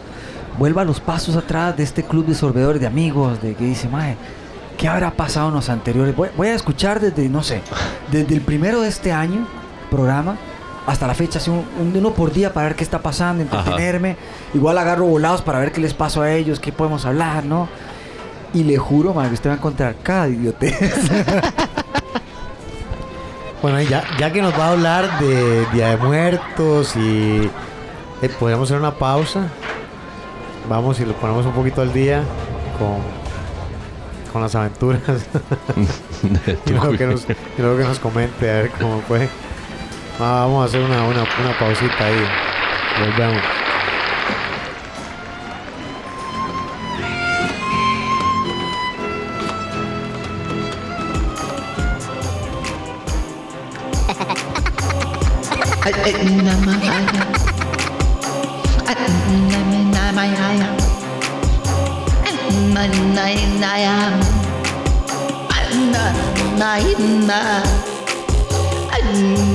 vuelva 0.58 0.82
a 0.82 0.84
los 0.84 0.98
pasos 1.00 1.36
atrás 1.36 1.76
de 1.76 1.82
este 1.84 2.02
club 2.02 2.26
de 2.26 2.34
sorbedores 2.34 2.80
de 2.80 2.86
amigos, 2.86 3.40
de 3.42 3.54
que 3.54 3.64
dice, 3.64 3.88
mae, 3.88 4.16
¿qué 4.78 4.88
habrá 4.88 5.12
pasado 5.12 5.48
en 5.48 5.54
los 5.54 5.68
anteriores? 5.68 6.16
Voy, 6.16 6.30
voy 6.36 6.48
a 6.48 6.54
escuchar 6.54 6.98
desde, 7.00 7.28
no 7.28 7.42
sé, 7.42 7.60
desde 8.10 8.34
el 8.34 8.40
primero 8.40 8.80
de 8.80 8.88
este 8.88 9.12
año, 9.12 9.46
programa, 9.86 10.36
hasta 10.86 11.06
la 11.06 11.14
fecha, 11.14 11.38
así 11.38 11.50
un, 11.50 11.64
un- 11.80 11.96
uno 11.96 12.10
por 12.12 12.32
día 12.32 12.52
para 12.52 12.66
ver 12.68 12.76
qué 12.76 12.84
está 12.84 13.00
pasando, 13.00 13.42
entretenerme. 13.42 14.16
Igual 14.54 14.78
agarro 14.78 15.04
volados 15.06 15.42
para 15.42 15.58
ver 15.58 15.72
qué 15.72 15.80
les 15.80 15.94
pasó 15.94 16.22
a 16.22 16.30
ellos, 16.32 16.60
qué 16.60 16.72
podemos 16.72 17.04
hablar, 17.06 17.44
¿no? 17.44 17.68
Y 18.54 18.64
le 18.64 18.76
juro, 18.78 19.12
mae, 19.12 19.28
que 19.28 19.34
usted 19.34 19.50
va 19.50 19.54
a 19.54 19.56
encontrar 19.56 19.96
cada 20.02 20.28
idiotez. 20.28 20.78
Bueno, 23.62 23.80
ya, 23.82 24.04
ya 24.18 24.32
que 24.32 24.42
nos 24.42 24.52
va 24.56 24.66
a 24.66 24.72
hablar 24.72 25.18
de 25.18 25.66
Día 25.72 25.88
de 25.88 25.96
Muertos 25.96 26.94
y 26.94 27.50
eh, 28.22 28.28
podríamos 28.38 28.68
hacer 28.70 28.78
una 28.80 28.94
pausa. 28.94 29.48
Vamos 30.68 31.00
y 31.00 31.04
lo 31.04 31.14
ponemos 31.14 31.46
un 31.46 31.52
poquito 31.52 31.80
al 31.80 31.92
día 31.92 32.22
con, 32.78 32.98
con 34.32 34.42
las 34.42 34.54
aventuras. 34.54 35.00
y, 36.66 36.70
luego 36.70 36.92
que 36.96 37.06
nos, 37.06 37.24
y 37.24 37.62
luego 37.62 37.78
que 37.78 37.84
nos 37.84 37.98
comente 37.98 38.48
a 38.50 38.54
ver 38.54 38.70
cómo 38.78 39.00
fue. 39.00 39.28
Ah, 40.18 40.46
vamos 40.46 40.62
a 40.62 40.64
hacer 40.64 40.80
una, 40.80 41.04
una, 41.04 41.58
pausita 41.58 42.06
ahí. 42.06 42.26
Volvemos. 42.98 43.42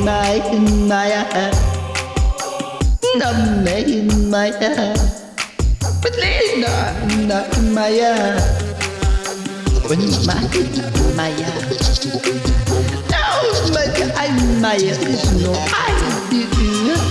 my 0.06 0.42
in 0.52 0.88
my 0.88 1.06
head. 1.06 1.54
Not 3.18 3.64
me 3.66 4.00
in 4.00 4.30
my 4.30 4.48
head. 4.48 4.98
But 6.02 6.14
please 6.14 6.58
not 6.58 6.94
not 7.28 7.58
in 7.58 7.74
my 7.74 7.88
head. 7.88 8.40
When 9.90 10.00
you 10.02 10.12
my 10.26 10.40
in 10.56 11.16
my 11.16 11.30
head. 11.30 11.68
No, 13.12 13.24
but 13.74 13.92
I'm 14.16 14.62
my 14.62 14.76
is 14.76 15.44
no 15.44 15.52
I 15.54 15.92
did 16.30 16.52
not. 16.88 17.04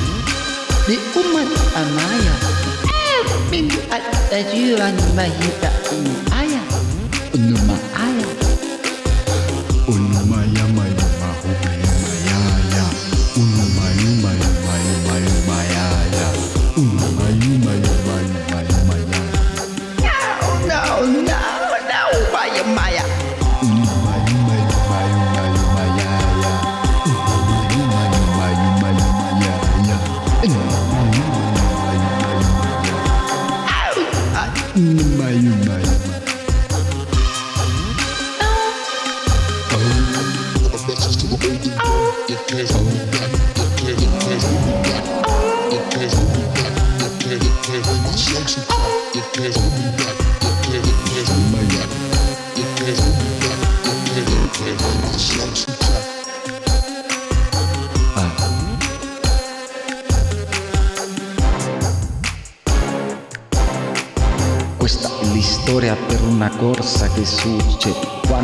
The 0.87 0.97
woman 1.15 1.49
Amaya. 1.81 2.35
Everything 3.21 3.69
I 3.93 4.01
that 4.31 4.55
you 4.55 4.77
and 4.77 5.17
my 5.17 5.25
head 5.25 5.93
in 5.93 6.31
my 6.31 6.45
head. 6.45 6.90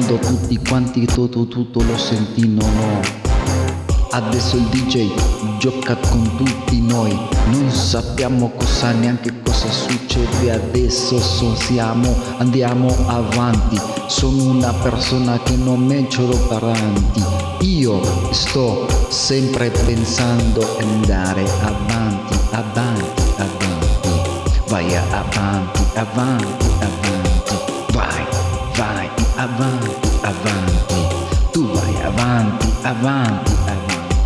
Quando 0.06 0.18
tutti 0.24 0.60
quanti 0.68 1.04
tutto 1.04 1.46
tutto 1.46 1.82
lo 1.82 1.98
sentivano 1.98 3.00
adesso 4.12 4.56
il 4.56 4.62
DJ 4.66 5.10
gioca 5.58 5.96
con 5.96 6.36
tutti 6.36 6.80
noi. 6.80 7.18
Non 7.46 7.70
sappiamo 7.70 8.52
cosa 8.56 8.92
neanche 8.92 9.42
cosa 9.42 9.68
succede 9.68 10.52
adesso, 10.52 11.18
so- 11.18 11.54
siamo, 11.56 12.14
andiamo 12.38 12.94
avanti. 13.08 13.78
Sono 14.06 14.44
una 14.44 14.72
persona 14.72 15.38
che 15.42 15.56
non 15.56 15.84
me 15.84 16.06
ciolo 16.08 16.38
avanti. 16.50 17.22
Io 17.60 18.00
sto 18.32 18.86
sempre 19.08 19.70
pensando 19.70 20.78
andare 20.78 21.42
avanti, 21.62 22.36
avanti, 22.52 23.32
avanti. 23.36 24.08
Vai 24.68 24.96
avanti, 24.96 25.80
avanti, 25.94 26.66
avanti. 26.78 27.15
Avanti, 29.46 29.94
avanti. 30.22 31.06
Tu 31.52 31.70
vai 31.70 31.94
avanti, 32.02 32.66
avanti, 32.82 33.52
avanti. 33.66 34.16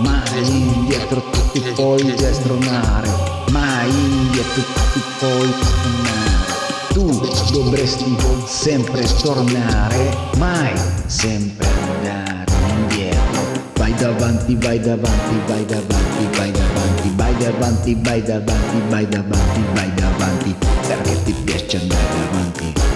Mai 0.00 0.52
indietro 0.52 1.22
tu 1.32 1.40
ti 1.52 1.60
puoi 1.74 2.04
destronare. 2.04 3.08
Mai 3.52 3.88
indietro 3.88 4.62
tu 4.62 4.82
ti 4.92 5.00
puoi 5.18 5.48
destronare. 5.48 6.52
Tu 6.92 7.52
dovresti 7.52 8.16
sempre 8.44 9.06
tornare, 9.22 10.14
mai 10.36 10.74
sempre 11.06 11.66
andare 11.88 12.44
indietro. 12.78 13.40
Vai 13.78 13.94
davanti, 13.94 14.56
vai 14.56 14.78
davanti, 14.78 15.40
vai 15.46 15.64
davanti, 15.64 16.36
vai 16.36 16.50
davanti, 16.52 17.12
vai 17.16 17.34
davanti, 17.38 17.94
vai 18.02 18.22
davanti, 18.22 18.82
vai 18.90 19.08
davanti, 19.08 19.60
vai 19.72 19.94
davanti, 19.94 20.54
perché 20.86 21.22
ti 21.24 21.32
piace 21.32 21.80
andare 21.80 22.28
avanti. 22.28 22.95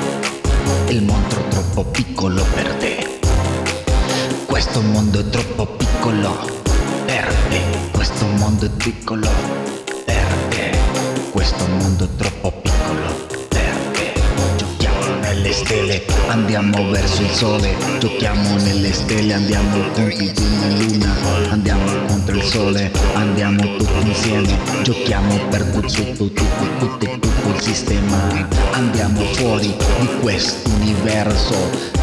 Il 0.89 1.03
mondo 1.05 1.37
troppo 1.49 1.85
piccolo 1.85 2.45
per 2.55 2.75
te. 2.75 3.19
Questo 4.47 4.81
mondo 4.81 5.21
è 5.21 5.29
troppo 5.29 5.67
piccolo 5.67 6.37
per 7.07 7.35
te. 7.49 7.63
Questo 7.93 8.27
mondo 8.27 8.67
è 8.67 8.71
piccolo 8.71 9.29
per 10.05 10.27
te. 10.49 10.79
Questo 11.31 11.67
mondo 11.67 12.05
è 12.05 12.09
troppo 12.17 12.40
Nelle 15.51 15.65
stelle, 15.65 16.05
andiamo 16.29 16.91
verso 16.91 17.23
il 17.23 17.31
sole. 17.31 17.75
Giochiamo 17.99 18.55
nelle 18.59 18.93
stelle, 18.93 19.35
andiamo 19.35 19.83
conti 19.95 20.33
in 20.37 20.79
luna. 20.79 21.13
Andiamo 21.51 22.07
contro 22.07 22.37
il 22.37 22.43
sole, 22.45 22.93
andiamo 23.15 23.77
tutti 23.77 24.07
insieme. 24.07 24.57
Giochiamo 24.85 25.35
per 25.49 25.65
tutto, 25.65 26.05
tutto, 26.13 26.45
tutto, 26.79 27.19
tutto, 27.19 27.49
il 27.53 27.61
sistema. 27.61 28.47
Andiamo 28.71 29.23
fuori 29.33 29.75
di 29.99 30.09
questo 30.21 30.71
universo. 30.71 31.57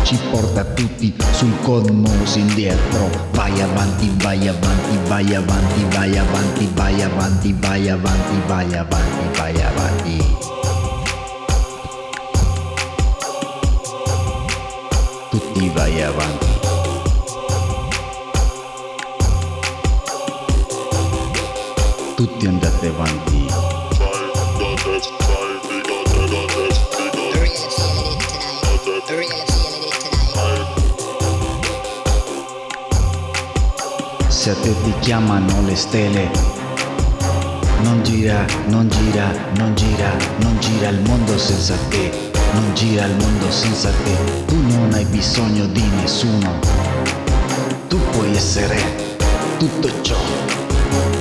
Ci 0.03 0.19
porta 0.29 0.65
tutti 0.65 1.13
sul 1.31 1.57
cosmos 1.61 2.35
indietro. 2.35 3.29
Vai 3.31 3.61
avanti, 3.61 4.11
vai 4.17 4.45
avanti, 4.45 4.97
vai 5.07 5.33
avanti, 5.33 5.85
vai 5.89 6.17
avanti, 6.17 6.67
vai 6.75 7.01
avanti, 7.01 7.53
vai 7.55 7.87
avanti, 7.87 8.41
vai 8.45 8.73
avanti, 8.75 8.75
vai 8.75 8.75
avanti. 8.75 9.39
Vai 9.39 9.61
avanti. 9.61 10.56
Tutti 22.15 22.45
andate 22.45 22.87
avanti. 22.87 23.47
Se 34.27 34.49
a 34.51 34.55
te 34.55 34.81
ti 34.83 34.93
chiamano 34.99 35.61
le 35.65 35.75
stelle, 35.75 36.29
non 37.81 38.03
gira, 38.03 38.45
non 38.67 38.87
gira, 38.87 39.33
non 39.57 39.73
gira, 39.73 40.15
non 40.37 40.59
gira 40.59 40.89
il 40.89 41.01
mondo 41.07 41.37
senza 41.37 41.75
te, 41.89 42.26
non 42.53 42.73
gira 42.73 43.05
il 43.05 43.15
mondo 43.15 43.51
senza 43.51 43.89
te, 44.03 44.45
tu 44.45 44.55
non 44.55 44.93
hai 44.93 45.05
bisogno 45.05 45.65
di 45.67 45.83
nessuno, 46.01 46.59
tu 47.87 47.99
puoi 48.11 48.35
essere 48.35 48.77
tutto 49.57 49.89
ciò, 50.01 50.17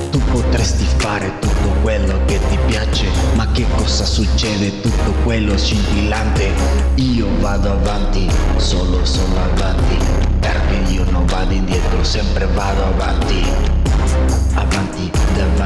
tu 0.09 0.19
potresti 0.31 0.85
fare 0.97 1.31
tutto 1.39 1.69
quello 1.81 2.19
che 2.25 2.39
ti 2.49 2.57
piace, 2.67 3.07
ma 3.35 3.49
che 3.51 3.65
cosa 3.75 4.05
succede? 4.05 4.81
Tutto 4.81 5.11
quello 5.23 5.57
scintillante, 5.57 6.51
io 6.95 7.27
vado 7.39 7.71
avanti, 7.71 8.29
solo 8.57 9.03
solo 9.05 9.37
avanti, 9.53 9.97
perché 10.39 10.91
io 10.91 11.03
non 11.09 11.25
vado 11.25 11.53
indietro, 11.53 12.03
sempre 12.03 12.45
vado 12.47 12.83
avanti. 12.83 13.76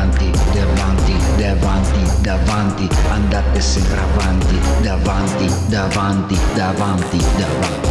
Davanti, 0.01 0.31
davanti, 0.53 1.13
davanti, 1.37 2.21
davanti, 2.21 2.89
andate 3.09 3.61
sempre 3.61 3.99
avanti, 3.99 4.59
davanti, 4.81 5.49
davanti, 5.67 6.37
davanti, 6.55 7.17
davanti. 7.37 7.89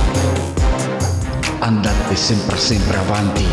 Andate 1.60 2.16
sempre, 2.16 2.56
sempre 2.56 2.96
avanti. 2.96 3.46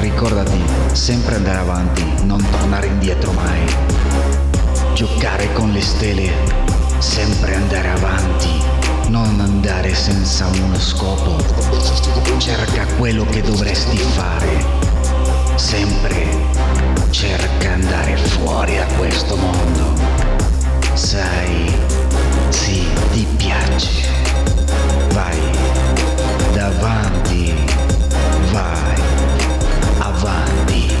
Ricordati, 0.00 0.60
sempre 0.92 1.36
andare 1.36 1.58
avanti, 1.58 2.04
non 2.24 2.44
tornare 2.50 2.86
indietro 2.86 3.30
mai. 3.32 3.64
Giocare 4.94 5.52
con 5.52 5.70
le 5.70 5.80
stelle, 5.80 6.32
sempre 6.98 7.54
andare 7.54 7.90
avanti, 7.90 8.50
non 9.08 9.38
andare 9.38 9.94
senza 9.94 10.46
uno 10.46 10.78
scopo. 10.78 11.36
Cerca 12.38 12.84
quello 12.96 13.24
che 13.26 13.42
dovresti 13.42 13.96
fare. 13.96 14.77
Sempre 15.58 16.24
cerca 17.10 17.72
andare 17.72 18.16
fuori 18.16 18.76
da 18.76 18.86
questo 18.96 19.36
mondo. 19.36 19.92
Sai, 20.94 21.74
sì, 22.48 22.86
ti 23.10 23.26
piace. 23.36 24.06
Vai 25.12 25.36
davanti, 26.54 27.52
vai 28.52 29.02
avanti. 29.98 30.97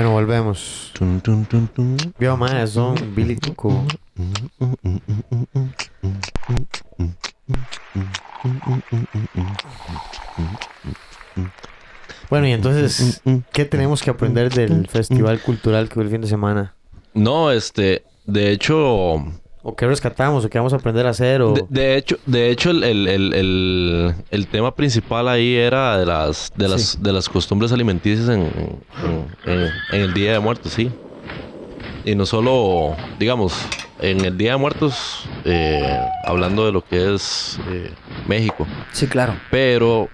Bueno, 0.00 0.12
volvemos. 0.12 0.92
Vio, 2.18 2.34
mae, 2.34 2.66
son 2.66 2.94
Billy 3.14 3.36
Tuco. 3.36 3.84
Bueno, 12.30 12.48
y 12.48 12.52
entonces, 12.52 13.20
¿qué 13.52 13.66
tenemos 13.66 14.02
que 14.02 14.08
aprender 14.08 14.50
del 14.50 14.88
festival 14.88 15.42
cultural 15.42 15.90
que 15.90 15.96
fue 15.96 16.04
el 16.04 16.08
fin 16.08 16.22
de 16.22 16.28
semana? 16.28 16.74
No, 17.12 17.50
este, 17.50 18.02
de 18.24 18.52
hecho, 18.52 19.22
¿O 19.62 19.76
qué 19.76 19.86
rescatamos? 19.86 20.44
¿O 20.44 20.48
qué 20.48 20.58
vamos 20.58 20.72
a 20.72 20.76
aprender 20.76 21.06
a 21.06 21.10
hacer? 21.10 21.42
¿O 21.42 21.52
de, 21.52 21.64
de 21.68 21.96
hecho, 21.96 22.16
de 22.24 22.50
hecho, 22.50 22.70
el, 22.70 22.82
el- 22.82 23.06
el- 23.34 24.14
el- 24.30 24.46
tema 24.46 24.74
principal 24.74 25.28
ahí 25.28 25.54
era 25.54 25.98
de 25.98 26.06
las, 26.06 26.50
de 26.56 26.68
las, 26.68 26.80
Sí. 26.82 26.98
de 27.00 27.12
las 27.12 27.28
costumbres 27.28 27.70
alimenticias 27.70 28.28
en, 28.30 28.40
en- 28.42 29.26
en- 29.44 29.70
en 29.92 30.00
el 30.00 30.14
Día 30.14 30.32
de 30.32 30.38
Muertos, 30.40 30.72
sí. 30.72 30.90
Y 32.06 32.14
no 32.14 32.24
solo, 32.24 32.96
digamos, 33.18 33.52
en 34.00 34.24
el 34.24 34.38
Día 34.38 34.52
de 34.52 34.56
Muertos, 34.56 35.24
eh, 35.44 36.00
hablando 36.24 36.64
de 36.64 36.72
lo 36.72 36.82
que 36.82 37.14
es 37.14 37.58
eh, 37.68 37.90
México, 38.26 38.66
Sí, 38.92 39.06
claro. 39.08 39.34
pero 39.50 40.08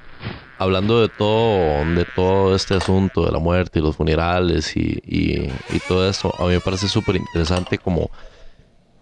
hablando 0.58 1.00
de 1.00 1.08
todo, 1.08 1.84
de 1.94 2.04
todo 2.16 2.56
este 2.56 2.74
asunto 2.74 3.24
de 3.24 3.30
la 3.30 3.38
muerte 3.38 3.78
y 3.78 3.82
los 3.82 3.94
funerales 3.94 4.76
y, 4.76 5.00
y- 5.06 5.52
y 5.72 5.78
todo 5.86 6.08
esto, 6.08 6.34
a 6.36 6.42
mí 6.46 6.54
me 6.54 6.60
parece 6.60 6.88
súper 6.88 7.14
interesante 7.14 7.78
como, 7.78 8.10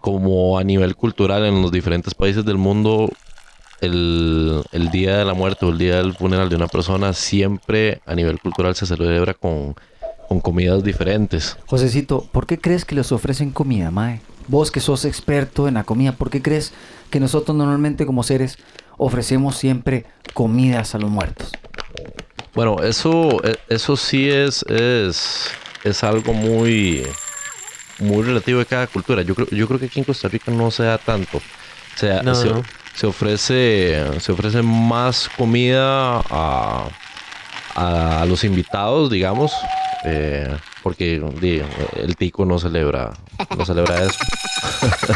como 0.05 0.59
a 0.59 0.63
nivel 0.63 0.95
cultural 0.95 1.43
en 1.45 1.63
los 1.63 1.71
diferentes 1.71 2.13
países 2.13 2.45
del 2.45 2.59
mundo, 2.59 3.09
el, 3.81 4.61
el 4.71 4.91
día 4.91 5.17
de 5.17 5.25
la 5.25 5.33
muerte 5.33 5.65
o 5.65 5.69
el 5.69 5.79
día 5.79 5.95
del 5.95 6.13
funeral 6.13 6.47
de 6.47 6.55
una 6.57 6.67
persona 6.67 7.11
siempre 7.11 8.01
a 8.05 8.13
nivel 8.13 8.39
cultural 8.39 8.75
se 8.75 8.85
celebra 8.85 9.33
con, 9.33 9.73
con 10.29 10.41
comidas 10.41 10.83
diferentes. 10.83 11.57
Josecito, 11.65 12.23
¿por 12.31 12.45
qué 12.45 12.59
crees 12.59 12.85
que 12.85 12.93
les 12.93 13.11
ofrecen 13.11 13.49
comida, 13.49 13.89
Mae? 13.89 14.21
Vos 14.47 14.69
que 14.69 14.79
sos 14.79 15.05
experto 15.05 15.67
en 15.67 15.73
la 15.73 15.85
comida, 15.85 16.11
¿por 16.11 16.29
qué 16.29 16.39
crees 16.39 16.71
que 17.09 17.19
nosotros 17.19 17.57
normalmente 17.57 18.05
como 18.05 18.21
seres 18.21 18.59
ofrecemos 18.97 19.55
siempre 19.57 20.05
comidas 20.35 20.93
a 20.93 20.99
los 20.99 21.09
muertos? 21.09 21.51
Bueno, 22.53 22.83
eso, 22.83 23.43
e- 23.43 23.57
eso 23.69 23.97
sí 23.97 24.29
es, 24.29 24.61
es, 24.69 25.49
es 25.83 26.03
algo 26.03 26.31
muy, 26.31 27.01
muy 27.99 28.23
relativo 28.23 28.59
de 28.59 28.65
cada 28.65 28.87
cultura. 28.87 29.21
Yo 29.21 29.35
creo, 29.35 29.47
yo 29.49 29.67
creo 29.67 29.79
que 29.79 29.85
aquí 29.87 29.99
en 29.99 30.05
Costa 30.05 30.27
Rica 30.27 30.51
no 30.51 30.71
se 30.71 30.83
da 30.83 30.97
tanto. 30.97 31.37
O 31.37 31.97
sea, 31.97 32.21
No, 32.23 32.35
se, 32.35 32.49
no. 32.49 32.63
se 32.95 33.07
ofrece, 33.07 34.19
se 34.19 34.31
ofrece 34.31 34.61
más 34.61 35.29
comida 35.37 36.19
a, 36.19 36.87
a, 37.75 38.21
a 38.21 38.25
los 38.25 38.43
invitados, 38.43 39.09
digamos, 39.09 39.53
eh, 40.05 40.55
porque 40.83 41.15
el 41.95 42.15
tico 42.17 42.45
no 42.45 42.59
celebra, 42.59 43.13
no 43.57 43.65
celebra 43.65 44.03
eso. 44.03 44.19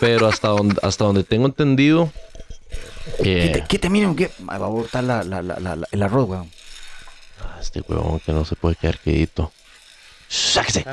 Pero 0.00 0.28
hasta 0.28 0.48
donde, 0.48 0.76
hasta 0.82 1.04
donde 1.04 1.24
tengo 1.24 1.46
entendido, 1.46 2.12
eh, 3.18 3.50
¿Qué 3.52 3.60
te, 3.60 3.66
qué 3.66 3.78
te 3.78 3.90
miren? 3.90 4.14
¿Qué? 4.14 4.30
Ay, 4.46 4.58
va 4.60 4.66
a 4.66 4.68
botar 4.68 5.02
la, 5.02 5.24
la, 5.24 5.42
la, 5.42 5.58
la- 5.58 5.76
la- 5.76 5.88
el 5.90 6.02
arroz, 6.02 6.28
weón. 6.28 6.50
Este 7.60 7.80
huevón 7.80 8.20
que 8.20 8.32
no 8.32 8.44
se 8.44 8.54
puede 8.54 8.76
quedar 8.76 8.98
quedito. 8.98 9.50
¡Sáquese! 10.28 10.84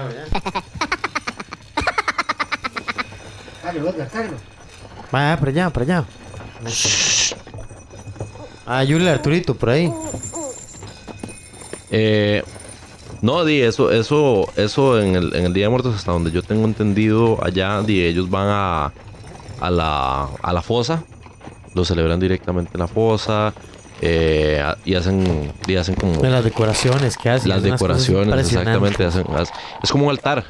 Vaya, 5.11 5.37
para 5.37 5.51
allá, 5.51 5.69
para 5.69 5.83
allá. 5.83 6.03
Ah, 8.65 8.83
Yuli 8.83 9.07
Arturito, 9.07 9.55
por 9.55 9.69
ahí. 9.69 9.91
Eh, 11.91 12.43
no, 13.21 13.45
di, 13.45 13.61
eso, 13.61 13.91
eso, 13.91 14.47
eso 14.55 14.99
en 14.99 15.15
el, 15.15 15.35
en 15.35 15.45
el 15.45 15.53
Día 15.53 15.65
de 15.65 15.69
Muertos, 15.69 15.95
hasta 15.95 16.11
donde 16.11 16.31
yo 16.31 16.41
tengo 16.41 16.65
entendido, 16.65 17.37
allá, 17.43 17.81
di, 17.81 18.03
ellos 18.03 18.29
van 18.29 18.47
a, 18.49 18.93
a, 19.61 19.69
la, 19.69 20.27
a 20.41 20.53
la 20.53 20.61
fosa, 20.61 21.03
lo 21.73 21.85
celebran 21.85 22.19
directamente 22.19 22.71
en 22.73 22.79
la 22.79 22.87
fosa, 22.87 23.53
eh, 24.05 24.63
y 24.85 24.95
hacen, 24.95 25.51
y 25.67 25.75
hacen 25.75 25.95
como 25.95 26.13
De 26.21 26.29
las 26.29 26.43
decoraciones 26.43 27.17
que 27.17 27.29
hacen. 27.29 27.49
las 27.49 27.63
decoraciones, 27.63 28.33
exactamente, 28.51 29.03
hacen, 29.05 29.25
es 29.83 29.91
como 29.91 30.05
un 30.05 30.11
altar. 30.11 30.43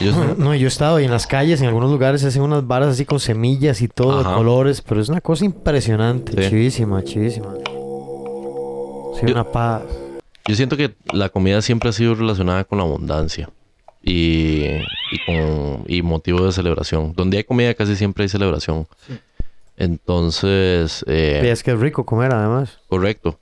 Ellos, 0.00 0.14
No, 0.16 0.34
no, 0.36 0.54
yo 0.54 0.66
he 0.66 0.68
estado 0.68 1.00
y 1.00 1.04
en 1.04 1.10
las 1.10 1.26
calles, 1.26 1.60
en 1.62 1.68
algunos 1.68 1.90
lugares, 1.90 2.22
hacen 2.22 2.42
unas 2.42 2.66
varas 2.66 2.88
así 2.90 3.04
con 3.06 3.20
semillas 3.20 3.80
y 3.80 3.88
todo, 3.88 4.18
de 4.18 4.24
colores, 4.24 4.82
pero 4.82 5.00
es 5.00 5.08
una 5.08 5.20
cosa 5.22 5.44
impresionante, 5.46 6.32
Sí. 6.42 6.50
chivísima, 6.50 7.02
chivísima. 7.04 7.54
Sí, 9.18 9.26
Yo- 9.26 9.32
una 9.32 9.44
paz. 9.44 9.82
Yo 10.46 10.54
siento 10.54 10.76
que 10.76 10.94
la 11.12 11.28
comida 11.28 11.60
siempre 11.62 11.90
ha 11.90 11.92
sido 11.92 12.14
relacionada 12.14 12.64
con 12.64 12.78
la 12.78 12.84
abundancia 12.84 13.50
y, 14.02 14.64
y 14.64 15.18
con 15.26 15.84
y 15.86 16.00
motivo 16.02 16.44
de 16.46 16.52
celebración. 16.52 17.12
Donde 17.14 17.36
hay 17.38 17.44
comida 17.44 17.74
casi 17.74 17.96
siempre 17.96 18.22
hay 18.24 18.28
celebración. 18.28 18.86
Entonces, 19.78 21.04
eh, 21.08 21.40
Y 21.44 21.46
es 21.46 21.62
que 21.62 21.70
es 21.70 21.78
rico 21.78 22.04
comer, 22.04 22.32
además. 22.34 22.78
correcto. 22.88 23.38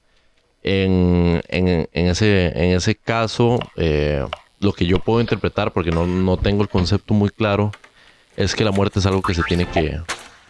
En, 0.63 1.41
en- 1.49 1.89
en 1.93 2.07
ese, 2.09 2.47
en 2.49 2.77
ese 2.77 2.95
caso, 2.95 3.59
eh, 3.77 4.25
lo 4.61 4.73
que 4.73 4.87
yo 4.87 4.99
puedo 4.99 5.21
interpretar, 5.21 5.73
porque 5.73 5.91
no, 5.91 6.07
no 6.07 6.37
tengo 6.37 6.63
el 6.63 6.69
concepto 6.69 7.15
muy 7.15 7.31
claro, 7.31 7.73
es 8.37 8.55
que 8.55 8.65
la 8.65 8.71
muerte 8.73 8.99
es 8.99 9.07
algo 9.07 9.23
que 9.23 9.33
se 9.33 9.43
tiene 9.45 9.67
que, 9.67 9.99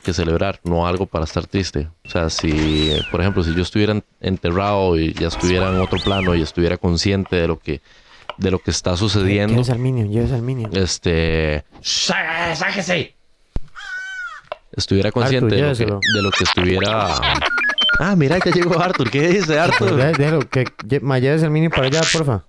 que 0.02 0.12
celebrar, 0.12 0.58
no 0.64 0.86
algo 0.86 1.06
para 1.06 1.24
estar 1.24 1.46
triste. 1.46 1.88
O 2.04 2.10
sea, 2.10 2.30
si, 2.30 2.90
por 3.12 3.20
ejemplo, 3.20 3.44
si 3.44 3.54
yo 3.54 3.62
estuviera 3.62 3.92
en- 3.92 4.04
enterrado 4.20 4.98
y 4.98 5.12
ya 5.12 5.28
estuviera 5.28 5.68
en 5.68 5.80
otro 5.80 5.98
plano 6.02 6.34
y 6.34 6.42
estuviera 6.42 6.78
consciente 6.78 7.36
de 7.36 7.46
lo 7.48 7.58
que, 7.58 7.80
de 8.38 8.50
lo 8.50 8.58
que 8.58 8.70
está 8.72 8.96
sucediendo, 8.96 9.54
Llévese 9.54 9.72
al 9.72 9.78
Minion, 9.78 10.10
llévese 10.10 10.34
al 10.34 10.42
Minion. 10.42 10.70
este, 10.76 11.62
estuviera 14.76 15.10
consciente 15.12 15.56
de, 15.56 15.62
lo 15.62 15.74
que, 15.74 15.84
de 15.84 16.22
lo 16.22 16.30
que 16.30 16.44
estuviera... 16.44 17.14
Ah, 17.98 18.14
mira, 18.14 18.38
ya 18.44 18.50
llegó 18.50 18.78
Arthur. 18.78 19.10
¿Qué 19.10 19.26
dice 19.28 19.58
Arthur? 19.58 19.96
Dé- 19.96 20.12
déjalo, 20.12 20.40
que, 20.48 20.64
lle- 20.86 21.00
ma, 21.00 21.18
llévese 21.18 21.46
al 21.46 21.50
Minion 21.50 21.70
para 21.72 21.86
allá, 21.86 22.00
porfa. 22.12 22.42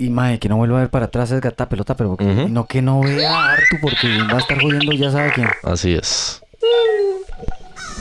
Y, 0.00 0.10
mae, 0.10 0.38
que 0.40 0.48
no 0.48 0.56
vuelva 0.56 0.78
a 0.78 0.80
ver 0.80 0.90
para 0.90 1.04
atrás 1.06 1.30
es 1.30 1.40
gata 1.40 1.68
pelota, 1.68 1.96
pero 1.96 2.16
que- 2.16 2.24
Ujú. 2.24 2.48
no 2.48 2.66
que 2.66 2.82
no 2.82 3.00
vea 3.02 3.30
a 3.32 3.52
Artu 3.52 3.76
porque 3.80 4.18
va 4.32 4.36
a 4.36 4.40
estar 4.40 4.60
jodiendo 4.60 4.92
ya 4.92 5.10
sabe 5.12 5.32
quién. 5.32 5.48
Así 5.62 5.94
es. 5.94 6.40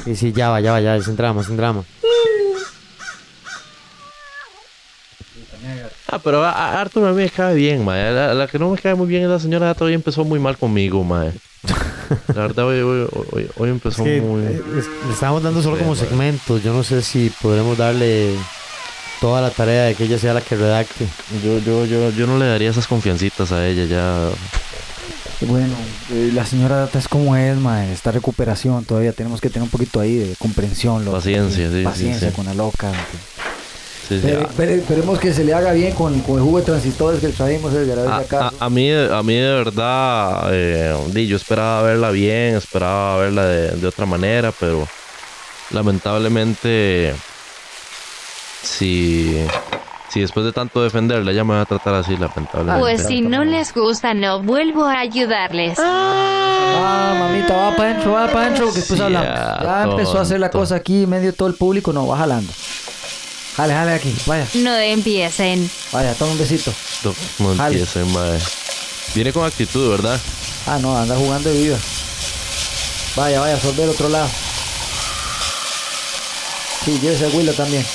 Y 0.05 0.15
sí, 0.15 0.33
ya 0.33 0.49
va, 0.49 0.61
ya 0.61 0.71
va, 0.71 0.81
ya, 0.81 0.99
sin 1.01 1.15
drama, 1.15 1.43
sin 1.43 1.57
drama. 1.57 1.83
Ah, 6.09 6.19
pero 6.23 6.43
a, 6.43 6.51
a 6.51 6.81
Arthur 6.81 7.07
a 7.07 7.11
mí 7.11 7.23
me 7.23 7.29
cae 7.29 7.55
bien, 7.55 7.83
mae. 7.85 8.11
La, 8.13 8.33
la 8.33 8.47
que 8.47 8.59
no 8.59 8.69
me 8.69 8.77
cae 8.77 8.95
muy 8.95 9.07
bien 9.07 9.23
es 9.23 9.29
la 9.29 9.39
señora 9.39 9.73
todavía 9.73 9.95
empezó 9.95 10.23
muy 10.25 10.39
mal 10.39 10.57
conmigo, 10.57 11.03
mae. 11.03 11.31
La 12.35 12.41
verdad, 12.41 12.65
hoy, 12.65 12.79
hoy, 12.81 13.07
hoy, 13.31 13.49
hoy 13.57 13.69
empezó 13.69 14.03
Es 14.03 14.09
que, 14.09 14.21
muy... 14.21 14.41
eh, 14.43 14.61
es- 14.77 14.87
le 15.07 15.13
estamos 15.13 15.41
dando 15.41 15.61
solo 15.61 15.77
como 15.77 15.95
segmentos. 15.95 16.61
Yo 16.63 16.73
no 16.73 16.83
sé 16.83 17.01
si 17.01 17.31
podremos 17.41 17.77
darle 17.77 18.35
toda 19.21 19.41
la 19.41 19.49
tarea 19.49 19.83
de 19.85 19.95
que 19.95 20.03
ella 20.03 20.17
sea 20.19 20.33
la 20.33 20.41
que 20.41 20.55
redacte. 20.55 21.07
Yo, 21.43 21.59
yo, 21.59 21.85
yo, 21.85 22.09
yo 22.11 22.27
no 22.27 22.37
le 22.37 22.45
daría 22.47 22.69
esas 22.69 22.87
confiancitas 22.87 23.51
a 23.51 23.65
ella 23.67 23.85
ya. 23.85 24.29
Bueno, 25.47 25.73
eh, 26.11 26.31
la 26.33 26.45
señora 26.45 26.77
Data 26.77 26.99
es 26.99 27.07
como 27.07 27.35
es, 27.35 27.57
mae. 27.57 27.91
Esta 27.91 28.11
recuperación 28.11 28.85
todavía 28.85 29.11
tenemos 29.11 29.41
que 29.41 29.49
tener 29.49 29.63
un 29.63 29.69
poquito 29.69 29.99
ahí 29.99 30.15
de 30.17 30.35
comprensión. 30.37 31.03
loco. 31.03 31.17
Paciencia, 31.17 31.69
sí, 31.69 31.77
sí, 31.79 31.83
Paciencia 31.83 32.29
sí. 32.29 32.35
con 32.35 32.45
la 32.45 32.53
loca. 32.53 32.91
Sí, 34.21 34.21
sí. 34.21 34.27
Pero- 34.27 34.49
pero 34.55 34.71
esperemos 34.71 35.19
que 35.19 35.33
se 35.33 35.43
le 35.43 35.53
haga 35.53 35.71
bien 35.73 35.93
con, 35.93 36.19
con 36.21 36.35
el 36.37 36.41
jugo 36.43 36.59
de 36.59 36.65
transistores 36.65 37.19
que 37.19 37.29
traímos 37.29 37.73
Edgar, 37.73 37.99
a 37.99 38.01
ver 38.03 38.11
A, 38.11 38.19
si 38.19 38.25
acaso. 38.25 38.55
a- 38.59 38.65
a 38.65 38.69
mí, 38.69 38.91
a 38.91 39.23
mí 39.23 39.35
de 39.35 39.53
verdad, 39.53 40.49
eh, 40.51 40.95
di, 41.11 41.27
yo 41.27 41.37
esperaba 41.37 41.81
verla 41.83 42.11
bien, 42.11 42.55
esperaba 42.55 43.17
verla 43.17 43.45
de, 43.45 43.71
de 43.71 43.87
otra 43.87 44.05
manera, 44.05 44.51
pero 44.59 44.87
lamentablemente, 45.71 47.13
si, 48.61 49.35
si 50.09 50.21
después 50.21 50.45
de 50.45 50.51
tanto 50.51 50.83
defenderla 50.83 51.31
ella 51.31 51.43
me 51.43 51.55
va 51.55 51.61
a 51.61 51.65
tratar 51.65 51.95
así, 51.95 52.15
lamentablemente. 52.17 52.79
Pues 52.79 53.05
si 53.07 53.21
no 53.21 53.43
les 53.43 53.73
gusta, 53.73 54.13
no 54.13 54.41
vuelvo 54.41 54.85
a 54.85 54.99
ayudarles. 54.99 55.77
Ah, 55.81 57.15
mamita, 57.19 57.55
va 57.55 57.75
para 57.75 57.89
adentro, 57.91 58.11
va 58.13 58.27
para 58.27 58.41
adentro, 58.47 58.67
que 58.69 58.75
después 58.79 58.99
Sí, 58.99 59.03
hablamos. 59.05 59.29
Ya 59.63 59.83
empezó 59.83 60.17
a 60.17 60.21
hacer 60.21 60.39
la 60.39 60.49
cosa 60.49 60.75
aquí 60.75 61.05
medio 61.07 61.33
todo 61.33 61.47
el 61.47 61.55
público, 61.55 61.93
no, 61.93 62.07
va 62.07 62.17
jalando. 62.17 62.51
Jale, 63.55 63.73
jale 63.73 63.93
aquí, 63.93 64.15
vaya, 64.25 64.47
No 64.55 64.75
empiecen. 64.75 65.69
vaya, 65.91 66.13
toma 66.15 66.31
un 66.31 66.39
besito. 66.39 66.73
No, 67.03 67.13
no 67.39 67.55
Jale. 67.55 67.75
empiecen, 67.79 68.11
mae. 68.11 68.39
Viene 69.13 69.31
con 69.31 69.45
actitud, 69.45 69.89
¿verdad? 69.91 70.19
Ah, 70.65 70.79
no, 70.81 70.97
anda 70.97 71.15
jugando 71.15 71.49
de 71.49 71.61
vida. 71.61 71.77
Vaya, 73.15 73.39
vaya, 73.41 73.59
sorbe 73.59 73.83
el 73.83 73.89
otro 73.89 74.09
lado. 74.09 74.27
Sí, 76.85 76.99
llévese 77.01 77.25
a 77.25 77.29
Willa 77.29 77.53
también. 77.53 77.85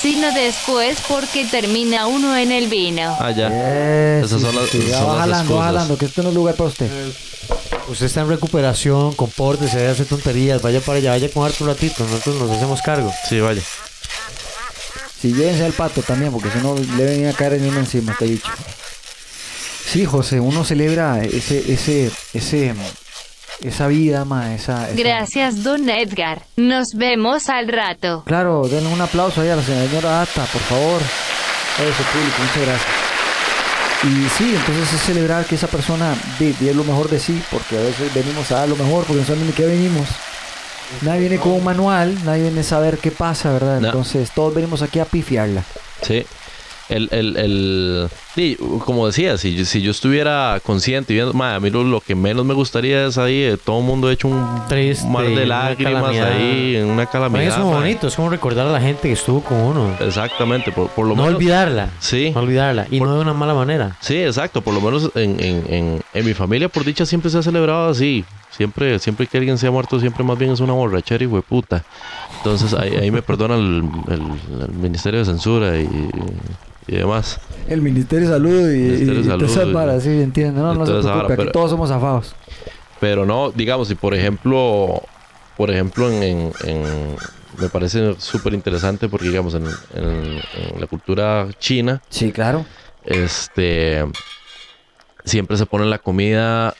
Sino 0.00 0.32
después 0.32 0.98
porque 1.08 1.44
termina 1.44 2.06
uno 2.06 2.36
en 2.36 2.50
el 2.52 2.68
vino. 2.68 3.16
Ah, 3.20 3.30
ya. 3.30 3.48
Eh, 3.52 4.22
Esas 4.24 4.40
sí, 4.40 4.46
son 4.46 4.56
las- 4.56 4.70
sí, 4.70 4.80
son 4.90 4.90
va 4.90 5.14
las 5.14 5.20
jalando, 5.20 5.28
va 5.28 5.40
excusas. 5.42 5.64
jalando, 5.66 5.98
que 5.98 6.06
esto 6.06 6.22
no 6.22 6.28
es 6.30 6.34
lugar 6.34 6.54
para 6.56 6.70
usted. 6.70 6.90
Usted 7.88 8.06
está 8.06 8.20
en 8.22 8.28
recuperación, 8.28 9.12
compórtese, 9.12 9.86
hace 9.88 10.04
tonterías, 10.04 10.62
vaya 10.62 10.80
para 10.80 10.98
allá, 10.98 11.10
vaya 11.10 11.28
con 11.30 11.44
harto 11.44 11.62
un 11.64 11.70
ratito, 11.70 12.04
nosotros 12.04 12.36
nos 12.36 12.50
hacemos 12.56 12.80
cargo. 12.82 13.12
Sí, 13.28 13.38
vaya. 13.40 13.62
Sí, 15.22 15.32
llévense 15.32 15.64
al 15.64 15.72
pato 15.72 16.02
también, 16.02 16.32
porque 16.32 16.50
si 16.50 16.58
no 16.58 16.74
le 16.76 17.04
venía 17.04 17.30
a 17.30 17.32
caer 17.32 17.54
en 17.54 17.68
uno 17.68 17.78
encima, 17.78 18.10
este 18.12 18.24
bicho. 18.26 18.50
Sí, 19.86 20.04
José, 20.04 20.40
uno 20.40 20.64
celebra 20.64 21.22
ese, 21.22 21.72
ese, 21.72 22.10
ese, 22.34 22.74
esa 23.62 23.86
vida, 23.86 24.24
ma, 24.24 24.52
esa, 24.54 24.88
esa- 24.90 24.96
Gracias, 25.00 25.62
don 25.62 25.88
Edgar. 25.88 26.42
Nos 26.56 26.94
vemos 26.94 27.48
al 27.48 27.68
rato. 27.68 28.24
Claro, 28.26 28.66
denle 28.68 28.88
un 28.92 29.00
aplauso 29.00 29.40
ahí 29.42 29.48
a 29.48 29.56
la 29.56 29.62
señora 29.62 30.22
Ata, 30.22 30.44
por 30.46 30.62
favor. 30.62 31.00
Eso, 31.00 32.02
público, 32.12 32.36
muchas 32.40 32.66
gracias. 32.66 32.88
Y 34.04 34.28
sí, 34.36 34.54
entonces 34.56 34.92
es 34.92 35.00
celebrar 35.02 35.44
que 35.44 35.54
esa 35.54 35.68
persona 35.68 36.16
dé 36.40 36.74
lo 36.74 36.82
mejor 36.82 37.08
de 37.08 37.20
sí, 37.20 37.40
porque 37.52 37.76
a 37.78 37.82
veces 37.82 38.12
venimos 38.12 38.50
a 38.50 38.56
dar 38.56 38.68
lo 38.68 38.74
mejor, 38.74 39.04
porque 39.04 39.20
no 39.20 39.26
sabemos 39.26 39.46
ni 39.46 39.52
qué 39.52 39.64
venimos. 39.66 40.08
Nadie 41.00 41.20
viene 41.20 41.38
con 41.38 41.52
un 41.52 41.64
manual, 41.64 42.14
nadie 42.24 42.42
viene 42.42 42.60
a 42.60 42.64
saber 42.64 42.98
qué 42.98 43.10
pasa, 43.10 43.52
¿verdad? 43.52 43.80
No. 43.80 43.86
Entonces 43.88 44.30
todos 44.34 44.54
venimos 44.54 44.82
aquí 44.82 44.98
a 44.98 45.04
pifiarla. 45.04 45.64
Sí. 46.02 46.24
El, 46.88 47.08
el, 47.10 47.36
el... 47.38 48.08
Sí, 48.34 48.58
como 48.84 49.06
decía, 49.06 49.38
si 49.38 49.54
yo, 49.54 49.64
si 49.64 49.80
yo 49.80 49.92
estuviera 49.92 50.60
consciente 50.62 51.12
y 51.12 51.16
viendo... 51.16 51.32
mae, 51.32 51.54
a 51.54 51.60
mí 51.60 51.70
lo, 51.70 51.84
lo 51.84 52.00
que 52.02 52.14
menos 52.14 52.44
me 52.44 52.52
gustaría 52.52 53.06
es 53.06 53.16
ahí, 53.16 53.42
eh, 53.44 53.56
todo 53.62 53.78
el 53.78 53.86
mundo 53.86 54.10
hecho 54.10 54.28
un 54.28 54.62
Triste, 54.68 55.06
mar 55.08 55.24
de 55.24 55.46
lágrimas 55.46 56.04
ahí, 56.18 56.76
en 56.76 56.86
una 56.86 57.06
calamidad. 57.06 57.44
es 57.46 57.54
como 57.54 57.70
mae. 57.70 57.80
bonito, 57.80 58.08
es 58.08 58.14
como 58.14 58.28
recordar 58.28 58.66
a 58.66 58.72
la 58.72 58.80
gente 58.80 59.08
que 59.08 59.12
estuvo 59.14 59.40
con 59.42 59.56
uno. 59.58 59.96
Exactamente, 60.00 60.70
por, 60.70 60.88
por 60.90 61.06
lo 61.06 61.14
No 61.14 61.22
menos... 61.22 61.36
olvidarla. 61.36 61.88
Sí. 61.98 62.30
No 62.34 62.40
olvidarla. 62.40 62.86
Y 62.90 63.00
no 63.00 63.14
de 63.14 63.20
una 63.22 63.32
mala 63.32 63.54
manera. 63.54 63.96
Sí, 64.00 64.16
exacto. 64.22 64.60
Por 64.60 64.74
lo 64.74 64.82
menos 64.82 65.10
en, 65.14 65.40
en, 65.42 65.64
en, 65.72 66.02
en 66.12 66.26
mi 66.26 66.34
familia, 66.34 66.68
por 66.68 66.84
dicha, 66.84 67.06
siempre 67.06 67.30
se 67.30 67.38
ha 67.38 67.42
celebrado 67.42 67.88
así. 67.88 68.22
Siempre, 68.56 68.98
siempre 68.98 69.26
que 69.26 69.38
alguien 69.38 69.56
se 69.58 69.66
ha 69.66 69.70
muerto, 69.70 69.98
siempre 69.98 70.22
más 70.24 70.38
bien 70.38 70.52
es 70.52 70.60
una 70.60 70.74
borrachera 70.74 71.24
y 71.24 71.26
hueputa. 71.26 71.84
Entonces 72.38 72.74
ahí, 72.74 72.94
ahí 72.96 73.10
me 73.10 73.22
perdona 73.22 73.54
el, 73.56 73.82
el- 74.08 74.62
el 74.62 74.72
Ministerio 74.72 75.20
de 75.20 75.24
Censura 75.24 75.78
y, 75.80 75.88
y 76.86 76.96
demás. 76.96 77.40
El 77.68 77.80
Ministerio 77.80 78.28
de 78.28 78.34
Salud 78.34 78.70
y, 78.70 78.76
Ministerio 78.78 79.14
de 79.14 79.20
y- 79.20 79.22
y 79.22 79.28
Salud 79.28 79.46
todas 79.46 79.72
varas, 79.72 80.02
sí, 80.02 80.10
entiendo. 80.10 80.60
No, 80.62 80.74
no 80.74 80.84
se 80.84 80.92
preocupe, 80.92 81.08
vara, 81.12 81.24
aquí 81.26 81.34
pero- 81.36 81.52
todos 81.52 81.70
somos 81.70 81.88
zafados. 81.88 82.34
Pero 83.00 83.24
no, 83.26 83.50
digamos, 83.50 83.88
si 83.88 83.94
por 83.94 84.14
ejemplo, 84.14 85.00
por 85.56 85.70
ejemplo, 85.70 86.10
en, 86.10 86.22
en, 86.22 86.52
en- 86.64 87.16
me 87.58 87.68
parece 87.68 88.14
súper 88.18 88.52
interesante 88.54 89.08
porque, 89.08 89.28
digamos, 89.28 89.54
en, 89.54 89.64
en- 89.94 90.40
en 90.74 90.80
la 90.80 90.86
cultura 90.86 91.48
china, 91.58 92.00
Sí, 92.10 92.32
claro. 92.32 92.64
este, 93.04 94.04
siempre 95.24 95.56
se 95.56 95.66
pone 95.66 95.86
la 95.86 95.98
comida 95.98 96.74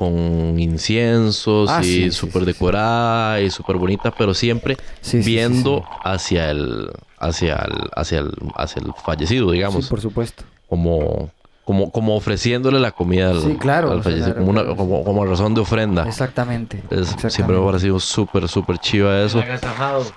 con 0.00 0.58
inciensos 0.58 1.68
Ah, 1.70 1.80
y 1.82 1.84
sí, 1.84 2.10
súper 2.10 2.44
sí, 2.44 2.46
sí. 2.46 2.52
decorada 2.54 3.40
y 3.42 3.50
súper 3.50 3.76
bonita, 3.76 4.10
pero 4.10 4.32
siempre 4.32 4.76
Sí, 5.02 5.18
sí, 5.18 5.22
sí, 5.22 5.30
viendo 5.30 5.84
sí. 5.90 5.98
hacia 6.02 6.50
el 6.50 6.90
hacia 7.18 7.56
el 7.56 7.90
hacia 7.94 8.18
el 8.20 8.32
hacia 8.56 8.80
el 8.80 8.94
fallecido, 8.94 9.50
digamos, 9.50 9.84
Sí, 9.84 9.90
por 9.90 10.00
supuesto. 10.00 10.44
como 10.66 11.30
como 11.66 11.92
como 11.92 12.16
ofreciéndole 12.16 12.80
la 12.80 12.92
comida 12.92 13.30
al, 13.30 13.42
Sí, 13.42 13.56
claro, 13.56 13.90
al 13.92 13.98
o 13.98 14.02
sea, 14.02 14.10
fallecido, 14.12 14.36
como 14.36 14.50
una 14.50 14.64
como, 14.74 15.04
como 15.04 15.26
razón 15.26 15.52
de 15.54 15.60
ofrenda. 15.60 16.08
Exactamente. 16.08 16.82
Es- 16.90 17.14
siempre 17.32 17.54
me 17.56 17.62
ha 17.62 17.66
parecido 17.66 18.00
súper, 18.00 18.48
súper 18.48 18.78
chiva 18.78 19.20
eso. 19.22 19.42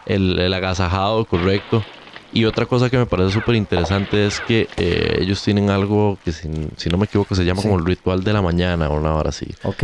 El, 0.05 0.39
el 0.39 0.53
agasajado, 0.53 1.25
correcto. 1.25 1.83
Y 2.33 2.45
otra 2.45 2.65
cosa 2.65 2.89
que 2.89 2.97
me 2.97 3.05
parece 3.05 3.31
súper 3.31 3.53
interesante 3.55 4.25
es 4.25 4.39
que 4.39 4.67
eh, 4.77 5.17
ellos 5.21 5.43
tienen 5.43 5.69
algo 5.69 6.17
que, 6.25 6.31
si, 6.31 6.49
si 6.77 6.89
no 6.89 6.97
me 6.97 7.05
equivoco, 7.05 7.35
se 7.35 7.45
llama 7.45 7.61
Sí. 7.61 7.67
como 7.67 7.79
el 7.79 7.85
ritual 7.85 8.23
de 8.23 8.33
la 8.33 8.41
mañana 8.41 8.89
o 8.89 8.95
una 8.99 9.13
hora 9.13 9.29
así. 9.29 9.47
Ok. 9.63 9.83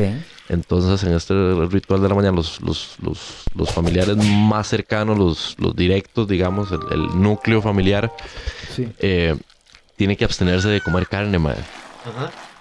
Entonces, 0.50 1.04
en 1.08 1.14
este 1.14 1.34
ritual 1.70 2.02
de 2.02 2.10
la 2.10 2.16
mañana, 2.16 2.36
los, 2.36 2.60
los, 2.62 2.96
los, 3.04 3.44
los 3.54 3.72
familiares 3.72 4.18
más 4.18 4.68
cercanos, 4.68 5.16
los, 5.20 5.56
los 5.60 5.76
directos, 5.76 6.28
digamos, 6.28 6.72
el, 6.72 6.80
el 6.92 7.22
núcleo 7.22 7.62
familiar, 7.62 8.12
Sí. 8.76 8.88
eh, 8.98 9.38
tiene 9.96 10.18
que 10.18 10.26
abstenerse 10.26 10.70
de 10.70 10.82
comer 10.82 11.06
carne, 11.08 11.38
madre. 11.38 11.62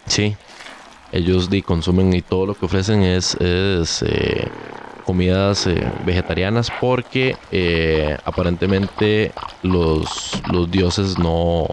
Sí. 0.07 0.37
Ellos 1.13 1.49
di, 1.49 1.63
consumen 1.63 2.13
y 2.13 2.21
todo 2.21 2.45
lo 2.45 2.55
que 2.55 2.67
ofrecen 2.67 3.03
es, 3.05 3.35
es, 3.37 4.03
eh, 4.07 4.47
comidas 5.09 5.67
eh, 5.67 5.91
vegetarianas 6.05 6.71
porque 6.83 7.35
eh, 7.51 8.15
aparentemente 8.27 9.33
los, 9.63 10.07
los 10.53 10.71
dioses 10.71 11.19
no, 11.19 11.67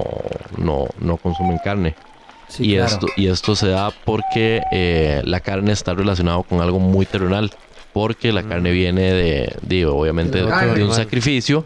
no, 0.55 0.87
no 1.01 1.17
consumen 1.17 1.57
carne. 1.61 1.95
Sí, 2.47 2.63
y, 2.63 2.75
claro. 2.75 2.93
esto, 2.93 3.07
y 3.17 3.27
esto 3.27 3.57
se 3.57 3.67
da 3.67 3.91
porque 3.91 4.63
eh, 4.71 5.21
la 5.25 5.41
carne 5.41 5.73
está 5.73 5.93
relacionada 5.93 6.41
con 6.43 6.61
algo 6.61 6.79
muy 6.79 7.05
terrenal. 7.05 7.51
Porque 7.91 8.31
la 8.31 8.43
carne 8.43 8.71
viene 8.71 9.11
de, 9.11 9.53
de, 9.61 9.85
obviamente, 9.85 10.41
De 10.41 10.83
un 10.85 10.93
sacrificio. 10.93 11.65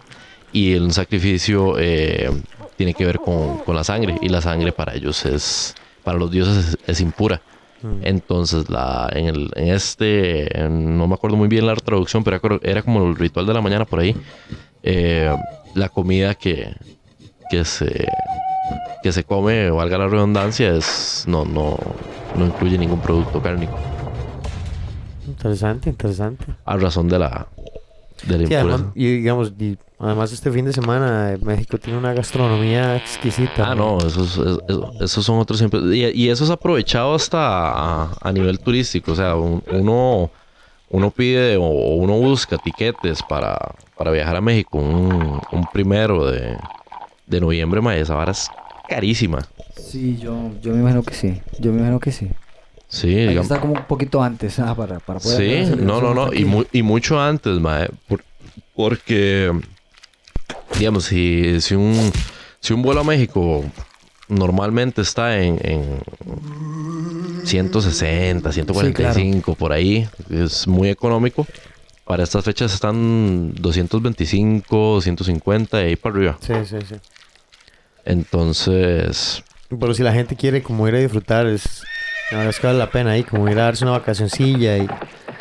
Y 0.51 0.73
el 0.73 0.91
sacrificio 0.91 1.75
tiene 2.77 2.95
que 2.95 3.05
ver 3.05 3.19
con, 3.19 3.59
con 3.59 3.75
la 3.75 3.83
sangre. 3.83 4.15
Y 4.23 4.29
la 4.29 4.41
sangre 4.41 4.71
para 4.71 4.95
ellos 4.95 5.23
es, 5.25 5.75
para 6.03 6.17
los 6.17 6.31
dioses 6.31 6.57
es, 6.57 6.77
es 6.87 7.01
impura. 7.01 7.41
Entonces, 8.01 8.69
la, 8.69 9.09
en, 9.13 9.27
el, 9.27 9.51
en 9.55 9.69
este, 9.69 10.59
en- 10.59 10.97
no 10.97 11.07
me 11.07 11.13
acuerdo 11.15 11.37
muy 11.37 11.47
bien 11.47 11.65
la 11.65 11.75
traducción, 11.75 12.23
pero 12.23 12.35
era, 12.43 12.59
era 12.63 12.81
como 12.83 13.07
el 13.07 13.15
ritual 13.15 13.45
de 13.45 13.53
la 13.53 13.61
mañana 13.61 13.85
por 13.85 13.99
ahí. 13.99 14.15
eh, 14.83 15.33
la 15.75 15.89
comida 15.89 16.35
que, 16.35 16.73
que 17.49 17.63
se 17.65 18.07
que 19.03 19.11
se 19.13 19.23
come, 19.23 19.69
valga 19.71 19.97
la 19.97 20.07
redundancia, 20.07 20.75
es 20.75 21.23
no, 21.27 21.45
no, 21.45 21.77
no 22.35 22.45
incluye 22.45 22.77
ningún 22.77 22.99
producto 22.99 23.41
cárnico. 23.41 23.77
Interesante, 25.27 25.89
interesante. 25.89 26.45
A 26.65 26.75
razón 26.77 27.07
de 27.07 27.19
la, 27.19 27.47
de 28.23 28.37
la 28.37 28.47
Sí, 28.47 28.53
impureza. 28.53 28.59
además, 28.75 28.91
y 28.95 29.05
digamos, 29.17 29.53
y 29.59 29.77
además 29.99 30.31
este 30.31 30.51
fin 30.51 30.65
de 30.65 30.73
semana 30.73 31.33
eh, 31.33 31.37
México 31.41 31.77
tiene 31.77 31.99
una 31.99 32.13
gastronomía 32.13 32.95
exquisita. 32.97 33.71
Ah, 33.71 33.75
no, 33.75 33.97
esos, 33.99 34.37
es- 34.37 34.59
es- 34.67 35.01
esos 35.01 35.25
son 35.25 35.39
otros 35.39 35.57
siempre. 35.59 35.79
Y, 35.95 36.05
y 36.25 36.29
eso 36.29 36.43
es 36.43 36.49
aprovechado 36.49 37.13
hasta 37.15 37.39
a, 37.41 38.17
a 38.21 38.31
nivel 38.31 38.59
turístico. 38.59 39.11
O 39.11 39.15
sea, 39.15 39.35
un- 39.35 39.63
uno, 39.71 40.29
uno 40.89 41.11
pide 41.11 41.57
o, 41.57 41.63
o 41.63 41.95
uno 41.95 42.13
busca 42.17 42.57
tiquetes 42.57 43.21
para, 43.23 43.57
para 43.97 44.11
viajar 44.11 44.35
a 44.35 44.41
México 44.41 44.77
un, 44.77 45.39
un 45.51 45.65
primero 45.73 46.25
de, 46.25 46.57
de 47.27 47.41
noviembre, 47.41 47.81
ma, 47.81 47.95
esa 47.95 48.15
vara 48.15 48.31
es 48.31 48.49
carísima. 48.87 49.45
Sí, 49.75 50.17
yo, 50.17 50.51
yo 50.61 50.73
me 50.73 50.79
imagino 50.81 51.03
que 51.03 51.13
sí. 51.13 51.41
Yo 51.59 51.71
me 51.71 51.77
imagino 51.79 51.99
que 51.99 52.11
sí. 52.11 52.29
Sí, 52.89 53.07
Hay 53.07 53.13
que 53.13 53.29
digamos. 53.29 53.43
estar 53.45 53.59
como 53.61 53.73
un 53.73 53.83
poquito 53.85 54.21
antes 54.21 54.59
ah, 54.59 54.73
para, 54.75 54.99
para 54.99 55.19
poder 55.19 55.37
Sí, 55.69 55.75
no, 55.77 56.01
no, 56.01 56.13
no. 56.13 56.33
Y, 56.33 56.43
mu- 56.43 56.65
y 56.73 56.81
mucho 56.81 57.21
antes, 57.21 57.59
mae. 57.59 57.87
por- 58.07 58.23
porque, 58.75 59.51
digamos, 60.77 61.03
si, 61.05 61.61
si, 61.61 61.75
un, 61.75 62.11
si 62.59 62.73
un 62.73 62.81
vuelo 62.81 63.01
a 63.01 63.03
México 63.03 63.63
normalmente 64.27 65.01
está 65.01 65.37
en, 65.39 65.59
en 65.63 65.99
160, 67.43 68.51
145, 68.51 69.55
por 69.55 69.71
ahí, 69.71 70.07
es 70.29 70.67
muy 70.67 70.89
económico. 70.89 71.45
Para 72.05 72.23
estas 72.23 72.43
fechas 72.43 72.73
están 72.73 73.53
225, 73.55 74.75
250 74.95 75.81
y 75.81 75.85
ahí 75.89 75.95
para 75.95 76.15
arriba. 76.15 76.37
Sí, 76.41 76.53
sí, 76.65 76.77
sí. 76.87 76.95
Entonces, 78.05 79.43
Pero 79.69 79.93
si 79.93 80.01
la 80.03 80.11
gente 80.13 80.35
quiere 80.35 80.63
como 80.63 80.87
ir 80.87 80.95
a 80.95 80.99
disfrutar, 80.99 81.45
es, 81.45 81.83
verdad 82.37 82.49
es 82.49 82.59
que 82.59 82.67
vale 82.67 82.79
la 82.79 82.89
pena 82.91 83.11
ahí, 83.11 83.23
como 83.23 83.49
ir 83.49 83.59
a 83.59 83.63
darse 83.63 83.83
una 83.85 83.91
vacacioncilla 83.93 84.77
y, 84.77 84.87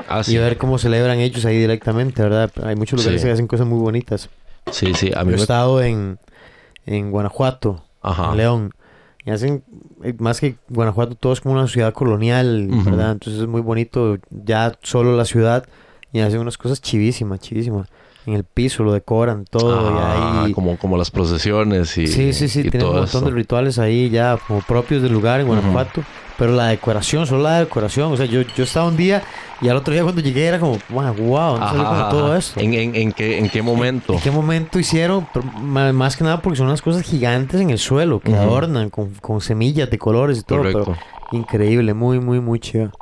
ah, 0.08 0.22
y 0.26 0.36
ver 0.38 0.56
cómo 0.56 0.78
celebran 0.78 1.18
ellos 1.18 1.44
ahí 1.44 1.58
directamente, 1.58 2.22
¿verdad? 2.22 2.50
Hay 2.64 2.76
muchos 2.76 2.98
lugares 3.00 3.20
Sí. 3.20 3.26
que 3.26 3.32
hacen 3.32 3.46
cosas 3.46 3.66
muy 3.66 3.78
bonitas. 3.78 4.28
sí, 4.70 4.92
sí, 4.94 5.08
a 5.14 5.22
Yo 5.22 5.30
he 5.30 5.32
me... 5.32 5.36
estado 5.36 5.82
en, 5.82 6.18
en 6.86 7.10
Guanajuato, 7.10 7.84
Ajá. 8.02 8.30
en 8.32 8.36
León. 8.36 8.70
Y 9.24 9.30
hacen, 9.30 9.62
eh, 10.02 10.14
más 10.18 10.40
que 10.40 10.56
Guanajuato, 10.70 11.14
todo 11.14 11.32
es 11.34 11.40
como 11.42 11.54
una 11.54 11.66
ciudad 11.68 11.92
colonial. 11.92 12.68
¿verdad? 12.84 13.12
Entonces 13.12 13.42
es 13.42 13.48
muy 13.48 13.60
bonito 13.60 14.16
ya 14.30 14.72
solo 14.82 15.14
la 15.16 15.26
ciudad 15.26 15.66
y 16.12 16.20
hacen 16.20 16.40
unas 16.40 16.56
cosas 16.56 16.80
chivísimas, 16.80 17.40
chivísimas. 17.40 17.88
En 18.24 18.34
el 18.34 18.44
piso 18.44 18.82
lo 18.84 18.92
decoran 18.92 19.44
todo 19.44 19.98
Ah, 19.98 20.42
y 20.42 20.46
ahí... 20.46 20.52
como, 20.52 20.78
como 20.78 20.96
las 20.96 21.10
procesiones 21.10 21.96
y 21.98 22.06
Sí, 22.06 22.32
sí, 22.32 22.48
sí, 22.48 22.62
tienen 22.70 22.88
un 22.88 22.94
montón 22.96 23.04
eso. 23.06 23.20
de 23.26 23.30
rituales 23.32 23.78
ahí 23.78 24.08
ya 24.10 24.38
como 24.46 24.60
propios 24.62 25.02
del 25.02 25.12
lugar 25.12 25.40
en 25.40 25.46
Guanajuato. 25.46 26.02
Pero 26.38 26.52
la 26.52 26.68
decoración, 26.68 27.26
solo 27.26 27.42
la 27.42 27.58
decoración. 27.58 28.12
O 28.12 28.16
sea, 28.16 28.24
yo, 28.26 28.42
yo 28.42 28.62
estaba 28.62 28.86
un 28.86 28.96
día 28.96 29.22
y 29.60 29.68
al 29.68 29.76
otro 29.76 29.92
día 29.92 30.04
cuando 30.04 30.20
llegué 30.20 30.46
era 30.46 30.60
como, 30.60 30.78
wow, 30.90 31.12
wow, 31.14 31.58
no 31.58 31.68
salió 31.68 31.84
como 31.84 32.08
todo 32.10 32.36
esto. 32.36 32.60
¿En, 32.60 32.74
en, 32.74 32.94
en 32.94 33.12
qué, 33.12 33.38
¿En 33.38 33.48
qué 33.50 33.60
momento? 33.60 34.12
¿En 34.12 34.20
qué 34.20 34.30
momento 34.30 34.78
hicieron? 34.78 35.26
Pero 35.34 35.44
más 35.92 36.16
que 36.16 36.22
nada 36.22 36.40
porque 36.40 36.56
son 36.58 36.68
unas 36.68 36.80
cosas 36.80 37.02
gigantes 37.02 37.60
en 37.60 37.70
el 37.70 37.78
suelo 37.78 38.20
que 38.20 38.30
Ujú. 38.30 38.40
adornan 38.40 38.88
con, 38.88 39.14
con 39.14 39.40
semillas 39.40 39.90
de 39.90 39.98
colores 39.98 40.38
y 40.38 40.42
todo. 40.44 40.58
Correcto. 40.58 40.84
Pero 40.84 40.96
increíble, 41.42 41.92
muy, 41.92 42.20
muy, 42.20 42.38
muy 42.40 42.60
chido. 42.60 42.92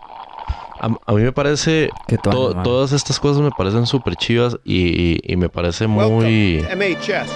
A, 0.80 0.86
a 1.06 1.12
mí 1.12 1.22
me 1.22 1.32
parece... 1.32 1.90
Tuanis, 2.06 2.22
to- 2.22 2.54
todas 2.62 2.92
estas 2.92 3.20
cosas 3.20 3.42
me 3.42 3.50
parecen 3.50 3.84
súper 3.86 4.16
chivas 4.16 4.56
y, 4.64 4.76
y- 4.78 5.20
y 5.24 5.36
me 5.36 5.50
parece 5.50 5.86
muy... 5.86 6.64
MHS. 6.74 7.30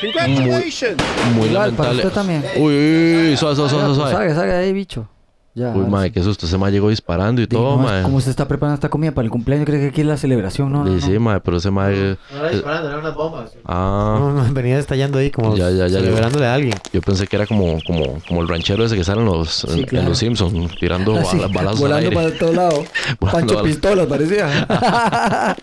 Congratulations. 0.00 0.96
Muy 1.34 1.48
Igual, 1.48 1.72
para 1.74 1.92
lamentable. 1.92 1.96
usted 1.98 2.10
también. 2.12 2.44
Uy, 2.56 2.74
uy, 2.74 3.28
uy, 3.30 3.36
suave, 3.36 3.54
suave, 3.56 3.70
suave, 3.70 3.94
suave. 3.94 4.10
salga, 4.12 4.34
salga 4.34 4.54
de 4.54 4.64
ahí, 4.64 4.72
bicho. 4.72 5.06
Ya. 5.54 5.68
Uy, 5.74 5.84
madre, 5.84 6.08
sí. 6.08 6.14
qué 6.14 6.22
susto. 6.22 6.46
Ese 6.46 6.56
mae 6.56 6.72
llegó 6.72 6.88
disparando 6.88 7.42
y 7.42 7.46
todo, 7.46 7.76
no, 7.76 7.82
mae. 7.82 8.02
¿Cómo 8.04 8.22
se 8.22 8.30
está 8.30 8.48
preparando 8.48 8.76
esta 8.76 8.88
comida 8.88 9.12
para 9.12 9.26
el 9.26 9.30
cumpleaños? 9.30 9.66
¿Cree 9.66 9.80
que 9.80 9.86
aquí 9.88 10.00
es 10.00 10.06
la 10.06 10.16
celebración? 10.16 10.72
No, 10.72 10.82
no, 10.82 10.98
Sí, 10.98 11.06
no. 11.06 11.12
sí, 11.12 11.18
mae, 11.18 11.40
pero 11.40 11.58
ese 11.58 11.70
mae... 11.70 12.16
unas 12.32 13.14
bombas. 13.14 13.50
Ah, 13.66 14.16
No, 14.18 14.32
no, 14.32 14.54
venía 14.54 14.78
estallando 14.78 15.18
ahí 15.18 15.30
como 15.30 15.54
Ya, 15.54 15.68
ya, 15.70 15.88
ya, 15.88 15.98
celebrándole 16.00 16.46
a 16.46 16.54
alguien. 16.54 16.74
yo 16.92 17.02
pensé 17.02 17.26
que 17.26 17.36
era 17.36 17.46
como, 17.46 17.78
como, 17.86 18.18
como 18.26 18.40
el 18.40 18.48
ranchero 18.48 18.82
ese 18.84 18.96
que 18.96 19.04
sale 19.04 19.20
en 19.20 19.26
los, 19.26 19.64
en, 19.64 19.80
en 19.80 19.84
claro. 19.84 20.08
los 20.08 20.18
Simpsons, 20.18 20.74
tirando 20.80 21.16
Ah, 21.18 21.22
bala- 21.22 21.48
balazos 21.48 21.76
al 21.82 21.82
Volando 21.82 22.08
aire. 22.08 22.16
para 22.16 22.38
todos 22.38 22.54
lados. 22.54 22.84
Pancho 23.20 23.62
Pistolas 23.62 24.06
parecía. 24.06 24.66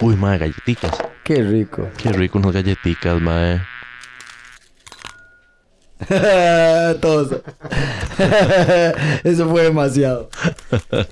Uy, 0.00 0.16
mae, 0.16 0.38
galletitas. 0.38 0.92
Qué 1.24 1.42
rico. 1.42 1.88
Qué 1.96 2.12
rico 2.12 2.38
unas 2.38 2.52
galletitas, 2.52 3.20
mae. 3.20 3.60
Todos. 7.00 7.36
Eso 9.24 9.48
fue 9.48 9.62
demasiado. 9.64 10.28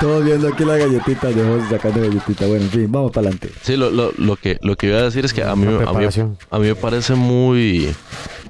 Todos 0.00 0.24
viendo 0.26 0.48
aquí 0.48 0.62
las 0.64 0.78
galletitas 0.78 1.34
de 1.34 1.42
José 1.42 1.64
sacando 1.70 2.00
galletitas. 2.02 2.46
Bueno, 2.48 2.64
en 2.64 2.70
fin, 2.70 2.92
vamos 2.92 3.12
para 3.12 3.28
adelante. 3.28 3.50
Sí, 3.62 3.76
lo, 3.78 3.90
lo, 3.90 4.12
lo 4.18 4.36
que, 4.36 4.58
lo 4.60 4.76
que 4.76 4.88
iba 4.88 4.98
a 4.98 5.02
decir 5.02 5.24
es 5.24 5.32
que 5.32 5.42
a 5.42 5.56
mí, 5.56 5.64
a 5.66 5.92
mí, 5.94 6.06
a 6.50 6.58
mí 6.58 6.66
me 6.66 6.74
parece 6.74 7.14
muy, 7.14 7.94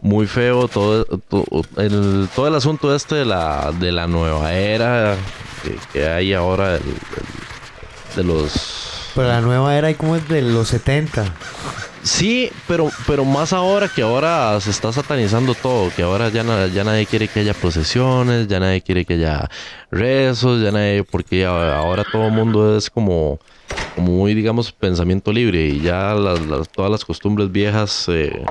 muy 0.02 0.26
feo 0.26 0.66
todo, 0.66 1.05
todo, 1.05 1.44
el, 1.76 2.28
todo 2.34 2.48
el 2.48 2.55
asunto 2.56 2.93
este 2.94 3.14
de 3.14 3.24
la, 3.26 3.72
de 3.78 3.93
la 3.93 4.09
nueva 4.09 4.55
era 4.55 5.14
que, 5.62 5.76
que 5.93 6.09
hay 6.09 6.32
ahora 6.34 6.70
del- 6.72 6.82
del- 6.82 8.16
de 8.16 8.24
los... 8.24 9.10
Pero 9.14 9.28
la 9.28 9.40
nueva 9.40 9.76
era 9.76 9.86
ahí 9.88 9.94
como 9.94 10.16
es 10.16 10.28
de 10.28 10.43
los 10.43 10.66
70. 10.68 11.24
Sí, 12.06 12.52
pero, 12.68 12.88
pero 13.04 13.24
más 13.24 13.52
ahora 13.52 13.88
que 13.88 14.00
ahora 14.00 14.60
se 14.60 14.70
está 14.70 14.92
satanizando 14.92 15.56
todo, 15.56 15.90
que 15.90 16.02
ahora 16.02 16.28
ya, 16.28 16.44
ya 16.68 16.84
nadie 16.84 17.04
quiere 17.04 17.26
que 17.26 17.40
haya 17.40 17.52
procesiones, 17.52 18.46
ya 18.46 18.60
nadie 18.60 18.80
quiere 18.80 19.04
que 19.04 19.14
haya 19.14 19.50
rezos, 19.90 20.62
ya 20.62 20.70
nadie, 20.70 21.02
porque 21.02 21.44
ahora 21.44 22.04
todo 22.04 22.26
el 22.26 22.32
mundo 22.32 22.76
es 22.76 22.90
como 22.90 23.40
como 23.94 24.12
muy, 24.12 24.34
digamos, 24.34 24.72
pensamiento 24.72 25.32
libre 25.32 25.66
y 25.68 25.80
ya 25.80 26.14
las, 26.14 26.40
las- 26.47 26.68
todas 26.68 26.90
las 26.90 27.05
costumbres 27.05 27.51
viejas, 27.51 28.06
eh, 28.09 28.44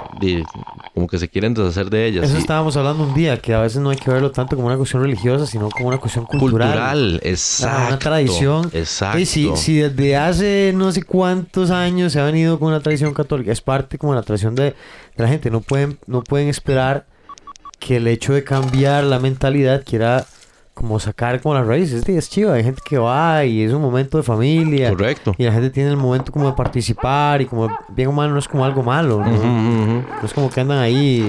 como 0.93 1.07
que 1.07 1.17
se 1.19 1.29
quieren 1.29 1.53
deshacer 1.53 1.89
de 1.89 2.07
ellas. 2.07 2.25
Eso 2.25 2.35
y- 2.37 2.39
estábamos 2.39 2.75
hablando 2.77 3.03
un 3.03 3.13
día, 3.13 3.39
que 3.39 3.53
a 3.53 3.61
veces 3.61 3.79
no 3.81 3.89
hay 3.91 3.97
que 3.97 4.09
verlo 4.09 4.31
tanto 4.31 4.55
como 4.55 4.67
una 4.67 4.77
cuestión 4.77 5.03
religiosa, 5.03 5.45
sino 5.45 5.69
como 5.69 5.89
una 5.89 5.97
cuestión 5.99 6.25
cultural. 6.25 6.69
cultural, 6.69 7.19
Ah, 7.23 7.27
exacto. 7.27 7.87
una 7.89 7.99
tradición. 7.99 8.69
Exacto. 8.73 9.19
Y 9.19 9.25
si, 9.25 9.49
si 9.55 9.75
desde 9.77 10.15
hace 10.17 10.71
no 10.75 10.91
sé 10.91 11.03
cuántos 11.03 11.69
años 11.69 12.13
se 12.13 12.19
ha 12.19 12.25
venido 12.25 12.57
con 12.57 12.69
una 12.69 12.79
tradición 12.79 13.13
católica, 13.13 13.51
es 13.51 13.61
parte 13.61 13.97
como 13.97 14.13
de 14.13 14.19
la 14.19 14.23
tradición 14.23 14.55
de, 14.55 14.63
de 14.63 14.75
la 15.17 15.27
gente. 15.27 15.51
No 15.51 15.61
pueden, 15.61 15.99
no 16.07 16.23
pueden 16.23 16.47
esperar 16.49 17.05
que 17.79 17.97
el 17.97 18.07
hecho 18.07 18.33
de 18.33 18.43
cambiar 18.43 19.03
la 19.03 19.19
mentalidad 19.19 19.83
quiera 19.85 20.25
como 20.75 20.99
sacar 20.99 21.41
como 21.41 21.55
las 21.55 21.65
raíces. 21.65 22.03
Sí, 22.05 22.15
Es 22.15 22.29
chido, 22.29 22.53
hay 22.53 22.63
gente 22.63 22.81
que 22.87 22.97
va 22.99 23.43
y 23.45 23.63
es 23.63 23.73
un 23.73 23.81
momento 23.81 24.17
de 24.17 24.23
familia. 24.23 24.89
Correcto. 24.91 25.33
Y 25.37 25.43
la 25.45 25.51
gente 25.53 25.71
tiene 25.71 25.89
el 25.89 25.97
momento 25.97 26.31
como 26.31 26.45
de 26.47 26.53
participar 26.53 27.41
y 27.41 27.45
como 27.45 27.67
bien 27.89 28.09
humano 28.09 28.33
no 28.33 28.39
es 28.39 28.47
como 28.47 28.63
algo 28.65 28.83
malo. 28.83 29.23
¿no? 29.25 30.03
Es 30.23 30.33
como 30.33 30.49
que 30.51 30.61
andan 30.61 30.77
ahí 30.79 31.27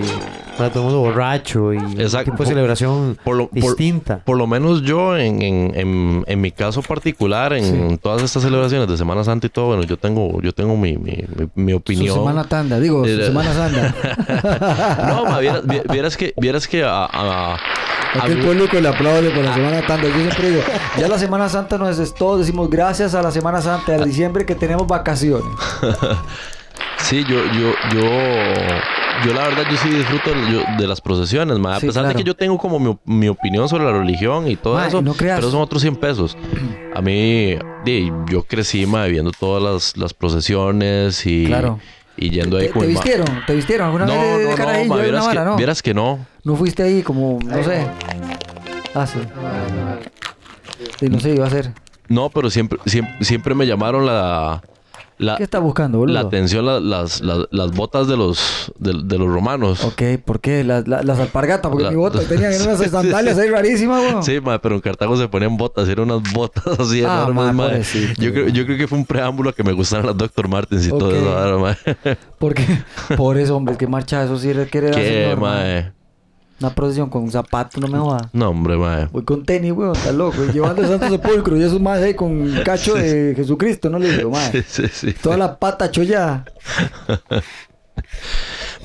para 0.58 0.70
todo 0.70 0.84
el 0.84 0.90
mundo 0.90 1.00
borracho 1.08 1.72
y 1.74 1.76
Exacto. 2.00 2.30
tipo 2.32 2.42
de 2.42 2.48
celebración 2.48 3.18
Por 3.22 3.36
lo, 3.36 3.48
distinta. 3.52 4.20
Por, 4.24 4.36
lo 4.38 4.46
menos 4.46 4.82
yo, 4.82 5.16
en, 5.16 5.40
en, 5.42 5.72
en, 5.74 6.24
en 6.26 6.40
mi 6.40 6.50
caso 6.50 6.82
particular, 6.82 7.52
en 7.52 7.98
todas 7.98 8.22
estas 8.22 8.42
celebraciones 8.42 8.88
de 8.88 8.96
Semana 8.96 9.22
Santa 9.22 9.46
y 9.46 9.50
todo, 9.50 9.66
bueno, 9.66 9.82
yo 9.84 9.96
tengo, 9.98 10.40
yo 10.42 10.52
tengo 10.52 10.76
mi, 10.76 10.96
mi, 10.96 11.24
mi, 11.36 11.48
mi 11.64 11.72
Su 11.72 11.76
opinión. 11.76 12.14
semana 12.16 12.44
tanda, 12.44 12.80
digo, 12.80 13.04
su 13.04 13.10
Eh, 13.10 13.26
semana 13.26 13.52
sanda. 13.52 13.94
No, 15.08 15.24
ma, 15.26 15.38
vieras, 15.38 15.66
vi- 15.66 15.82
vieras 15.92 16.16
que, 16.16 16.32
vieras 16.38 16.66
que 16.66 16.82
a, 16.84 17.04
a- 17.04 17.54
a 17.54 17.56
Aquí 18.22 18.32
el 18.32 18.38
público 18.38 18.80
le 18.80 18.88
aplaude 18.88 19.30
por 19.36 19.44
la 19.44 19.54
Semana 19.54 19.86
Santa. 19.86 20.02
Yo 20.02 20.14
siempre 20.14 20.50
digo, 20.50 20.62
ya 20.98 21.08
la 21.08 21.18
Semana 21.18 21.48
Santa 21.48 21.78
no 21.78 21.88
es 21.88 22.14
todo. 22.14 22.38
Decimos 22.38 22.68
gracias 22.70 23.14
a 23.14 23.22
la 23.22 23.30
Semana 23.30 23.60
Santa 23.60 23.92
de 23.92 24.04
diciembre 24.04 24.44
que 24.46 24.54
tenemos 24.54 24.86
vacaciones. 24.86 25.44
Sí, 26.98 27.24
yo, 27.28 27.36
yo, 27.52 27.72
yo, 27.94 28.00
yo 29.26 29.32
la 29.34 29.48
verdad 29.48 29.64
yo 29.70 29.76
sí 29.76 29.88
disfruto 29.90 30.30
de, 30.30 30.50
yo- 30.50 30.62
de 30.78 30.86
las 30.86 31.00
procesiones, 31.00 31.58
ma. 31.58 31.76
a 31.76 31.80
Sí, 31.80 31.86
pesar 31.86 32.02
claro. 32.04 32.16
de 32.18 32.22
que 32.22 32.26
yo 32.26 32.34
tengo 32.34 32.56
como 32.58 32.78
mi, 32.80 32.96
mi 33.04 33.28
opinión 33.28 33.68
sobre 33.68 33.84
la 33.84 33.92
religión 33.92 34.48
y 34.48 34.56
todo 34.56 34.74
Ma, 34.74 34.86
eso, 34.88 35.02
no 35.02 35.12
creas. 35.14 35.38
pero 35.38 35.50
son 35.50 35.60
otros 35.60 35.82
100 35.82 35.96
pesos. 35.96 36.36
A 36.94 37.02
mí, 37.02 37.56
di, 37.84 38.10
yo 38.30 38.42
crecí, 38.42 38.86
ma, 38.86 39.04
viendo 39.04 39.30
todas 39.30 39.62
las, 39.62 39.96
las 39.96 40.14
procesiones 40.14 41.24
y, 41.26 41.46
Claro. 41.46 41.78
y 42.16 42.30
yendo 42.30 42.56
ahí 42.56 42.66
¿Te, 42.68 42.72
con 42.72 42.82
te 42.82 42.88
vistieron? 42.88 43.26
¿Te 43.46 43.54
vistieron 43.54 43.86
alguna 43.86 44.06
No, 44.06 44.12
vez 44.12 44.22
de, 44.22 44.38
de 44.38 44.44
no, 44.44 44.50
no, 44.50 44.56
carajillo? 44.56 44.88
ma, 44.88 44.96
de 44.96 45.02
vieras, 45.02 45.22
que, 45.22 45.28
vara, 45.28 45.44
no? 45.50 45.56
vieras 45.56 45.82
que 45.82 45.94
no. 45.94 46.26
¿No 46.44 46.56
fuiste 46.56 46.82
ahí 46.82 47.02
como, 47.02 47.38
no 47.44 47.62
sé? 47.62 47.86
Ah, 48.96 49.06
sí. 49.06 49.18
Sí, 50.98 51.08
no 51.10 51.20
sé, 51.20 51.34
iba 51.34 51.46
a 51.46 51.50
ser. 51.50 51.72
No, 52.08 52.30
pero 52.30 52.48
siempre, 52.50 52.78
siempre, 52.86 53.14
siempre 53.22 53.54
me 53.54 53.66
llamaron 53.66 54.06
la, 54.06 54.62
la, 55.18 55.36
¿Qué 55.36 55.42
está 55.42 55.58
buscando, 55.58 55.98
boludo? 55.98 56.14
la 56.14 56.20
atención 56.20 56.64
la- 56.64 56.80
las, 56.80 57.20
las, 57.20 57.46
las 57.50 57.72
botas 57.72 58.08
de 58.08 58.16
los, 58.16 58.72
de, 58.78 58.94
de 59.04 59.18
los 59.18 59.28
romanos. 59.28 59.84
Ok, 59.84 60.02
¿por 60.24 60.40
qué? 60.40 60.64
Las, 60.64 60.88
las, 60.88 61.04
las 61.04 61.18
alpargatas, 61.18 61.68
porque 61.70 61.84
La- 61.84 61.90
mi 61.90 61.96
bota 61.96 62.20
tenían 62.28 62.52
unas 62.62 62.78
sandalias 62.90 63.36
ahí 63.36 63.50
rarísimas, 63.50 64.00
weón. 64.00 64.22
Sí, 64.22 64.40
ma, 64.40 64.58
pero 64.60 64.76
en 64.76 64.80
Cartago 64.80 65.14
se 65.18 65.28
ponían 65.28 65.58
botas, 65.58 65.88
eran 65.90 66.10
unas 66.10 66.32
botas 66.32 66.64
así 66.80 67.04
Ah, 67.04 67.24
enormes, 67.28 67.34
ma, 67.34 67.52
ma. 67.52 67.64
pobrecito, 67.68 68.22
Yo 68.22 68.32
creo, 68.32 68.48
yo 68.48 68.64
creo 68.64 68.78
que 68.78 68.88
fue 68.88 68.96
un 68.98 69.04
preámbulo 69.04 69.50
a 69.50 69.52
que 69.52 69.62
me 69.62 69.72
gustaran 69.72 70.06
las 70.06 70.16
Dr. 70.16 70.48
Martens 70.48 70.86
y 70.86 70.90
todo 70.90 71.10
eso. 71.10 71.36
ahora, 71.38 71.58
ma. 71.58 72.16
Porque, 72.38 72.64
pobres 73.16 73.50
hombres, 73.50 73.76
que 73.76 73.86
marcha 73.86 74.24
eso 74.24 74.38
sí 74.38 74.52
quiere 74.70 74.90
dar 74.90 75.00
¿Qué, 75.00 75.06
señor, 75.06 75.38
ma? 75.40 75.92
Una 76.58 76.70
procesión 76.70 77.10
con 77.10 77.22
un 77.24 77.30
zapato, 77.30 77.80
no 77.80 77.88
me 77.88 77.98
jodas. 77.98 78.28
No, 78.32 78.48
hombre, 78.48 78.76
ma. 78.76 79.08
Voy 79.12 79.24
con 79.24 79.44
tenis, 79.44 79.72
weón, 79.72 79.94
está 79.94 80.10
loco. 80.12 80.42
y 80.42 80.52
Llevando 80.52 80.82
el 80.82 80.88
Santo 80.88 81.08
Sepulcro 81.10 81.56
y 81.56 81.62
esos 81.62 81.80
más 81.80 82.00
ahí 82.00 82.14
con 82.14 82.50
cacho 82.64 82.94
de 82.94 83.34
Jesucristo, 83.36 83.90
no 83.90 83.98
le 83.98 84.16
digo, 84.16 84.30
más. 84.30 84.50
Sí, 84.50 84.62
sí, 84.66 84.88
sí. 84.88 85.12
Toda 85.12 85.36
la 85.36 85.58
pata 85.58 85.90
chollada. 85.90 86.44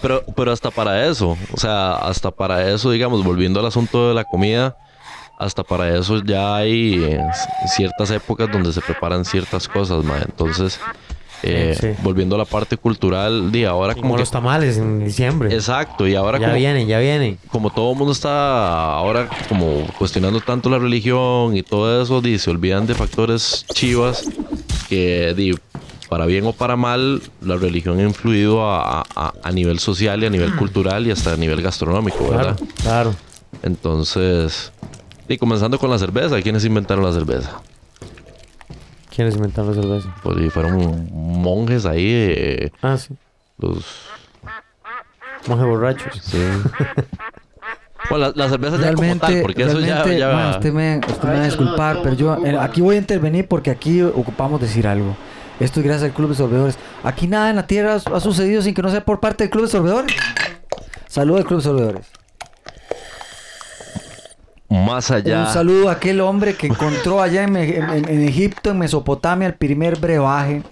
Pero, 0.01 0.23
pero 0.35 0.51
hasta 0.51 0.71
para 0.71 1.05
eso, 1.05 1.37
o 1.53 1.57
sea, 1.57 1.93
hasta 1.93 2.31
para 2.31 2.69
eso, 2.71 2.89
digamos, 2.91 3.23
volviendo 3.23 3.59
al 3.59 3.67
asunto 3.67 4.09
de 4.09 4.15
la 4.15 4.23
comida, 4.23 4.75
hasta 5.37 5.63
para 5.63 5.95
eso 5.95 6.23
ya 6.23 6.55
hay 6.55 7.03
eh, 7.03 7.19
ciertas 7.75 8.09
épocas 8.11 8.51
donde 8.51 8.73
se 8.73 8.81
preparan 8.81 9.25
ciertas 9.25 9.67
cosas, 9.67 10.03
ma. 10.03 10.17
Entonces, 10.17 10.79
eh, 11.43 11.75
Sí, 11.79 11.87
volviendo 12.03 12.35
a 12.35 12.39
la 12.39 12.45
parte 12.45 12.77
cultural, 12.77 13.51
de 13.51 13.65
ahora 13.65 13.93
como, 13.93 14.03
Como 14.03 14.15
que- 14.15 14.21
los 14.21 14.31
tamales 14.31 14.77
en 14.77 15.03
diciembre. 15.03 15.53
Exacto, 15.53 16.07
y 16.07 16.15
ahora 16.15 16.37
ya 16.39 16.45
como, 16.47 16.55
vienen, 16.57 16.87
ya 16.87 16.99
vienen. 16.99 17.39
como 17.49 17.69
todo 17.71 17.91
el 17.91 17.97
mundo 17.97 18.11
está 18.13 18.93
ahora 18.93 19.29
como 19.47 19.87
cuestionando 19.97 20.41
tanto 20.41 20.69
la 20.69 20.77
religión 20.79 21.55
y 21.55 21.63
todo 21.63 22.01
eso, 22.01 22.21
di, 22.21 22.37
se 22.37 22.49
olvidan 22.51 22.85
de 22.85 22.95
factores 22.95 23.65
chivas 23.73 24.29
que 24.89 25.33
di, 25.35 25.57
para 26.09 26.25
bien 26.25 26.45
o 26.45 26.53
para 26.53 26.75
mal, 26.75 27.21
la 27.41 27.55
religión 27.57 27.99
ha 27.99 28.03
influido 28.03 28.65
a, 28.69 29.01
a- 29.15 29.33
a 29.41 29.51
nivel 29.51 29.79
social 29.79 30.21
y 30.21 30.25
a 30.25 30.29
nivel 30.29 30.55
cultural 30.55 31.07
y 31.07 31.11
hasta 31.11 31.33
a 31.33 31.37
nivel 31.37 31.61
gastronómico, 31.61 32.27
Claro, 32.27 32.37
¿verdad? 32.37 32.59
claro. 32.81 33.15
Entonces, 33.63 34.73
y 35.27 35.37
comenzando 35.37 35.77
con 35.79 35.89
la 35.89 35.97
cerveza, 35.97 36.41
¿quiénes 36.41 36.65
inventaron 36.65 37.03
la 37.05 37.13
cerveza? 37.13 37.61
¿Quiénes 39.13 39.35
inventaron 39.35 39.75
la 39.75 39.81
cerveza? 39.81 40.15
Pues 40.23 40.37
y 40.39 40.49
fueron 40.49 41.09
monjes 41.13 41.85
ahí, 41.85 42.07
eh, 42.09 42.71
Ah, 42.81 42.97
sí. 42.97 43.13
los... 43.57 44.07
Monjes 45.47 45.65
borrachos. 45.67 46.19
Sí. 46.23 46.37
Bueno, 48.09 48.27
la, 48.27 48.33
la 48.35 48.49
cerveza 48.49 48.77
ya 48.77 48.93
como 48.93 49.15
tal, 49.17 49.19
Realmente, 49.19 49.41
porque 49.41 49.63
eso 49.63 49.79
ya... 49.79 50.03
realmente, 50.03 50.19
ya 50.19 50.51
usted, 50.51 50.73
me, 50.73 50.97
usted 50.99 51.23
me 51.27 51.33
va 51.35 51.41
a 51.41 51.45
disculpar, 51.45 51.99
pero 52.03 52.15
yo 52.15 52.45
eh, 52.45 52.57
aquí 52.59 52.81
voy 52.81 52.95
a 52.95 52.99
intervenir 52.99 53.47
porque 53.47 53.69
aquí 53.71 54.01
ocupamos 54.01 54.59
decir 54.61 54.87
algo. 54.87 55.15
Esto 55.59 55.79
es 55.79 55.85
gracias 55.85 56.09
al 56.09 56.15
Club 56.15 56.29
de 56.29 56.35
Sorbedores. 56.35 56.77
Aquí 57.03 57.27
nada 57.27 57.49
en 57.49 57.55
la 57.55 57.67
tierra 57.67 57.95
ha 57.95 58.19
sucedido 58.19 58.61
sin 58.61 58.73
que 58.73 58.81
no 58.81 58.89
sea 58.89 59.05
por 59.05 59.19
parte 59.19 59.43
del 59.43 59.51
Club 59.51 59.65
de 59.65 59.69
Sorbedores. 59.71 60.15
Saludos 61.07 61.41
al 61.41 61.47
Club 61.47 61.59
de 61.59 61.63
Sorbedores. 61.63 62.10
Más 64.71 65.11
allá... 65.11 65.41
Un 65.41 65.47
saludo 65.53 65.89
a 65.89 65.93
aquel 65.93 66.21
hombre 66.21 66.55
que 66.55 66.67
encontró 66.67 67.21
allá 67.21 67.43
en, 67.43 67.57
en- 67.57 67.89
en- 67.89 68.07
en 68.09 68.27
Egipto, 68.27 68.71
en 68.71 68.79
Mesopotamia, 68.79 69.45
el 69.47 69.53
primer 69.53 69.99
brebaje. 69.99 70.63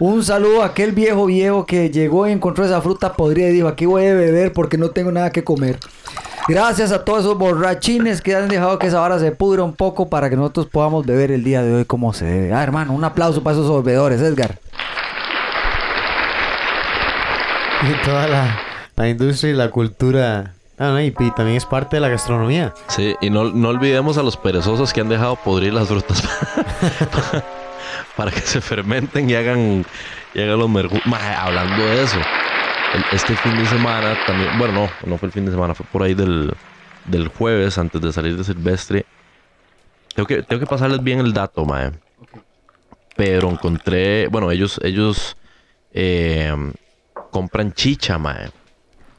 Un 0.00 0.24
saludo 0.24 0.62
a 0.62 0.66
aquel 0.66 0.90
viejo 0.90 1.26
viejo 1.26 1.64
que 1.64 1.88
llegó 1.88 2.26
y 2.26 2.32
encontró 2.32 2.64
esa 2.64 2.82
fruta 2.82 3.12
podrida 3.12 3.48
y 3.48 3.52
dijo, 3.52 3.68
aquí 3.68 3.86
voy 3.86 4.06
a 4.06 4.14
beber 4.14 4.52
porque 4.52 4.76
no 4.76 4.90
tengo 4.90 5.12
nada 5.12 5.30
que 5.30 5.44
comer. 5.44 5.78
Gracias 6.48 6.90
a 6.90 7.04
todos 7.04 7.20
esos 7.20 7.38
borrachines 7.38 8.20
que 8.20 8.34
han 8.34 8.48
dejado 8.48 8.78
que 8.80 8.88
esa 8.88 8.98
vara 8.98 9.20
se 9.20 9.30
pudra 9.30 9.62
un 9.62 9.72
poco 9.74 10.08
para 10.10 10.28
que 10.28 10.34
nosotros 10.36 10.66
podamos 10.66 11.06
beber 11.06 11.30
el 11.30 11.44
día 11.44 11.62
de 11.62 11.72
hoy 11.74 11.84
como 11.84 12.12
se 12.12 12.24
debe. 12.24 12.52
Ah, 12.52 12.62
hermano, 12.64 12.92
un 12.92 13.04
aplauso 13.04 13.42
para 13.44 13.54
esos 13.54 13.68
sorbedores, 13.68 14.20
Edgar. 14.20 14.58
Y 17.88 18.04
toda 18.04 18.26
la, 18.26 18.58
la 18.96 19.08
industria 19.08 19.50
y 19.52 19.54
la 19.54 19.70
cultura. 19.70 20.53
Ah, 20.76 20.88
no, 20.88 21.00
y, 21.00 21.12
también 21.12 21.56
es 21.56 21.66
parte 21.66 21.96
de 21.96 22.00
la 22.00 22.08
gastronomía. 22.08 22.74
Sí, 22.88 23.14
y 23.20 23.30
no, 23.30 23.44
no 23.44 23.68
olvidemos 23.68 24.18
a 24.18 24.22
los 24.24 24.36
perezosos 24.36 24.92
que 24.92 25.00
han 25.00 25.08
dejado 25.08 25.36
podrir 25.36 25.72
las 25.72 25.86
frutas 25.86 26.22
para 28.16 28.32
que 28.32 28.40
se 28.40 28.60
fermenten 28.60 29.30
y 29.30 29.34
hagan, 29.34 29.84
y 30.34 30.40
hagan 30.40 30.58
los 30.58 30.68
mergullos. 30.68 31.04
Hablando 31.38 31.84
de 31.84 32.02
eso, 32.02 32.18
este 33.12 33.36
fin 33.36 33.56
de 33.56 33.66
semana 33.66 34.16
también, 34.26 34.58
bueno, 34.58 34.74
no, 34.74 34.90
no 35.06 35.18
fue 35.18 35.26
el 35.26 35.32
fin 35.32 35.44
de 35.44 35.52
semana, 35.52 35.74
fue 35.74 35.86
por 35.92 36.02
ahí 36.02 36.14
del, 36.14 36.52
del 37.04 37.28
jueves 37.28 37.78
antes 37.78 38.00
de 38.00 38.12
salir 38.12 38.36
de 38.36 38.42
Silvestre. 38.42 39.06
Tengo 40.14 40.26
que, 40.26 40.42
tengo 40.42 40.60
que 40.60 40.66
pasarles 40.66 41.02
bien 41.02 41.20
el 41.20 41.32
dato, 41.32 41.64
mae. 41.64 41.92
Pero 43.16 43.48
encontré, 43.48 44.26
bueno, 44.26 44.50
ellos, 44.50 44.80
ellos 44.82 45.36
eh, 45.92 46.52
compran 47.30 47.72
chicha, 47.72 48.18
mae. 48.18 48.50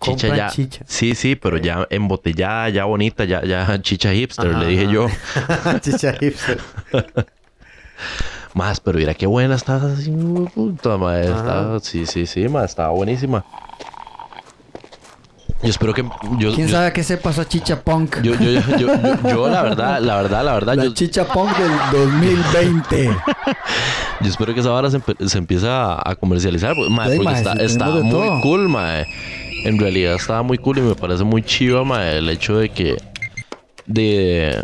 Chicha 0.02 0.12
Compran 0.28 0.38
ya. 0.38 0.50
chicha. 0.50 0.86
Sí, 0.88 1.16
sí, 1.16 1.36
pero 1.36 1.58
ya 1.58 1.88
embotellada, 1.90 2.70
ya 2.70 2.86
bonita, 2.86 3.24
ya, 3.26 3.44
ya 3.44 3.80
chicha 3.82 4.12
hipster, 4.14 4.56
le 4.56 4.68
dije 4.68 4.88
yo. 4.92 5.08
Chicha 5.82 6.14
hipster. 6.20 6.60
Más, 8.54 8.80
pero 8.80 8.98
mira 8.98 9.14
qué 9.14 9.26
buena 9.26 9.56
está 9.56 9.76
así, 9.78 10.12
puta, 10.54 10.98
ma, 10.98 11.20
está- 11.20 11.80
sí, 11.82 12.06
sí, 12.06 12.26
sí, 12.26 12.48
ma, 12.48 12.64
estaba 12.64 12.90
buenísima. 12.90 13.44
Yo 15.64 15.70
espero 15.70 15.94
que 15.94 16.04
yo, 16.38 16.54
¿Quién 16.54 16.68
yo, 16.68 16.76
sabe 16.76 16.94
qué 16.94 17.04
se 17.04 17.18
pasó 17.18 17.42
a 17.42 17.48
Chicha 17.48 17.82
Punk? 17.82 18.22
yo, 18.22 19.50
la 19.50 19.62
verdad, 19.64 20.00
la 20.00 20.16
verdad, 20.18 20.46
la 20.46 20.54
verdad, 20.54 20.76
La 20.76 20.84
yo, 20.86 20.94
Chicha 20.94 21.26
Punk 21.26 21.58
del 21.58 21.72
2020. 21.92 23.18
yo 24.22 24.30
espero 24.30 24.54
que 24.54 24.60
esa 24.60 24.70
vara 24.70 24.90
se, 24.92 25.02
empiece 25.38 25.68
a, 25.68 26.00
a 26.06 26.16
comercializar, 26.16 26.76
porque, 26.76 26.92
ma, 26.92 27.10
Sí, 27.10 27.18
porque 27.18 27.32
ma, 27.32 27.38
está, 27.40 27.54
está 27.54 27.90
de 27.92 28.04
muy 28.04 28.12
todo. 28.12 28.42
cool, 28.42 28.70
ma. 28.70 29.04
En 29.66 29.80
realidad 29.80 30.16
estaba 30.16 30.44
muy 30.44 30.58
cool 30.58 30.78
y 30.78 30.82
me 30.82 30.96
parece 30.96 31.24
muy 31.24 31.42
chiva, 31.44 31.84
ma, 31.84 32.08
el 32.12 32.30
hecho 32.30 32.58
de 32.58 32.70
que 32.70 32.98
de 33.86 34.64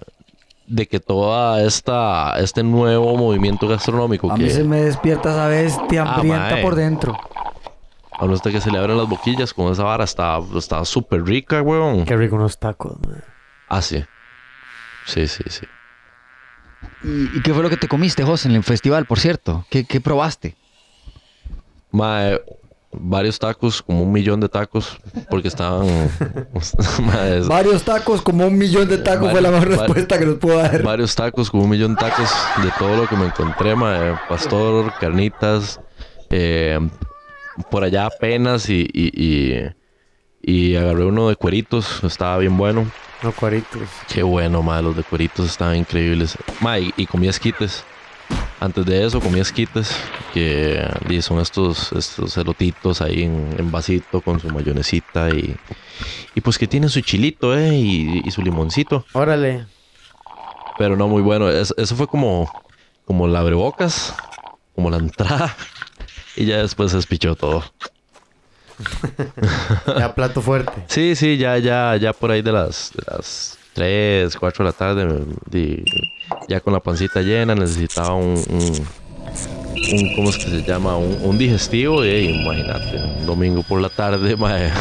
de 0.67 0.87
que 0.87 0.99
toda 0.99 1.61
esta 1.63 2.39
este 2.39 2.63
nuevo 2.63 3.17
movimiento 3.17 3.67
gastronómico 3.67 4.31
A 4.31 4.35
que 4.35 4.43
mí 4.43 4.49
se 4.49 4.63
me 4.63 4.77
despierta 4.81 5.31
esa 5.31 5.47
bestia 5.47 6.03
Ah, 6.03 6.15
hambrienta 6.15 6.51
mae. 6.51 6.61
por 6.61 6.75
dentro. 6.75 7.17
a 8.17 8.23
uno 8.25 8.35
hasta 8.35 8.51
que 8.51 8.61
se 8.61 8.71
le 8.71 8.77
abren 8.77 8.97
las 8.97 9.09
boquillas 9.09 9.53
con 9.53 9.71
esa 9.71 9.83
vara 9.83 10.03
está 10.05 10.39
está 10.55 10.85
súper 10.85 11.23
rica, 11.25 11.61
weón. 11.61 12.05
Qué 12.05 12.15
rico 12.15 12.35
unos 12.35 12.57
tacos, 12.59 12.97
man. 13.05 13.23
Ah, 13.67 13.81
sí. 13.81 14.03
Sí, 15.07 15.27
sí, 15.27 15.43
sí. 15.49 15.65
¿Y, 17.03 17.37
y 17.37 17.41
qué 17.41 17.53
fue 17.53 17.63
lo 17.63 17.69
que 17.69 17.77
te 17.77 17.87
comiste, 17.87 18.23
José, 18.23 18.47
en 18.49 18.55
el 18.55 18.63
festival, 18.63 19.05
por 19.05 19.19
cierto? 19.19 19.65
¿Qué, 19.69 19.85
qué 19.85 19.99
probaste? 19.99 20.55
Mae, 21.91 22.39
varios 22.93 23.39
tacos, 23.39 23.81
como 23.81 24.03
un 24.03 24.11
millón 24.11 24.39
de 24.39 24.49
tacos, 24.49 24.97
porque 25.29 25.47
estaban. 25.47 25.87
Varios 27.47 27.83
tacos, 27.83 28.21
como 28.21 28.47
un 28.47 28.57
millón 28.57 28.87
de 28.87 28.97
tacos 28.97 29.31
fue 29.31 29.41
la 29.41 29.51
mejor 29.51 29.69
respuesta 29.69 30.19
que 30.19 30.25
nos 30.25 30.35
puedo 30.35 30.57
dar. 30.57 30.83
varios 30.83 31.15
tacos, 31.15 31.49
como 31.49 31.63
un 31.63 31.69
millón 31.69 31.95
de 31.95 32.01
tacos 32.01 32.29
de 32.61 32.69
todo 32.77 32.97
lo 32.97 33.07
que 33.07 33.15
me 33.15 33.25
encontré, 33.25 33.75
mae, 33.75 34.15
pastor, 34.27 34.93
carnitas, 34.99 35.79
eh, 36.29 36.79
por 37.69 37.83
allá 37.83 38.05
apenas 38.05 38.69
y, 38.69 38.87
y, 38.93 39.11
y, 39.13 39.71
y 40.41 40.75
agarré 40.75 41.05
uno 41.05 41.29
de 41.29 41.35
cueritos, 41.35 42.03
estaba 42.03 42.37
bien 42.37 42.57
bueno. 42.57 42.89
No, 43.23 43.31
cuaritos. 43.31 43.83
Qué 44.11 44.23
bueno, 44.23 44.63
mae, 44.63 44.81
los 44.81 44.95
de 44.95 45.03
cueritos 45.03 45.45
estaban 45.45 45.75
increíbles. 45.75 46.37
Y, 46.79 47.03
y 47.03 47.05
comí 47.05 47.27
esquites. 47.27 47.85
Antes 48.59 48.85
de 48.85 49.05
eso 49.05 49.19
comí 49.19 49.39
esquites, 49.39 49.89
que 50.33 50.87
son 51.21 51.39
estos, 51.39 51.91
estos 51.93 52.37
elotitos 52.37 53.01
ahí 53.01 53.23
en, 53.23 53.55
en 53.57 53.71
vasito 53.71 54.21
con 54.21 54.39
su 54.39 54.47
mayonesita 54.49 55.29
y, 55.31 55.55
y 56.35 56.41
pues 56.41 56.57
que 56.57 56.67
tienen 56.67 56.89
su 56.89 57.01
chilito, 57.01 57.57
eh, 57.57 57.73
y, 57.75 58.21
y 58.23 58.31
su 58.31 58.41
limoncito. 58.41 59.05
Órale. 59.13 59.65
Pero 60.77 60.95
no 60.95 61.07
muy 61.07 61.21
bueno. 61.21 61.49
Es- 61.49 61.73
eso 61.77 61.95
fue 61.95 62.07
como, 62.07 62.51
como 63.05 63.27
la 63.27 63.39
abrebocas, 63.39 64.13
como 64.75 64.89
la 64.89 64.97
entrada. 64.97 65.55
Y 66.37 66.45
ya 66.45 66.59
después 66.59 66.91
se 66.91 66.97
despichó 66.97 67.35
todo. 67.35 67.61
Ya 69.97 70.15
plato 70.15 70.41
fuerte. 70.41 70.83
Sí, 70.87 71.15
sí, 71.15 71.37
ya, 71.37 71.57
ya, 71.57 71.95
ya 71.97 72.13
por 72.13 72.31
ahí 72.31 72.41
de 72.41 72.51
las, 72.51 72.91
de 72.95 73.03
las 73.11 73.57
3, 73.73 74.35
4 74.35 74.65
de 74.65 74.69
la 74.71 74.77
tarde, 74.77 75.07
di- 75.49 75.83
ya 76.47 76.59
con 76.59 76.73
la 76.73 76.79
pancita 76.79 77.21
llena, 77.21 77.55
necesitaba 77.55 78.13
un, 78.15 78.41
un, 78.49 78.61
un- 79.93 80.15
¿cómo 80.15 80.29
es 80.29 80.37
que 80.37 80.49
se 80.49 80.61
llama? 80.63 80.97
Un, 80.97 81.17
un 81.23 81.37
digestivo. 81.37 82.03
Y 82.05 82.41
imagínate, 82.41 82.97
un 83.19 83.25
domingo 83.25 83.63
por 83.63 83.81
la 83.81 83.89
tarde, 83.89 84.35
mae. 84.37 84.71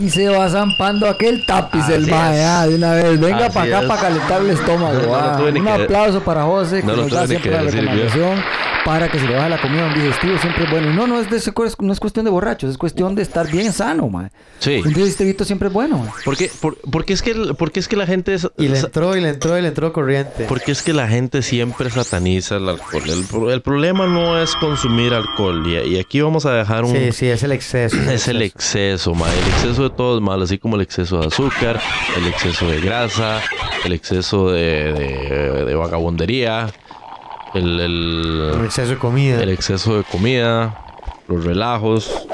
Y 0.00 0.08
se 0.08 0.28
va 0.28 0.48
zampando 0.48 1.08
aquel 1.08 1.44
tapiz 1.46 1.82
Así 1.82 1.92
el 1.94 2.06
mae, 2.06 2.44
ah, 2.44 2.66
de 2.66 2.74
una 2.76 2.92
vez. 2.94 3.18
Venga 3.20 3.50
para 3.50 3.78
acá 3.78 3.88
para 3.88 4.00
calentar 4.02 4.40
el 4.42 4.50
estómago. 4.50 5.00
No, 5.00 5.06
no 5.06 5.14
ah. 5.16 5.42
Un 5.54 5.68
aplauso 5.68 6.20
para 6.22 6.42
José, 6.44 6.80
que 6.80 6.86
nos 6.86 7.10
da 7.10 7.26
siempre 7.26 7.50
la 7.50 7.62
recomendación 7.62 8.42
para 8.90 9.08
que 9.08 9.20
se 9.20 9.26
le 9.28 9.36
baje 9.36 9.48
la 9.48 9.60
comida 9.62 9.86
un 9.86 9.94
digestivo. 9.94 10.36
Siempre 10.38 10.64
es 10.64 10.70
bueno. 10.72 10.92
No, 10.92 11.06
no 11.06 11.20
es, 11.20 11.30
de 11.30 11.36
ese- 11.36 11.52
no 11.78 11.92
es 11.92 12.00
cuestión 12.00 12.24
de 12.24 12.30
borrachos, 12.32 12.70
es 12.72 12.76
cuestión 12.76 13.14
de 13.14 13.22
estar 13.22 13.48
bien 13.48 13.72
sano, 13.72 14.08
mae. 14.08 14.30
Sí. 14.58 14.82
Un 14.84 14.92
digestivito 14.92 15.44
siempre 15.44 15.68
es 15.68 15.72
bueno, 15.74 15.98
mae. 15.98 16.10
¿Por 16.24 16.36
qué, 16.36 16.50
por, 16.60 16.76
porque 16.90 17.12
es 17.12 17.22
que, 17.22 17.30
el- 17.30 17.54
porque 17.54 17.78
es 17.78 17.86
que 17.86 17.94
la 17.94 18.04
gente 18.04 18.34
es, 18.34 18.48
Y 18.58 18.66
le 18.66 18.80
entró, 18.80 19.16
y 19.16 19.20
le 19.20 19.28
entró, 19.28 19.56
y 19.56 19.62
le 19.62 19.68
entró 19.68 19.92
corriente. 19.92 20.46
Porque 20.48 20.72
es 20.72 20.82
que 20.82 20.92
la 20.92 21.06
gente 21.06 21.42
siempre 21.42 21.88
sataniza 21.88 22.56
el 22.56 22.68
alcohol. 22.68 23.02
El, 23.06 23.50
el 23.52 23.62
problema 23.62 24.08
no 24.08 24.42
es 24.42 24.56
consumir 24.56 25.14
alcohol. 25.14 25.64
Y, 25.68 25.94
y 25.94 26.00
aquí 26.00 26.20
vamos 26.20 26.44
a 26.44 26.52
dejar 26.52 26.82
un... 26.82 26.90
Sí, 26.90 27.12
sí, 27.12 27.26
es 27.28 27.44
el 27.44 27.52
exceso. 27.52 27.96
Es 28.10 28.26
el 28.26 28.42
exceso, 28.42 29.14
ma. 29.14 29.26
El 29.32 29.48
exceso 29.50 29.84
de 29.84 29.90
todo 29.90 30.16
es 30.16 30.20
malo, 30.20 30.42
así 30.42 30.58
como 30.58 30.74
el 30.74 30.82
exceso 30.82 31.20
de 31.20 31.28
azúcar, 31.28 31.80
el 32.16 32.26
exceso 32.26 32.66
de 32.66 32.80
grasa, 32.80 33.40
el 33.84 33.92
exceso 33.92 34.50
de, 34.50 34.92
de- 34.92 35.64
de 35.64 35.74
vagabundería, 35.76 36.72
el, 37.54 37.80
el- 37.80 38.52
El 38.58 38.64
exceso 38.64 38.90
de 38.90 38.98
comida. 38.98 39.42
el 39.42 39.48
exceso 39.50 39.96
de 39.96 40.04
comida, 40.04 40.78
los 41.28 41.44
relajos. 41.44 42.26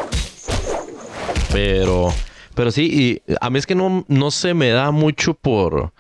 Pero, 1.53 2.13
pero 2.55 2.71
sí, 2.71 3.23
y 3.27 3.33
a 3.41 3.51
mí 3.51 3.59
es 3.59 3.67
que 3.67 3.75
no, 3.75 4.05
no 4.09 4.31
se 4.31 4.53
me 4.55 4.71
da 4.71 4.91
mucho 4.91 5.35
por, 5.35 5.93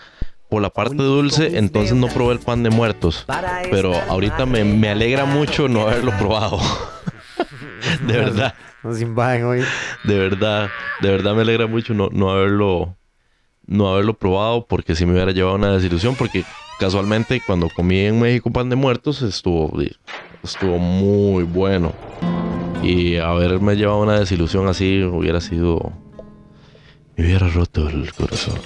por 0.51 0.61
la 0.61 0.71
parte 0.71 0.97
dulce, 0.97 1.57
entonces 1.59 1.95
no 1.95 2.09
probé 2.09 2.35
el 2.35 2.41
pan 2.41 2.63
de 2.63 2.71
muertos. 2.71 3.25
Pero 3.71 3.95
ahorita 4.09 4.45
me, 4.47 4.65
me 4.65 4.89
alegra 4.91 5.25
mucho 5.25 5.69
no 5.69 5.83
haberlo 5.83 6.13
probado. 6.19 6.59
de 8.07 8.13
verdad. 8.19 8.55
Nos 8.83 9.01
invaden 9.01 9.45
hoy. 9.45 9.63
De 10.05 10.19
verdad, 10.19 10.69
de 11.01 11.11
verdad 11.11 11.35
me 11.35 11.43
alegra 11.43 11.67
mucho 11.67 11.93
no, 11.95 12.09
no 12.13 12.31
haberlo 12.31 12.95
no 13.69 13.89
haberlo 13.89 14.15
probado 14.15 14.65
porque 14.65 14.95
si 14.95 15.05
me 15.07 15.13
hubiera 15.15 15.33
llevado 15.33 15.57
una 15.57 15.73
desilusión 15.73 16.15
porque 16.15 16.45
casualmente 16.79 17.41
cuando 17.47 17.69
comí 17.69 18.01
en 18.01 18.21
México 18.21 18.51
pan 18.51 18.69
de 18.69 18.77
muertos 18.77 19.23
estuvo 19.23 19.73
estuvo 20.43 20.79
muy 20.79 21.45
bueno 21.45 21.93
y 22.83 23.17
haberme 23.17 23.77
llevado 23.77 24.01
una 24.01 24.19
desilusión 24.19 24.69
así 24.69 25.03
hubiera 25.03 25.41
sido 25.41 25.93
me 27.17 27.25
hubiera 27.25 27.49
roto 27.49 27.89
el 27.89 28.13
corazón. 28.13 28.59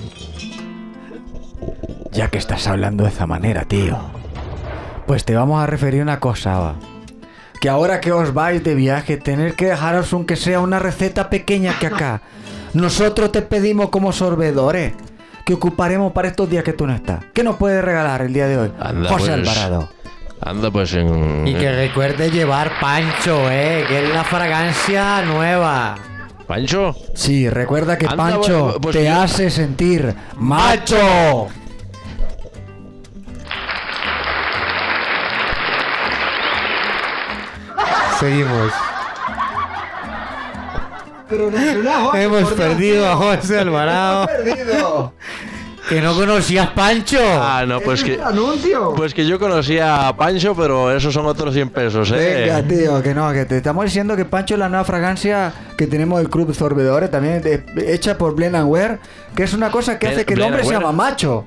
Ya 2.11 2.29
que 2.31 2.39
estás 2.39 2.67
hablando 2.67 3.05
de 3.05 3.11
esa 3.11 3.27
manera, 3.27 3.65
tío. 3.65 3.97
Pues 5.07 5.25
te 5.25 5.37
vamos 5.37 5.63
a 5.63 5.67
referir 5.67 6.03
una 6.03 6.19
cosa, 6.19 6.59
va. 6.59 6.75
Que 7.61 7.69
ahora 7.69 8.01
que 8.01 8.11
os 8.11 8.35
vais 8.35 8.65
de 8.65 8.75
viaje, 8.75 9.19
tener 9.19 9.55
que 9.55 9.67
dejaros 9.67 10.13
aunque 10.13 10.35
sea 10.35 10.61
una 10.61 10.81
receta 10.81 11.31
pequeña 11.31 11.79
que 11.79 11.87
acá. 11.87 12.23
Nosotros 12.75 13.31
te 13.31 13.43
pedimos 13.43 13.91
como 13.91 14.13
sorbedores 14.13 14.95
que 15.51 15.55
ocuparemos 15.67 16.13
para 16.13 16.29
estos 16.29 16.49
días 16.49 16.63
que 16.63 16.73
tú 16.73 16.87
no 16.87 16.95
estás. 16.95 17.25
¿Qué 17.35 17.43
nos 17.43 17.57
puedes 17.57 17.83
regalar 17.85 18.23
el 18.23 18.33
día 18.33 18.47
de 18.47 18.57
hoy? 18.57 18.73
Anda, 18.79 19.09
José 19.09 19.33
pues. 19.37 19.49
Alvarado. 19.49 19.89
Anda 20.41 20.71
pues 20.71 20.95
en 20.95 21.47
Y 21.47 21.55
que 21.55 21.73
recuerde 21.73 22.31
llevar 22.31 22.71
Pancho, 22.81 23.51
eh, 23.51 23.85
que 23.89 24.05
es 24.05 24.15
la 24.15 24.23
fragancia 24.25 25.23
nueva. 25.23 25.97
Pancho, 26.47 26.95
Sí, 27.15 27.49
recuerda 27.51 27.99
que 27.99 28.07
Anda, 28.07 28.17
Pancho 28.17 28.65
pues, 28.71 28.79
pues 28.81 28.97
te 28.97 29.05
yo- 29.05 29.21
hace 29.21 29.51
sentir 29.51 30.15
macho. 30.37 31.49
Seguimos. 38.19 38.73
Hemos 42.15 42.53
perdido 42.53 43.09
a 43.09 43.17
José 43.17 43.59
Alvarado. 43.61 44.27
Que 45.89 46.01
no 46.01 46.15
conocías 46.15 46.69
Pancho. 46.69 47.19
Ah, 47.21 47.65
no, 47.67 47.81
pues 47.81 48.05
que 48.05 48.21
anuncio? 48.23 48.93
pues 48.95 49.13
que 49.13 49.27
yo 49.27 49.39
conocía 49.41 50.07
a 50.09 50.17
Pancho, 50.17 50.55
pero 50.55 50.95
esos 50.95 51.13
son 51.13 51.27
otros 51.27 51.53
100 51.53 51.71
pesos, 51.71 52.13
eh. 52.13 52.47
Venga, 52.47 52.63
tío, 52.63 53.03
que 53.03 53.13
no, 53.15 53.33
que 53.33 53.45
te 53.45 53.57
estamos 53.57 53.87
diciendo 53.87 54.15
que 54.15 54.25
Pancho 54.25 54.55
es 54.55 54.61
la 54.61 54.69
nueva 54.69 54.85
fragancia 54.85 55.53
que 55.77 55.87
tenemos 55.89 56.19
del 56.21 56.29
Club 56.29 56.55
Sorbedores, 56.55 57.11
también 57.11 57.43
de- 57.43 57.65
hecha 57.93 58.17
por 58.19 58.35
Blend 58.37 58.55
and 58.57 58.69
Wear, 58.71 59.01
que 59.35 59.43
es 59.43 59.53
una 59.53 59.71
cosa 59.71 59.99
que 59.99 60.07
hace 60.09 60.25
que 60.25 60.35
el 60.35 60.43
hombre 60.43 60.63
se 60.65 60.71
llama 60.73 60.93
macho. 60.93 61.47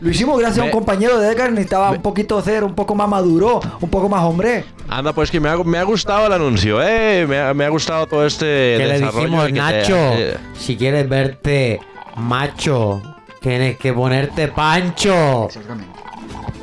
Lo 0.00 0.10
hicimos 0.10 0.38
gracias 0.38 0.60
a 0.60 0.64
un 0.64 0.70
compañero 0.70 1.18
de 1.18 1.32
Edgar, 1.32 1.50
necesitaba 1.50 1.90
un 1.90 2.02
poquito 2.02 2.40
ser 2.42 2.64
un 2.64 2.74
poco 2.74 2.94
más 2.94 3.08
maduro, 3.08 3.60
un 3.80 3.88
poco 3.88 4.08
más 4.08 4.22
hombre. 4.22 4.64
Anda, 4.88 5.12
pues 5.12 5.30
que 5.30 5.40
me 5.40 5.48
ha, 5.48 5.56
me 5.56 5.78
ha 5.78 5.84
gustado 5.84 6.26
el 6.26 6.32
anuncio, 6.32 6.82
¿eh? 6.82 7.26
Me 7.26 7.40
ha, 7.40 7.54
me 7.54 7.64
ha 7.64 7.68
gustado 7.68 8.06
todo 8.06 8.26
este 8.26 8.76
que 8.78 8.86
le 8.86 9.00
dijimos, 9.00 9.46
que 9.46 9.52
Nacho, 9.52 9.96
eh, 9.96 10.36
si 10.56 10.76
quieres 10.76 11.08
verte 11.08 11.80
macho, 12.16 13.02
tienes 13.40 13.78
que 13.78 13.92
ponerte 13.92 14.48
Pancho. 14.48 15.48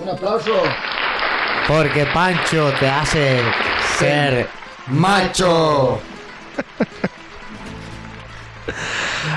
Un 0.04 0.10
aplauso. 0.10 0.52
Porque 1.68 2.06
Pancho 2.14 2.72
te 2.80 2.88
hace 2.88 3.40
ser 3.98 4.48
Macho. 4.88 6.00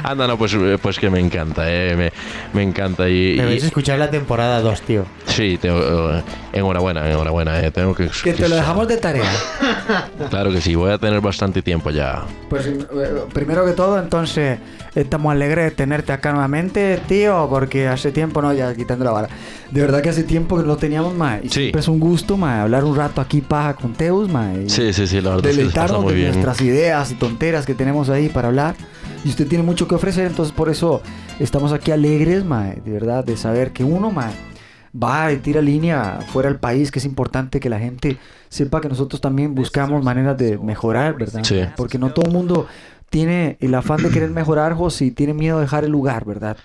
anda, 0.02 0.26
no, 0.26 0.36
pues, 0.38 0.54
eh, 0.54 0.78
pues 0.80 0.98
que 0.98 1.10
me 1.10 1.20
encanta, 1.20 1.64
¿eh? 1.70 1.94
Me, 1.96 2.12
me 2.52 2.62
encanta. 2.62 3.08
Y, 3.08 3.36
Debéis 3.36 3.62
y- 3.64 3.66
escuchar 3.66 3.98
la 3.98 4.10
temporada 4.10 4.60
2, 4.60 4.80
tío. 4.82 5.04
sí, 5.26 5.58
tengo, 5.60 5.78
eh, 6.12 6.22
enhorabuena, 6.52 7.08
enhorabuena, 7.08 7.60
¿eh? 7.60 7.70
Tengo 7.70 7.94
que... 7.94 8.08
Que 8.22 8.32
te 8.32 8.48
lo 8.48 8.56
dejamos 8.56 8.88
de 8.88 8.96
tarea. 8.96 9.30
Claro 10.30 10.50
que 10.52 10.60
sí, 10.60 10.74
voy 10.74 10.90
a 10.92 10.98
tener 10.98 11.20
bastante 11.20 11.62
tiempo 11.62 11.90
ya. 11.90 12.22
Pues 12.48 12.66
eh, 12.66 12.84
primero 13.32 13.64
que 13.64 13.72
todo, 13.72 13.98
entonces, 13.98 14.58
estamos 14.94 15.32
alegres 15.32 15.66
de 15.66 15.70
tenerte 15.72 16.12
acá 16.12 16.32
nuevamente, 16.32 17.00
tío, 17.06 17.46
porque 17.50 17.88
hace 17.88 18.12
tiempo, 18.12 18.40
no, 18.42 18.52
ya 18.52 18.74
quitando 18.74 19.04
la 19.04 19.10
vara. 19.12 19.28
De 19.70 19.80
verdad 19.80 20.00
que 20.00 20.08
hace 20.10 20.22
tiempo 20.22 20.56
que 20.56 20.62
no 20.64 20.76
teníamos 20.76 21.14
más. 21.14 21.40
Y 21.44 21.48
Sí. 21.48 21.54
siempre 21.60 21.80
es 21.80 21.88
un 21.88 21.98
gusto, 22.00 22.36
más, 22.36 22.60
hablar 22.60 22.84
un 22.84 22.96
rato 22.96 23.20
aquí 23.20 23.40
paja 23.40 23.74
con 23.74 23.92
Teus, 23.94 24.28
más. 24.30 24.56
Sí, 24.68 24.92
sí, 24.92 25.06
sí, 25.06 25.20
la 25.20 25.30
verdad 25.30 25.46
es 25.46 25.56
que 25.56 25.62
Deleitarnos 25.62 26.06
de 26.06 26.14
bien. 26.14 26.28
nuestras 26.32 26.60
ideas 26.60 27.10
y 27.10 27.14
tonteras 27.14 27.66
que 27.66 27.74
tenemos 27.74 28.08
ahí 28.10 28.28
para 28.28 28.48
hablar. 28.48 28.74
Y 29.24 29.28
usted 29.28 29.46
tiene 29.48 29.64
mucho 29.64 29.88
que 29.88 29.94
ofrecer, 29.94 30.26
entonces 30.26 30.54
por 30.54 30.68
eso 30.68 31.02
estamos 31.40 31.72
aquí 31.72 31.90
alegres, 31.90 32.44
mae, 32.44 32.80
de 32.84 32.90
verdad, 32.92 33.24
de 33.24 33.36
saber 33.36 33.72
que 33.72 33.82
uno, 33.82 34.10
mae, 34.12 34.32
va 34.94 35.32
y 35.32 35.38
tira 35.38 35.60
línea 35.60 36.20
fuera 36.28 36.48
del 36.48 36.58
país, 36.60 36.90
que 36.90 37.00
es 37.00 37.04
importante 37.04 37.58
que 37.60 37.68
la 37.68 37.78
gente 37.78 38.18
sepa 38.48 38.80
que 38.80 38.88
nosotros 38.88 39.20
también 39.20 39.54
buscamos 39.54 40.02
maneras 40.04 40.36
de 40.38 40.58
mejorar, 40.58 41.16
¿verdad? 41.18 41.42
Sí. 41.44 41.60
Porque 41.76 41.98
no 41.98 42.12
todo 42.12 42.26
el 42.26 42.32
mundo 42.32 42.66
tiene 43.10 43.56
el 43.60 43.74
afán 43.74 44.02
de 44.02 44.10
querer 44.10 44.30
mejorar, 44.30 44.74
José, 44.74 45.06
y 45.06 45.10
tiene 45.10 45.34
miedo 45.34 45.56
de 45.58 45.62
dejar 45.62 45.84
el 45.84 45.90
lugar, 45.90 46.24
¿verdad? 46.24 46.56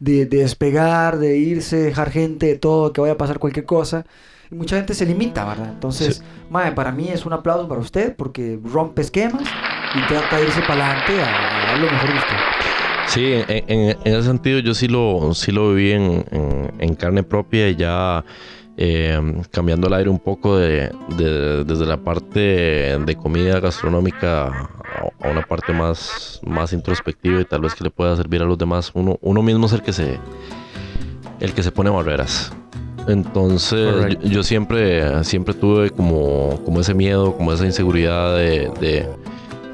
De, 0.00 0.26
de 0.26 0.38
despegar, 0.38 1.18
de 1.18 1.36
irse, 1.36 1.76
dejar 1.76 2.10
gente, 2.10 2.56
todo, 2.56 2.92
que 2.92 3.00
vaya 3.00 3.14
a 3.14 3.18
pasar 3.18 3.38
cualquier 3.38 3.66
cosa. 3.66 4.06
Y 4.50 4.54
mucha 4.54 4.76
gente 4.76 4.94
se 4.94 5.04
limita, 5.04 5.44
¿verdad? 5.44 5.70
Entonces, 5.74 6.16
Sí. 6.16 6.22
mae, 6.50 6.72
para 6.72 6.90
mí 6.90 7.08
es 7.08 7.26
un 7.26 7.32
aplauso 7.34 7.68
para 7.68 7.80
usted 7.80 8.16
porque 8.16 8.58
rompe 8.64 9.02
esquemas 9.02 9.42
y 9.94 10.06
trata 10.08 10.36
de 10.38 10.44
irse 10.44 10.60
para 10.62 10.86
adelante 10.92 11.22
a, 11.22 11.57
lo 11.76 11.90
mejor 11.90 12.10
de 12.10 12.16
usted. 12.16 12.36
Sí, 13.06 13.32
en, 13.32 13.44
en- 13.68 13.96
en 14.04 14.14
ese 14.14 14.22
sentido 14.24 14.58
yo 14.60 14.74
sí 14.74 14.86
lo, 14.88 15.32
sí 15.34 15.50
lo 15.52 15.72
viví 15.74 15.92
en, 15.92 16.24
en- 16.78 16.94
carne 16.94 17.22
propia 17.22 17.68
y 17.68 17.76
ya 17.76 18.24
eh, 18.76 19.18
cambiando 19.50 19.88
el 19.88 19.94
aire 19.94 20.10
un 20.10 20.18
poco 20.18 20.56
de, 20.58 20.90
de- 21.16 21.64
desde 21.64 21.86
la 21.86 21.96
parte 21.96 22.38
de 22.40 23.16
comida 23.16 23.60
gastronómica 23.60 24.46
a, 24.46 24.70
a 25.20 25.30
una 25.30 25.42
parte 25.42 25.72
más, 25.72 26.40
más 26.44 26.72
introspectiva 26.72 27.40
y 27.40 27.44
tal 27.44 27.60
vez 27.62 27.74
que 27.74 27.84
le 27.84 27.90
pueda 27.90 28.14
servir 28.16 28.42
a 28.42 28.44
los 28.44 28.58
demás. 28.58 28.90
Uno, 28.94 29.18
uno 29.22 29.42
mismo 29.42 29.66
es 29.66 29.72
el 29.72 29.82
que 29.82 29.92
se, 29.92 30.18
el 31.40 31.52
que 31.54 31.62
se 31.62 31.72
pone 31.72 31.88
barreras. 31.90 32.52
Entonces, 33.06 34.18
yo, 34.24 34.42
siempre, 34.42 35.24
siempre 35.24 35.54
tuve 35.54 35.90
como, 35.90 36.60
como 36.64 36.80
ese 36.80 36.92
miedo, 36.92 37.34
como 37.34 37.52
esa 37.54 37.64
inseguridad 37.64 38.36
de, 38.36 38.70
de, 38.80 39.08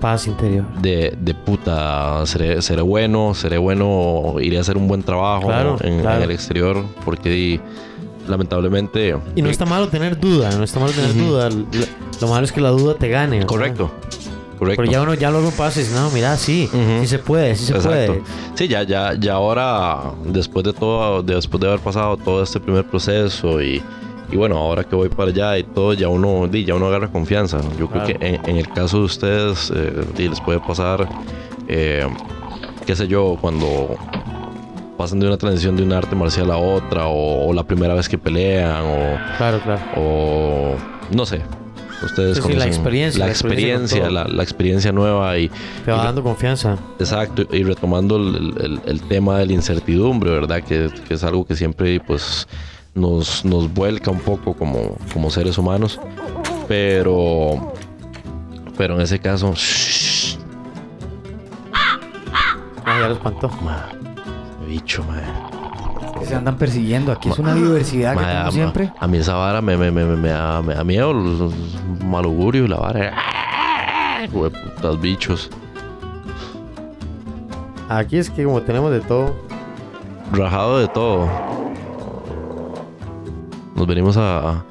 Paz 0.05 0.27
interior. 0.27 0.67
de, 0.83 1.17
de 1.19 1.35
puta, 1.35 2.27
seré, 2.27 2.61
seré 2.61 2.83
bueno, 2.83 3.33
seré 3.35 3.57
bueno, 3.57 4.35
iré 4.39 4.59
a 4.59 4.61
hacer 4.61 4.77
un 4.77 4.87
buen 4.87 5.03
trabajo 5.03 5.47
Claro, 5.47 5.79
en, 5.81 6.01
claro. 6.03 6.19
en 6.19 6.23
el 6.25 6.31
exterior, 6.31 6.85
porque 7.07 7.59
lamentablemente... 8.29 9.17
Y 9.35 9.41
no 9.41 9.49
está 9.49 9.65
malo 9.65 9.89
tener 9.89 10.21
duda, 10.21 10.51
no 10.59 10.63
está 10.65 10.79
malo 10.79 10.93
tener 10.93 11.11
Ujú. 11.13 11.25
duda. 11.31 11.49
Lo, 11.49 11.65
lo 12.21 12.29
malo 12.29 12.45
es 12.45 12.53
que 12.53 12.61
la 12.61 12.69
duda 12.69 12.95
te 12.97 13.09
gane. 13.09 13.37
¿verdad? 13.37 13.49
Correcto, 13.49 13.91
correcto. 14.59 14.83
Pero 14.83 14.93
ya 14.93 15.01
uno 15.01 15.15
ya 15.15 15.31
luego 15.31 15.51
dice, 15.51 15.91
no, 15.95 16.11
mira, 16.11 16.37
sí, 16.37 16.69
Ujú. 16.71 17.01
sí 17.01 17.07
se 17.07 17.19
puede, 17.19 17.57
sí 17.57 17.65
se 17.65 17.73
Exacto. 17.73 17.89
puede. 18.13 18.23
Sí, 18.57 18.69
ya, 18.69 18.83
ya, 18.83 19.15
ya 19.15 19.33
ahora, 19.33 20.01
después 20.27 20.65
de 20.67 20.75
todo, 20.75 21.23
después 21.23 21.61
de 21.63 21.69
haber 21.69 21.81
pasado 21.81 22.17
todo 22.19 22.43
este 22.43 22.61
primer 22.61 22.85
proceso 22.85 23.63
y, 23.63 23.83
y 24.35 24.37
bueno, 24.37 24.59
ahora 24.59 24.83
que 24.83 24.97
voy 24.97 25.09
para 25.09 25.31
allá 25.31 25.57
y 25.59 25.63
todo, 25.63 25.93
ya 25.95 26.09
uno, 26.09 26.47
ya 26.51 26.75
uno 26.75 26.89
agarra 26.89 27.07
confianza. 27.09 27.61
Yo 27.79 27.87
Claro. 27.89 28.05
creo 28.07 28.19
que 28.19 28.27
en, 28.27 28.41
en 28.51 28.57
el 28.57 28.69
caso 28.69 28.99
de 28.99 29.05
ustedes, 29.05 29.73
eh, 29.75 29.93
les 30.19 30.41
puede 30.41 30.59
pasar, 30.59 31.09
eh, 31.69 32.05
qué 32.85 32.97
sé 32.97 33.07
yo, 33.07 33.39
cuando 33.41 33.97
pasan 34.99 35.21
de 35.21 35.29
una 35.29 35.37
transición 35.37 35.77
de 35.77 35.85
un 35.85 35.93
arte 35.93 36.17
marcial 36.17 36.51
a 36.51 36.57
otra, 36.57 37.07
o, 37.07 37.47
o 37.49 37.53
la 37.53 37.63
primera 37.63 37.95
vez 37.95 38.09
que 38.09 38.19
pelean, 38.19 38.83
o, 38.85 39.19
Claro, 39.39 39.61
claro. 39.61 39.81
o 39.97 40.75
no 41.13 41.25
sé. 41.27 41.41
Ustedes 42.03 42.37
Sí, 42.39 42.43
sí, 42.49 42.53
la 42.55 42.67
experiencia, 42.67 43.21
la 43.21 43.27
la 43.27 43.33
experiencia 43.33 44.11
la, 44.11 44.25
la 44.25 44.43
experiencia 44.43 44.91
nueva 44.93 45.39
y, 45.39 45.49
Te 45.85 45.93
va 45.93 46.03
y- 46.03 46.07
dando 46.07 46.23
confianza. 46.25 46.77
Exacto, 46.99 47.45
y 47.53 47.63
retomando 47.63 48.17
el, 48.17 48.53
el- 48.61 48.81
el 48.85 49.01
tema 49.03 49.39
de 49.39 49.47
la 49.47 49.53
incertidumbre, 49.53 50.31
¿verdad? 50.33 50.61
Que, 50.65 50.91
que 51.07 51.15
es 51.15 51.23
algo 51.25 51.47
que 51.47 51.55
siempre 51.55 52.01
pues, 52.01 52.47
nos, 52.95 53.45
nos 53.45 53.73
vuelca 53.73 54.11
un 54.11 54.21
poco 54.21 54.55
como, 54.55 54.97
como 55.13 55.31
seres 55.31 55.59
humanos. 55.59 56.01
Pero, 56.69 57.73
pero 58.77 58.95
en 58.95 59.01
ese 59.03 59.19
caso, 59.19 59.53
shh, 59.55 60.39
Ah, 62.87 62.99
ya 63.01 63.09
lo 63.09 63.15
espantó. 63.15 63.49
ma, 63.63 63.87
bicho, 64.69 65.03
ma. 65.05 65.17
Que 66.19 66.27
se 66.27 66.35
andan 66.35 66.57
persiguiendo. 66.57 67.13
Aquí 67.13 67.29
es 67.31 67.39
una 67.39 67.55
biodiversidad 67.55 68.13
que 68.13 68.21
Ma, 68.23 68.33
como 68.33 68.45
ma, 68.45 68.51
siempre. 68.53 68.93
A 69.01 69.07
mí 69.07 69.19
esa 69.19 69.35
vara 69.35 69.61
me, 69.63 69.77
me, 69.77 69.91
me, 69.91 70.05
me, 70.05 70.29
da, 70.29 70.63
me 70.63 70.75
da 70.75 70.85
miedo, 70.85 71.13
los, 71.13 71.39
los 71.41 71.55
malugurios, 72.05 72.69
la 72.69 72.77
vara. 72.77 73.13
Hueputas 74.33 75.01
bichos. 75.01 75.51
Aquí 77.89 78.19
es 78.19 78.31
que 78.31 78.45
como 78.45 78.61
tenemos 78.63 78.91
de 78.93 79.01
todo. 79.01 79.35
Rajado 80.33 80.79
de 80.79 80.89
todo. 80.89 81.29
Nos 83.75 83.87
venimos 83.87 84.17
a, 84.17 84.63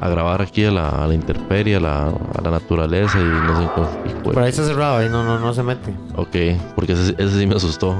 a 0.00 0.08
grabar 0.08 0.40
aquí 0.42 0.64
a 0.64 0.70
la, 0.70 0.88
a 0.88 1.06
la 1.06 1.14
intemperie, 1.14 1.76
a 1.76 1.80
la, 1.80 2.04
a 2.08 2.40
la 2.42 2.50
naturaleza 2.50 3.18
y 3.20 3.24
no 3.24 3.60
sé 3.60 3.68
qué. 3.74 4.10
Por 4.30 4.38
ahí 4.38 4.48
está 4.50 4.64
cerrado, 4.64 4.96
ahí 4.98 5.08
no, 5.08 5.22
no, 5.24 5.38
no 5.38 5.52
se 5.54 5.62
mete. 5.62 5.92
Ok, 6.16 6.58
porque 6.74 6.92
ese, 6.92 7.14
ese 7.18 7.38
sí 7.38 7.46
me 7.46 7.54
asustó. 7.56 7.94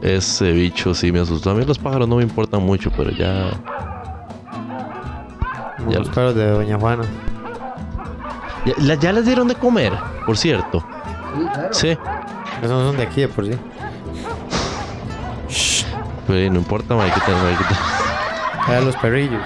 Ese 0.00 0.52
bicho 0.52 0.94
sí 0.94 1.10
me 1.12 1.20
asustó. 1.20 1.50
A 1.50 1.54
mí 1.54 1.64
los 1.64 1.78
pájaros 1.78 2.08
no 2.08 2.16
me 2.16 2.22
importan 2.22 2.62
mucho, 2.62 2.90
pero 2.96 3.10
ya. 3.10 3.50
Como 5.78 5.90
Ya 5.90 5.98
los 5.98 6.08
lo- 6.08 6.14
perros 6.14 6.34
de 6.34 6.50
Doña 6.50 6.78
Juana. 6.78 7.04
Ya, 8.66 8.74
la- 8.78 8.94
ya 8.94 9.12
les 9.12 9.24
dieron 9.26 9.48
de 9.48 9.54
comer, 9.56 9.92
por 10.26 10.36
cierto. 10.36 10.84
Sí. 11.72 11.88
Esos 12.62 12.70
no 12.70 12.86
son 12.88 12.96
de 12.96 13.02
aquí 13.04 13.22
de 13.22 13.28
por 13.28 13.46
sí. 13.46 13.52
Pero 16.28 16.52
no 16.52 16.58
importa, 16.60 16.94
hay 17.02 17.10
que 17.10 17.20
a 18.66 18.80
los 18.80 18.96
perrillos. 18.96 19.42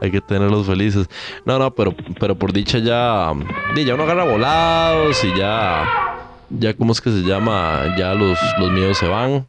Hay 0.00 0.10
que 0.10 0.20
tenerlos 0.20 0.66
felices. 0.66 1.08
No, 1.44 1.58
no, 1.58 1.74
pero, 1.74 1.94
pero 2.20 2.34
por 2.34 2.52
dicha 2.52 2.78
ya. 2.78 3.32
di, 3.74 3.84
Ya 3.84 3.94
uno 3.94 4.02
agarra 4.04 4.24
volados 4.24 5.22
y 5.24 5.38
ya. 5.38 5.84
Ya, 6.50 6.74
¿cómo 6.76 6.92
es 6.92 7.00
que 7.00 7.10
se 7.10 7.22
llama? 7.22 7.94
Ya 7.96 8.12
los, 8.14 8.38
los 8.58 8.70
miedos 8.70 8.98
se 8.98 9.08
van. 9.08 9.46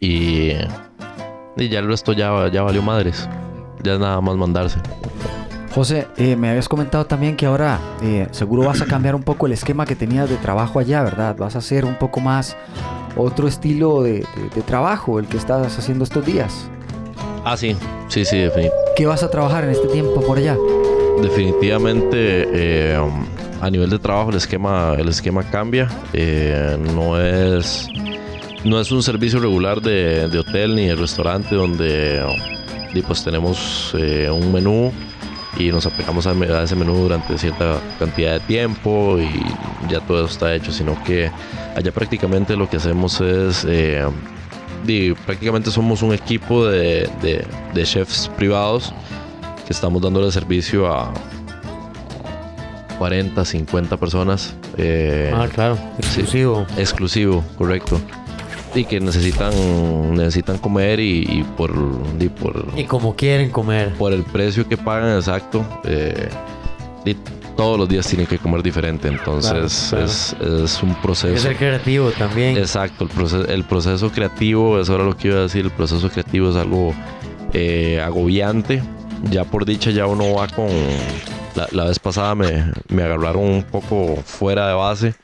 Y. 0.00 0.52
Y 1.56 1.68
ya 1.68 1.78
el 1.80 1.86
resto 1.86 2.12
ya, 2.12 2.48
ya 2.50 2.62
valió 2.62 2.82
madres. 2.82 3.28
Ya 3.82 3.94
es 3.94 3.98
nada 4.00 4.20
más 4.20 4.36
mandarse. 4.36 4.78
José, 5.74 6.06
eh, 6.16 6.36
me 6.36 6.50
habías 6.50 6.68
comentado 6.68 7.06
también 7.06 7.36
que 7.36 7.46
ahora 7.46 7.78
eh, 8.02 8.26
seguro 8.30 8.64
vas 8.66 8.82
a 8.82 8.86
cambiar 8.86 9.14
un 9.14 9.22
poco 9.22 9.46
el 9.46 9.52
esquema 9.52 9.86
que 9.86 9.96
tenías 9.96 10.28
de 10.28 10.36
trabajo 10.36 10.78
allá, 10.78 11.02
¿verdad? 11.02 11.34
Vas 11.38 11.54
a 11.54 11.58
hacer 11.60 11.84
un 11.84 11.94
poco 11.98 12.20
más 12.20 12.56
otro 13.16 13.48
estilo 13.48 14.02
de, 14.02 14.12
de- 14.20 14.48
de 14.54 14.62
trabajo, 14.62 15.18
el 15.18 15.26
que 15.28 15.36
estás 15.38 15.78
haciendo 15.78 16.04
estos 16.04 16.26
días. 16.26 16.68
Ah, 17.44 17.56
sí. 17.56 17.76
Sí, 18.08 18.24
sí, 18.24 18.36
defini- 18.36 18.70
¿Qué 18.96 19.06
vas 19.06 19.22
a 19.22 19.30
trabajar 19.30 19.64
en 19.64 19.70
este 19.70 19.88
tiempo 19.88 20.20
por 20.20 20.38
allá? 20.38 20.56
definitivamente. 21.22 22.48
eh, 22.52 22.98
a 23.60 23.70
nivel 23.70 23.90
de 23.90 23.98
trabajo, 24.00 24.30
el 24.30 24.36
esquema, 24.36 24.94
el 24.98 25.08
esquema 25.08 25.44
cambia. 25.44 25.88
Eh, 26.12 26.76
no 26.94 27.20
es. 27.20 27.88
No 28.64 28.80
es 28.80 28.90
un 28.90 29.02
servicio 29.04 29.38
regular 29.40 29.80
de, 29.80 30.28
de 30.28 30.38
hotel 30.38 30.74
ni 30.74 30.86
de 30.88 30.94
restaurante 30.96 31.54
donde 31.54 32.20
y 32.94 33.00
pues 33.02 33.24
tenemos 33.24 33.92
eh, 33.98 34.28
un 34.30 34.52
menú 34.52 34.92
y 35.56 35.70
nos 35.70 35.86
aplicamos 35.86 36.26
a, 36.26 36.32
ese 36.62 36.74
menú 36.76 36.94
durante 36.94 37.38
cierta 37.38 37.76
cantidad 37.98 38.34
de 38.34 38.40
tiempo 38.40 39.18
y 39.18 39.28
ya 39.90 40.00
todo 40.00 40.24
eso 40.24 40.32
está 40.32 40.54
hecho, 40.54 40.70
sino 40.72 41.02
que 41.04 41.30
allá 41.76 41.90
prácticamente 41.92 42.54
lo 42.56 42.68
que 42.68 42.76
hacemos 42.76 43.20
es, 43.20 43.64
eh, 43.68 44.04
prácticamente 45.26 45.70
somos 45.70 46.02
un 46.02 46.12
equipo 46.12 46.66
de, 46.66 47.08
de- 47.22 47.44
de 47.74 47.82
chefs 47.84 48.30
privados 48.36 48.92
que 49.66 49.72
estamos 49.72 50.02
dándole 50.02 50.30
servicio 50.32 50.92
a 50.92 51.12
40, 52.98 53.44
50 53.44 53.96
personas. 53.96 54.54
eh, 54.76 55.32
Ah, 55.34 55.46
claro. 55.52 55.78
Exclusivo. 55.98 56.66
exclusivo, 56.76 57.44
correcto. 57.58 58.00
Y 58.74 58.84
que 58.84 59.00
necesitan 59.00 59.52
necesitan 60.14 60.56
comer 60.58 60.98
y, 60.98 61.18
y 61.28 61.44
por, 61.56 61.72
y 62.18 62.28
por 62.28 62.68
Y 62.76 62.84
como 62.84 63.14
quieren 63.14 63.50
comer. 63.50 63.92
por 63.94 64.12
el 64.14 64.22
precio 64.24 64.66
que 64.66 64.76
pagan 64.78 65.14
exacto 65.16 65.62
eh, 65.84 66.28
y 67.04 67.14
todos 67.56 67.78
los 67.78 67.88
días 67.88 68.06
tienen 68.06 68.26
que 68.26 68.38
comer 68.38 68.62
diferente 68.62 69.08
entonces 69.08 69.50
Claro, 69.50 69.68
claro. 69.90 70.04
Es, 70.04 70.36
es 70.74 70.82
un 70.82 70.94
proceso 70.96 71.36
ser 71.42 71.56
creativo 71.56 72.10
también. 72.10 72.56
exacto 72.56 73.04
el 73.04 73.10
proceso, 73.10 73.46
el 73.48 73.64
proceso 73.64 74.10
creativo 74.10 74.80
eso 74.80 74.94
era 74.94 75.04
lo 75.04 75.16
que 75.16 75.28
iba 75.28 75.38
a 75.38 75.42
decir 75.42 75.64
el 75.64 75.70
proceso 75.70 76.10
creativo 76.10 76.50
es 76.50 76.56
algo 76.56 76.94
eh, 77.52 78.00
agobiante 78.00 78.82
ya 79.30 79.44
por 79.44 79.64
dicha 79.64 79.90
ya 79.90 80.06
uno 80.06 80.34
va 80.34 80.48
con 80.48 80.68
la, 81.54 81.68
la 81.72 81.84
vez 81.84 81.98
pasada 81.98 82.34
me, 82.34 82.72
me 82.88 83.02
agarraron 83.02 83.44
un 83.44 83.62
poco 83.62 84.16
fuera 84.24 84.68
de 84.68 84.74
base 84.74 85.14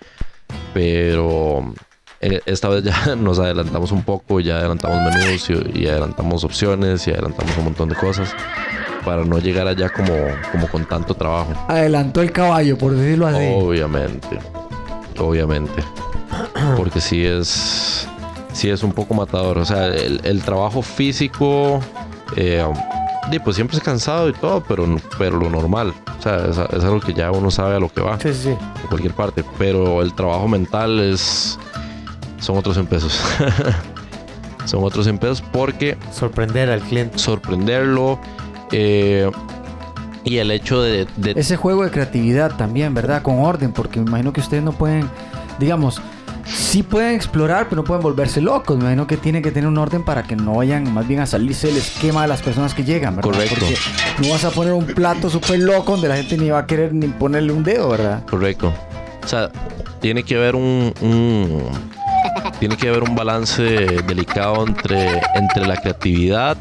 pero 0.75 1.75
eh, 2.21 2.41
esta 2.47 2.69
vez 2.69 2.85
ya 2.85 3.15
nos 3.17 3.39
adelantamos 3.39 3.93
un 3.93 4.03
poco, 4.03 4.41
ya 4.41 4.59
adelantamos 4.59 4.99
menús 5.15 5.51
y 5.75 5.87
adelantamos 5.87 6.45
opciones 6.45 7.07
y 7.07 7.13
adelantamos 7.13 7.57
un 7.57 7.65
montón 7.65 7.89
de 7.89 7.95
cosas 7.95 8.35
para 9.09 9.25
no 9.25 9.39
llegar 9.39 9.67
allá 9.67 9.89
como, 9.89 10.13
como 10.53 10.69
con 10.69 10.85
tanto 10.85 11.15
trabajo. 11.15 11.55
Adelantó 11.67 12.21
el 12.21 12.31
caballo, 12.31 12.77
por 12.77 12.95
decirlo 12.95 13.27
así. 13.27 13.51
Obviamente, 13.55 14.39
obviamente. 15.19 15.83
Porque 16.77 17.01
sí 17.01 17.25
es, 17.25 18.07
sí 18.53 18.69
es 18.69 18.83
un 18.83 18.93
poco 18.93 19.15
matador. 19.15 19.57
O 19.57 19.65
sea, 19.65 19.87
el, 19.87 20.21
el 20.25 20.43
trabajo 20.43 20.83
físico, 20.83 21.81
eh, 22.37 22.63
pues 23.43 23.57
siempre 23.57 23.79
es 23.79 23.83
cansado 23.83 24.29
y 24.29 24.35
todo, 24.35 24.63
pero, 24.69 24.85
pero 25.17 25.39
lo 25.39 25.49
normal. 25.49 25.95
O 26.19 26.23
sea, 26.23 26.45
es, 26.45 26.59
es 26.59 26.85
algo 26.85 27.01
que 27.01 27.15
ya 27.15 27.31
uno 27.31 27.51
sabe 27.51 27.77
a 27.77 27.81
lo 27.81 27.89
que 27.89 28.03
va 28.03 28.21
Sí, 28.21 28.35
sí, 28.35 28.51
en 28.51 28.89
cualquier 28.91 29.15
parte. 29.15 29.43
Pero 29.57 30.03
el 30.03 30.13
trabajo 30.13 30.47
mental 30.49 31.01
es. 31.01 31.59
Son 32.41 32.59
otros 32.59 32.75
100 32.75 32.87
pesos. 32.89 33.19
son 34.67 34.85
otros 34.85 35.07
100 35.07 35.17
pesos 35.17 35.43
porque 35.51 35.97
Sorprender 36.13 36.69
al 36.69 36.81
cliente. 36.83 37.19
sorprenderlo. 37.19 38.21
Eh, 38.73 39.31
y 40.24 40.39
el 40.39 40.51
hecho 40.51 40.82
de. 40.82 41.07
de- 41.16 41.32
Ese 41.36 41.57
juego 41.57 41.85
de 41.85 41.90
creatividad 41.90 42.57
también, 42.57 42.95
¿verdad? 42.95 43.23
Con 43.23 43.39
orden, 43.40 43.73
porque 43.73 44.01
me 44.01 44.07
imagino 44.09 44.32
que 44.32 44.40
ustedes 44.40 44.62
no 44.62 44.73
pueden, 44.73 45.09
digamos, 45.59 46.01
sí 46.47 46.82
pueden 46.82 47.15
explorar, 47.15 47.66
pero 47.70 47.82
no 47.82 47.85
pueden 47.86 48.03
volverse 48.03 48.40
locos. 48.40 48.77
Me 48.77 48.82
imagino 48.85 49.07
que 49.07 49.16
tienen 49.16 49.43
que 49.43 49.51
tener 49.51 49.69
un 49.69 49.78
orden 49.78 50.05
para 50.05 50.23
que 50.24 50.36
no 50.36 50.55
vayan 50.57 50.93
más 50.93 51.07
bien 51.09 51.20
a 51.20 51.27
salirse 51.27 51.69
del 51.69 51.77
esquema 51.78 52.23
de 52.23 52.28
las 52.28 52.43
personas 52.43 52.74
que 52.74 52.85
llegan, 52.85 53.16
¿verdad? 53.16 53.31
Correcto. 53.31 53.57
Porque 53.61 53.77
no 54.27 54.32
vas 54.32 54.45
a 54.45 54.51
poner 54.51 54.73
un 54.73 54.86
plato 54.86 55.31
súper 55.31 55.61
loco 55.61 55.93
donde 55.93 56.09
la 56.09 56.16
gente 56.16 56.36
ni 56.36 56.51
va 56.51 56.61
a 56.61 56.66
querer 56.66 56.93
ni 56.95 57.07
ponerle 57.09 57.53
un 57.53 57.65
dedo, 57.65 57.89
¿verdad? 57.89 58.24
correcto. 58.28 58.73
O 59.24 59.28
sea, 59.28 59.51
tiene 60.01 60.23
que 60.23 60.36
haber 60.36 60.57
un. 60.57 60.93
un- 61.01 61.62
tiene 62.61 62.77
que 62.77 62.89
haber 62.89 63.03
un 63.05 63.15
balance 63.15 63.62
delicado 63.62 64.66
entre, 64.66 65.20
entre 65.35 65.66
la 65.66 65.77
creatividad 65.77 66.57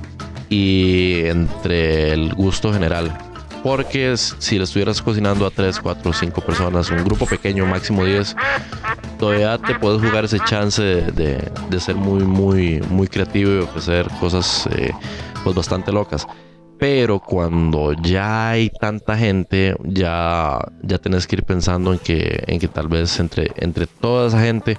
y 0.49 1.21
entre 1.25 2.11
el 2.13 2.33
gusto 2.33 2.71
general. 2.73 3.15
Porque 3.63 4.15
si 4.15 4.57
le 4.57 4.63
estuvieras 4.63 5.01
cocinando 5.01 5.45
a 5.45 5.51
3, 5.51 5.79
4, 5.79 6.13
5 6.13 6.41
personas, 6.41 6.89
un 6.89 7.03
grupo 7.03 7.25
pequeño, 7.25 7.65
máximo 7.65 8.05
10, 8.05 8.35
todavía 9.19 9.57
te 9.57 9.75
puedes 9.75 10.01
jugar 10.01 10.25
ese 10.25 10.39
chance 10.39 10.81
de, 10.81 11.11
de- 11.11 11.51
de 11.69 11.79
ser 11.79 11.95
muy, 11.95 12.23
muy, 12.23 12.79
muy 12.89 13.07
creativo 13.07 13.51
y 13.51 13.57
ofrecer 13.59 14.07
cosas 14.19 14.67
eh, 14.71 14.91
pues 15.43 15.55
bastante 15.55 15.91
locas. 15.91 16.25
Pero 16.79 17.19
cuando 17.19 17.93
ya 17.93 18.51
hay 18.51 18.69
tanta 18.79 19.17
gente, 19.17 19.75
ya, 19.83 20.59
ya 20.83 20.99
tenés 20.99 21.25
que 21.25 21.37
ir 21.37 21.43
pensando 21.43 21.91
en 21.91 21.99
que, 21.99 22.43
en 22.47 22.59
que 22.59 22.67
tal 22.67 22.87
vez 22.87 23.19
entre, 23.19 23.51
entre 23.57 23.87
toda 23.87 24.27
esa 24.27 24.39
gente 24.39 24.77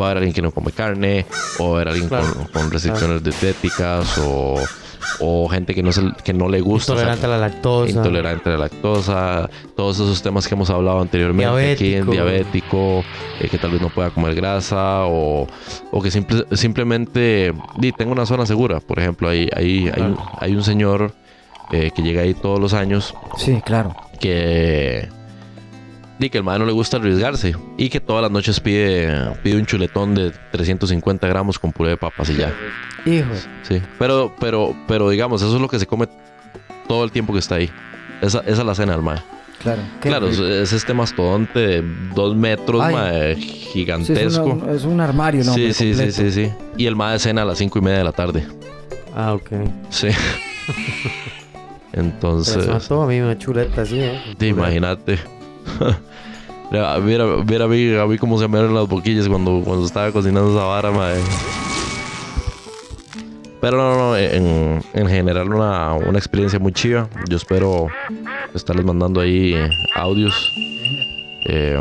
va 0.00 0.06
a 0.06 0.10
haber 0.10 0.16
alguien 0.18 0.32
que 0.34 0.42
no 0.42 0.50
come 0.50 0.72
carne, 0.72 1.26
o 1.58 1.64
va 1.64 1.70
a 1.70 1.74
haber 1.82 1.88
alguien 1.88 2.08
Claro. 2.08 2.32
con, 2.34 2.44
con 2.46 2.70
restricciones 2.70 3.22
dietéticas, 3.22 4.16
o, 4.18 4.58
o 5.20 5.48
gente 5.48 5.74
que 5.74 5.82
no, 5.82 5.92
se- 5.92 6.12
que 6.24 6.32
no 6.32 6.48
le 6.48 6.60
gusta. 6.60 6.92
Intolerante 6.92 7.26
a 7.26 7.28
la 7.28 7.38
lactosa. 7.38 7.90
Intolerante 7.90 8.48
a 8.48 8.52
la 8.52 8.58
lactosa, 8.58 9.50
todos 9.76 9.96
esos 9.96 10.22
temas 10.22 10.46
que 10.48 10.54
hemos 10.54 10.70
hablado 10.70 11.00
anteriormente, 11.00 11.76
Diabético. 11.76 12.02
aquí, 12.02 12.10
diabético, 12.16 13.04
eh, 13.40 13.48
que 13.50 13.58
tal 13.58 13.70
vez 13.72 13.80
no 13.80 13.88
pueda 13.90 14.10
comer 14.10 14.34
grasa, 14.34 15.04
o, 15.06 15.46
o 15.90 16.02
que 16.02 16.10
simple- 16.10 16.44
simplemente 16.56 17.52
di, 17.78 17.92
tengo 17.92 18.12
una 18.12 18.26
zona 18.26 18.46
segura. 18.46 18.80
Por 18.80 18.98
ejemplo, 18.98 19.28
hay, 19.28 19.48
hay, 19.54 19.90
hay, 19.94 20.02
un, 20.02 20.16
hay 20.38 20.54
un 20.54 20.62
señor 20.64 21.12
eh, 21.72 21.90
que 21.94 22.02
llega 22.02 22.22
ahí 22.22 22.34
todos 22.34 22.58
los 22.58 22.72
años 22.74 23.14
Sí, 23.36 23.60
claro. 23.64 23.94
que 24.20 25.08
di 26.18 26.30
que 26.30 26.38
el 26.38 26.44
madre 26.44 26.60
no 26.60 26.66
le 26.66 26.72
gusta 26.72 26.96
arriesgarse 26.96 27.54
y 27.76 27.88
que 27.88 28.00
todas 28.00 28.22
las 28.22 28.30
noches 28.30 28.58
pide, 28.60 29.14
pide 29.42 29.56
un 29.56 29.66
chuletón 29.66 30.14
de 30.14 30.32
350 30.52 31.26
gramos 31.28 31.58
con 31.58 31.72
puré 31.72 31.90
de 31.90 31.96
papas 31.96 32.28
y 32.30 32.36
ya. 32.36 32.52
Hijo. 33.06 33.28
Sí, 33.62 33.80
pero, 33.98 34.34
pero, 34.40 34.74
pero 34.86 35.08
digamos, 35.10 35.42
eso 35.42 35.54
es 35.54 35.60
lo 35.60 35.68
que 35.68 35.78
se 35.78 35.86
come 35.86 36.08
todo 36.88 37.04
el 37.04 37.12
tiempo 37.12 37.32
que 37.32 37.38
está 37.38 37.56
ahí. 37.56 37.70
Esa, 38.20 38.40
esa 38.40 38.50
es 38.60 38.64
la 38.66 38.74
cena 38.74 38.92
del 38.92 39.02
mae. 39.02 39.18
Claro. 39.62 39.82
Claro, 40.00 40.28
es, 40.28 40.72
este 40.72 40.94
mastodonte 40.94 41.58
de 41.58 41.84
dos 42.14 42.36
metros, 42.36 42.80
Ay. 42.82 42.94
mae, 42.94 43.34
Sí, 43.34 43.40
es, 43.40 43.72
gigantesco. 43.72 44.44
una- 44.44 44.72
es 44.72 44.84
un 44.84 45.00
armario, 45.00 45.44
¿no? 45.44 45.52
Sí, 45.54 45.72
sí, 45.72 45.94
sí, 45.94 46.12
sí, 46.12 46.30
sí. 46.30 46.52
Y 46.76 46.86
el 46.86 46.94
mae 46.96 47.18
cena 47.18 47.42
a 47.42 47.44
las 47.44 47.58
cinco 47.58 47.78
y 47.78 47.82
media 47.82 47.98
de 47.98 48.04
la 48.04 48.12
tarde. 48.12 48.46
Ah, 49.14 49.34
ok. 49.34 49.50
Sí. 49.90 50.08
Pero 51.90 52.06
Entonces, 52.06 52.64
se 52.64 52.70
mató 52.70 53.02
a 53.02 53.06
mí 53.06 53.18
una 53.20 53.36
chuleta 53.36 53.82
así, 53.82 53.98
¿eh? 53.98 54.20
te 54.36 54.48
mira, 56.70 57.26
mira 57.46 57.64
a 57.64 57.68
mí, 57.68 57.94
a 57.94 58.06
mí 58.06 58.18
cómo 58.18 58.38
se 58.38 58.48
me 58.48 58.60
las 58.62 58.88
boquillas 58.88 59.28
cuando, 59.28 59.62
cuando 59.64 59.86
estaba 59.86 60.12
cocinando 60.12 60.50
esa 60.50 60.64
vara, 60.64 60.90
mae. 60.90 61.20
Pero 63.60 63.76
no, 63.76 63.96
no, 63.96 64.16
en, 64.16 64.82
en 64.92 65.08
general 65.08 65.52
una, 65.52 65.94
una 65.94 66.18
experiencia 66.18 66.58
muy 66.58 66.72
chiva. 66.72 67.08
Yo 67.28 67.36
espero 67.36 67.88
estarles 68.54 68.84
mandando 68.84 69.20
ahí 69.20 69.54
audios 69.96 70.52
eh, 71.48 71.76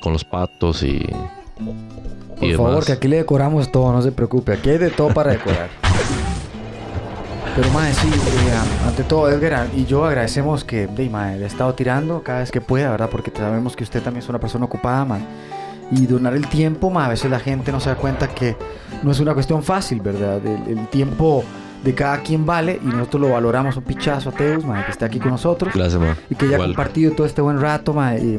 con 0.00 0.12
los 0.12 0.24
patos 0.24 0.82
y, 0.82 1.06
Por 2.38 2.48
y 2.48 2.54
favor, 2.54 2.70
demás. 2.70 2.86
que 2.86 2.92
aquí 2.92 3.06
le 3.06 3.18
decoramos 3.18 3.70
todo, 3.70 3.92
no 3.92 4.02
se 4.02 4.10
preocupe. 4.10 4.52
Aquí 4.54 4.70
hay 4.70 4.78
de 4.78 4.90
todo 4.90 5.14
para 5.14 5.32
decorar. 5.32 5.68
Pero, 7.56 7.70
mae, 7.70 7.92
sí, 7.92 8.08
eh, 8.08 8.86
ante 8.86 9.02
todo, 9.02 9.28
Edgar 9.30 9.66
y 9.76 9.84
yo 9.84 10.04
agradecemos 10.04 10.62
que, 10.64 10.88
mae, 11.10 11.36
le 11.38 11.44
he 11.44 11.46
estado 11.48 11.74
tirando 11.74 12.22
cada 12.22 12.40
vez 12.40 12.50
que 12.50 12.60
pueda, 12.60 12.90
¿verdad? 12.90 13.08
Porque 13.10 13.32
sabemos 13.36 13.74
que 13.76 13.84
usted 13.84 14.02
también 14.02 14.22
es 14.22 14.28
una 14.28 14.38
persona 14.38 14.64
ocupada, 14.66 15.04
mae. 15.04 15.20
Y 15.92 16.06
donar 16.06 16.34
el 16.34 16.46
tiempo, 16.46 16.90
mae, 16.90 17.06
a 17.06 17.08
veces 17.08 17.30
la 17.30 17.40
gente 17.40 17.72
no 17.72 17.80
se 17.80 17.88
da 17.90 17.96
cuenta 17.96 18.28
que 18.28 18.56
no 19.02 19.10
es 19.10 19.18
una 19.20 19.34
cuestión 19.34 19.62
fácil, 19.62 20.00
¿verdad? 20.00 20.40
El, 20.46 20.78
el 20.78 20.88
tiempo 20.88 21.42
de 21.82 21.94
cada 21.94 22.18
quien 22.18 22.44
vale 22.44 22.78
y 22.82 22.86
nosotros 22.86 23.22
lo 23.22 23.30
valoramos 23.30 23.74
un 23.76 23.82
pichazo 23.84 24.28
a 24.28 24.32
Teus, 24.32 24.64
mae, 24.64 24.84
que 24.84 24.90
está 24.92 25.06
aquí 25.06 25.18
con 25.18 25.30
nosotros 25.30 25.72
Gracias, 25.74 26.00
man. 26.00 26.14
y 26.28 26.34
que 26.34 26.44
haya 26.44 26.54
Igual. 26.56 26.68
compartido 26.70 27.12
todo 27.14 27.26
este 27.26 27.40
buen 27.40 27.58
rato, 27.60 27.92
mae, 27.94 28.18
y 28.22 28.38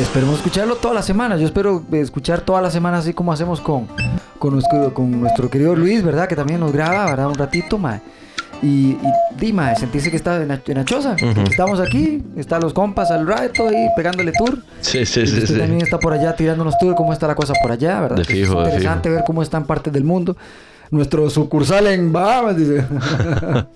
esperemos 0.00 0.36
escucharlo 0.36 0.76
todas 0.76 0.94
las 0.94 1.04
semanas. 1.04 1.40
Yo 1.40 1.46
espero 1.46 1.82
eh, 1.92 2.00
escuchar 2.00 2.40
todas 2.40 2.62
las 2.62 2.72
semanas 2.72 3.00
así 3.00 3.12
como 3.12 3.32
hacemos 3.32 3.60
con, 3.60 3.86
con, 4.38 4.54
nuestro, 4.54 4.94
con 4.94 5.20
nuestro 5.20 5.50
querido 5.50 5.74
Luis, 5.76 6.02
¿verdad? 6.02 6.26
Que 6.28 6.36
también 6.36 6.60
nos 6.60 6.72
graba, 6.72 7.04
¿verdad? 7.06 7.26
Un 7.28 7.34
ratito, 7.34 7.76
mae. 7.76 8.00
Y, 8.62 8.92
y 8.92 8.98
di, 9.38 9.52
mae, 9.52 9.76
sentirse 9.76 10.10
que 10.10 10.16
está 10.16 10.40
en 10.40 10.48
la, 10.48 10.60
en 10.66 10.74
la 10.78 10.84
choza, 10.84 11.14
que 11.16 11.26
Ujú. 11.26 11.40
estamos 11.42 11.78
aquí, 11.80 12.22
están 12.36 12.62
los 12.62 12.72
compas 12.72 13.10
al 13.10 13.26
rato 13.26 13.68
ahí 13.68 13.88
pegándole 13.94 14.32
tour. 14.32 14.58
Sí, 14.80 15.04
sí, 15.04 15.20
Y 15.20 15.26
sí, 15.26 15.34
usted 15.34 15.46
sí. 15.54 15.58
también 15.58 15.82
está 15.82 15.98
por 15.98 16.12
allá 16.12 16.34
tirándonos 16.34 16.76
tour, 16.78 16.94
cómo 16.94 17.12
está 17.12 17.26
la 17.26 17.34
cosa 17.34 17.52
por 17.62 17.70
allá, 17.72 18.00
¿verdad? 18.00 18.16
De 18.16 18.24
fijo, 18.24 18.62
es 18.62 18.68
interesante 18.68 19.10
ver 19.10 19.24
cómo 19.26 19.42
están 19.42 19.66
partes 19.66 19.92
del 19.92 20.04
mundo. 20.04 20.36
Nuestro 20.90 21.28
sucursal 21.30 21.86
en 21.88 22.12
Bahamas, 22.12 22.56
dice. 22.56 22.84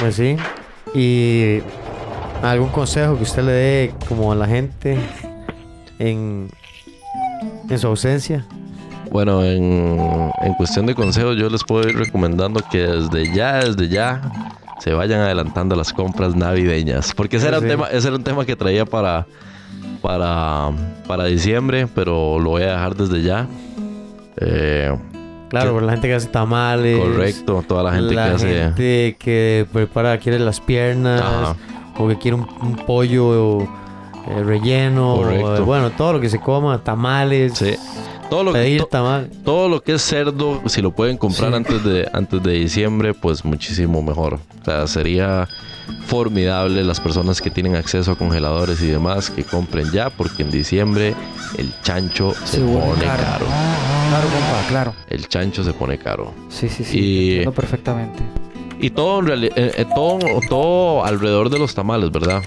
Pues 0.00 0.16
sí. 0.16 0.36
Y 0.94 1.60
algún 2.42 2.68
consejo 2.70 3.16
que 3.16 3.22
usted 3.22 3.42
le 3.44 3.52
dé 3.52 3.94
como 4.08 4.32
a 4.32 4.34
la 4.34 4.46
gente 4.46 4.98
en, 5.98 6.48
en 7.68 7.78
su 7.78 7.86
ausencia. 7.86 8.44
Bueno, 9.14 9.44
en, 9.44 10.00
en 10.42 10.54
cuestión 10.54 10.86
de 10.86 10.94
consejos, 10.96 11.36
yo 11.36 11.48
les 11.48 11.62
puedo 11.62 11.88
ir 11.88 11.96
recomendando 11.96 12.60
que 12.68 12.78
desde 12.80 13.32
ya, 13.32 13.60
desde 13.64 13.88
ya, 13.88 14.20
se 14.80 14.92
vayan 14.92 15.20
adelantando 15.20 15.76
las 15.76 15.92
compras 15.92 16.34
navideñas. 16.34 17.14
Porque 17.14 17.36
ese, 17.36 17.46
era, 17.46 17.58
un 17.58 17.62
Sí. 17.62 17.70
tema, 17.70 17.86
ese 17.92 18.08
era 18.08 18.16
un 18.16 18.24
tema 18.24 18.44
que 18.44 18.56
traía 18.56 18.84
para, 18.84 19.26
para, 20.02 20.70
para 21.06 21.26
diciembre, 21.26 21.86
pero 21.94 22.40
lo 22.40 22.50
voy 22.50 22.62
a 22.64 22.70
dejar 22.72 22.96
desde 22.96 23.22
ya. 23.22 23.46
Eh, 24.36 24.92
Claro, 25.48 25.68
Que- 25.70 25.74
por 25.74 25.82
la 25.84 25.92
gente 25.92 26.08
que 26.08 26.14
hace 26.14 26.26
tamales. 26.28 26.98
correcto, 26.98 27.64
toda 27.68 27.84
la 27.84 27.92
gente 27.92 28.14
la 28.14 28.24
que 28.30 28.34
hace... 28.34 28.48
gente 28.48 29.16
que 29.20 29.66
prepara, 29.72 30.18
quiere 30.18 30.40
las 30.40 30.58
piernas. 30.60 31.20
Ajá. 31.20 31.56
O 31.96 32.08
que 32.08 32.16
quiere 32.18 32.36
un, 32.36 32.48
un 32.60 32.74
pollo 32.84 33.60
eh, 33.62 34.42
relleno. 34.44 35.14
Correcto. 35.18 35.62
o, 35.62 35.64
bueno, 35.64 35.90
todo 35.90 36.14
lo 36.14 36.20
que 36.20 36.28
se 36.28 36.40
coma. 36.40 36.78
Tamales. 36.82 37.52
Sí. 37.56 37.76
Todo 38.34 38.42
lo, 38.42 38.52
que, 38.52 38.58
Pedir 38.58 38.80
to- 38.80 38.86
tamal. 38.86 39.30
todo 39.44 39.68
lo 39.68 39.80
que 39.80 39.92
es 39.92 40.02
cerdo, 40.02 40.60
si 40.66 40.82
lo 40.82 40.90
pueden 40.90 41.16
comprar 41.16 41.50
Sí. 41.50 41.54
antes, 41.56 41.84
de, 41.84 42.08
antes 42.12 42.42
de 42.42 42.52
diciembre, 42.54 43.14
pues 43.14 43.44
muchísimo 43.44 44.02
mejor. 44.02 44.40
O 44.60 44.64
sea, 44.64 44.88
sería 44.88 45.46
formidable 46.06 46.82
las 46.82 46.98
personas 46.98 47.40
que 47.40 47.50
tienen 47.50 47.76
acceso 47.76 48.10
a 48.10 48.16
congeladores 48.18 48.82
y 48.82 48.88
demás 48.88 49.30
que 49.30 49.44
compren 49.44 49.88
ya, 49.92 50.10
porque 50.10 50.42
en 50.42 50.50
diciembre 50.50 51.14
el 51.58 51.72
chancho 51.82 52.34
se, 52.44 52.58
pone 52.58 53.04
caro. 53.04 53.46
Claro, 53.46 54.28
compa, 54.28 54.68
claro. 54.68 54.94
El 55.08 55.28
chancho 55.28 55.62
se 55.62 55.72
pone 55.72 55.96
caro. 55.98 56.32
Sí, 56.48 56.68
sí, 56.68 56.82
sí. 56.82 56.98
Y- 57.44 57.46
perfectamente. 57.52 58.20
Y 58.80 58.90
todo, 58.90 59.20
en 59.32 59.44
eh, 59.44 59.50
eh, 59.54 59.86
todo, 59.94 60.18
todo 60.48 61.04
alrededor 61.04 61.50
de 61.50 61.60
los 61.60 61.72
tamales, 61.72 62.10
¿verdad? 62.10 62.42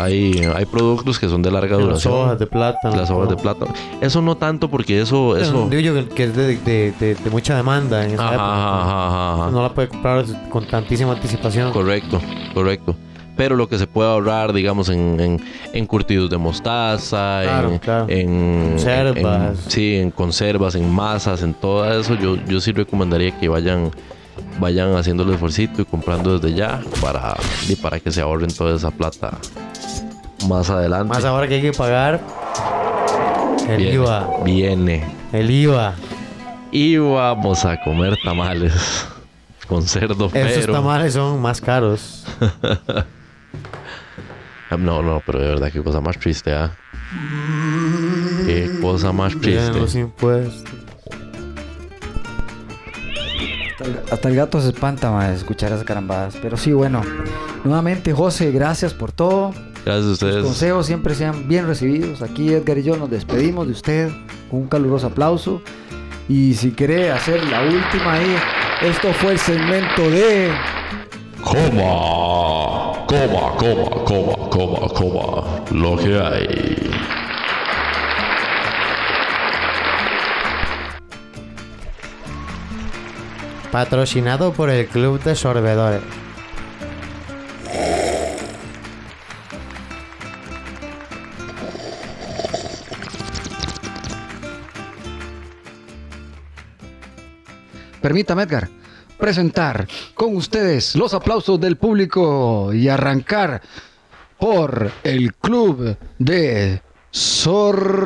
Hay, 0.00 0.32
hay 0.54 0.64
productos 0.66 1.18
que 1.18 1.28
son 1.28 1.42
de 1.42 1.50
larga 1.50 1.76
Las 1.76 1.84
duración. 1.86 2.14
hojas 2.14 2.38
de 2.38 2.46
plátano. 2.46 2.96
las 2.96 3.10
hojas 3.10 3.28
de 3.28 3.36
plátano. 3.36 3.72
Eso 4.00 4.22
no 4.22 4.36
tanto 4.36 4.70
porque 4.70 5.00
eso... 5.00 5.36
eso 5.36 5.68
Digo 5.68 5.80
yo 5.82 6.08
que, 6.14 6.24
es 6.24 6.36
de, 6.36 6.56
de- 6.58 6.92
de- 6.92 7.14
de 7.16 7.30
mucha 7.30 7.56
demanda 7.56 8.04
en 8.04 8.12
esa 8.12 8.22
Ajá, 8.24 8.34
época. 8.34 8.46
ajá, 8.46 9.06
ajá, 9.06 9.42
ajá. 9.42 9.50
No 9.50 9.62
la 9.62 9.72
puede 9.74 9.88
comprar 9.88 10.24
con 10.48 10.66
tantísima 10.66 11.12
anticipación. 11.12 11.72
Correcto, 11.72 12.20
correcto. 12.54 12.94
Pero 13.36 13.56
lo 13.56 13.68
que 13.68 13.78
se 13.78 13.86
puede 13.86 14.10
ahorrar, 14.10 14.52
digamos, 14.52 14.88
en, 14.90 15.18
en, 15.18 15.40
en 15.72 15.86
curtidos 15.86 16.28
de 16.30 16.36
mostaza, 16.36 17.40
Claro, 17.42 17.70
en, 17.72 17.78
claro. 17.78 18.06
en- 18.08 18.70
Conservas. 18.72 19.58
en- 19.66 19.70
sí, 19.70 19.96
en 19.96 20.10
conservas, 20.10 20.74
en 20.74 20.90
masas, 20.90 21.42
en 21.42 21.54
todo 21.54 21.90
eso, 21.98 22.14
yo, 22.14 22.36
yo 22.46 22.60
sí 22.60 22.72
recomendaría 22.72 23.38
que 23.38 23.48
vayan 23.48 23.90
vayan 24.58 24.94
haciendo 24.96 25.22
el 25.22 25.30
esfuerzo 25.30 25.62
y 25.62 25.68
comprando 25.84 26.38
desde 26.38 26.56
ya 26.56 26.80
para, 27.00 27.36
y 27.68 27.76
para 27.76 28.00
que 28.00 28.10
se 28.10 28.20
ahorren 28.20 28.52
toda 28.52 28.76
esa 28.76 28.90
plata 28.90 29.38
más 30.48 30.70
adelante. 30.70 31.14
Más 31.14 31.24
ahora 31.24 31.46
que 31.48 31.54
hay 31.54 31.62
que 31.62 31.72
pagar 31.72 32.20
el 33.68 33.76
Viene, 33.76 33.94
IVA. 33.94 34.28
Viene. 34.44 35.04
El 35.32 35.50
IVA. 35.50 35.94
Y 36.72 36.96
vamos 36.96 37.64
a 37.64 37.80
comer 37.82 38.16
tamales 38.22 39.06
con 39.66 39.82
cerdo, 39.82 40.26
Esos 40.34 40.60
pero... 40.60 40.72
tamales 40.72 41.14
son 41.14 41.40
más 41.40 41.60
caros. 41.60 42.24
No, 44.78 45.02
no, 45.02 45.20
pero 45.26 45.40
de 45.40 45.48
verdad, 45.48 45.72
qué 45.72 45.82
cosa 45.82 46.00
más 46.00 46.16
triste, 46.16 46.52
¿ah? 46.52 46.70
Qué 48.46 48.78
cosa 48.80 49.10
más 49.12 49.38
Vienen 49.40 49.66
los 49.66 49.76
triste. 49.78 49.98
impuestos. 49.98 50.79
Hasta 53.80 53.84
el- 53.84 54.00
Hasta 54.12 54.28
el 54.28 54.36
gato 54.36 54.60
se 54.60 54.68
espanta 54.68 55.10
más 55.10 55.30
escuchar 55.30 55.72
esas 55.72 55.84
carambadas. 55.84 56.36
Pero 56.40 56.56
sí, 56.56 56.72
bueno. 56.72 57.02
Nuevamente, 57.64 58.12
José, 58.12 58.50
gracias 58.52 58.92
por 58.94 59.12
todo. 59.12 59.52
Gracias 59.84 59.86
a 59.86 60.08
Los 60.08 60.12
ustedes. 60.22 60.44
consejos 60.44 60.86
siempre 60.86 61.14
sean 61.14 61.48
bien 61.48 61.66
recibidos. 61.66 62.20
Aquí 62.22 62.52
Edgar 62.52 62.78
y 62.78 62.82
yo 62.82 62.96
nos 62.96 63.08
despedimos 63.10 63.66
de 63.66 63.72
usted 63.72 64.10
con 64.50 64.60
un 64.60 64.68
caluroso 64.68 65.06
aplauso. 65.08 65.62
Y 66.28 66.54
si 66.54 66.72
quiere 66.72 67.10
hacer 67.10 67.42
la 67.44 67.62
última 67.62 68.12
ahí, 68.14 68.36
esto 68.82 69.12
fue 69.14 69.32
el 69.32 69.38
segmento 69.38 70.02
de... 70.10 70.52
Coma, 71.42 73.06
coma, 73.06 73.56
coma, 73.56 74.04
coma, 74.04 74.48
coma, 74.50 74.88
coma. 74.94 75.64
Lo 75.72 75.96
que 75.96 76.18
hay. 76.20 76.90
Patrocinado 83.72 84.52
por 84.52 84.68
el 84.68 84.86
Club 84.88 85.22
de 85.22 85.34
Sorbedores. 85.36 86.02
Permítame, 98.00 98.42
Edgar, 98.42 98.68
presentar 99.18 99.86
con 100.14 100.34
ustedes 100.34 100.96
los 100.96 101.14
aplausos 101.14 101.60
del 101.60 101.76
público 101.76 102.72
y 102.72 102.88
arrancar 102.88 103.60
por 104.38 104.90
el 105.04 105.34
Club 105.34 105.96
de 106.18 106.82
Sorbedores. 107.10 108.00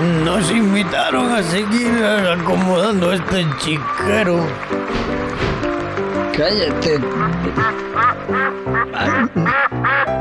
Nos 0.00 0.50
invitaron 0.50 1.30
a 1.30 1.42
seguir 1.42 1.92
acomodando 2.04 3.12
este 3.12 3.46
chiquero. 3.58 4.46
Cállate. 6.34 6.98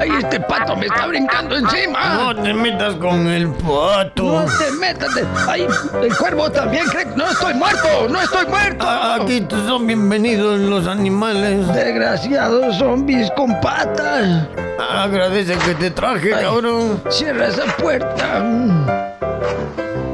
Ay, 0.02 0.10
este 0.20 0.40
pato 0.42 0.76
me 0.76 0.88
está 0.88 1.08
brincando 1.08 1.56
encima. 1.56 2.16
No 2.16 2.36
te 2.36 2.54
metas 2.54 2.96
con 2.96 3.26
el 3.28 3.48
pato. 3.52 4.24
No 4.24 4.46
te 4.46 4.72
metas. 4.80 5.16
de- 5.16 5.26
Ay, 5.48 5.66
el 6.04 6.18
cuervo 6.18 6.52
también 6.52 6.86
cree 6.88 7.06
que 7.06 7.16
no 7.16 7.30
estoy 7.30 7.54
muerto. 7.54 7.88
No 8.10 8.22
estoy 8.22 8.46
muerto. 8.48 8.86
Aquí 8.86 9.48
son 9.66 9.88
bienvenidos 9.88 10.60
los 10.60 10.88
animales. 10.88 11.66
Desgraciados 11.74 12.76
zombies 12.78 13.32
con 13.38 13.60
patas. 13.62 14.46
Agradece 14.92 15.56
que 15.60 15.76
te 15.76 15.92
traje, 15.92 16.34
Ay. 16.36 16.44
cabrón. 16.44 17.02
Cierra 17.10 17.48
esa 17.48 17.66
puerta. 17.78 18.44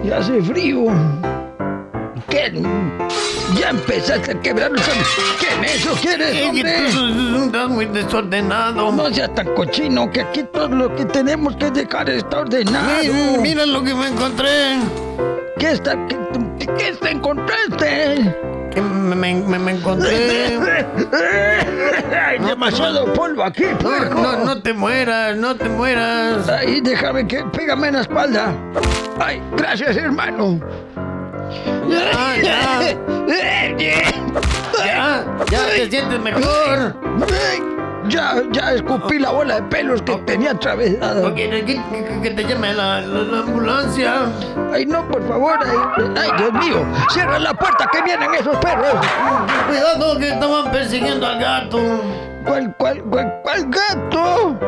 Y 0.06 0.11
hace 0.11 0.40
frío. 0.44 0.86
¿Qué? 2.30 2.61
Ya 3.60 3.69
empezaste 3.72 4.34
a 4.34 4.41
quebrar 4.41 4.72
los 4.72 4.82
¿Qué 5.40 5.76
eso 5.76 5.94
quieres, 5.99 6.45
hombre? 6.45 6.88
estás 7.45 7.69
muy 7.69 7.86
desordenado. 7.86 8.91
No 8.91 9.11
seas 9.11 9.34
tan 9.34 9.56
cochino 9.56 10.11
que 10.11 10.22
aquí 10.22 10.44
todo 10.53 10.68
lo 10.68 10.95
que 10.95 11.06
tenemos 11.06 11.56
que 11.56 11.72
dejar 11.72 12.07
está 12.11 12.41
ordenado. 12.41 13.02
Mira, 13.02 13.41
mira 13.41 13.65
lo 13.65 13.84
que 13.84 13.95
me 13.95 14.07
encontré. 14.10 14.77
¿Qué 15.57 15.72
está? 15.72 15.95
¿Qué, 16.07 16.18
qué 16.77 16.91
te 17.02 17.10
encontraste? 17.10 18.36
Me, 18.76 19.16
me- 19.16 19.34
me- 19.36 19.60
me 19.60 19.72
encontré. 19.72 20.58
Hay 22.28 22.40
demasiado 22.40 23.14
polvo 23.14 23.44
aquí, 23.44 23.64
No, 23.64 23.78
puerco. 23.80 24.22
no, 24.22 24.46
no 24.46 24.62
te 24.62 24.74
mueras, 24.74 25.36
no 25.38 25.56
te 25.56 25.70
mueras. 25.70 26.48
Ay, 26.50 26.82
déjame 26.82 27.28
que 27.28 27.44
pégame 27.46 27.88
en 27.88 27.94
la 27.96 28.02
espalda. 28.02 28.54
Ay, 29.20 29.42
gracias, 29.56 29.96
hermano. 29.98 30.60
Ya, 31.90 32.42
ya. 32.42 32.98
Ya, 34.86 35.26
ya 35.50 35.66
te 35.68 35.90
sientes 35.90 36.20
mejor. 36.20 36.96
Ya, 38.07 38.36
ya 38.52 38.73
escupí 38.73 39.19
la 39.19 39.32
bola 39.32 39.56
de 39.56 39.64
pelos 39.64 40.02
que 40.02 40.15
tenía 40.18 40.52
atravesada. 40.52 41.34
Que, 41.34 41.49
que- 41.49 42.19
que 42.22 42.30
te 42.32 42.44
llame 42.44 42.73
la, 42.73 43.02
la- 43.02 43.23
la 43.23 43.40
ambulancia. 43.40 44.14
Ay, 44.73 44.86
no, 44.86 45.07
por 45.07 45.27
favor. 45.27 45.57
Ay, 45.64 46.07
ay, 46.18 46.30
Dios 46.38 46.53
mío. 46.53 46.86
Cierra 47.10 47.40
la 47.40 47.53
puerta 47.53 47.90
que 47.91 48.02
vienen 48.03 48.34
esos 48.36 48.56
perros. 48.57 48.94
Cuidado 49.68 50.18
que 50.19 50.30
estaban 50.30 50.72
persiguiendo 50.72 51.26
al 51.26 51.40
gato. 51.40 51.80
¿Cuál, 52.45 52.76
cuál, 52.77 53.02
cuál, 53.03 53.34
cuál 53.44 53.65
gato? 53.69 54.60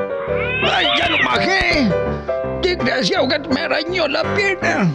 Ay, 0.73 0.87
ya 0.97 1.09
lo 1.09 1.17
majé. 1.23 1.89
Desgraciado 2.87 3.27
me 3.49 3.59
arañó 3.61 4.07
la 4.07 4.23
pierna. 4.33 4.89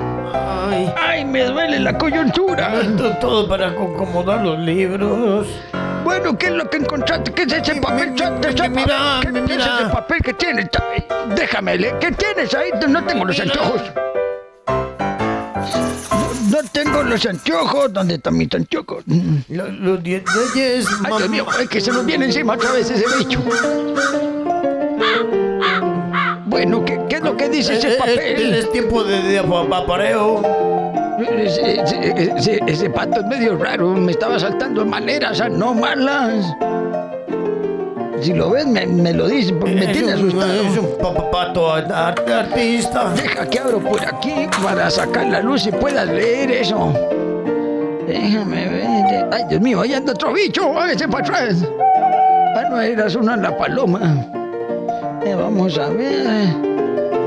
Ay, 0.70 0.92
Ay, 0.98 1.24
me 1.26 1.44
duele 1.44 1.78
la 1.78 1.98
coyuntura. 1.98 2.80
esto 2.80 3.08
es 3.10 3.20
todo 3.20 3.46
para 3.46 3.68
acomodar 3.68 4.42
los 4.42 4.58
libros. 4.60 5.46
Bueno, 6.02 6.36
¿qué 6.38 6.46
es 6.46 6.52
lo 6.52 6.68
que 6.70 6.78
encontraste? 6.78 7.32
¿Qué 7.32 7.42
es 7.42 7.52
ese 7.52 7.74
papel? 7.76 8.12
mira, 8.12 9.20
¿Qué 9.20 9.28
mira. 9.30 9.44
es 9.44 9.66
ese 9.66 9.90
papel 9.92 10.22
que 10.22 10.32
tienes? 10.32 10.68
Ay, 10.94 11.04
Déjame 11.36 11.76
leer. 11.76 11.98
¿Qué 11.98 12.12
tienes 12.12 12.54
ahí? 12.54 12.70
No 12.88 13.04
tengo 13.04 13.26
los 13.26 13.38
anteojos. 13.38 13.82
No 16.50 16.58
tengo 16.72 17.02
los 17.02 17.26
anteojos. 17.26 17.92
¿Dónde 17.92 18.14
están 18.14 18.36
mis 18.38 18.52
anteojos? 18.54 19.04
Lo- 19.48 19.68
Los 19.70 20.02
diez 20.02 20.22
reyes. 20.54 20.86
Ay, 21.04 21.12
Dios 21.18 21.28
mío, 21.28 21.46
es 21.60 21.68
que 21.68 21.80
se 21.80 21.92
nos 21.92 22.06
viene 22.06 22.24
encima 22.26 22.54
otra 22.54 22.72
vez 22.72 22.90
ese 22.90 23.04
bicho. 23.18 23.40
Bueno, 26.52 26.84
¿qué, 26.84 27.00
qué 27.08 27.16
es 27.16 27.22
lo 27.22 27.34
que 27.34 27.48
dice 27.48 27.72
ese 27.78 27.88
Es, 27.88 27.96
papel? 27.96 28.54
es 28.54 28.70
tiempo 28.72 29.02
de. 29.02 29.36
Ese, 31.46 31.80
ese- 31.80 32.32
ese- 32.36 32.60
ese 32.66 32.90
pato 32.90 33.20
es 33.20 33.26
medio 33.26 33.56
raro, 33.56 33.88
me 33.94 34.12
estaba 34.12 34.38
saltando 34.38 34.84
maneras 34.84 35.40
anómalas. 35.40 36.44
Si 38.20 38.34
lo 38.34 38.50
ves, 38.50 38.66
me, 38.66 38.84
me 38.86 39.14
lo 39.14 39.26
dice, 39.28 39.54
porque 39.54 39.74
me 39.76 39.86
tiene 39.88 40.12
asustado. 40.12 40.52
Es 40.52 40.76
un 40.78 40.88
pa- 41.00 41.14
pa- 41.14 41.30
pato 41.30 41.72
art- 41.72 41.90
artista. 42.28 43.14
Deja 43.16 43.48
que 43.48 43.58
abro 43.58 43.78
por 43.80 44.04
aquí 44.06 44.46
para 44.62 44.90
sacar 44.90 45.26
la 45.28 45.40
luz 45.40 45.66
y 45.66 45.72
puedas 45.72 46.06
leer 46.06 46.50
eso. 46.52 46.92
Déjame 48.06 48.68
ver. 48.68 49.28
Ay, 49.32 49.44
Dios 49.48 49.60
mío, 49.62 49.80
ahí 49.80 49.94
anda 49.94 50.12
otro 50.12 50.34
bicho, 50.34 50.78
hágase 50.78 51.08
para 51.08 51.24
atrás. 51.24 51.64
Ah, 52.56 52.64
no, 52.70 52.78
era 52.78 53.06
una 53.18 53.36
la 53.38 53.56
paloma. 53.56 54.26
Eh, 55.24 55.34
vamos 55.34 55.78
a 55.78 55.88
ver. 55.88 56.46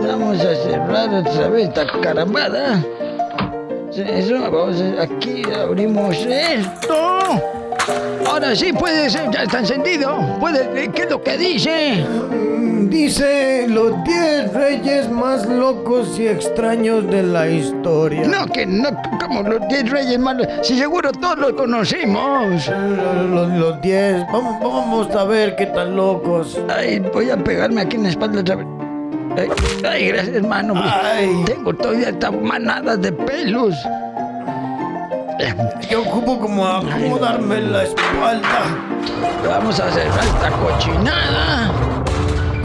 Vamos 0.08 0.40
a 0.42 0.56
cerrar 0.56 1.14
otra 1.14 1.48
vez 1.50 1.68
esta 1.70 1.86
carambada. 2.02 2.84
Sí, 3.92 4.04
Eso, 4.06 4.40
vamos 4.40 4.82
aquí 5.00 5.44
abrimos 5.58 6.18
esto. 6.18 7.20
Ahora 8.28 8.56
sí 8.56 8.74
puede 8.74 9.10
ser, 9.10 9.30
ya 9.32 9.44
está 9.44 9.60
encendido. 9.60 10.18
Puede, 10.40 10.90
¿qué 10.92 11.04
es 11.04 11.10
lo 11.10 11.22
que 11.22 11.38
dice? 11.38 12.06
Dice 12.90 13.66
los 13.68 14.04
10 14.04 14.54
reyes 14.54 15.10
más 15.10 15.46
locos 15.48 16.18
y 16.20 16.28
extraños 16.28 17.10
de 17.10 17.24
la 17.24 17.48
historia. 17.48 18.28
No, 18.28 18.46
que 18.48 18.66
no, 18.66 18.90
como 19.20 19.44
los 19.44 19.68
10 19.68 19.90
reyes 19.90 20.20
malos. 20.20 20.48
Si 20.62 20.78
seguro 20.78 21.12
todos 21.12 21.38
los 21.40 21.54
conocimos. 21.54 22.68
Los- 22.68 23.30
Los, 23.30 23.50
los 23.60 23.82
10. 23.82 24.26
Vamos, 24.32 24.56
vamos 24.62 25.16
a 25.16 25.24
ver 25.26 25.56
qué 25.56 25.66
tan 25.68 25.96
locos. 25.96 26.58
Ay, 26.76 27.00
voy 27.14 27.30
a 27.30 27.38
pegarme 27.38 27.82
aquí 27.82 27.96
en 27.98 28.04
la 28.04 28.10
espalda 28.10 28.42
otra 28.42 28.56
vez. 28.56 28.68
Ay, 29.38 29.50
ay, 29.90 30.08
gracias, 30.08 30.36
hermano. 30.36 30.74
Ay. 30.78 31.44
Tengo 31.46 31.74
todavía 31.74 32.10
estas 32.10 32.32
manadas 32.42 33.02
de 33.02 33.12
pelos. 33.12 33.76
Yo 35.90 36.02
ocupo 36.02 36.40
como 36.40 36.66
acomodarme 36.66 37.60
la 37.62 37.84
espalda. 37.84 38.66
Vamos 39.48 39.80
a 39.80 39.92
cerrar 39.92 40.24
esta 40.24 40.50
cochinada. 40.52 41.85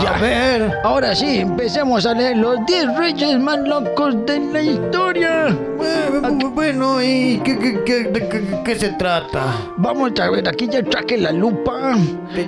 A 0.09 0.19
ver. 0.19 0.73
Ahora 0.85 1.15
sí, 1.15 1.39
empecemos 1.41 2.07
a 2.07 2.15
leer 2.15 2.37
los 2.37 2.65
10 2.67 2.97
reyes 2.97 3.39
más 3.39 3.59
locos 3.59 4.15
de 4.27 4.39
la 4.41 4.63
historia. 4.63 5.49
Bu- 5.49 6.51
Bueno, 6.55 7.03
¿y 7.03 7.41
qué, 7.45 7.59
qué, 7.59 7.81
qué- 7.85 8.11
qué- 8.13 8.63
qué 8.65 8.75
se 8.77 8.89
trata? 8.91 9.45
Vamos 9.77 10.13
a 10.21 10.31
ver, 10.31 10.47
aquí 10.49 10.69
ya 10.69 10.83
traje 10.83 11.17
la 11.19 11.33
lupa. 11.33 11.95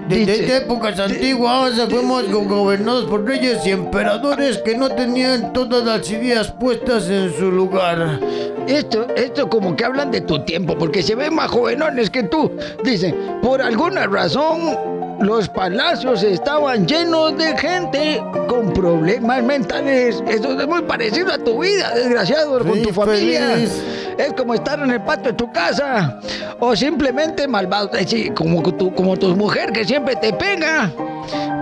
De, 0.08 0.24
de- 0.26 0.56
épocas 0.58 0.98
antiguas 1.00 1.72
fuimos 1.88 2.30
go- 2.30 2.44
gobernados 2.44 3.04
por 3.06 3.24
reyes 3.24 3.66
y 3.66 3.70
emperadores 3.70 4.58
que 4.58 4.76
no 4.76 4.88
tenían 4.90 5.52
todas 5.52 5.84
las 5.84 6.10
ideas 6.10 6.52
puestas 6.52 7.08
en 7.08 7.32
su 7.38 7.50
lugar. 7.50 8.18
Esto, 8.66 9.06
esto 9.16 9.48
como 9.48 9.74
que 9.74 9.84
hablan 9.84 10.10
de 10.10 10.20
tu 10.20 10.44
tiempo, 10.44 10.76
porque 10.78 11.02
se 11.02 11.14
ven 11.14 11.34
más 11.34 11.50
jovenones 11.50 12.10
que 12.10 12.22
tú. 12.24 12.52
Dice, 12.84 13.14
por 13.42 13.60
alguna 13.62 14.06
razón, 14.06 14.76
los 15.22 15.48
palacios 15.48 16.22
estaban 16.24 16.86
llenos 16.86 17.36
de 17.38 17.56
gente 17.56 18.22
con 18.48 18.72
problemas 18.72 19.42
mentales. 19.42 20.22
Eso 20.26 20.60
es 20.60 20.66
muy 20.66 20.82
parecido 20.82 21.32
a 21.32 21.38
tu 21.38 21.60
vida, 21.60 21.94
desgraciado, 21.94 22.58
con 22.58 22.82
tu 22.82 22.92
familia. 22.92 23.54
feliz. 23.54 23.82
Es 24.18 24.32
como 24.34 24.54
estar 24.54 24.80
en 24.80 24.90
el 24.90 25.00
patio 25.02 25.30
de 25.30 25.34
tu 25.34 25.50
casa. 25.52 26.20
O 26.58 26.74
simplemente 26.74 27.46
malvado, 27.46 27.90
como 28.34 28.62
tu, 28.62 28.92
como 28.94 29.16
tu 29.16 29.28
mujer 29.36 29.72
que 29.72 29.84
siempre 29.84 30.16
te 30.16 30.32
pega. 30.32 30.90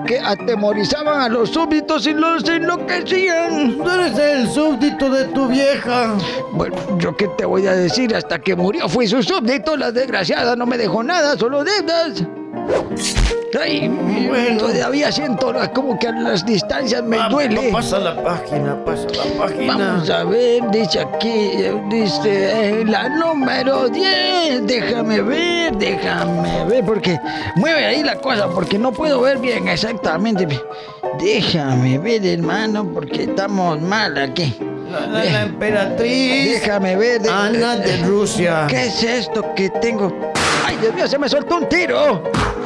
Que 0.07 0.19
atemorizaban 0.19 1.21
a 1.21 1.29
los 1.29 1.51
súbditos 1.51 2.07
y 2.07 2.15
los 2.15 2.49
enloquecían. 2.49 3.77
Tú 3.77 3.91
eres 3.91 4.19
el 4.19 4.49
súbdito 4.49 5.11
de 5.11 5.25
tu 5.27 5.49
vieja. 5.49 6.15
Bueno, 6.53 6.77
yo 6.99 7.15
qué 7.15 7.29
te 7.37 7.45
voy 7.45 7.67
a 7.67 7.73
decir, 7.75 8.17
hasta 8.17 8.39
que 8.39 8.57
murió 8.57 8.89
fui 8.89 9.07
su 9.07 9.23
súbdito, 9.23 9.77
la 9.77 9.93
desgraciada 9.93 10.57
no 10.57 10.65
me 10.67 10.79
dejó 10.79 11.03
nada, 11.03 11.37
solo 11.37 11.63
deudas. 11.63 12.25
Ay, 13.61 13.89
Bueno. 13.89 14.59
todavía 14.59 15.11
siento 15.13 15.53
como 15.75 15.99
que 15.99 16.07
a 16.09 16.13
las 16.13 16.47
distancias 16.47 17.03
me 17.03 17.19
Ah, 17.19 17.29
duele. 17.29 17.71
Pasa 17.73 17.99
la 17.99 18.15
página, 18.23 18.77
pasa 18.85 19.07
la 19.09 19.25
página. 19.45 19.77
Vamos 19.77 20.09
a 20.11 20.25
ver, 20.25 20.63
dice 20.71 21.01
aquí, 21.01 21.51
dice 21.91 22.81
eh, 22.81 22.85
la 22.87 23.09
número 23.09 23.89
10. 23.89 24.67
Déjame 24.67 25.21
ver, 25.21 25.77
déjame 25.77 26.65
ver, 26.67 26.85
porque 26.85 27.19
mueve 27.57 27.85
ahí 27.87 28.03
la 28.03 28.15
cosa, 28.17 28.49
porque 28.49 28.79
no 28.79 28.93
puedo 28.93 29.21
ver 29.21 29.39
bien 29.39 29.67
exactamente. 29.69 30.47
Déjame 31.19 31.99
ver, 31.99 32.25
hermano, 32.25 32.85
porque 32.95 33.25
estamos 33.25 33.81
mal 33.83 34.17
aquí. 34.17 34.57
La, 34.91 35.07
la- 35.07 35.25
la 35.25 35.43
emperatriz 35.43 36.61
Déjame 36.61 36.97
ver. 36.97 37.21
de- 37.23 37.31
Ana 37.31 37.77
de 37.77 37.97
Rusia. 37.99 38.67
¿Qué 38.69 38.87
es 38.87 39.03
esto 39.03 39.55
que 39.55 39.69
tengo? 39.71 40.30
¡Ay, 40.71 40.77
Dios 40.77 40.95
mío, 40.95 41.09
se 41.09 41.19
me 41.19 41.29
soltó 41.29 41.57
un 41.57 41.69
tiro! 41.69 42.23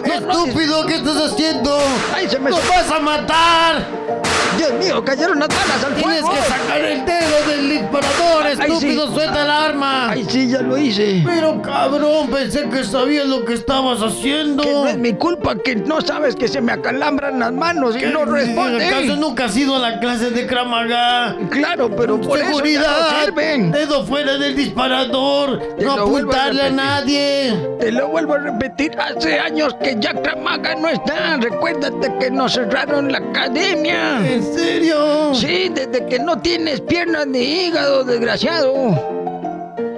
No, 0.06 0.12
¡Estúpido! 0.12 0.85
¿Qué 0.85 0.97
estás 0.97 1.32
haciendo? 1.32 1.78
¡Ay, 2.14 2.28
se 2.28 2.39
me 2.39 2.51
¡Nos 2.51 2.68
vas 2.68 2.90
a 2.90 3.01
matar! 3.01 4.23
¡Dios 4.56 4.72
mío, 4.74 5.05
cayeron 5.05 5.39
las 5.39 5.48
balas 5.48 5.85
al 5.85 5.94
Tienes 5.94 6.20
fuego! 6.20 6.36
que 6.36 6.48
sacar 6.48 6.81
el 6.81 7.05
dedo 7.05 7.48
del 7.48 7.70
disparador, 7.70 8.47
estúpido, 8.47 9.06
sí. 9.09 9.14
suelta 9.14 9.43
el 9.43 9.51
arma. 9.51 10.10
¡Ay, 10.10 10.26
sí, 10.28 10.48
ya 10.48 10.60
lo 10.62 10.78
hice! 10.78 11.22
Pero 11.24 11.60
cabrón, 11.62 12.28
pensé 12.28 12.68
que 12.68 12.85
sabías 12.85 13.26
lo 13.26 13.44
que 13.44 13.55
estabas 13.55 14.01
haciendo. 14.02 14.62
Que 14.62 14.72
no 14.72 14.86
es 14.89 14.98
mi 14.98 15.12
culpa 15.14 15.55
que 15.56 15.76
no 15.76 16.01
sabes 16.01 16.36
que 16.36 16.48
se 16.48 16.60
me 16.60 16.72
acalambran 16.72 17.39
las 17.40 17.52
manos 17.52 17.97
y 17.97 18.01
¿Qué- 18.01 18.06
no 18.06 18.20
¿Acaso 18.22 18.32
responde. 18.35 19.16
nunca 19.16 19.47
has 19.47 19.56
ido 19.56 19.76
a 19.76 19.78
la 19.78 19.98
clase 20.01 20.31
de 20.31 20.47
Kramaga? 20.47 21.36
Claro, 21.51 21.90
pero 21.94 22.20
por 22.20 22.39
eso 22.39 22.47
ya 22.47 22.55
Seguridad, 22.55 23.10
no 23.10 23.24
sirven. 23.24 23.70
dedo 23.72 24.05
fuera 24.06 24.36
del 24.39 24.55
disparador, 24.56 25.59
Te 25.78 25.85
no 25.85 25.93
a 25.93 25.94
apuntarle 26.01 26.62
a, 26.62 26.70
nadie. 26.70 27.55
Te 27.81 27.93
lo 27.93 28.09
vuelvo 28.09 28.35
a 28.35 28.39
repetir, 28.39 28.93
hace 28.98 29.39
años 29.39 29.74
que 29.82 29.97
ya 29.98 30.12
Kramaga 30.14 30.74
no 30.76 30.89
está. 30.89 31.36
Recuérdate 31.39 32.12
que 32.20 32.31
nos 32.31 32.52
cerraron 32.55 33.10
la 33.10 33.18
academia. 33.18 34.18
¿En 34.26 34.44
serio? 34.45 35.35
Sí, 35.35 35.71
desde 35.75 36.07
que 36.07 36.19
no 36.19 36.39
tienes 36.41 36.81
piernas 36.81 37.27
ni 37.27 37.39
hígado, 37.66 38.05
desgraciado. 38.05 38.73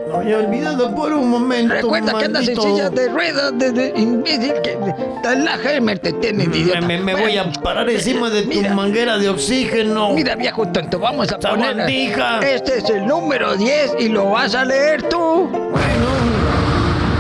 Lo 0.09 0.19
había 0.19 0.39
olvidado 0.39 0.95
por 0.95 1.13
un 1.13 1.29
momento. 1.29 1.75
Recuerda 1.75 2.17
que 2.19 2.25
andas 2.27 2.49
en 2.49 2.61
silla 2.61 2.91
de 2.91 3.09
ruedas, 3.09 3.53
de, 3.59 3.73
de- 3.73 3.93
imbécil, 3.97 4.55
que 4.63 4.79
la 5.25 5.57
Heimer 5.57 5.99
te 5.99 6.13
tiene. 6.15 6.47
Me, 6.47 6.81
me- 6.81 6.99
me 7.01 7.15
voy 7.17 7.37
a 7.37 7.51
parar 7.53 7.91
encima 7.91 8.31
de 8.31 8.43
tu 8.43 8.61
manguera 8.71 9.19
de 9.19 9.29
oxígeno. 9.29 10.11
Mira, 10.15 10.37
viejo 10.37 10.67
tonto, 10.69 10.99
vamos 11.01 11.31
a 11.33 11.39
poner. 11.39 11.81
Este 12.45 12.79
es 12.79 12.89
el 12.91 13.07
número 13.07 13.57
10 13.57 13.97
y 13.99 14.09
lo 14.09 14.31
vas 14.31 14.55
a 14.55 14.65
leer 14.65 15.03
tú. 15.09 15.51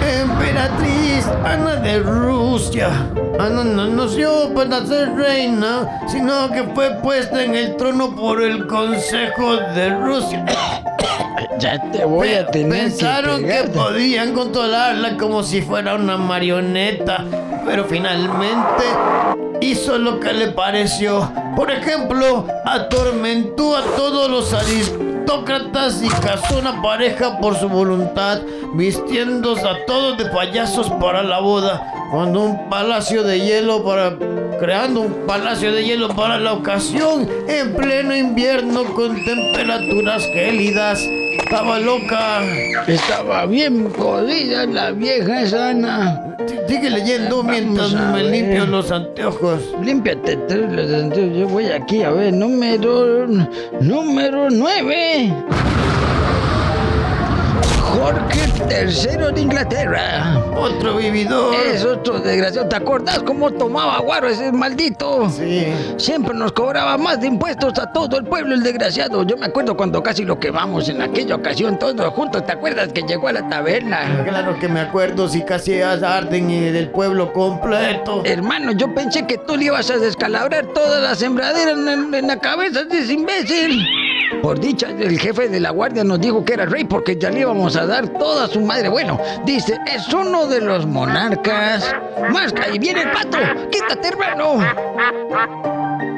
Emperatriz 0.09 0.96
Ana 1.45 1.77
de 1.77 2.01
Rusia. 2.01 2.91
Ana 3.39 3.65
no 3.65 3.87
nació 3.87 4.53
para 4.55 4.85
ser 4.85 5.15
reina, 5.15 6.01
sino 6.07 6.51
que 6.51 6.63
fue 6.75 6.91
puesta 7.03 7.43
en 7.43 7.55
el 7.55 7.77
trono 7.77 8.15
por 8.15 8.43
el 8.43 8.67
Consejo 8.67 9.57
de 9.57 9.91
Rusia. 9.91 10.45
Ya 11.59 11.81
te 11.91 12.05
voy 12.05 12.35
a 12.35 12.47
tener 12.49 12.83
Pensaron 12.83 13.43
que 13.43 13.65
podían 13.73 14.35
controlarla 14.35 15.17
como 15.17 15.43
si 15.43 15.63
fuera 15.63 15.95
una 15.95 16.19
marioneta, 16.19 17.25
pero 17.65 17.85
finalmente 17.85 18.85
hizo 19.63 19.97
lo 19.97 20.21
que 20.21 20.35
le 20.35 20.49
pareció. 20.49 21.33
Por 21.55 21.71
ejemplo, 21.71 22.47
atormentó 22.65 23.75
a 23.75 23.83
todos 23.97 24.31
los 24.31 24.53
aristócratas 24.53 25.16
y 26.03 26.09
casó 26.09 26.59
una 26.59 26.83
pareja 26.83 27.39
por 27.39 27.57
su 27.57 27.69
voluntad, 27.69 28.41
vistiéndose 28.75 29.69
a 29.69 29.85
todos 29.87 30.19
de 30.19 30.27
payasos 30.27 30.91
para 31.01 31.23
la 31.23 31.41
boda, 31.41 31.93
cuando 32.11 32.43
un 32.43 32.69
palacio 32.69 33.23
de 33.23 33.41
hielo 33.41 33.85
para 33.85 34.17
creando 34.59 35.03
un 35.03 35.27
palacio 35.27 35.73
de 35.73 35.85
hielo 35.85 36.09
para 36.09 36.39
la 36.39 36.55
ocasión 36.55 37.29
en 37.47 37.75
pleno 37.75 38.17
invierno 38.17 38.85
con 38.95 39.23
temperaturas 39.25 40.25
gélidas. 40.33 40.99
Estaba 41.39 41.79
loca. 41.79 42.43
Estaba 42.87 43.47
bien 43.47 43.91
jodida 43.91 44.67
la 44.67 44.91
vieja 44.93 45.47
sana. 45.47 46.37
Sí, 46.47 46.55
Sigue 46.69 46.91
leyendo 46.91 47.43
mientras 47.43 47.93
me 47.93 48.23
limpio 48.25 48.67
los 48.67 48.91
anteojos. 48.91 49.75
Límpiate 49.83 50.37
los 50.37 50.93
anteojos. 50.93 51.37
Yo 51.39 51.49
voy 51.49 51.67
aquí 51.67 52.03
a 52.03 52.11
ver, 52.11 52.33
número. 52.33 53.27
Número 53.81 54.51
9. 54.51 55.33
Jorge 57.97 58.41
III 58.71 59.33
de 59.35 59.41
Inglaterra. 59.41 60.39
Otro 60.57 60.97
vividor. 60.97 61.55
Es 61.55 61.85
otro 61.85 62.19
desgraciado. 62.21 62.69
¿Te 62.69 62.77
acordás 62.77 63.21
cómo 63.21 63.51
tomaba 63.51 63.99
guaro 64.01 64.29
ese 64.29 64.53
maldito? 64.53 65.31
Sí. 65.31 65.67
Siempre 65.97 66.35
nos 66.35 66.53
cobraba 66.53 66.99
más 66.99 67.21
de 67.21 67.29
impuestos 67.29 67.79
a 67.79 67.91
todo 67.93 68.19
el 68.19 68.25
pueblo, 68.25 68.55
el 68.55 68.63
desgraciado. 68.63 69.23
Yo 69.23 69.37
me 69.37 69.47
acuerdo 69.47 69.77
cuando 69.77 70.03
casi 70.03 70.25
lo 70.25 70.39
quemamos 70.39 70.89
en 70.89 71.01
aquella 71.03 71.37
ocasión, 71.37 71.79
todos 71.79 72.13
juntos. 72.13 72.45
¿Te 72.45 72.53
acuerdas 72.53 72.89
que 72.93 73.03
llegó 73.03 73.29
a 73.29 73.33
la 73.33 73.49
taberna? 73.49 74.25
Claro 74.29 74.59
que 74.59 74.69
me 74.69 74.81
acuerdo 74.81 75.29
si 75.29 75.43
casi 75.43 75.81
arden 75.81 76.51
y 76.51 76.61
del 76.71 76.91
pueblo 76.91 77.33
completo. 77.33 78.23
Hermano, 78.25 78.73
yo 78.73 78.95
pensé 78.95 79.27
que 79.27 79.39
tú 79.39 79.57
le 79.57 79.67
ibas 79.67 79.91
a 79.91 79.97
descalabrar 79.97 80.67
toda 80.75 81.01
la 81.01 81.15
sembradera 81.15 81.71
en, 81.73 81.89
en- 81.89 82.15
en 82.15 82.27
la 82.27 82.39
cabeza 82.39 82.85
de 82.85 82.99
ese 82.99 83.15
imbécil. 83.15 83.81
Por 84.43 84.61
dicha, 84.61 84.89
el 84.91 85.19
jefe 85.19 85.49
de 85.49 85.61
la 85.61 85.71
guardia 85.71 86.05
nos 86.05 86.21
dijo 86.21 86.45
que 86.45 86.55
era 86.55 86.67
rey 86.67 86.85
porque 86.85 87.17
ya 87.17 87.31
le 87.31 87.41
íbamos 87.41 87.77
a 87.77 87.87
dar 87.87 88.09
toda 88.09 88.47
su 88.47 88.61
madre. 88.61 88.89
Bueno, 88.89 89.21
dice, 89.45 89.79
es 89.87 90.13
uno 90.13 90.47
de 90.47 90.61
los 90.61 90.87
monarcas. 90.87 91.95
Más, 92.31 92.55
ahí 92.63 92.79
viene 92.79 93.03
el 93.03 93.11
pato. 93.11 93.39
Quítate, 93.71 94.09
hermano. 94.09 94.59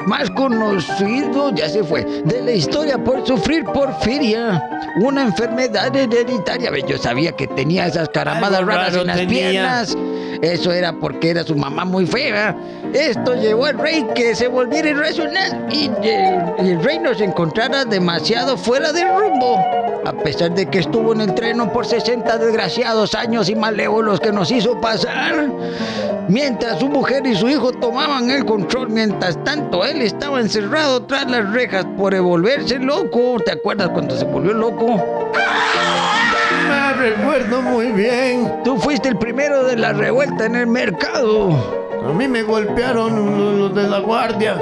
Más 0.05 0.29
conocido, 0.31 1.53
ya 1.53 1.69
se 1.69 1.83
fue, 1.83 2.03
de 2.03 2.41
la 2.41 2.51
historia 2.51 2.97
por 2.97 3.25
sufrir 3.27 3.63
porfiria, 3.65 4.63
una 5.01 5.21
enfermedad 5.23 5.95
hereditaria. 5.95 6.71
Yo 6.87 6.97
sabía 6.97 7.31
que 7.33 7.47
tenía 7.47 7.85
esas 7.85 8.09
caramadas 8.09 8.65
raras 8.65 8.95
en 8.95 9.07
las 9.07 9.17
tenía. 9.17 9.49
piernas. 9.51 9.97
Eso 10.41 10.71
era 10.71 10.93
porque 10.93 11.31
era 11.31 11.43
su 11.43 11.55
mamá 11.55 11.83
muy 11.83 12.05
fea. 12.05 12.55
Esto 12.93 13.35
llevó 13.35 13.65
al 13.65 13.77
rey 13.77 14.05
que 14.15 14.33
se 14.33 14.47
volviera 14.47 14.89
irracional 14.89 15.67
y, 15.69 15.91
el 16.03 16.81
rey 16.83 16.99
nos 16.99 17.19
encontrara 17.19 17.85
demasiado 17.85 18.57
fuera 18.57 18.93
de 18.93 19.03
rumbo. 19.03 19.59
A 20.05 20.13
pesar 20.23 20.55
de 20.55 20.65
que 20.65 20.79
estuvo 20.79 21.13
en 21.13 21.21
el 21.21 21.35
treno 21.35 21.71
por 21.73 21.85
60 21.85 22.37
desgraciados 22.37 23.15
años 23.15 23.49
y 23.49 23.55
malévolos 23.55 24.19
que 24.19 24.31
nos 24.31 24.49
hizo 24.49 24.79
pasar. 24.79 25.49
Mientras 26.29 26.79
su 26.79 26.87
mujer 26.87 27.25
y 27.27 27.35
su 27.35 27.49
hijo 27.49 27.71
tomaban 27.71 28.29
el 28.29 28.45
control, 28.45 28.89
mientras 28.89 29.43
tanto 29.43 29.83
él 29.83 30.01
estaba 30.01 30.39
encerrado 30.39 31.03
tras 31.03 31.29
las 31.29 31.51
rejas 31.51 31.85
por 31.97 32.17
volverse 32.21 32.79
loco. 32.79 33.37
¿Te 33.43 33.51
acuerdas 33.51 33.89
cuando 33.89 34.15
se 34.15 34.25
volvió 34.25 34.53
loco? 34.53 35.03
Me 36.69 36.93
recuerdo 36.93 37.61
muy 37.61 37.91
bien. 37.91 38.51
Tú 38.63 38.77
fuiste 38.77 39.09
el 39.09 39.17
primero 39.17 39.63
de 39.63 39.75
la 39.75 39.93
revuelta 39.93 40.45
en 40.45 40.55
el 40.55 40.67
mercado. 40.67 41.79
A 42.07 42.13
mí 42.13 42.27
me 42.27 42.43
golpearon 42.43 43.59
los, 43.59 43.75
de 43.75 43.83
la 43.87 43.99
guardia. 43.99 44.55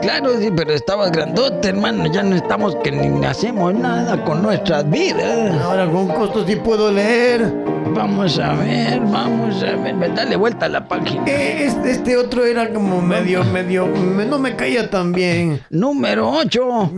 Claro, 0.00 0.38
sí, 0.38 0.50
pero 0.54 0.72
estabas 0.72 1.10
grandote, 1.12 1.68
hermano. 1.68 2.06
Ya 2.06 2.22
no 2.22 2.34
estamos 2.36 2.76
que 2.76 2.90
ni 2.92 3.24
hacemos 3.26 3.74
nada 3.74 4.24
con 4.24 4.42
nuestras 4.42 4.88
vidas. 4.88 5.54
Ahora 5.62 5.86
con 5.90 6.08
costo 6.08 6.46
sí 6.46 6.56
puedo 6.56 6.90
leer. 6.90 7.52
Vamos 7.94 8.38
a 8.38 8.54
ver, 8.54 9.00
vamos 9.00 9.62
a 9.62 9.76
ver. 9.76 9.94
Ve, 9.96 10.08
Dale 10.14 10.36
vuelta 10.36 10.66
a 10.66 10.68
la 10.68 10.86
página. 10.86 11.24
Este, 11.26 11.90
este 11.90 12.16
otro 12.16 12.44
era 12.44 12.72
como 12.72 13.00
medio, 13.02 13.44
medio, 13.44 13.86
me- 13.86 14.24
no 14.26 14.38
me 14.38 14.56
caía 14.56 14.88
tan 14.90 15.12
bien. 15.12 15.60
Número 15.70 16.30
8. 16.30 16.92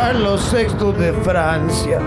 Ca- 0.00 0.06
Carlos 0.12 0.50
VI 0.50 0.92
de 0.98 1.12
Francia. 1.12 1.98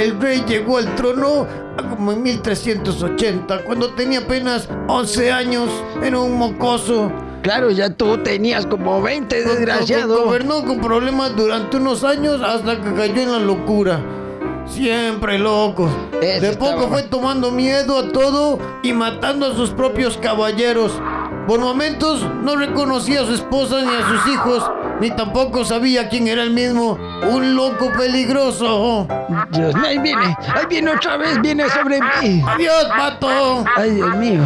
El 0.00 0.20
rey 0.20 0.42
llegó 0.48 0.78
al 0.78 0.94
trono 0.96 1.46
como 1.90 2.10
en 2.12 2.22
1380, 2.24 3.62
cuando 3.64 3.90
tenía 3.94 4.18
apenas 4.18 4.68
11 4.88 5.30
años, 5.32 5.70
era 6.02 6.18
un 6.18 6.36
mocoso. 6.36 7.10
Claro, 7.42 7.70
ya 7.70 7.90
tú 7.90 8.18
tenías 8.18 8.66
como 8.66 9.00
20, 9.00 9.44
desgraciado. 9.44 10.24
Gobernó 10.24 10.64
con 10.64 10.80
problemas 10.80 11.36
durante 11.36 11.76
unos 11.76 12.02
años 12.02 12.42
hasta 12.42 12.80
que 12.80 12.92
cayó 12.94 13.22
en 13.22 13.32
la 13.32 13.38
locura. 13.38 14.00
Siempre 14.66 15.38
loco. 15.38 15.88
De 16.20 16.52
poco 16.58 16.70
estaba- 16.72 16.88
fue 16.88 17.02
tomando 17.04 17.50
miedo 17.52 17.96
a 17.96 18.08
todo 18.12 18.58
y 18.82 18.92
matando 18.92 19.46
a 19.46 19.54
sus 19.54 19.70
propios 19.70 20.16
caballeros. 20.18 20.92
Por 21.48 21.60
momentos 21.60 22.22
no 22.42 22.56
reconocía 22.56 23.22
a 23.22 23.24
su 23.24 23.32
esposa 23.32 23.80
ni 23.80 23.88
a 23.88 24.06
sus 24.06 24.34
hijos, 24.34 24.70
ni 25.00 25.10
tampoco 25.10 25.64
sabía 25.64 26.10
quién 26.10 26.28
era 26.28 26.42
el 26.42 26.50
mismo. 26.50 26.98
Un 27.32 27.56
loco 27.56 27.90
peligroso. 27.96 29.08
Dios 29.52 29.74
mío, 29.74 29.86
ahí 29.86 29.96
viene, 29.96 30.36
ahí 30.54 30.66
viene 30.68 30.90
otra 30.90 31.16
vez, 31.16 31.40
viene 31.40 31.66
sobre 31.70 32.00
mí. 32.00 32.42
Adiós, 32.46 32.84
pato. 32.94 33.64
Ay, 33.76 33.92
Dios 33.92 34.14
mío. 34.16 34.42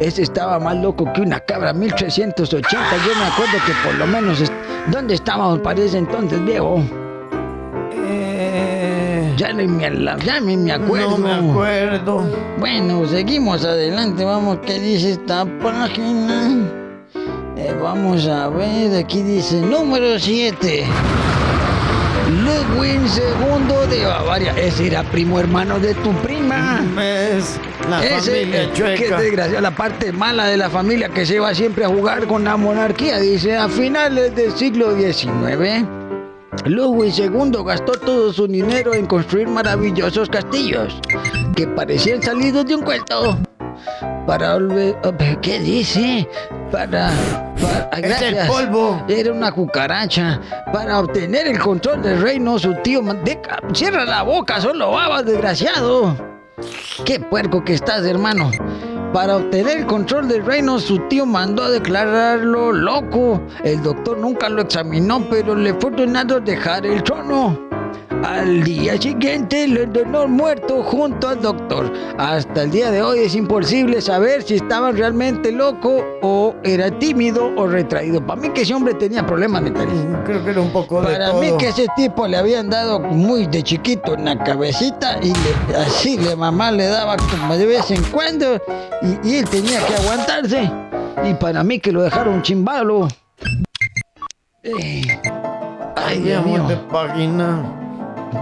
Ese 0.00 0.22
estaba 0.22 0.58
más 0.58 0.76
loco 0.76 1.12
que 1.12 1.20
una 1.20 1.40
cabra, 1.40 1.74
1380. 1.74 2.78
Yo 3.06 3.14
me 3.18 3.26
acuerdo 3.26 3.58
que 3.66 3.72
por 3.84 3.94
lo 3.96 4.06
menos... 4.06 4.50
¿Dónde 4.86 5.12
estábamos 5.12 5.58
para 5.58 5.82
ese 5.82 5.98
entonces, 5.98 6.42
viejo? 6.42 6.82
Ya, 9.36 9.52
ni 9.52 9.66
me, 9.66 9.82
ya 10.24 10.40
ni 10.40 10.56
me 10.56 10.72
acuerdo. 10.72 11.18
No 11.18 11.18
me 11.18 11.50
acuerdo. 11.50 12.24
Bueno, 12.58 13.06
seguimos 13.06 13.64
adelante. 13.64 14.24
Vamos, 14.24 14.58
¿qué 14.64 14.78
dice 14.80 15.12
esta 15.12 15.44
página? 15.62 16.50
Eh, 17.56 17.74
vamos 17.82 18.26
a 18.26 18.48
ver, 18.48 18.96
aquí 19.04 19.22
dice 19.22 19.60
número 19.60 20.18
7. 20.18 20.84
Ludwig 22.44 23.00
II 23.00 23.88
de 23.96 24.04
Bavaria. 24.06 24.52
Ese 24.56 24.86
era 24.88 25.02
primo 25.04 25.38
hermano 25.38 25.78
de 25.78 25.94
tu 25.94 26.12
prima. 26.22 26.80
Es 27.00 27.58
la 27.88 28.04
Ese, 28.04 28.30
familia 28.42 28.70
Qué 28.72 28.78
chueca. 28.78 29.20
desgracia, 29.20 29.60
la 29.60 29.70
parte 29.70 30.12
mala 30.12 30.46
de 30.46 30.56
la 30.56 30.68
familia 30.70 31.08
que 31.10 31.24
se 31.24 31.38
va 31.38 31.54
siempre 31.54 31.84
a 31.84 31.88
jugar 31.88 32.26
con 32.26 32.42
la 32.44 32.56
monarquía. 32.56 33.18
Dice, 33.20 33.56
a 33.56 33.68
finales 33.68 34.34
del 34.34 34.52
siglo 34.52 34.96
XIX, 34.96 35.84
Ludwig 36.64 37.14
II 37.18 37.52
gastó 37.64 37.92
todo 37.92 38.32
su 38.32 38.46
dinero 38.46 38.94
en 38.94 39.06
construir 39.06 39.48
maravillosos 39.48 40.28
castillos 40.28 41.00
que 41.54 41.66
parecían 41.68 42.22
salidos 42.22 42.66
de 42.66 42.74
un 42.74 42.82
cuento. 42.82 43.38
Para 44.26 44.56
oh, 44.56 45.40
¿Qué 45.40 45.60
dice? 45.60 46.28
Para... 46.72 47.10
para 47.60 47.90
ah, 47.92 47.98
Es 47.98 48.22
el 48.22 48.34
gracias. 48.34 48.48
polvo. 48.48 49.04
Era 49.08 49.32
una 49.32 49.52
cucaracha. 49.52 50.40
Para 50.72 50.98
obtener 50.98 51.46
el 51.46 51.58
control 51.58 52.02
del 52.02 52.20
reino, 52.20 52.58
su 52.58 52.74
tío... 52.82 53.02
cierra 53.72 54.04
la 54.04 54.22
boca, 54.22 54.60
solo 54.60 54.90
babas, 54.90 55.24
desgraciado. 55.24 56.16
Qué 57.04 57.20
puerco 57.20 57.62
que 57.64 57.74
estás, 57.74 58.04
hermano. 58.04 58.50
Para 59.16 59.38
obtener 59.38 59.78
el 59.78 59.86
control 59.86 60.28
del 60.28 60.44
reino, 60.44 60.78
su 60.78 60.98
tío 61.08 61.24
mandó 61.24 61.62
a 61.62 61.70
declararlo 61.70 62.70
loco. 62.70 63.40
El 63.64 63.82
doctor 63.82 64.18
nunca 64.18 64.50
lo 64.50 64.60
examinó, 64.60 65.26
pero 65.30 65.54
le 65.54 65.72
fue 65.72 65.90
ordenado 65.90 66.38
dejar 66.38 66.84
el 66.84 67.02
trono. 67.02 67.65
Al 68.24 68.64
día 68.64 69.00
siguiente 69.00 69.68
lo 69.68 69.82
ordenó 69.82 70.26
muerto 70.26 70.82
junto 70.82 71.28
al 71.28 71.40
doctor. 71.40 71.92
Hasta 72.18 72.62
el 72.62 72.70
día 72.70 72.90
de 72.90 73.02
hoy 73.02 73.20
es 73.20 73.34
imposible 73.34 74.00
saber 74.00 74.42
si 74.42 74.56
estaba 74.56 74.90
realmente 74.92 75.52
loco 75.52 76.02
o 76.22 76.54
era 76.64 76.90
tímido 76.98 77.52
o 77.56 77.66
retraído. 77.66 78.24
Para 78.24 78.40
mí 78.40 78.48
que 78.50 78.62
ese 78.62 78.74
hombre 78.74 78.94
tenía 78.94 79.24
problemas 79.26 79.62
mentales. 79.62 79.94
Creo 80.24 80.42
que 80.44 80.50
era 80.50 80.60
un 80.60 80.72
poco 80.72 81.00
de 81.02 81.12
Para 81.12 81.30
todo. 81.30 81.40
mí 81.40 81.52
que 81.58 81.68
ese 81.68 81.86
tipo 81.96 82.26
le 82.26 82.36
habían 82.36 82.68
dado 82.70 82.98
muy 83.00 83.46
de 83.46 83.62
chiquito 83.62 84.14
en 84.14 84.24
la 84.24 84.42
cabecita 84.42 85.18
y 85.22 85.28
le- 85.28 85.76
así 85.76 86.16
la 86.18 86.34
mamá 86.36 86.70
le 86.72 86.86
daba 86.86 87.16
como 87.16 87.56
de 87.56 87.66
vez 87.66 87.90
en 87.90 88.02
cuando 88.04 88.56
y, 89.02 89.28
y 89.28 89.36
él 89.36 89.48
tenía 89.48 89.84
que 89.86 89.94
aguantarse. 89.94 90.70
Y 91.24 91.34
para 91.34 91.62
mí 91.62 91.78
que 91.78 91.92
lo 91.92 92.02
dejaron 92.02 92.42
chimbalo. 92.42 93.08
Eh, 94.62 95.02
Ay, 95.94 96.20
Dios 96.20 96.36
Cambiamos 96.42 96.68
de 96.68 96.74
mío. 96.76 96.88
página. 96.88 97.82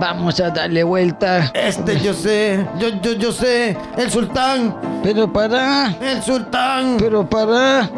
Vamos 0.00 0.40
a 0.40 0.50
darle 0.50 0.82
vuelta. 0.82 1.50
Este 1.54 1.98
yo 2.00 2.12
sé, 2.12 2.66
yo, 2.78 2.88
yo, 3.00 3.12
yo 3.12 3.32
sé, 3.32 3.76
el 3.96 4.10
sultán, 4.10 4.76
Pero 5.02 5.32
para, 5.32 5.94
el 6.00 6.22
sultán. 6.22 6.96
pero 6.98 7.28
para. 7.28 7.88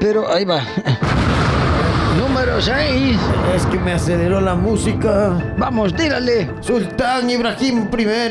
Pero 0.00 0.30
ahí 0.32 0.44
va. 0.44 0.60
Número 2.18 2.60
6. 2.60 3.16
Es 3.54 3.66
que 3.66 3.78
me 3.78 3.92
aceleró 3.92 4.40
la 4.40 4.54
música. 4.54 5.32
Vamos, 5.56 5.94
tírale. 5.94 6.50
Sultán 6.60 7.28
Ibrahim 7.30 7.88
I. 7.96 8.30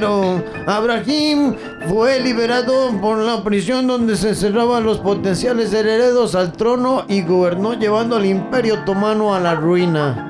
Abrahim 0.67 1.55
fue 1.89 2.19
liberado 2.19 2.91
por 3.01 3.17
la 3.17 3.43
prisión 3.43 3.87
donde 3.87 4.15
se 4.15 4.29
encerraban 4.29 4.83
los 4.83 4.99
potenciales 4.99 5.73
herederos 5.73 6.35
al 6.35 6.53
trono 6.53 7.03
y 7.07 7.23
gobernó 7.23 7.73
llevando 7.73 8.15
al 8.17 8.25
imperio 8.25 8.75
otomano 8.75 9.33
a 9.35 9.39
la 9.39 9.55
ruina. 9.55 10.29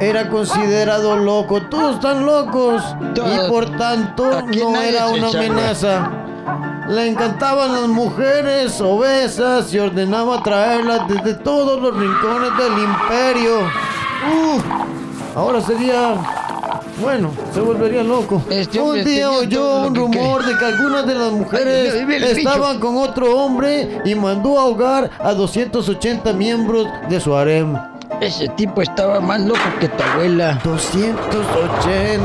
Era 0.00 0.28
considerado 0.28 1.16
loco, 1.16 1.62
todos 1.62 1.96
están 1.96 2.26
locos 2.26 2.82
Todos. 3.14 3.46
y 3.46 3.50
por 3.50 3.76
tanto 3.76 4.42
no 4.42 4.80
era 4.80 5.08
una 5.08 5.28
amenaza. 5.28 6.10
Le 6.88 7.08
encantaban 7.08 7.72
las 7.72 7.88
mujeres 7.88 8.80
obesas 8.80 9.72
y 9.72 9.78
ordenaba 9.78 10.42
traerlas 10.42 11.08
desde 11.08 11.34
todos 11.34 11.80
los 11.80 11.96
rincones 11.96 12.50
del 12.58 12.72
imperio. 12.84 13.70
Ahora 15.34 15.60
sería 15.60 16.16
bueno, 17.00 17.32
se 17.52 17.60
volvería 17.60 18.02
loco. 18.04 18.42
Este 18.48 18.80
un 18.80 19.02
día 19.02 19.30
oyó 19.30 19.86
un 19.86 19.92
que 19.94 19.98
rumor 20.00 20.44
de 20.44 20.56
que 20.56 20.64
algunas 20.64 21.06
de 21.06 21.14
las 21.14 21.32
mujeres 21.32 21.94
Ay, 21.94 22.04
bicho. 22.04 22.26
estaban 22.26 22.78
con 22.78 22.96
otro 22.96 23.36
hombre 23.36 24.00
y 24.04 24.14
mandó 24.14 24.58
a 24.58 24.62
ahogar 24.62 25.10
a 25.18 25.32
280 25.34 26.32
miembros 26.34 26.86
de 27.08 27.20
su 27.20 27.34
harem. 27.34 27.76
Ese 28.20 28.48
tipo 28.50 28.80
estaba 28.82 29.20
más 29.20 29.40
loco 29.40 29.60
que 29.80 29.88
tu 29.88 30.02
abuela. 30.02 30.58
280. 30.64 32.20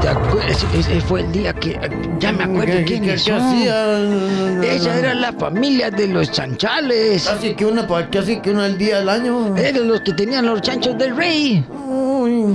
¿Te 0.00 0.08
acuerdas? 0.08 0.66
Ese 0.74 1.00
fue 1.00 1.20
el 1.20 1.32
día 1.32 1.52
que. 1.52 1.78
Ya 2.18 2.32
me 2.32 2.44
acuerdo 2.44 2.72
¿Qué- 2.78 2.84
quiénes 2.84 3.22
qué 3.24 3.30
son. 3.30 3.40
hacían? 3.40 4.64
Esa 4.64 4.98
era 4.98 5.14
la 5.14 5.32
familia 5.32 5.90
de 5.90 6.08
los 6.08 6.30
chanchales. 6.30 7.24
Casi 7.28 7.54
que 7.54 7.64
una, 7.66 7.86
pa- 7.86 8.08
casi 8.10 8.40
que 8.40 8.50
una 8.50 8.64
al 8.64 8.76
día 8.78 8.98
al 8.98 9.08
año. 9.08 9.56
Eran 9.56 9.88
los 9.88 10.00
que 10.00 10.12
tenían 10.12 10.46
los 10.46 10.60
chanchos 10.62 10.96
del 10.98 11.16
rey. 11.16 11.64
Uy, 11.86 12.54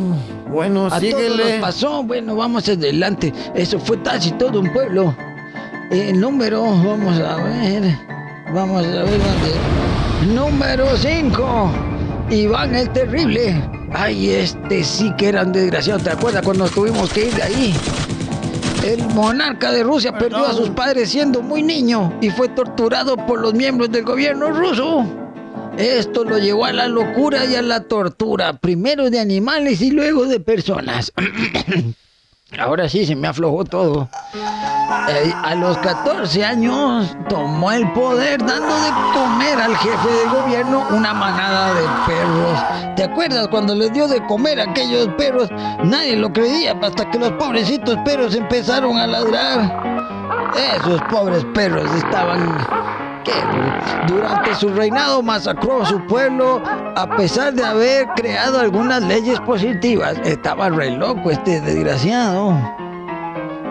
bueno, 0.51 0.87
A 0.87 0.89
todos 0.99 1.01
nos 1.01 1.01
síguele. 1.21 1.59
pasó. 1.59 2.03
Bueno, 2.03 2.35
vamos 2.35 2.67
adelante. 2.67 3.33
Eso 3.55 3.79
fue 3.79 4.01
casi 4.01 4.31
todo 4.31 4.59
un 4.59 4.71
pueblo. 4.73 5.15
El 5.91 6.19
número, 6.19 6.61
vamos 6.63 7.19
a 7.19 7.35
ver. 7.37 7.95
Vamos 8.53 8.85
a 8.85 8.89
ver 8.89 9.05
dónde. 9.05 10.35
Número 10.35 10.85
5. 10.97 11.71
Iván 12.31 12.75
el 12.75 12.89
Terrible. 12.91 13.55
Ay, 13.91 14.29
este 14.29 14.83
sí 14.83 15.11
que 15.17 15.29
era 15.29 15.43
un 15.43 15.51
desgraciado. 15.51 15.99
¿Te 15.99 16.11
acuerdas 16.11 16.43
cuando 16.43 16.67
tuvimos 16.69 17.11
que 17.11 17.27
ir 17.27 17.33
de 17.33 17.43
ahí? 17.43 17.73
El 18.83 19.03
monarca 19.15 19.71
de 19.71 19.83
Rusia 19.83 20.17
perdió 20.17 20.45
a 20.45 20.53
sus 20.53 20.69
padres 20.69 21.09
siendo 21.09 21.41
muy 21.41 21.63
niño 21.63 22.17
y 22.21 22.29
fue 22.29 22.47
torturado 22.49 23.17
por 23.17 23.41
los 23.41 23.53
miembros 23.53 23.91
del 23.91 24.03
gobierno 24.03 24.51
ruso. 24.51 25.05
Esto 25.77 26.23
lo 26.23 26.37
llevó 26.37 26.65
a 26.65 26.73
la 26.73 26.87
locura 26.87 27.45
y 27.45 27.55
a 27.55 27.61
la 27.61 27.81
tortura, 27.81 28.53
primero 28.53 29.09
de 29.09 29.19
animales 29.19 29.81
y 29.81 29.91
luego 29.91 30.25
de 30.25 30.39
personas. 30.39 31.11
Ahora 32.57 32.89
sí 32.89 33.05
se 33.05 33.15
me 33.15 33.27
aflojó 33.27 33.63
todo. 33.63 34.09
Eh, 35.09 35.33
a 35.43 35.55
los 35.55 35.77
14 35.77 36.43
años 36.43 37.15
tomó 37.27 37.71
el 37.71 37.91
poder 37.93 38.39
dando 38.43 38.75
de 38.81 38.89
comer 39.13 39.59
al 39.59 39.75
jefe 39.77 40.09
del 40.09 40.29
gobierno 40.29 40.87
una 40.89 41.13
manada 41.13 41.73
de 41.75 41.87
perros. 42.07 42.95
¿Te 42.95 43.03
acuerdas 43.03 43.47
cuando 43.49 43.75
les 43.75 43.93
dio 43.93 44.07
de 44.07 44.25
comer 44.25 44.59
a 44.59 44.63
aquellos 44.63 45.07
perros? 45.09 45.49
Nadie 45.83 46.15
lo 46.15 46.33
creía 46.33 46.75
hasta 46.81 47.09
que 47.11 47.19
los 47.19 47.31
pobrecitos 47.33 47.97
perros 48.03 48.33
empezaron 48.33 48.97
a 48.97 49.05
ladrar. 49.05 50.49
Esos 50.75 51.01
pobres 51.03 51.45
perros 51.53 51.89
estaban... 51.95 52.57
¿Qué? 53.29 54.13
Durante 54.13 54.55
su 54.55 54.69
reinado 54.69 55.21
masacró 55.21 55.83
a 55.83 55.85
su 55.85 56.05
pueblo 56.07 56.61
a 56.95 57.07
pesar 57.15 57.53
de 57.53 57.63
haber 57.63 58.07
creado 58.15 58.59
algunas 58.59 59.03
leyes 59.03 59.39
positivas. 59.41 60.17
Estaba 60.23 60.69
re 60.69 60.91
loco 60.91 61.31
este 61.31 61.61
desgraciado. 61.61 62.55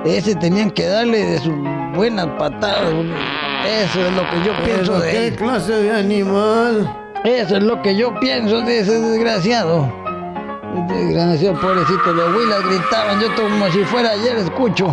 Ese 0.05 0.35
tenían 0.36 0.70
que 0.70 0.86
darle 0.86 1.24
de 1.24 1.39
sus 1.39 1.55
buenas 1.94 2.26
patadas. 2.39 2.93
Eso 3.66 4.01
es 4.06 4.12
lo 4.14 4.22
que 4.30 4.44
yo 4.47 4.52
pienso 4.64 5.01
de 5.01 5.10
¿Qué 5.10 5.26
él. 5.28 5.36
clase 5.36 5.72
de 5.72 5.93
animal? 5.93 6.97
Eso 7.24 7.56
es 7.56 7.62
lo 7.62 7.82
que 7.82 7.97
yo 7.97 8.18
pienso 8.20 8.60
de 8.60 8.78
ese 8.78 9.01
desgraciado. 9.01 9.93
Desgraciado, 10.88 11.60
pobrecito, 11.60 12.12
los 12.12 12.36
huilas 12.36 12.62
gritaban, 12.64 13.20
yo 13.20 13.34
como 13.34 13.70
si 13.70 13.84
fuera 13.84 14.10
ayer 14.10 14.36
escucho. 14.38 14.88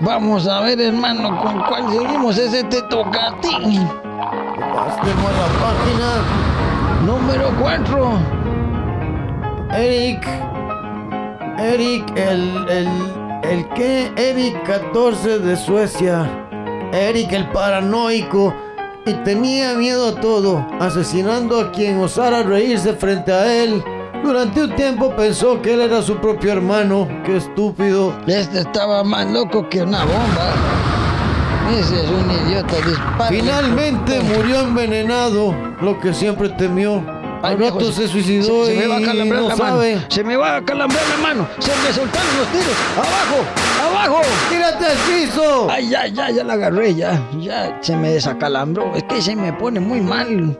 Vamos 0.00 0.46
a 0.46 0.60
ver, 0.60 0.80
hermano, 0.80 1.40
con 1.40 1.60
cuál 1.62 1.90
seguimos. 1.90 2.36
Ese 2.38 2.64
te 2.64 2.82
toca 2.82 3.28
a 3.28 3.40
ti. 3.40 3.50
Pasemos 3.50 5.30
a 5.30 5.36
la 5.38 5.48
página. 5.60 6.08
Número 7.06 7.50
4. 7.60 8.18
Eric. 9.72 10.26
Eric, 11.58 12.16
el, 12.16 12.68
el, 12.68 12.88
el 13.42 13.68
que? 13.70 14.12
Eric 14.16 14.62
14 14.64 15.38
de 15.38 15.56
Suecia. 15.56 16.28
Eric 16.92 17.32
el 17.32 17.48
paranoico. 17.50 18.54
Y 19.06 19.12
tenía 19.24 19.74
miedo 19.74 20.08
a 20.08 20.20
todo, 20.20 20.66
asesinando 20.80 21.60
a 21.60 21.70
quien 21.72 21.98
osara 21.98 22.42
reírse 22.42 22.94
frente 22.94 23.32
a 23.32 23.62
él. 23.62 23.84
Durante 24.24 24.64
un 24.64 24.74
tiempo 24.74 25.14
pensó 25.14 25.60
que 25.60 25.74
él 25.74 25.82
era 25.82 26.00
su 26.00 26.16
propio 26.16 26.52
hermano. 26.52 27.06
Qué 27.26 27.36
estúpido. 27.36 28.14
Este 28.26 28.60
estaba 28.60 29.04
más 29.04 29.26
loco 29.30 29.68
que 29.68 29.82
una 29.82 30.00
bomba. 30.04 30.54
Ese 31.78 32.02
es 32.02 32.10
un 32.10 32.30
idiota. 32.30 32.76
dispara. 32.76 33.26
Finalmente 33.28 34.20
murió 34.20 34.60
envenenado, 34.60 35.54
lo 35.82 36.00
que 36.00 36.14
siempre 36.14 36.48
temió. 36.48 37.02
Al 37.42 37.58
rato 37.58 37.92
se 37.92 38.08
suicidó 38.08 38.64
se 38.64 38.74
me 38.74 38.86
va 38.86 38.96
a 38.96 39.00
y 39.00 39.04
calambrar 39.04 39.42
no 39.42 39.48
la 39.50 39.56
mano. 39.56 39.72
sabe. 39.76 40.00
Se 40.08 40.24
me 40.24 40.36
va 40.36 40.56
a 40.56 40.64
calambrar 40.64 41.02
la 41.10 41.16
mano. 41.22 41.46
Se 41.58 41.70
me 41.86 41.92
soltaron 41.92 42.38
los 42.38 42.46
tiros. 42.48 42.74
¡Abajo! 42.96 43.44
¡Abajo! 43.90 44.20
¡Tírate 44.48 44.86
al 44.86 44.96
piso! 44.96 45.68
Ay, 45.70 45.90
ya, 45.90 46.06
ya, 46.06 46.30
ya 46.30 46.42
la 46.44 46.54
agarré, 46.54 46.94
ya. 46.94 47.22
Ya 47.38 47.76
se 47.82 47.94
me 47.94 48.12
desacalambró. 48.12 48.94
Es 48.94 49.02
que 49.04 49.20
se 49.20 49.36
me 49.36 49.52
pone 49.52 49.80
muy 49.80 50.00
mal. 50.00 50.58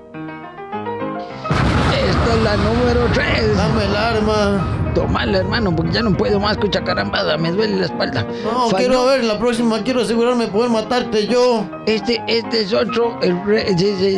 Esta 2.24 2.36
es 2.36 2.42
la 2.42 2.56
número 2.56 3.06
3. 3.12 3.54
Dame 3.54 3.84
el 3.84 3.96
arma. 3.96 4.92
Tomala, 4.94 5.38
hermano, 5.38 5.76
porque 5.76 5.92
ya 5.92 6.02
no 6.02 6.16
puedo 6.16 6.40
más 6.40 6.56
con 6.56 6.70
carambada, 6.70 7.36
me 7.36 7.50
duele 7.50 7.76
la 7.76 7.84
espalda. 7.84 8.26
No, 8.44 8.68
quiero 8.74 9.04
ver 9.04 9.24
la 9.24 9.38
próxima, 9.38 9.82
quiero 9.82 10.00
asegurarme 10.00 10.46
de 10.46 10.52
poder 10.52 10.70
matarte 10.70 11.26
yo. 11.26 11.68
Este, 11.84 12.22
este 12.26 12.62
es 12.62 12.72
otro, 12.72 13.18
el 13.20 13.44
rey, 13.44 13.74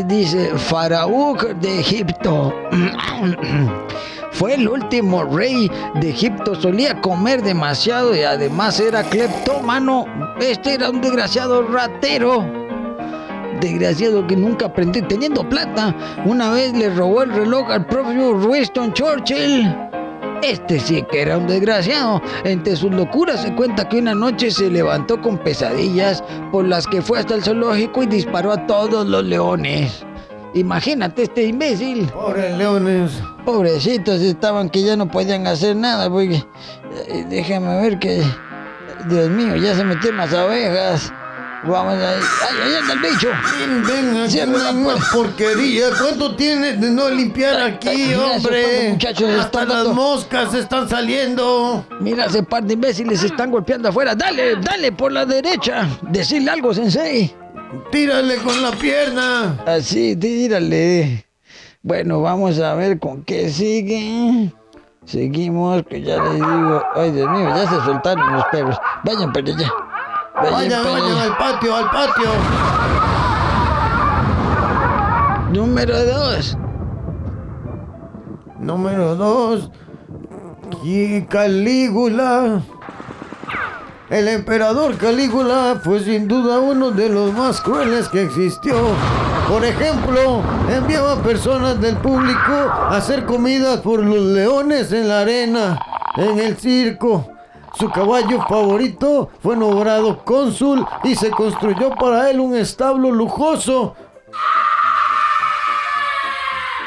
dice 0.07 0.53
Faraón 0.57 1.59
de 1.61 1.81
Egipto. 1.81 2.55
Fue 4.31 4.55
el 4.55 4.69
último 4.69 5.25
rey 5.25 5.69
de 5.95 6.11
Egipto, 6.11 6.55
solía 6.55 7.01
comer 7.01 7.43
demasiado 7.43 8.15
y 8.15 8.23
además 8.23 8.79
era 8.79 9.03
cleptómano. 9.03 10.05
Este 10.39 10.75
era 10.75 10.91
un 10.91 11.01
desgraciado 11.01 11.63
ratero. 11.63 12.66
Desgraciado 13.61 14.27
que 14.27 14.37
nunca 14.37 14.67
aprendió 14.67 15.07
teniendo 15.07 15.49
plata. 15.49 15.95
Una 16.25 16.51
vez 16.51 16.73
le 16.73 16.91
robó 16.91 17.23
el 17.23 17.33
reloj 17.33 17.71
al 17.71 17.87
propio 17.87 18.31
Winston 18.33 18.93
Churchill. 18.93 19.75
Este 20.43 20.79
sí 20.79 21.03
que 21.11 21.23
era 21.23 21.39
un 21.39 21.47
desgraciado. 21.47 22.21
Entre 22.45 22.77
sus 22.77 22.93
locuras 22.93 23.43
se 23.43 23.55
cuenta 23.55 23.89
que 23.89 23.99
una 23.99 24.15
noche 24.15 24.51
se 24.51 24.71
levantó 24.71 25.21
con 25.21 25.39
pesadillas 25.39 26.23
por 26.53 26.67
las 26.67 26.87
que 26.87 27.03
fue 27.03 27.19
hasta 27.19 27.35
el 27.35 27.43
zoológico 27.43 28.03
y 28.03 28.07
disparó 28.07 28.53
a 28.53 28.67
todos 28.67 29.07
los 29.07 29.25
leones. 29.25 30.05
Imagínate 30.55 31.25
este 31.25 31.45
imbécil. 31.45 32.07
Pobres 32.07 32.57
leones. 32.57 33.23
Pobrecitos 33.45 34.21
estaban 34.21 34.71
que 34.71 34.83
ya 34.83 34.97
no 34.97 35.09
podían 35.09 35.47
hacer 35.47 35.77
nada 35.77 36.09
porque 36.11 36.45
eh, 37.09 37.27
déjame 37.29 37.81
ver 37.81 37.99
que 37.99 38.23
Dios 39.09 39.31
mío, 39.31 39.57
ya 39.57 39.75
se 39.75 39.85
metieron 39.85 40.19
las 40.19 40.33
abejas. 40.33 41.13
Vamos 41.65 41.95
ahí. 41.95 42.21
¡Ay, 42.49 42.57
ahí 42.63 42.75
anda 42.75 42.93
el 42.95 43.01
bicho! 43.01 43.29
Ven, 43.59 43.83
ven, 43.87 44.55
una 44.55 44.85
puerta. 44.85 45.05
porquería. 45.13 45.87
¿Cuánto 46.01 46.37
tienes 46.37 46.81
de 46.81 46.91
no 46.91 47.09
limpiar 47.09 47.61
aquí, 47.61 47.89
ay, 47.89 48.15
hombre? 48.15 48.91
muchachos 48.91 49.31
Hasta 49.31 49.63
están 49.63 49.69
las 49.69 49.95
moscas 49.95 50.55
están 50.55 50.89
saliendo. 50.89 51.85
Mira, 52.01 52.27
ese 52.27 52.43
par 52.43 52.63
de 52.65 52.75
imbéciles 52.75 53.23
están 53.23 53.51
golpeando 53.51 53.89
afuera. 53.89 54.15
Dale, 54.15 54.57
dale 54.57 54.93
por 54.93 55.13
la 55.13 55.25
derecha. 55.25 55.89
Decirle 56.03 56.51
algo, 56.51 56.75
sensei. 56.75 57.35
Tírale 57.91 58.37
con 58.37 58.63
la 58.63 58.71
pierna. 58.73 59.59
Así, 59.67 60.15
tírale. 60.15 61.27
Bueno, 61.83 62.21
vamos 62.21 62.59
a 62.61 62.75
ver 62.75 62.99
con 62.99 63.25
qué 63.25 63.49
sigue. 63.49 64.53
Seguimos, 65.05 65.85
que 65.89 66.03
ya 66.03 66.23
les 66.23 66.35
digo. 66.35 66.83
Ay, 66.95 67.13
Dios 67.13 67.31
mío, 67.31 67.49
ya 67.49 67.69
se 67.69 67.77
soltaron 67.85 68.33
los 68.33 68.45
perros. 68.47 68.77
Vayan 69.05 69.33
para 69.33 69.47
allá. 69.47 69.73
Vayan, 70.37 70.85
Vayan, 70.85 71.19
al 71.19 71.37
patio, 71.39 71.75
al 71.75 71.91
patio. 71.91 72.29
Número 75.51 76.05
dos. 76.05 76.59
Número 78.59 79.17
dos. 79.17 79.71
Y 80.83 81.23
Calígula. 81.23 82.61
El 84.11 84.29
emperador 84.29 84.97
Calígula 84.99 85.81
fue 85.83 86.01
sin 86.01 86.29
duda 86.29 86.59
uno 86.61 86.91
de 86.91 87.09
los 87.09 87.33
más 87.33 87.63
crueles 87.63 88.09
que 88.11 88.23
existió. 88.23 88.77
Por 89.49 89.65
ejemplo, 89.65 90.43
enviaba 90.69 91.23
personas 91.23 91.81
del 91.81 91.97
público 91.97 92.53
a 92.53 92.97
hacer 92.97 93.25
comidas 93.25 93.81
por 93.81 94.05
los 94.05 94.23
leones 94.23 94.93
en 94.93 95.09
la 95.09 95.21
arena, 95.21 95.79
en 96.17 96.39
el 96.39 96.57
circo. 96.57 97.36
Su 97.79 97.91
caballo 97.91 98.43
favorito 98.49 99.31
fue 99.43 99.57
nombrado 99.57 100.25
cónsul 100.25 100.87
y 101.05 101.15
se 101.15 101.31
construyó 101.31 101.91
para 101.91 102.31
él 102.31 102.41
un 102.41 102.57
establo 102.57 103.11
lujoso 103.11 103.95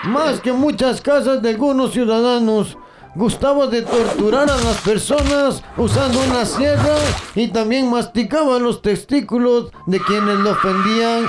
más 0.03 0.39
que 0.39 0.51
muchas 0.51 1.01
casas 1.01 1.41
de 1.41 1.49
algunos 1.49 1.91
ciudadanos. 1.91 2.77
Gustaba 3.15 3.67
de 3.67 3.81
torturar 3.81 4.49
a 4.49 4.57
las 4.57 4.77
personas 4.81 5.63
usando 5.77 6.19
una 6.21 6.45
sierra 6.45 6.95
y 7.35 7.47
también 7.47 7.89
masticaba 7.89 8.59
los 8.59 8.81
testículos 8.81 9.71
de 9.87 9.99
quienes 9.99 10.37
lo 10.39 10.51
ofendían 10.51 11.27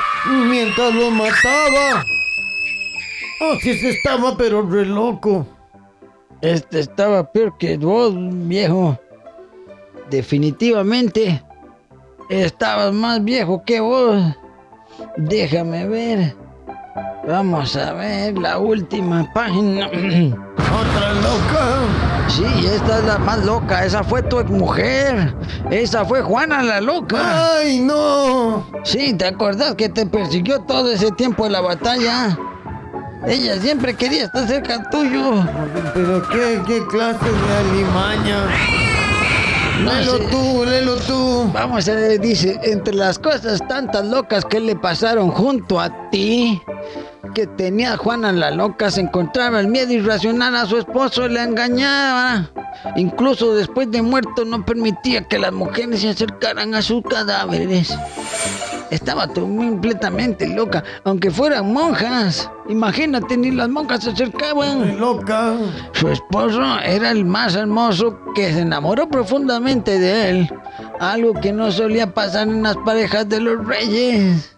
mientras 0.49 0.95
los 0.95 1.11
mataba. 1.11 2.05
Oh, 3.41 3.55
sí 3.61 3.79
se 3.79 3.91
estaba 3.91 4.37
pero 4.37 4.63
re 4.63 4.85
loco. 4.85 5.47
Este 6.43 6.81
estaba 6.81 7.33
peor 7.33 7.57
que 7.59 7.77
vos, 7.79 8.13
viejo. 8.15 8.99
Definitivamente. 10.11 11.43
Estabas 12.29 12.93
más 12.93 13.23
viejo 13.25 13.63
que 13.65 13.81
vos. 13.81 14.23
Déjame 15.17 15.87
ver. 15.87 16.37
Vamos 17.27 17.77
a 17.77 17.93
ver 17.93 18.37
la 18.39 18.59
última 18.59 19.31
página. 19.33 19.87
Otra 19.89 21.13
loca. 21.15 22.29
Sí, 22.29 22.45
esta 22.67 22.99
es 22.99 23.05
la 23.05 23.19
más 23.19 23.45
loca. 23.45 23.85
Esa 23.85 24.03
fue 24.03 24.23
tu 24.23 24.43
mujer. 24.45 25.35
Esa 25.71 26.05
fue 26.05 26.23
Juana 26.23 26.63
la 26.63 26.81
loca. 26.81 27.59
¡Ay, 27.59 27.81
no! 27.81 28.67
Sí, 28.85 29.13
¿te 29.15 29.27
acordás 29.27 29.75
que 29.75 29.89
te 29.89 30.07
persiguió 30.07 30.61
todo 30.61 30.93
ese 30.93 31.11
tiempo 31.13 31.47
en 31.47 31.53
la 31.53 31.61
batalla? 31.61 32.39
Ella 33.27 33.61
siempre 33.61 33.95
quería 33.95 34.25
estar 34.25 34.47
cerca 34.49 34.89
tuyo. 34.91 35.45
Pero 35.93 36.23
qué, 36.31 36.61
qué 36.67 36.87
clase 36.87 37.25
de 37.25 37.57
alimaña. 37.57 38.90
No 39.85 39.93
Léelo 39.93 40.19
sé. 40.19 40.25
tú, 40.31 40.65
léelo 40.65 40.97
tú. 40.97 41.51
Vamos 41.53 41.89
a 41.89 41.95
ver, 41.95 42.21
dice, 42.21 42.59
entre 42.63 42.95
las 42.95 43.19
cosas 43.19 43.61
tantas 43.69 44.05
locas 44.07 44.45
que 44.45 44.61
le 44.61 44.77
pasaron 44.77 45.31
junto 45.31 45.81
a 45.81 46.11
ti, 46.11 46.61
que 47.35 47.47
tenía 47.47 47.97
Juana 47.97 48.33
la 48.33 48.51
loca, 48.51 48.91
se 48.91 49.01
encontraba 49.01 49.61
el 49.61 49.69
miedo 49.69 49.93
irracional 49.93 50.55
a 50.57 50.67
su 50.67 50.77
esposo, 50.79 51.29
le 51.29 51.43
engañaba. 51.43 52.51
Incluso 52.97 53.55
después 53.55 53.91
de 53.91 54.03
muerto 54.03 54.45
no 54.45 54.65
permitía 54.65 55.23
que 55.23 55.39
las 55.39 55.53
mujeres 55.53 56.01
se 56.01 56.11
acercaran 56.11 56.75
a 56.75 56.83
sus 56.83 57.03
cadáveres. 57.03 57.97
Estaba 58.91 59.29
completamente 59.29 60.49
loca, 60.49 60.83
aunque 61.05 61.31
fueran 61.31 61.73
monjas. 61.73 62.51
Imagínate, 62.69 63.37
ni 63.37 63.53
las 63.53 63.69
monjas 63.69 64.05
se 64.05 64.11
acercaban. 64.11 64.99
Loca. 64.99 65.55
Su 65.93 66.09
esposo 66.09 66.63
era 66.85 67.11
el 67.11 67.25
más 67.25 67.55
hermoso 67.55 68.19
que 68.35 68.53
se 68.53 68.61
enamoró 68.61 69.09
profundamente 69.09 69.99
de 69.99 70.31
él, 70.31 70.53
algo 70.99 71.35
que 71.35 71.53
no 71.53 71.71
solía 71.71 72.13
pasar 72.13 72.49
en 72.49 72.63
las 72.65 72.77
parejas 72.79 73.29
de 73.29 73.41
los 73.41 73.65
reyes. 73.65 74.57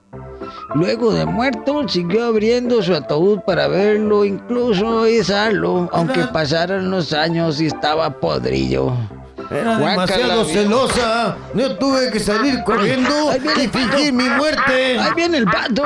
Luego 0.75 1.13
de 1.13 1.27
muerto, 1.27 1.87
siguió 1.87 2.25
abriendo 2.25 2.83
su 2.83 2.95
ataúd 2.95 3.41
para 3.41 3.69
verlo, 3.69 4.25
incluso 4.25 5.07
izarlo, 5.07 5.91
aunque 5.93 6.25
pasaron 6.33 6.91
los 6.91 7.13
años 7.13 7.61
y 7.61 7.67
estaba 7.67 8.19
podrillo. 8.19 8.95
Era 9.51 9.79
Guácala, 9.79 9.91
demasiado 10.07 10.45
celosa. 10.45 11.37
Yo 11.55 11.77
tuve 11.77 12.11
que 12.11 12.21
salir 12.21 12.63
corriendo 12.65 13.11
y 13.57 13.69
fingir 13.69 14.13
mi 14.13 14.29
muerte. 14.29 14.99
¡Ahí 14.99 15.11
viene 15.17 15.39
el 15.39 15.45
pato! 15.47 15.83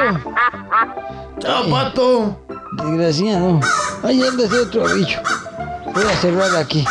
Chao, 1.38 1.70
pato. 1.70 2.40
Desgraciado. 2.72 3.60
Ahí 4.02 4.22
anda 4.22 4.44
ese 4.44 4.56
otro 4.60 4.84
bicho. 4.94 5.18
Voy 5.94 6.04
a 6.04 6.16
cerrar 6.16 6.56
aquí. 6.56 6.84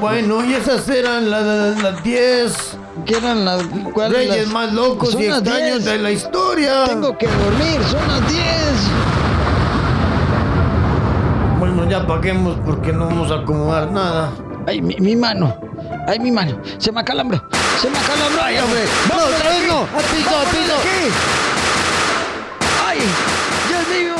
Bueno, 0.00 0.44
y 0.44 0.54
esas 0.54 0.88
eran 0.88 1.30
las 1.30 1.44
las- 1.44 1.82
las 1.82 2.02
10 2.02 2.78
¿Qué 3.06 3.16
eran 3.18 3.44
las 3.44 3.62
cuáles 3.92 4.16
reyes 4.18 4.44
las- 4.46 4.52
más 4.54 4.72
locos 4.72 5.10
Son 5.12 5.20
y 5.22 5.26
extraños 5.26 5.82
10. 5.82 5.84
de 5.84 5.98
la 5.98 6.10
historia. 6.10 6.84
Tengo 6.86 7.16
que 7.18 7.26
dormir, 7.26 7.80
son 7.90 8.06
las 8.08 8.28
10. 8.28 8.44
Bueno, 11.58 11.88
ya 11.88 12.06
paguemos 12.06 12.56
porque 12.64 12.92
no 12.92 13.06
vamos 13.06 13.30
a 13.30 13.36
acomodar 13.40 13.90
nada. 13.90 14.30
Ay, 14.66 14.80
mi, 14.80 14.96
mi 14.96 15.16
mano. 15.16 15.56
Ay, 16.06 16.18
mi 16.18 16.30
mano. 16.30 16.60
Se 16.78 16.92
me 16.92 17.00
acalambró. 17.00 17.42
Se 17.80 17.88
me 17.90 17.98
acalambró. 17.98 18.42
Ay, 18.42 18.58
hombre. 18.58 18.80
No, 19.08 19.14
¡Vámonos 19.14 19.34
otra 19.40 19.50
vez 19.50 19.68
no. 19.68 19.78
Al 19.80 20.04
piso, 20.04 20.28
al 20.28 20.46
¡Vámonos 20.46 20.52
de 20.52 20.58
piso. 20.60 20.76
aquí! 20.76 21.10
¡Ay! 22.86 22.98
¡Dios 23.68 23.88
mío! 23.88 24.14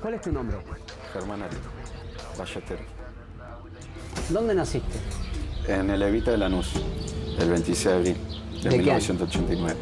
¿Cuál 0.00 0.14
es 0.14 0.20
tu 0.22 0.32
nombre? 0.32 0.56
Germán 1.12 1.42
Ari, 1.42 1.56
Valletero. 2.38 2.80
¿Dónde 4.28 4.54
naciste? 4.54 4.98
En 5.68 5.90
el 5.90 6.02
Evita 6.02 6.30
de 6.30 6.38
Lanús, 6.38 6.72
el 7.38 7.50
26 7.50 7.84
de 7.84 7.92
abril 7.92 8.16
de, 8.62 8.70
¿De 8.70 8.82
qué 8.82 8.90
año? 8.92 9.00
1989. 9.00 9.76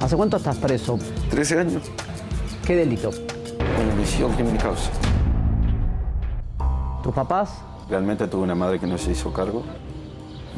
¿Hace 0.00 0.16
cuánto 0.16 0.36
estás 0.36 0.56
preso? 0.58 0.98
13 1.30 1.58
años, 1.58 1.82
¿Qué 2.66 2.74
delito? 2.74 3.10
omisión 3.92 4.32
crimen 4.32 4.56
causa. 4.56 4.90
¿Tus 7.00 7.14
papás? 7.14 7.62
Realmente 7.88 8.26
tuve 8.26 8.42
una 8.42 8.56
madre 8.56 8.80
que 8.80 8.88
no 8.88 8.98
se 8.98 9.12
hizo 9.12 9.32
cargo. 9.32 9.62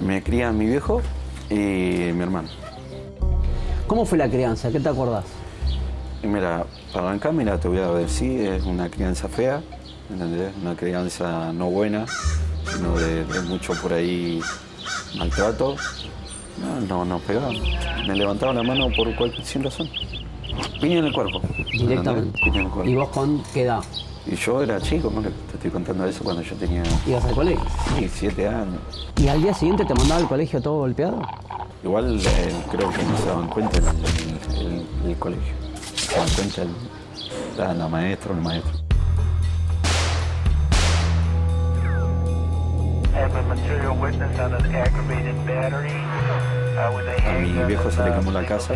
Me 0.01 0.23
cría 0.23 0.51
mi 0.51 0.65
viejo 0.65 1.03
y 1.51 1.55
mi 1.55 2.23
hermano. 2.23 2.49
¿Cómo 3.87 4.07
fue 4.07 4.17
la 4.17 4.31
crianza? 4.31 4.73
¿Qué 4.73 4.81
te 4.81 4.89
acordás? 4.89 5.27
Y 6.23 6.29
mira, 6.29 6.65
para 6.95 7.09
arrancar, 7.09 7.35
mira, 7.35 7.61
te 7.61 7.69
voy 7.69 7.79
a 7.79 7.89
decir, 7.89 8.53
es 8.53 8.65
una 8.65 8.89
crianza 8.89 9.29
fea, 9.29 9.61
¿entendés? 10.09 10.55
Una 10.63 10.75
crianza 10.75 11.53
no 11.53 11.67
buena, 11.67 12.07
sino 12.73 12.97
de, 12.99 13.27
de 13.27 13.41
mucho 13.43 13.75
por 13.83 13.93
ahí 13.93 14.41
maltrato. 15.19 15.77
No, 16.59 16.81
no, 16.81 17.05
no 17.05 17.19
pegaba. 17.19 17.53
Me 18.07 18.17
levantaba 18.17 18.55
la 18.55 18.63
mano 18.63 18.87
por 18.97 19.15
cualquier 19.15 19.45
sin 19.45 19.63
razón. 19.63 19.91
Piña 20.81 20.99
en 20.99 21.05
el 21.07 21.13
cuerpo. 21.13 21.41
Directamente. 21.73 22.39
Piña 22.43 22.61
en 22.61 22.67
el 22.67 22.73
cuerpo. 22.73 22.91
¿Y 22.91 22.95
vos 22.95 23.09
con 23.11 23.43
qué 23.55 23.63
edad? 23.63 23.81
Y 24.27 24.35
yo 24.37 24.63
era 24.63 24.81
chico, 24.81 25.11
¿no? 25.15 25.23
Te 25.23 25.29
estoy 25.55 25.71
contando 25.71 26.05
eso 26.07 26.23
cuando 26.23 26.43
yo 26.43 26.55
tenía. 26.57 26.83
¿Ibas 27.07 27.25
al 27.25 27.35
colegio? 27.35 27.65
Sí, 27.97 28.09
siete 28.13 28.49
años. 28.49 29.11
¿Y 29.17 29.29
al 29.29 29.43
día 29.43 29.55
siguiente 29.55 29.85
te 29.85 29.95
mandaba 29.95 30.21
al 30.21 30.29
colegio 30.29 30.61
todo 30.61 30.79
golpeado? 30.79 31.23
Igual 31.83 32.21
eh, 32.21 32.55
creo 32.71 32.91
que 32.91 33.03
no 33.05 33.17
se 33.17 33.27
daban 33.27 33.49
cuenta 33.49 33.79
en 33.79 33.85
el, 33.87 34.67
el- 34.67 35.11
el 35.11 35.17
colegio. 35.17 35.55
Se 35.95 36.15
daban 36.15 36.29
cuenta 36.35 36.63
el, 36.63 36.69
la, 37.57 37.75
la 37.75 37.89
maestra 37.89 38.33
o 38.33 38.35
el 38.35 38.43
maestro. 38.43 38.73
A 43.15 43.19
mi 47.41 47.65
viejo 47.65 47.91
se 47.91 48.03
le 48.03 48.13
quemó 48.13 48.33
la 48.33 48.45
casa 48.45 48.75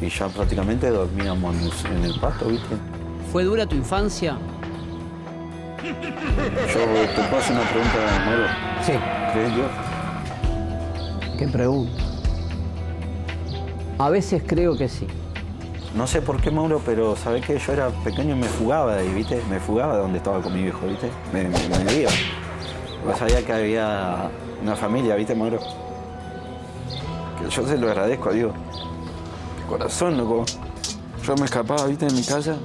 y 0.00 0.08
ya 0.08 0.28
prácticamente 0.28 0.90
dormíamos 0.90 1.56
en 1.84 2.04
el 2.04 2.20
pasto, 2.20 2.46
¿viste? 2.46 2.76
¿Fue 3.32 3.44
dura 3.44 3.66
tu 3.66 3.74
infancia? 3.74 4.38
Yo 5.82 5.94
te 5.94 7.36
hacer 7.36 7.56
una 7.56 7.68
pregunta, 7.70 8.24
Moro. 8.24 8.46
Sí. 8.84 8.92
¿Crees 9.32 9.54
Dios? 9.54 9.70
¿Qué 11.38 11.48
pregunta? 11.48 12.02
A 13.98 14.10
veces 14.10 14.42
creo 14.46 14.76
que 14.76 14.88
sí. 14.88 15.06
No 15.94 16.06
sé 16.06 16.22
por 16.22 16.40
qué, 16.40 16.50
Mauro, 16.50 16.80
pero 16.84 17.16
sabés 17.16 17.44
que 17.44 17.58
yo 17.58 17.72
era 17.72 17.88
pequeño 17.88 18.36
y 18.36 18.38
me 18.38 18.46
fugaba 18.46 18.94
de 18.96 19.02
ahí, 19.02 19.14
¿viste? 19.14 19.42
Me 19.50 19.58
fugaba 19.58 19.94
de 19.94 20.02
donde 20.02 20.18
estaba 20.18 20.40
con 20.40 20.52
mi 20.52 20.62
viejo, 20.62 20.86
¿viste? 20.86 21.10
Me, 21.32 21.44
me, 21.44 21.84
me 21.84 21.92
iba. 21.94 22.10
Yo 23.04 23.16
sabía 23.16 23.44
que 23.44 23.52
había 23.52 24.30
una 24.62 24.76
familia, 24.76 25.14
¿viste, 25.14 25.34
Mauro? 25.34 25.58
Que 27.38 27.50
yo 27.50 27.66
se 27.66 27.78
lo 27.78 27.88
agradezco 27.88 28.30
a 28.30 28.32
Dios. 28.32 28.52
De 28.52 29.66
corazón, 29.68 30.16
loco. 30.16 30.44
Yo 31.24 31.36
me 31.36 31.44
escapaba, 31.44 31.86
¿viste? 31.86 32.06
De 32.06 32.12
mi 32.12 32.22
casa. 32.22 32.56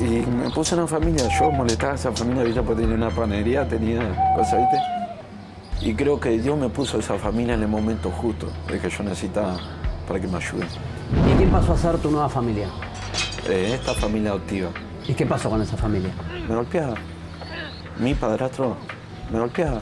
Y 0.00 0.26
me 0.26 0.50
puse 0.50 0.74
una 0.74 0.86
familia. 0.86 1.28
Yo 1.38 1.50
molestaba 1.50 1.92
a 1.92 1.96
esa 1.96 2.12
familia, 2.12 2.42
¿viste? 2.42 2.62
Porque 2.62 2.82
tenía 2.82 2.96
una 2.96 3.10
panadería, 3.10 3.68
tenía 3.68 4.34
cosas, 4.36 4.60
¿viste? 4.60 5.88
Y 5.88 5.94
creo 5.94 6.18
que 6.18 6.30
Dios 6.38 6.56
me 6.58 6.68
puso 6.68 6.98
esa 6.98 7.18
familia 7.18 7.54
en 7.54 7.62
el 7.62 7.68
momento 7.68 8.10
justo, 8.10 8.48
de 8.68 8.78
que 8.78 8.88
yo 8.88 9.04
necesitaba 9.04 9.56
para 10.08 10.20
que 10.20 10.26
me 10.26 10.38
ayuden. 10.38 10.68
¿Y 11.30 11.36
quién 11.36 11.50
pasó 11.50 11.72
a 11.74 11.76
ser 11.76 11.98
tu 11.98 12.10
nueva 12.10 12.28
familia? 12.28 12.68
Eh, 13.48 13.72
esta 13.74 13.92
familia 13.94 14.30
adoptiva. 14.30 14.70
¿Y 15.06 15.14
qué 15.14 15.26
pasó 15.26 15.50
con 15.50 15.60
esa 15.60 15.76
familia? 15.76 16.10
Me 16.48 16.54
golpeaba. 16.54 16.94
Mi 17.98 18.14
padrastro 18.14 18.76
me 19.30 19.38
golpeaba. 19.40 19.80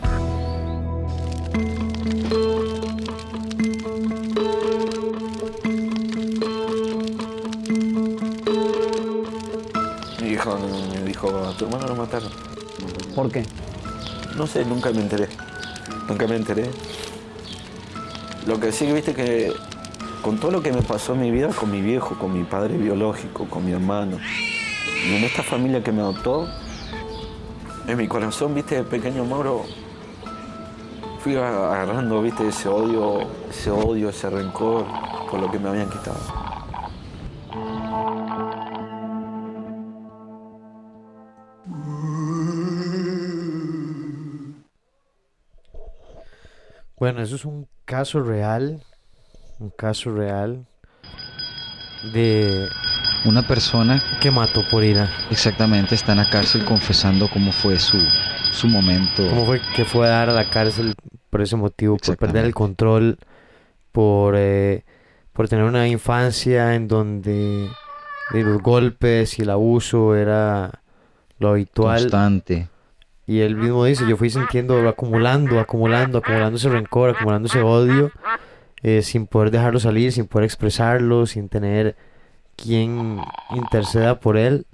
Mi 10.20 10.28
hijo 10.28 10.58
me 10.94 11.02
dijo, 11.04 11.28
a 11.28 11.56
tu 11.56 11.66
hermano 11.66 11.86
lo 11.88 11.96
mataron. 11.96 12.30
¿Por 13.14 13.30
qué? 13.30 13.44
No 14.36 14.46
sé, 14.46 14.64
nunca 14.64 14.90
me 14.90 15.00
enteré. 15.00 15.28
Nunca 16.08 16.26
me 16.26 16.36
enteré. 16.36 16.70
Lo 18.46 18.58
que 18.58 18.72
sí, 18.72 18.90
viste 18.90 19.14
que 19.14 19.52
con 20.22 20.38
todo 20.38 20.50
lo 20.50 20.62
que 20.62 20.72
me 20.72 20.82
pasó 20.82 21.14
en 21.14 21.20
mi 21.20 21.30
vida, 21.30 21.48
con 21.48 21.70
mi 21.70 21.80
viejo, 21.80 22.16
con 22.18 22.32
mi 22.32 22.44
padre 22.44 22.76
biológico, 22.76 23.46
con 23.46 23.64
mi 23.64 23.72
hermano, 23.72 24.18
y 25.08 25.16
en 25.16 25.24
esta 25.24 25.42
familia 25.42 25.82
que 25.82 25.90
me 25.92 26.00
adoptó, 26.00 26.48
en 27.86 27.96
mi 27.96 28.08
corazón, 28.08 28.54
viste, 28.54 28.76
de 28.76 28.84
pequeño 28.84 29.24
Mauro, 29.24 29.64
fui 31.20 31.36
agarrando, 31.36 32.22
viste, 32.22 32.48
ese 32.48 32.68
odio, 32.68 33.20
ese 33.50 33.70
odio, 33.70 34.08
ese 34.08 34.30
rencor 34.30 34.84
por 35.30 35.40
lo 35.40 35.50
que 35.50 35.58
me 35.58 35.68
habían 35.68 35.88
quitado. 35.88 36.18
Bueno, 46.96 47.20
eso 47.20 47.34
es 47.34 47.44
un 47.44 47.66
caso 47.84 48.22
real. 48.22 48.80
Un 49.58 49.70
caso 49.70 50.12
real 50.12 50.66
de 52.12 52.68
Una 53.24 53.46
persona 53.46 54.02
que 54.20 54.32
mató 54.32 54.64
por 54.68 54.82
ira. 54.82 55.08
exactamente 55.30 55.94
está 55.94 56.12
en 56.12 56.18
la 56.18 56.28
cárcel 56.28 56.64
confesando 56.64 57.28
cómo 57.28 57.52
fue 57.52 57.78
su, 57.78 57.98
su 58.50 58.66
momento. 58.66 59.28
¿Cómo 59.28 59.46
fue 59.46 59.60
que 59.76 59.84
fue 59.84 60.08
a 60.08 60.10
dar 60.10 60.30
a 60.30 60.32
la 60.32 60.50
cárcel 60.50 60.94
por 61.30 61.40
ese 61.40 61.54
motivo? 61.54 61.96
Por 61.98 62.16
perder 62.16 62.44
el 62.44 62.52
control, 62.52 63.18
por, 63.92 64.34
eh, 64.36 64.84
por 65.32 65.48
tener 65.48 65.64
una 65.64 65.86
infancia 65.86 66.74
en 66.74 66.88
donde 66.88 67.68
los 68.32 68.60
golpes 68.60 69.38
y 69.38 69.42
el 69.42 69.50
abuso 69.50 70.16
era 70.16 70.82
lo 71.38 71.50
habitual. 71.50 72.00
Constante. 72.00 72.68
Y 73.24 73.40
él 73.40 73.54
mismo 73.54 73.84
dice, 73.84 74.04
yo 74.08 74.16
fui 74.16 74.30
sintiendo, 74.30 74.88
acumulando, 74.88 75.60
acumulando, 75.60 76.18
acumulando 76.18 76.56
ese 76.56 76.68
rencor, 76.68 77.10
acumulando 77.10 77.46
ese 77.46 77.62
odio, 77.62 78.10
eh, 78.82 79.02
sin 79.02 79.28
poder 79.28 79.52
dejarlo 79.52 79.78
salir, 79.78 80.10
sin 80.10 80.26
poder 80.26 80.44
expresarlo, 80.44 81.24
sin 81.26 81.48
tener 81.48 81.94
quien 82.56 83.20
interceda 83.50 84.20
por 84.20 84.36
él. 84.36 84.66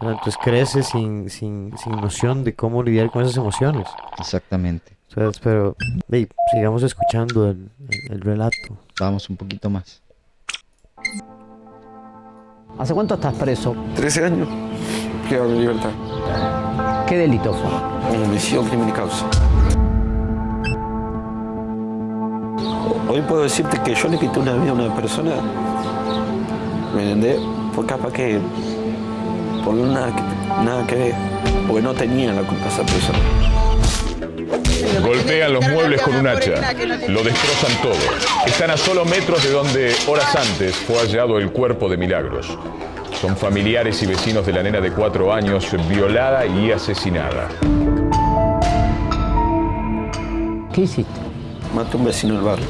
Entonces 0.00 0.36
crece 0.42 0.82
sin, 0.82 1.30
sin, 1.30 1.76
sin 1.78 1.92
noción 1.92 2.44
de 2.44 2.54
cómo 2.54 2.82
lidiar 2.82 3.10
con 3.10 3.22
esas 3.24 3.36
emociones. 3.38 3.88
Exactamente. 4.18 4.96
Entonces, 5.08 5.40
pero 5.42 5.74
hey, 6.10 6.28
sigamos 6.52 6.82
escuchando 6.82 7.48
el, 7.48 7.70
el- 7.88 8.12
el 8.12 8.20
relato. 8.20 8.56
Vamos 9.00 9.30
un 9.30 9.36
poquito 9.36 9.70
más. 9.70 10.02
¿Hace 12.78 12.92
cuánto 12.92 13.14
estás 13.14 13.34
preso? 13.34 13.74
13 13.94 14.24
años. 14.26 14.48
Quedado 15.28 15.48
en 15.50 15.60
libertad. 15.60 15.90
¿Qué 17.08 17.16
delito 17.16 17.54
fue? 17.54 18.18
Homicidio, 18.22 18.62
crimen 18.64 18.90
y 18.90 18.92
causa. 18.92 19.24
Hoy 23.08 23.22
puedo 23.22 23.42
decirte 23.44 23.80
que 23.82 23.94
yo 23.94 24.08
le 24.08 24.18
quité 24.18 24.38
una 24.40 24.52
vida 24.54 24.70
a 24.70 24.74
una 24.74 24.94
persona, 24.94 25.32
¿me 26.94 27.02
entendés? 27.02 27.40
Por 27.74 27.86
capaz 27.86 28.12
que, 28.12 28.38
por 29.64 29.74
nada 29.74 30.14
que, 30.14 30.22
nada 30.64 30.86
que 30.86 30.94
ver, 30.94 31.14
porque 31.66 31.82
no 31.82 31.94
tenía 31.94 32.32
la 32.32 32.42
culpa 32.42 32.68
esa 32.68 32.82
persona. 32.82 33.18
Golpean 35.02 35.52
los 35.52 35.68
muebles 35.68 36.02
con 36.02 36.16
un 36.16 36.26
hacha, 36.26 36.72
lo 37.08 37.22
destrozan 37.22 37.82
todo. 37.82 37.94
Están 38.46 38.70
a 38.70 38.76
solo 38.76 39.04
metros 39.04 39.42
de 39.42 39.50
donde 39.50 39.94
horas 40.06 40.34
antes 40.36 40.74
fue 40.76 40.96
hallado 40.96 41.38
el 41.38 41.50
cuerpo 41.50 41.88
de 41.88 41.96
Milagros. 41.96 42.56
Son 43.20 43.36
familiares 43.36 44.02
y 44.02 44.06
vecinos 44.06 44.46
de 44.46 44.52
la 44.52 44.62
nena 44.62 44.80
de 44.80 44.92
cuatro 44.92 45.32
años 45.32 45.66
violada 45.88 46.46
y 46.46 46.70
asesinada. 46.70 47.48
¿Qué 50.72 50.82
hiciste? 50.82 51.20
Maté 51.74 51.96
a 51.96 52.00
un 52.00 52.04
vecino 52.04 52.34
del 52.34 52.42
barrio. 52.42 52.66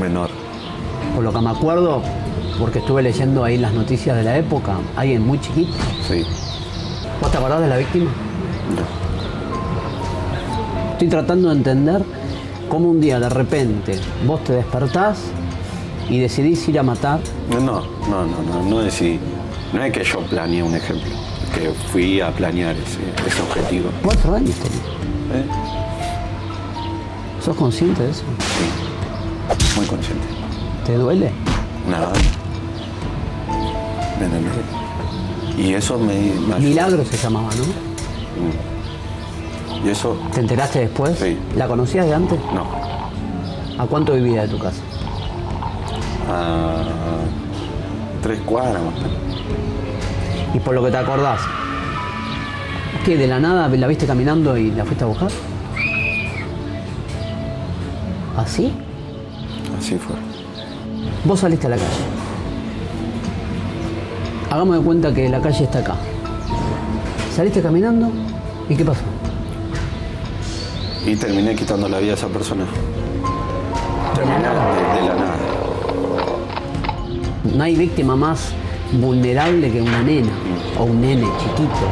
Menor. 0.00 0.47
Por 1.14 1.24
lo 1.24 1.32
que 1.32 1.40
me 1.40 1.50
acuerdo, 1.50 2.02
porque 2.58 2.78
estuve 2.78 3.02
leyendo 3.02 3.44
ahí 3.44 3.58
las 3.58 3.72
noticias 3.72 4.16
de 4.16 4.22
la 4.22 4.36
época, 4.36 4.76
alguien 4.96 5.26
muy 5.26 5.40
chiquito. 5.40 5.72
Sí. 6.06 6.24
¿Vos 7.20 7.30
te 7.30 7.38
acordás 7.38 7.60
de 7.60 7.68
la 7.68 7.76
víctima? 7.76 8.10
No. 8.70 9.08
Estoy 10.92 11.08
tratando 11.08 11.48
de 11.48 11.56
entender 11.56 12.04
cómo 12.68 12.90
un 12.90 13.00
día 13.00 13.18
de 13.20 13.28
repente 13.28 13.98
vos 14.26 14.42
te 14.44 14.52
despertás 14.52 15.18
y 16.08 16.18
decidís 16.18 16.68
ir 16.68 16.78
a 16.78 16.82
matar. 16.82 17.20
No, 17.50 17.60
no, 17.60 17.82
no, 18.08 18.24
no, 18.26 18.62
no 18.68 18.78
decidí. 18.80 19.18
No 19.72 19.82
es 19.82 19.92
que 19.92 20.02
yo 20.02 20.20
planeé 20.20 20.62
un 20.62 20.74
ejemplo, 20.74 21.10
que 21.54 21.70
fui 21.92 22.20
a 22.20 22.30
planear 22.30 22.74
ese, 22.76 23.00
ese 23.26 23.42
objetivo. 23.42 23.90
Cuatro 24.02 24.34
años 24.34 24.54
tenés. 24.56 24.78
¿Eh? 25.34 25.44
¿Sos 27.44 27.56
consciente 27.56 28.02
de 28.02 28.10
eso? 28.10 28.24
Muy 29.76 29.86
consciente. 29.86 30.26
¿Te 30.88 30.96
duele? 30.96 31.30
Nada. 31.86 32.10
Y 35.58 35.74
eso 35.74 35.98
me. 35.98 36.32
Milagro 36.58 37.04
se 37.04 37.18
llamaba, 37.18 37.50
¿no? 37.56 37.64
Y 39.84 39.90
eso, 39.90 40.16
¿Te 40.32 40.40
enteraste 40.40 40.78
después? 40.78 41.18
Sí. 41.18 41.36
¿La 41.56 41.68
conocías 41.68 42.06
de 42.06 42.14
antes? 42.14 42.40
no. 42.54 42.64
¿A 43.78 43.86
cuánto 43.86 44.14
vivía 44.14 44.42
de 44.42 44.48
tu 44.48 44.58
casa? 44.58 44.80
A 46.30 46.84
tres 48.22 48.40
cuadras 48.46 48.82
más. 48.82 48.94
Y 50.54 50.58
por 50.58 50.74
lo 50.74 50.82
que 50.82 50.90
te 50.90 50.96
acordás, 50.96 51.42
¿qué? 53.04 53.18
¿De 53.18 53.26
la 53.26 53.38
nada 53.38 53.68
la 53.68 53.86
viste 53.88 54.06
caminando 54.06 54.56
y 54.56 54.70
la 54.70 54.86
fuiste 54.86 55.04
a 55.04 55.08
buscar? 55.08 55.28
¿Así? 58.38 58.72
Así 59.78 59.98
fue. 59.98 60.27
Vos 61.24 61.40
saliste 61.40 61.66
a 61.66 61.70
la 61.70 61.76
calle. 61.76 61.88
Hagamos 64.50 64.78
de 64.78 64.82
cuenta 64.82 65.12
que 65.12 65.28
la 65.28 65.40
calle 65.40 65.64
está 65.64 65.80
acá. 65.80 65.96
Saliste 67.34 67.60
caminando 67.60 68.10
y 68.68 68.74
¿qué 68.74 68.84
pasó? 68.84 69.02
Y 71.06 71.16
terminé 71.16 71.54
quitando 71.54 71.88
la 71.88 71.98
vida 71.98 72.12
a 72.12 72.14
esa 72.14 72.28
persona. 72.28 72.64
Nada. 74.42 74.74
De, 74.74 75.00
de 75.00 75.08
la 75.08 75.14
nada. 75.14 75.36
No 77.54 77.64
hay 77.64 77.76
víctima 77.76 78.16
más 78.16 78.52
vulnerable 78.92 79.70
que 79.70 79.82
una 79.82 80.02
nena 80.02 80.32
o 80.78 80.84
un 80.84 81.00
nene 81.00 81.26
chiquito. 81.38 81.86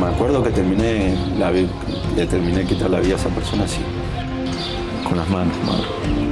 Me 0.00 0.06
acuerdo 0.06 0.42
que 0.42 0.50
terminé 0.50 1.16
la, 1.38 1.50
le 1.50 2.26
terminé 2.26 2.58
de 2.58 2.64
quitar 2.66 2.90
la 2.90 3.00
vida 3.00 3.14
a 3.14 3.16
esa 3.18 3.28
persona 3.28 3.64
así, 3.64 3.80
con 5.08 5.16
las 5.16 5.28
manos, 5.28 5.54
Mauro. 5.64 6.27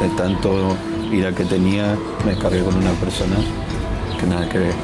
De 0.00 0.08
tanto 0.16 0.76
ira 1.12 1.32
que 1.32 1.44
tenía, 1.44 1.96
me 2.24 2.36
cargué 2.36 2.62
con 2.62 2.74
una 2.76 2.92
persona 2.92 3.36
que 4.18 4.26
nada 4.26 4.48
que 4.48 4.58
ver. 4.58 4.74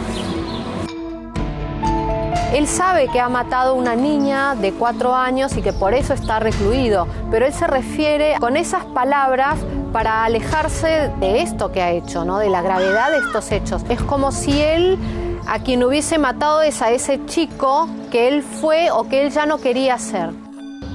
Él 2.54 2.66
sabe 2.66 3.06
que 3.08 3.20
ha 3.20 3.28
matado 3.28 3.70
a 3.70 3.74
una 3.74 3.94
niña 3.94 4.56
de 4.56 4.72
cuatro 4.72 5.14
años 5.14 5.56
y 5.56 5.62
que 5.62 5.72
por 5.72 5.94
eso 5.94 6.14
está 6.14 6.40
recluido, 6.40 7.06
pero 7.30 7.46
él 7.46 7.52
se 7.52 7.66
refiere 7.68 8.34
con 8.40 8.56
esas 8.56 8.84
palabras 8.86 9.56
para 9.92 10.24
alejarse 10.24 11.12
de 11.20 11.42
esto 11.42 11.70
que 11.70 11.80
ha 11.80 11.92
hecho, 11.92 12.24
¿no? 12.24 12.38
de 12.38 12.50
la 12.50 12.60
gravedad 12.60 13.10
de 13.12 13.18
estos 13.18 13.52
hechos. 13.52 13.82
Es 13.88 14.02
como 14.02 14.32
si 14.32 14.60
él, 14.60 14.98
a 15.46 15.60
quien 15.60 15.84
hubiese 15.84 16.18
matado 16.18 16.62
es 16.62 16.82
a 16.82 16.90
ese 16.90 17.24
chico 17.26 17.88
que 18.10 18.26
él 18.26 18.42
fue 18.42 18.90
o 18.90 19.08
que 19.08 19.26
él 19.26 19.30
ya 19.30 19.46
no 19.46 19.58
quería 19.58 19.96
ser. 19.98 20.30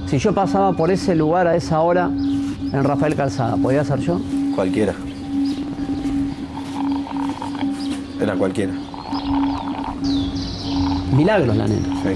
Si 0.06 0.18
yo 0.18 0.34
pasaba 0.34 0.72
por 0.72 0.90
ese 0.90 1.14
lugar 1.14 1.46
a 1.46 1.56
esa 1.56 1.80
hora 1.80 2.10
en 2.72 2.84
Rafael 2.84 3.14
Calzada, 3.14 3.56
¿podía 3.56 3.84
ser 3.84 4.00
yo? 4.00 4.20
Cualquiera. 4.54 4.94
Era 8.20 8.34
cualquiera. 8.34 8.72
Milagros 11.12 11.56
la 11.56 11.68
nena. 11.68 12.02
Sí. 12.02 12.10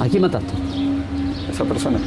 ¿A 0.00 0.08
quién 0.08 0.22
mataste? 0.22 0.52
Esa 1.50 1.64
persona. 1.64 1.98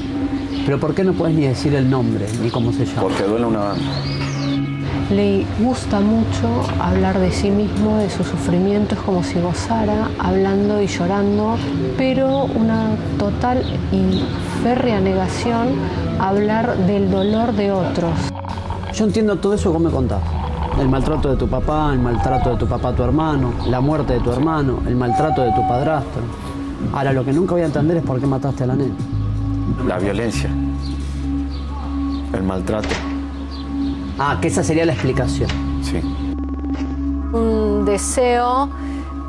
Pero 0.66 0.80
¿por 0.80 0.94
qué 0.94 1.04
no 1.04 1.14
puedes 1.14 1.36
ni 1.36 1.48
decir 1.48 1.74
el 1.74 1.90
nombre 1.90 2.26
ni 2.42 2.50
cómo 2.50 2.72
se 2.72 2.86
llama? 2.86 3.02
Porque 3.02 3.24
duele 3.24 3.46
una 3.46 3.60
banda. 3.60 3.86
Le 5.10 5.44
gusta 5.60 6.00
mucho 6.00 6.62
hablar 6.80 7.18
de 7.20 7.32
sí 7.32 7.50
mismo, 7.50 7.98
de 7.98 8.12
su 8.12 8.24
sufrimiento, 8.24 8.94
es 8.94 9.02
como 9.02 9.24
si 9.24 9.40
gozara 9.40 10.08
hablando 10.20 10.80
y 10.80 10.86
llorando, 10.86 11.58
pero 11.98 12.46
una 12.46 12.92
total 13.18 13.64
y 13.92 14.24
férrea 14.64 15.00
negación 15.00 15.70
a 16.20 16.30
hablar 16.30 16.78
del 16.86 17.10
dolor 17.10 17.54
de 17.54 17.72
otros. 17.72 18.12
Yo 18.94 19.06
entiendo 19.06 19.38
todo 19.38 19.54
eso 19.54 19.72
que 19.72 19.78
vos 19.78 19.82
me 19.82 19.90
contás. 19.92 20.22
El 20.80 20.90
maltrato 20.90 21.30
de 21.30 21.36
tu 21.36 21.48
papá, 21.48 21.92
el 21.94 22.00
maltrato 22.00 22.52
de 22.52 22.58
tu 22.58 22.68
papá 22.68 22.90
a 22.90 22.96
tu 22.96 23.04
hermano, 23.04 23.54
la 23.68 23.82
muerte 23.82 24.14
de 24.14 24.20
tu 24.20 24.32
hermano, 24.32 24.80
el 24.88 24.96
maltrato 24.96 25.42
de 25.42 25.52
tu 25.54 25.68
padrastro. 25.68 26.22
Ahora, 26.94 27.12
lo 27.12 27.26
que 27.26 27.34
nunca 27.34 27.54
voy 27.54 27.62
a 27.62 27.66
entender 27.66 27.98
es 27.98 28.04
por 28.04 28.20
qué 28.20 28.26
mataste 28.26 28.64
a 28.64 28.68
la 28.68 28.76
nena. 28.76 28.96
La 29.88 29.98
violencia. 30.00 30.50
El 32.34 32.44
maltrato. 32.44 32.90
Ah, 34.18 34.38
que 34.42 34.48
esa 34.48 34.64
sería 34.64 34.86
la 34.86 34.94
explicación. 34.94 35.50
Sí. 35.82 36.02
Un 37.34 37.86
deseo 37.86 38.70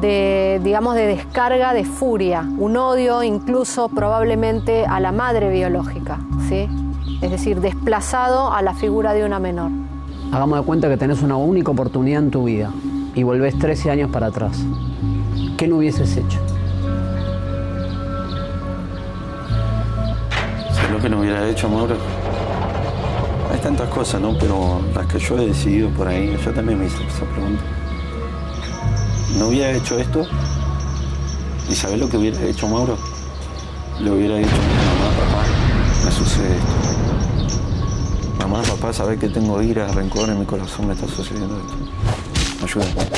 de, 0.00 0.60
digamos, 0.64 0.94
de 0.94 1.06
descarga 1.06 1.74
de 1.74 1.84
furia, 1.84 2.48
un 2.58 2.76
odio 2.76 3.22
incluso 3.22 3.88
probablemente 3.88 4.86
a 4.86 5.00
la 5.00 5.12
madre 5.12 5.50
biológica, 5.50 6.18
¿sí? 6.48 6.68
Es 7.20 7.30
decir, 7.30 7.60
desplazado 7.60 8.52
a 8.52 8.62
la 8.62 8.74
figura 8.74 9.12
de 9.12 9.24
una 9.24 9.38
menor. 9.38 9.70
Hagamos 10.32 10.58
de 10.58 10.64
cuenta 10.64 10.88
que 10.88 10.96
tenés 10.96 11.22
una 11.22 11.36
única 11.36 11.70
oportunidad 11.70 12.22
en 12.22 12.30
tu 12.30 12.44
vida 12.44 12.70
y 13.14 13.22
volvés 13.22 13.58
13 13.58 13.90
años 13.90 14.10
para 14.10 14.28
atrás. 14.28 14.58
¿Qué 15.56 15.66
no 15.68 15.76
hubieses 15.76 16.16
hecho? 16.16 16.38
¿Sabes 20.72 20.90
lo 20.90 20.98
que 20.98 21.08
no 21.08 21.20
hubiera 21.20 21.46
hecho, 21.48 21.68
Mauro? 21.68 21.96
Hay 23.52 23.58
tantas 23.58 23.88
cosas, 23.88 24.20
¿no? 24.20 24.36
Pero 24.38 24.80
las 24.94 25.06
que 25.06 25.18
yo 25.18 25.36
he 25.38 25.46
decidido 25.46 25.90
por 25.90 26.08
ahí, 26.08 26.36
yo 26.42 26.52
también 26.52 26.78
me 26.78 26.86
hice 26.86 27.04
esa 27.06 27.24
pregunta. 27.24 27.62
No 29.38 29.48
hubiera 29.48 29.70
hecho 29.72 29.98
esto. 29.98 30.26
¿Y 31.68 31.74
sabes 31.74 31.98
lo 31.98 32.08
que 32.08 32.16
hubiera 32.16 32.40
hecho, 32.42 32.66
Mauro? 32.68 32.96
Le 34.00 34.10
hubiera 34.10 34.36
dicho 34.36 34.50
mamá, 34.50 35.10
papá, 35.16 35.44
me 36.04 36.10
sucede 36.10 36.56
esto. 36.56 36.72
Mamá, 38.38 38.62
papá, 38.62 38.92
sabes 38.92 39.18
que 39.20 39.28
tengo 39.28 39.60
ira, 39.62 39.86
rencor 39.88 40.28
en 40.30 40.40
mi 40.40 40.46
corazón, 40.46 40.88
me 40.88 40.94
está 40.94 41.06
sucediendo 41.06 41.56
esto. 41.58 41.76
Ayúdame. 42.64 43.10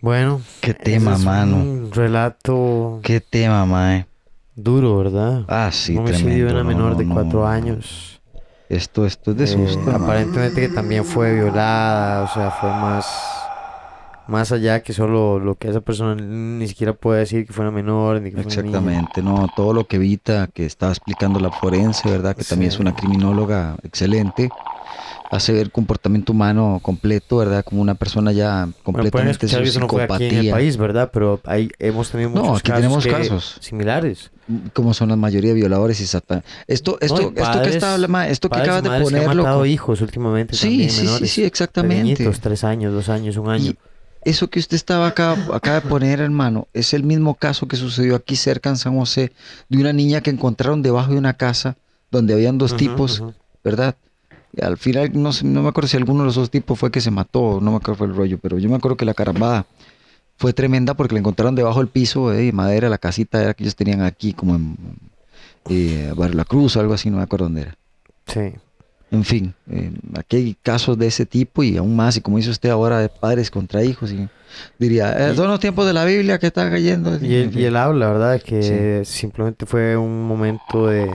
Bueno. 0.00 0.40
Qué 0.60 0.74
tema, 0.74 1.14
es 1.14 1.24
mano. 1.24 1.56
Un 1.56 1.90
relato. 1.92 3.00
Qué 3.02 3.20
tema, 3.20 3.64
mae. 3.66 4.06
Duro, 4.56 4.98
¿verdad? 4.98 5.44
Ah, 5.48 5.70
sí, 5.72 5.92
Un 5.92 5.98
homicidio 6.00 6.24
tremendo. 6.24 6.46
de 6.48 6.52
una 6.54 6.62
no, 6.62 6.68
menor 6.68 6.92
no, 6.92 6.98
de 6.98 7.04
no. 7.04 7.14
cuatro 7.14 7.46
años. 7.46 8.20
Esto, 8.68 9.06
esto 9.06 9.30
es 9.32 9.36
de 9.36 9.44
Eh, 9.44 9.46
susto. 9.48 9.80
mae. 9.90 9.94
aparentemente 9.96 10.60
que 10.62 10.68
también 10.70 11.04
fue 11.04 11.34
violada, 11.34 12.22
o 12.24 12.28
sea, 12.34 12.50
fue 12.50 12.70
más 12.70 13.06
más 14.28 14.50
allá 14.50 14.82
que 14.82 14.92
solo 14.92 15.38
lo 15.38 15.54
que 15.54 15.68
esa 15.68 15.80
persona 15.80 16.16
ni 16.20 16.66
siquiera 16.66 16.92
puede 16.94 17.20
decir 17.20 17.46
que 17.46 17.52
fue 17.52 17.64
una 17.64 17.70
menor, 17.70 18.20
ni 18.20 18.30
que 18.30 18.36
una. 18.36 18.44
Exactamente, 18.44 19.22
no, 19.22 19.46
todo 19.54 19.72
lo 19.72 19.86
que 19.86 19.96
evita 19.96 20.48
que 20.48 20.66
estaba 20.66 20.90
explicando 20.90 21.38
la 21.38 21.52
forense, 21.52 22.10
¿verdad? 22.10 22.34
Que 22.34 22.42
también 22.42 22.70
es 22.72 22.80
una 22.80 22.92
criminóloga 22.92 23.76
excelente. 23.84 24.48
Hace 25.30 25.52
ver 25.52 25.70
comportamiento 25.70 26.32
humano 26.32 26.78
completo, 26.82 27.38
¿verdad? 27.38 27.64
Como 27.64 27.82
una 27.82 27.94
persona 27.94 28.32
ya 28.32 28.60
Bueno, 28.64 28.74
completamente 28.82 29.46
eso 29.46 29.80
no 29.80 29.88
fue 29.88 30.04
aquí 30.04 30.24
en 30.24 30.36
el 30.36 30.50
país, 30.50 30.76
¿verdad? 30.76 31.10
Pero 31.12 31.40
ahí 31.44 31.68
hemos 31.78 32.10
tenido 32.10 32.30
No, 32.30 32.42
muchos 32.42 32.58
aquí 32.60 32.70
casos 32.70 32.82
tenemos 33.04 33.06
casos. 33.06 33.56
similares. 33.60 34.30
Como 34.72 34.94
son 34.94 35.08
la 35.08 35.16
mayoría 35.16 35.50
de 35.50 35.56
violadores 35.56 36.00
y 36.00 36.06
satán. 36.06 36.44
Esto, 36.68 36.98
esto, 37.00 37.32
No, 37.34 37.42
esto 37.42 37.62
que 37.62 37.70
está, 37.70 38.28
esto 38.28 38.48
que 38.48 38.60
acabas 38.60 38.82
de 38.82 38.88
madres 38.88 39.08
que 39.08 39.16
han 39.16 39.22
ponerlo. 39.24 39.42
matado 39.42 39.58
con- 39.60 39.68
hijos 39.68 40.00
últimamente 40.00 40.54
Sí, 40.56 40.68
también, 40.68 40.90
sí, 40.90 40.96
sí, 40.96 41.04
menores, 41.04 41.30
sí, 41.32 41.44
exactamente. 41.44 42.30
tres 42.40 42.62
años, 42.64 42.92
dos 42.92 43.08
años, 43.08 43.36
un 43.36 43.48
año. 43.48 43.72
Eso 44.24 44.48
que 44.50 44.58
usted 44.58 44.74
estaba 44.76 45.06
acá, 45.08 45.36
acaba 45.52 45.80
de 45.80 45.88
poner, 45.88 46.20
hermano, 46.20 46.66
es 46.72 46.94
el 46.94 47.04
mismo 47.04 47.34
caso 47.34 47.68
que 47.68 47.76
sucedió 47.76 48.16
aquí 48.16 48.34
cerca 48.36 48.70
en 48.70 48.76
San 48.76 48.96
José, 48.98 49.32
de 49.68 49.78
una 49.78 49.92
niña 49.92 50.20
que 50.20 50.30
encontraron 50.30 50.82
debajo 50.82 51.12
de 51.12 51.18
una 51.18 51.34
casa 51.34 51.76
donde 52.10 52.34
habían 52.34 52.58
dos 52.58 52.76
tipos. 52.76 53.22
¿verdad? 53.64 53.96
Al 54.62 54.76
final, 54.78 55.10
no, 55.14 55.32
sé- 55.32 55.44
no 55.46 55.62
me 55.62 55.68
acuerdo 55.68 55.88
si 55.88 55.96
alguno 55.96 56.20
de 56.20 56.26
los 56.26 56.34
dos 56.36 56.50
tipos 56.50 56.78
fue 56.78 56.90
que 56.90 57.00
se 57.00 57.10
mató, 57.10 57.58
no 57.60 57.70
me 57.72 57.76
acuerdo 57.76 57.96
fue 57.98 58.06
el 58.06 58.14
rollo, 58.14 58.38
pero 58.38 58.58
yo 58.58 58.68
me 58.68 58.76
acuerdo 58.76 58.96
que 58.96 59.04
la 59.04 59.14
carambada 59.14 59.66
fue 60.38 60.52
tremenda 60.52 60.94
porque 60.94 61.14
la 61.14 61.20
encontraron 61.20 61.54
debajo 61.54 61.78
del 61.78 61.88
piso 61.88 62.32
eh, 62.32 62.36
de 62.46 62.52
madera, 62.52 62.88
la 62.88 62.98
casita 62.98 63.42
era 63.42 63.54
que 63.54 63.64
ellos 63.64 63.76
tenían 63.76 64.02
aquí 64.02 64.32
como 64.32 64.54
en 64.56 64.76
eh, 65.70 66.12
Barrio 66.16 66.36
La 66.36 66.44
Cruz 66.44 66.76
o 66.76 66.80
algo 66.80 66.94
así, 66.94 67.10
no 67.10 67.16
me 67.18 67.22
acuerdo 67.22 67.46
dónde 67.46 67.62
era. 67.62 67.76
Sí. 68.26 68.52
En 69.12 69.24
fin, 69.24 69.54
eh, 69.70 69.92
aquí 70.18 70.36
hay 70.36 70.56
casos 70.62 70.98
de 70.98 71.06
ese 71.06 71.26
tipo 71.26 71.62
y 71.62 71.76
aún 71.76 71.94
más, 71.94 72.16
y 72.16 72.20
como 72.20 72.38
dice 72.38 72.50
usted 72.50 72.70
ahora, 72.70 72.98
de 72.98 73.08
padres 73.08 73.50
contra 73.52 73.84
hijos, 73.84 74.10
y 74.10 74.28
diría, 74.78 75.30
eh, 75.30 75.34
son 75.36 75.46
los 75.48 75.60
tiempos 75.60 75.86
de 75.86 75.92
la 75.92 76.04
Biblia 76.04 76.38
que 76.40 76.48
están 76.48 76.70
cayendo. 76.70 77.16
Y 77.24 77.34
él, 77.36 77.56
y 77.56 77.64
él 77.64 77.76
habla, 77.76 78.10
¿verdad? 78.10 78.42
Que 78.42 79.02
simplemente 79.04 79.64
fue 79.64 79.96
un 79.96 80.24
momento 80.26 80.88
de, 80.88 81.08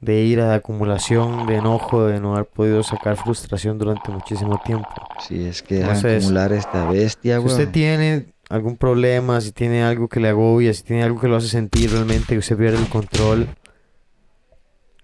de 0.00 0.22
ira, 0.22 0.48
de 0.50 0.54
acumulación, 0.56 1.46
de 1.46 1.56
enojo, 1.56 2.06
de 2.06 2.20
no 2.20 2.34
haber 2.34 2.46
podido 2.46 2.82
sacar 2.82 3.16
frustración 3.16 3.78
durante 3.78 4.10
muchísimo 4.12 4.60
tiempo. 4.64 4.88
Sí, 5.26 5.44
es 5.46 5.62
que 5.62 5.80
Entonces, 5.80 6.22
acumular 6.24 6.52
esta 6.52 6.88
bestia, 6.88 7.40
Si 7.40 7.46
usted 7.46 7.68
tiene 7.70 8.26
algún 8.48 8.76
problema, 8.76 9.40
si 9.40 9.50
tiene 9.52 9.82
algo 9.82 10.08
que 10.08 10.20
le 10.20 10.28
agobia, 10.28 10.72
si 10.72 10.82
tiene 10.84 11.02
algo 11.02 11.20
que 11.20 11.26
lo 11.28 11.36
hace 11.36 11.48
sentir 11.48 11.90
realmente 11.90 12.28
que 12.28 12.38
usted 12.38 12.56
pierde 12.56 12.78
el 12.78 12.88
control, 12.88 13.48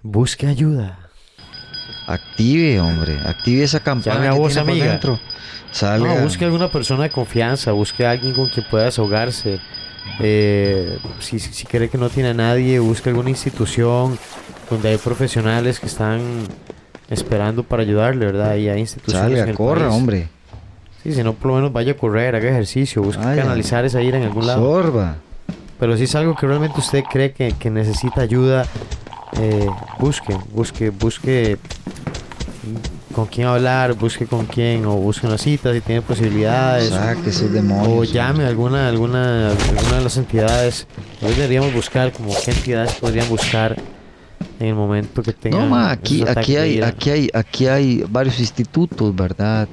busque 0.02 0.46
ayuda. 0.46 0.98
Active, 2.06 2.80
hombre, 2.80 3.18
active 3.24 3.64
esa 3.64 3.80
campana 3.80 4.16
Llame 4.16 4.28
a 4.28 4.32
que 4.32 4.38
voz 4.38 4.52
tiene 4.52 4.64
por 4.64 4.70
amiga. 4.72 4.90
dentro. 4.92 5.20
Salga. 5.72 6.14
No, 6.14 6.20
busque 6.22 6.44
alguna 6.44 6.68
persona 6.68 7.04
de 7.04 7.10
confianza, 7.10 7.72
busque 7.72 8.06
a 8.06 8.12
alguien 8.12 8.32
con 8.34 8.48
quien 8.48 8.64
pueda 8.70 8.84
desahogarse. 8.84 9.58
Eh, 10.20 10.98
si, 11.18 11.38
si, 11.40 11.52
si 11.52 11.66
cree 11.66 11.88
que 11.88 11.98
no 11.98 12.10
tiene 12.10 12.28
a 12.28 12.34
nadie, 12.34 12.78
busque 12.78 13.08
alguna 13.08 13.30
institución 13.30 14.16
donde 14.70 14.88
hay 14.90 14.96
profesionales 14.98 15.80
que 15.80 15.86
están 15.86 16.20
esperando 17.10 17.62
para 17.62 17.82
ayudarle, 17.82 18.26
¿verdad? 18.26 18.56
Y 18.56 18.68
hay 18.68 18.80
instituciones. 18.80 19.22
Salga, 19.28 19.42
en 19.42 19.48
el 19.50 19.56
corra, 19.56 19.88
país. 19.88 19.94
hombre. 19.94 20.28
Sí, 21.02 21.12
si 21.12 21.22
no, 21.22 21.34
por 21.34 21.48
lo 21.50 21.56
menos 21.56 21.72
vaya 21.72 21.92
a 21.92 21.96
correr, 21.96 22.34
haga 22.34 22.48
ejercicio, 22.48 23.02
busque 23.02 23.22
Vaya. 23.22 23.42
canalizar 23.42 23.84
esa 23.84 24.00
ira 24.00 24.16
en 24.18 24.24
algún 24.24 24.46
lado. 24.46 24.60
Sorba. 24.62 25.16
Pero 25.78 25.96
si 25.98 26.04
es 26.04 26.14
algo 26.14 26.34
que 26.34 26.46
realmente 26.46 26.78
usted 26.80 27.02
cree 27.04 27.32
que, 27.32 27.52
que 27.52 27.68
necesita 27.68 28.22
ayuda, 28.22 28.64
eh, 29.38 29.66
busque, 29.98 30.34
busque, 30.54 30.88
busque 30.90 31.58
con 33.14 33.26
quién 33.26 33.46
hablar, 33.48 33.92
busque 33.94 34.26
con 34.26 34.46
quién, 34.46 34.86
o 34.86 34.94
busque 34.96 35.26
una 35.26 35.36
cita 35.36 35.72
si 35.74 35.80
tiene 35.82 36.00
posibilidades. 36.00 36.88
Saque 36.88 37.28
esos 37.30 37.52
demonios, 37.52 37.88
O 37.88 38.04
llame 38.04 38.44
a 38.44 38.48
alguna, 38.48 38.88
alguna, 38.88 39.50
alguna 39.50 39.98
de 39.98 40.04
las 40.04 40.16
entidades. 40.16 40.86
Hoy 41.22 41.34
deberíamos 41.34 41.72
buscar 41.74 42.12
como 42.12 42.32
qué 42.44 42.52
entidades 42.52 42.94
podrían 42.94 43.28
buscar 43.28 43.76
en 44.64 44.70
el 44.70 44.74
momento 44.74 45.22
que 45.22 45.32
tengan. 45.32 45.60
No, 45.60 45.68
ma, 45.68 45.90
aquí, 45.90 46.24
aquí, 46.26 46.56
hay, 46.56 46.80
aquí, 46.80 47.10
hay, 47.10 47.30
aquí 47.32 47.66
hay 47.66 48.04
varios 48.08 48.40
institutos, 48.40 49.14
¿verdad? 49.14 49.68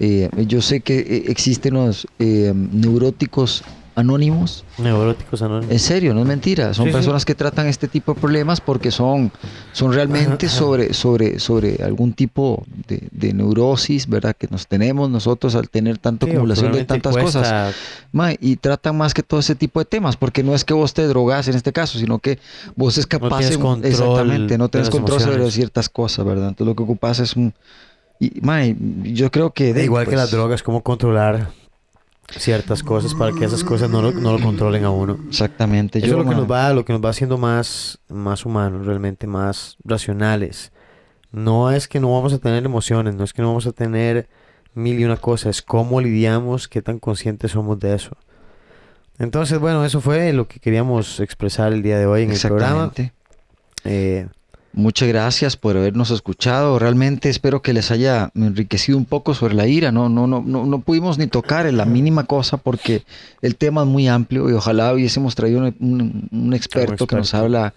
Eh, 0.00 0.28
yo 0.46 0.60
sé 0.62 0.80
que 0.80 0.98
eh, 0.98 1.24
existen 1.28 1.74
los 1.74 2.06
eh, 2.18 2.52
neuróticos 2.54 3.62
anónimos. 3.98 4.64
Neuróticos 4.78 5.42
anónimos. 5.42 5.72
En 5.72 5.78
serio, 5.78 6.14
no 6.14 6.20
es 6.20 6.26
mentira. 6.26 6.72
Son 6.74 6.84
Sí, 6.86 6.90
sí. 6.90 6.94
personas 6.96 7.24
que 7.24 7.34
tratan 7.34 7.66
este 7.66 7.88
tipo 7.88 8.14
de 8.14 8.20
problemas 8.20 8.60
porque 8.60 8.90
son, 8.90 9.30
son 9.72 9.92
realmente 9.92 10.48
sobre, 10.48 10.94
sobre, 10.94 11.38
sobre 11.38 11.82
algún 11.82 12.12
tipo 12.12 12.64
de, 12.86 13.08
de 13.10 13.32
neurosis, 13.32 14.08
¿verdad? 14.08 14.36
Que 14.36 14.48
nos 14.50 14.66
tenemos 14.66 15.10
nosotros 15.10 15.54
al 15.54 15.68
tener 15.68 15.98
tanta 15.98 16.26
Sí, 16.26 16.32
acumulación 16.32 16.72
de 16.72 16.84
tantas 16.84 17.12
cuesta- 17.12 17.40
cosas. 17.40 17.74
Ma, 18.12 18.32
y 18.32 18.56
tratan 18.56 18.96
más 18.96 19.14
que 19.14 19.22
todo 19.22 19.40
ese 19.40 19.54
tipo 19.54 19.80
de 19.80 19.84
temas, 19.84 20.16
porque 20.16 20.42
no 20.42 20.54
es 20.54 20.64
que 20.64 20.74
vos 20.74 20.94
te 20.94 21.06
drogas 21.06 21.48
en 21.48 21.56
este 21.56 21.72
caso, 21.72 21.98
sino 21.98 22.18
que 22.20 22.38
vos 22.76 22.96
es 22.98 23.06
capaz 23.06 23.38
tienes 23.38 23.56
de- 23.58 23.62
control 23.62 23.90
exactamente, 23.92 24.58
no 24.58 24.68
tenés 24.68 24.90
control 24.90 25.18
sobre 25.20 25.32
emociones. 25.34 25.54
ciertas 25.54 25.88
cosas, 25.88 26.24
¿verdad? 26.24 26.48
Entonces 26.48 26.66
lo 26.66 26.74
que 26.76 26.82
ocupas 26.84 27.18
es 27.18 27.36
un 27.36 27.52
y, 28.20 28.40
ma, 28.40 28.62
yo 29.04 29.30
creo 29.30 29.52
que 29.52 29.72
de- 29.72 29.84
Igual 29.84 30.04
que 30.04 30.10
pues, 30.10 30.18
las 30.20 30.30
drogas, 30.30 30.62
cómo 30.62 30.82
controlar 30.82 31.50
ciertas 32.36 32.82
cosas 32.82 33.14
para 33.14 33.32
que 33.32 33.44
esas 33.44 33.64
cosas 33.64 33.88
no 33.90 34.02
lo, 34.02 34.12
no 34.12 34.36
lo 34.36 34.44
controlen 34.44 34.84
a 34.84 34.90
uno. 34.90 35.18
Exactamente. 35.28 35.98
Eso 35.98 36.08
yo, 36.08 36.18
es 36.18 36.24
lo 36.24 36.30
que 36.30 36.36
nos 36.36 36.50
va, 36.50 36.72
lo 36.72 36.84
que 36.84 36.92
nos 36.92 37.04
va 37.04 37.10
haciendo 37.10 37.38
más, 37.38 37.98
más 38.08 38.44
humanos, 38.44 38.86
realmente 38.86 39.26
más 39.26 39.76
racionales. 39.84 40.72
No 41.30 41.70
es 41.70 41.88
que 41.88 42.00
no 42.00 42.12
vamos 42.12 42.32
a 42.32 42.38
tener 42.38 42.64
emociones, 42.64 43.14
no 43.14 43.24
es 43.24 43.32
que 43.32 43.42
no 43.42 43.48
vamos 43.48 43.66
a 43.66 43.72
tener 43.72 44.28
mil 44.74 44.98
y 44.98 45.04
una 45.04 45.16
cosas, 45.16 45.56
es 45.56 45.62
cómo 45.62 46.00
lidiamos, 46.00 46.68
qué 46.68 46.82
tan 46.82 46.98
conscientes 46.98 47.52
somos 47.52 47.78
de 47.80 47.94
eso. 47.94 48.16
Entonces, 49.18 49.58
bueno, 49.58 49.84
eso 49.84 50.00
fue 50.00 50.32
lo 50.32 50.46
que 50.46 50.60
queríamos 50.60 51.20
expresar 51.20 51.72
el 51.72 51.82
día 51.82 51.98
de 51.98 52.06
hoy 52.06 52.22
en 52.22 52.32
el 52.32 52.40
programa. 52.40 52.92
Eh, 53.84 54.28
Muchas 54.78 55.08
gracias 55.08 55.56
por 55.56 55.76
habernos 55.76 56.10
escuchado. 56.12 56.78
Realmente 56.78 57.28
espero 57.28 57.62
que 57.62 57.72
les 57.72 57.90
haya 57.90 58.30
enriquecido 58.36 58.96
un 58.96 59.06
poco 59.06 59.34
sobre 59.34 59.54
la 59.54 59.66
ira. 59.66 59.90
No, 59.90 60.08
no, 60.08 60.28
no, 60.28 60.40
no, 60.46 60.64
no 60.66 60.78
pudimos 60.80 61.18
ni 61.18 61.26
tocar 61.26 61.66
en 61.66 61.76
la 61.76 61.84
mínima 61.84 62.24
cosa 62.24 62.58
porque 62.58 63.02
el 63.42 63.56
tema 63.56 63.82
es 63.82 63.88
muy 63.88 64.06
amplio 64.06 64.48
y 64.48 64.52
ojalá 64.52 64.92
hubiésemos 64.94 65.34
traído 65.34 65.58
un, 65.60 65.74
un- 65.80 66.28
un 66.30 66.54
experto, 66.54 67.08
que 67.08 67.16
nos 67.16 67.34
habla 67.34 67.74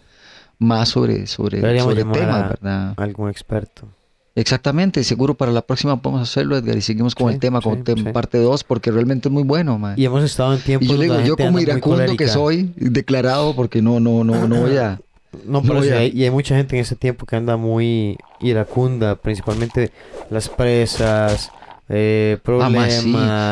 más 0.60 0.90
sobre, 0.90 1.26
sobre, 1.26 1.60
sobre 1.82 1.96
llamar 1.96 2.20
temas, 2.20 2.44
a 2.44 2.48
¿verdad? 2.50 2.94
algún 2.98 3.30
experto. 3.32 3.88
Exactamente, 4.36 5.04
seguro 5.04 5.34
para 5.34 5.52
la 5.52 5.64
próxima 5.64 6.00
podemos 6.02 6.22
hacerlo, 6.30 6.56
Edgar, 6.56 6.78
y 6.78 6.82
seguimos 6.82 7.16
con 7.16 7.30
Sí, 7.30 7.34
el 7.34 7.40
tema, 7.40 7.62
con 7.62 7.78
sí, 7.78 7.84
tem- 7.84 8.04
sí. 8.06 8.12
parte 8.14 8.38
2, 8.38 8.64
porque 8.64 8.92
realmente 8.92 9.28
es 9.28 9.34
muy 9.34 9.44
bueno, 9.44 9.78
man. 9.80 9.96
Y 9.98 10.06
hemos 10.06 10.24
estado 10.24 10.54
en 10.54 10.62
tiempos 10.62 10.88
Y 10.88 10.92
yo 10.92 10.98
digo, 11.00 11.20
yo 11.22 11.36
como 11.36 11.60
iracundo 11.60 12.16
que 12.16 12.28
soy, 12.28 12.72
declarado, 12.78 13.56
porque 13.56 13.82
no, 13.82 14.00
no, 14.00 14.24
no, 14.24 14.48
no 14.48 14.56
voy 14.62 14.78
a... 14.78 15.02
No, 15.46 15.62
pero 15.62 15.82
sí 15.82 15.90
hay, 15.90 16.12
y 16.14 16.24
hay 16.24 16.30
mucha 16.32 16.56
gente 16.56 16.76
en 16.76 16.82
ese 16.82 16.96
tiempo 16.96 17.26
que 17.26 17.36
anda 17.36 17.56
muy 17.58 18.18
iracunda, 18.42 19.16
principalmente 19.16 19.92
las 20.30 20.50
presas, 20.50 21.50
eh, 21.90 22.36
Ah, 22.38 22.42
problemas. 22.44 22.94
sí. 22.94 23.12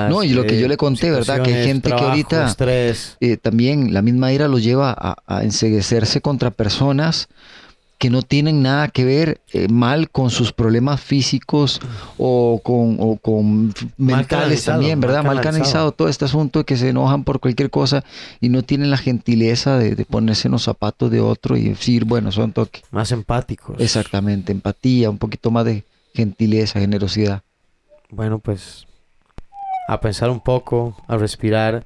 No, 0.10 0.23
y 0.23 0.30
lo 0.30 0.45
que 0.45 0.57
eh, 0.57 0.61
yo 0.61 0.68
le 0.68 0.77
conté, 0.77 1.11
¿verdad? 1.11 1.41
Que 1.41 1.53
hay 1.53 1.65
gente 1.65 1.89
que 1.89 1.95
ahorita 2.03 2.56
eh, 3.19 3.38
también 3.38 3.93
la 3.93 4.01
misma 4.01 4.31
ira 4.34 4.47
los 4.47 4.64
lleva 4.64 4.93
a, 4.97 5.18
a 5.27 5.43
enseguecerse 5.43 6.22
contra 6.22 6.51
personas 6.51 7.27
que 7.99 8.09
no 8.09 8.21
tienen 8.21 8.63
nada 8.63 8.88
que 8.88 9.03
ver 9.03 9.41
eh, 9.51 9.67
mal 9.67 10.09
con 10.09 10.30
sus 10.30 10.53
problemas 10.53 11.01
físicos 11.01 11.81
o 12.17 12.61
con, 12.63 12.95
o 12.97 13.17
con 13.17 13.73
mentales 13.97 14.63
también, 14.63 15.01
¿verdad? 15.01 15.17
Mal 15.17 15.41
canalizado. 15.41 15.51
canalizado 15.51 15.91
todo 15.91 16.07
este 16.07 16.23
asunto 16.23 16.59
de 16.59 16.65
que 16.65 16.77
se 16.77 16.89
enojan 16.89 17.26
por 17.26 17.41
cualquier 17.41 17.69
cosa 17.69 18.05
y 18.39 18.47
no 18.47 18.63
tienen 18.63 18.89
la 18.89 18.97
gentileza 18.97 19.77
de, 19.77 19.95
de 19.95 20.05
ponerse 20.05 20.47
en 20.47 20.53
los 20.53 20.63
zapatos 20.63 21.11
de 21.11 21.19
otro 21.19 21.57
y 21.57 21.69
decir, 21.69 22.05
bueno, 22.05 22.31
son 22.31 22.53
toque. 22.53 22.81
Más 22.89 23.11
empáticos. 23.11 23.76
Exactamente, 23.80 24.53
empatía, 24.53 25.09
un 25.09 25.17
poquito 25.17 25.51
más 25.51 25.65
de 25.65 25.84
gentileza, 26.13 26.80
generosidad. 26.80 27.43
Bueno, 28.09 28.39
pues 28.39 28.88
a 29.89 29.99
pensar 29.99 30.30
un 30.30 30.39
poco, 30.39 30.95
a 31.07 31.17
respirar, 31.17 31.84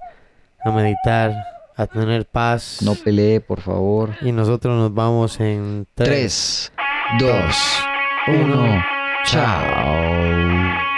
a 0.63 0.69
meditar, 0.69 1.33
a 1.75 1.87
tener 1.87 2.25
paz. 2.25 2.79
No 2.81 2.95
pelee, 2.95 3.39
por 3.41 3.61
favor. 3.61 4.15
Y 4.21 4.31
nosotros 4.31 4.77
nos 4.77 4.93
vamos 4.93 5.39
en 5.39 5.87
3, 5.95 6.71
2, 7.19 7.55
1, 8.27 8.83
chao. 9.25 10.92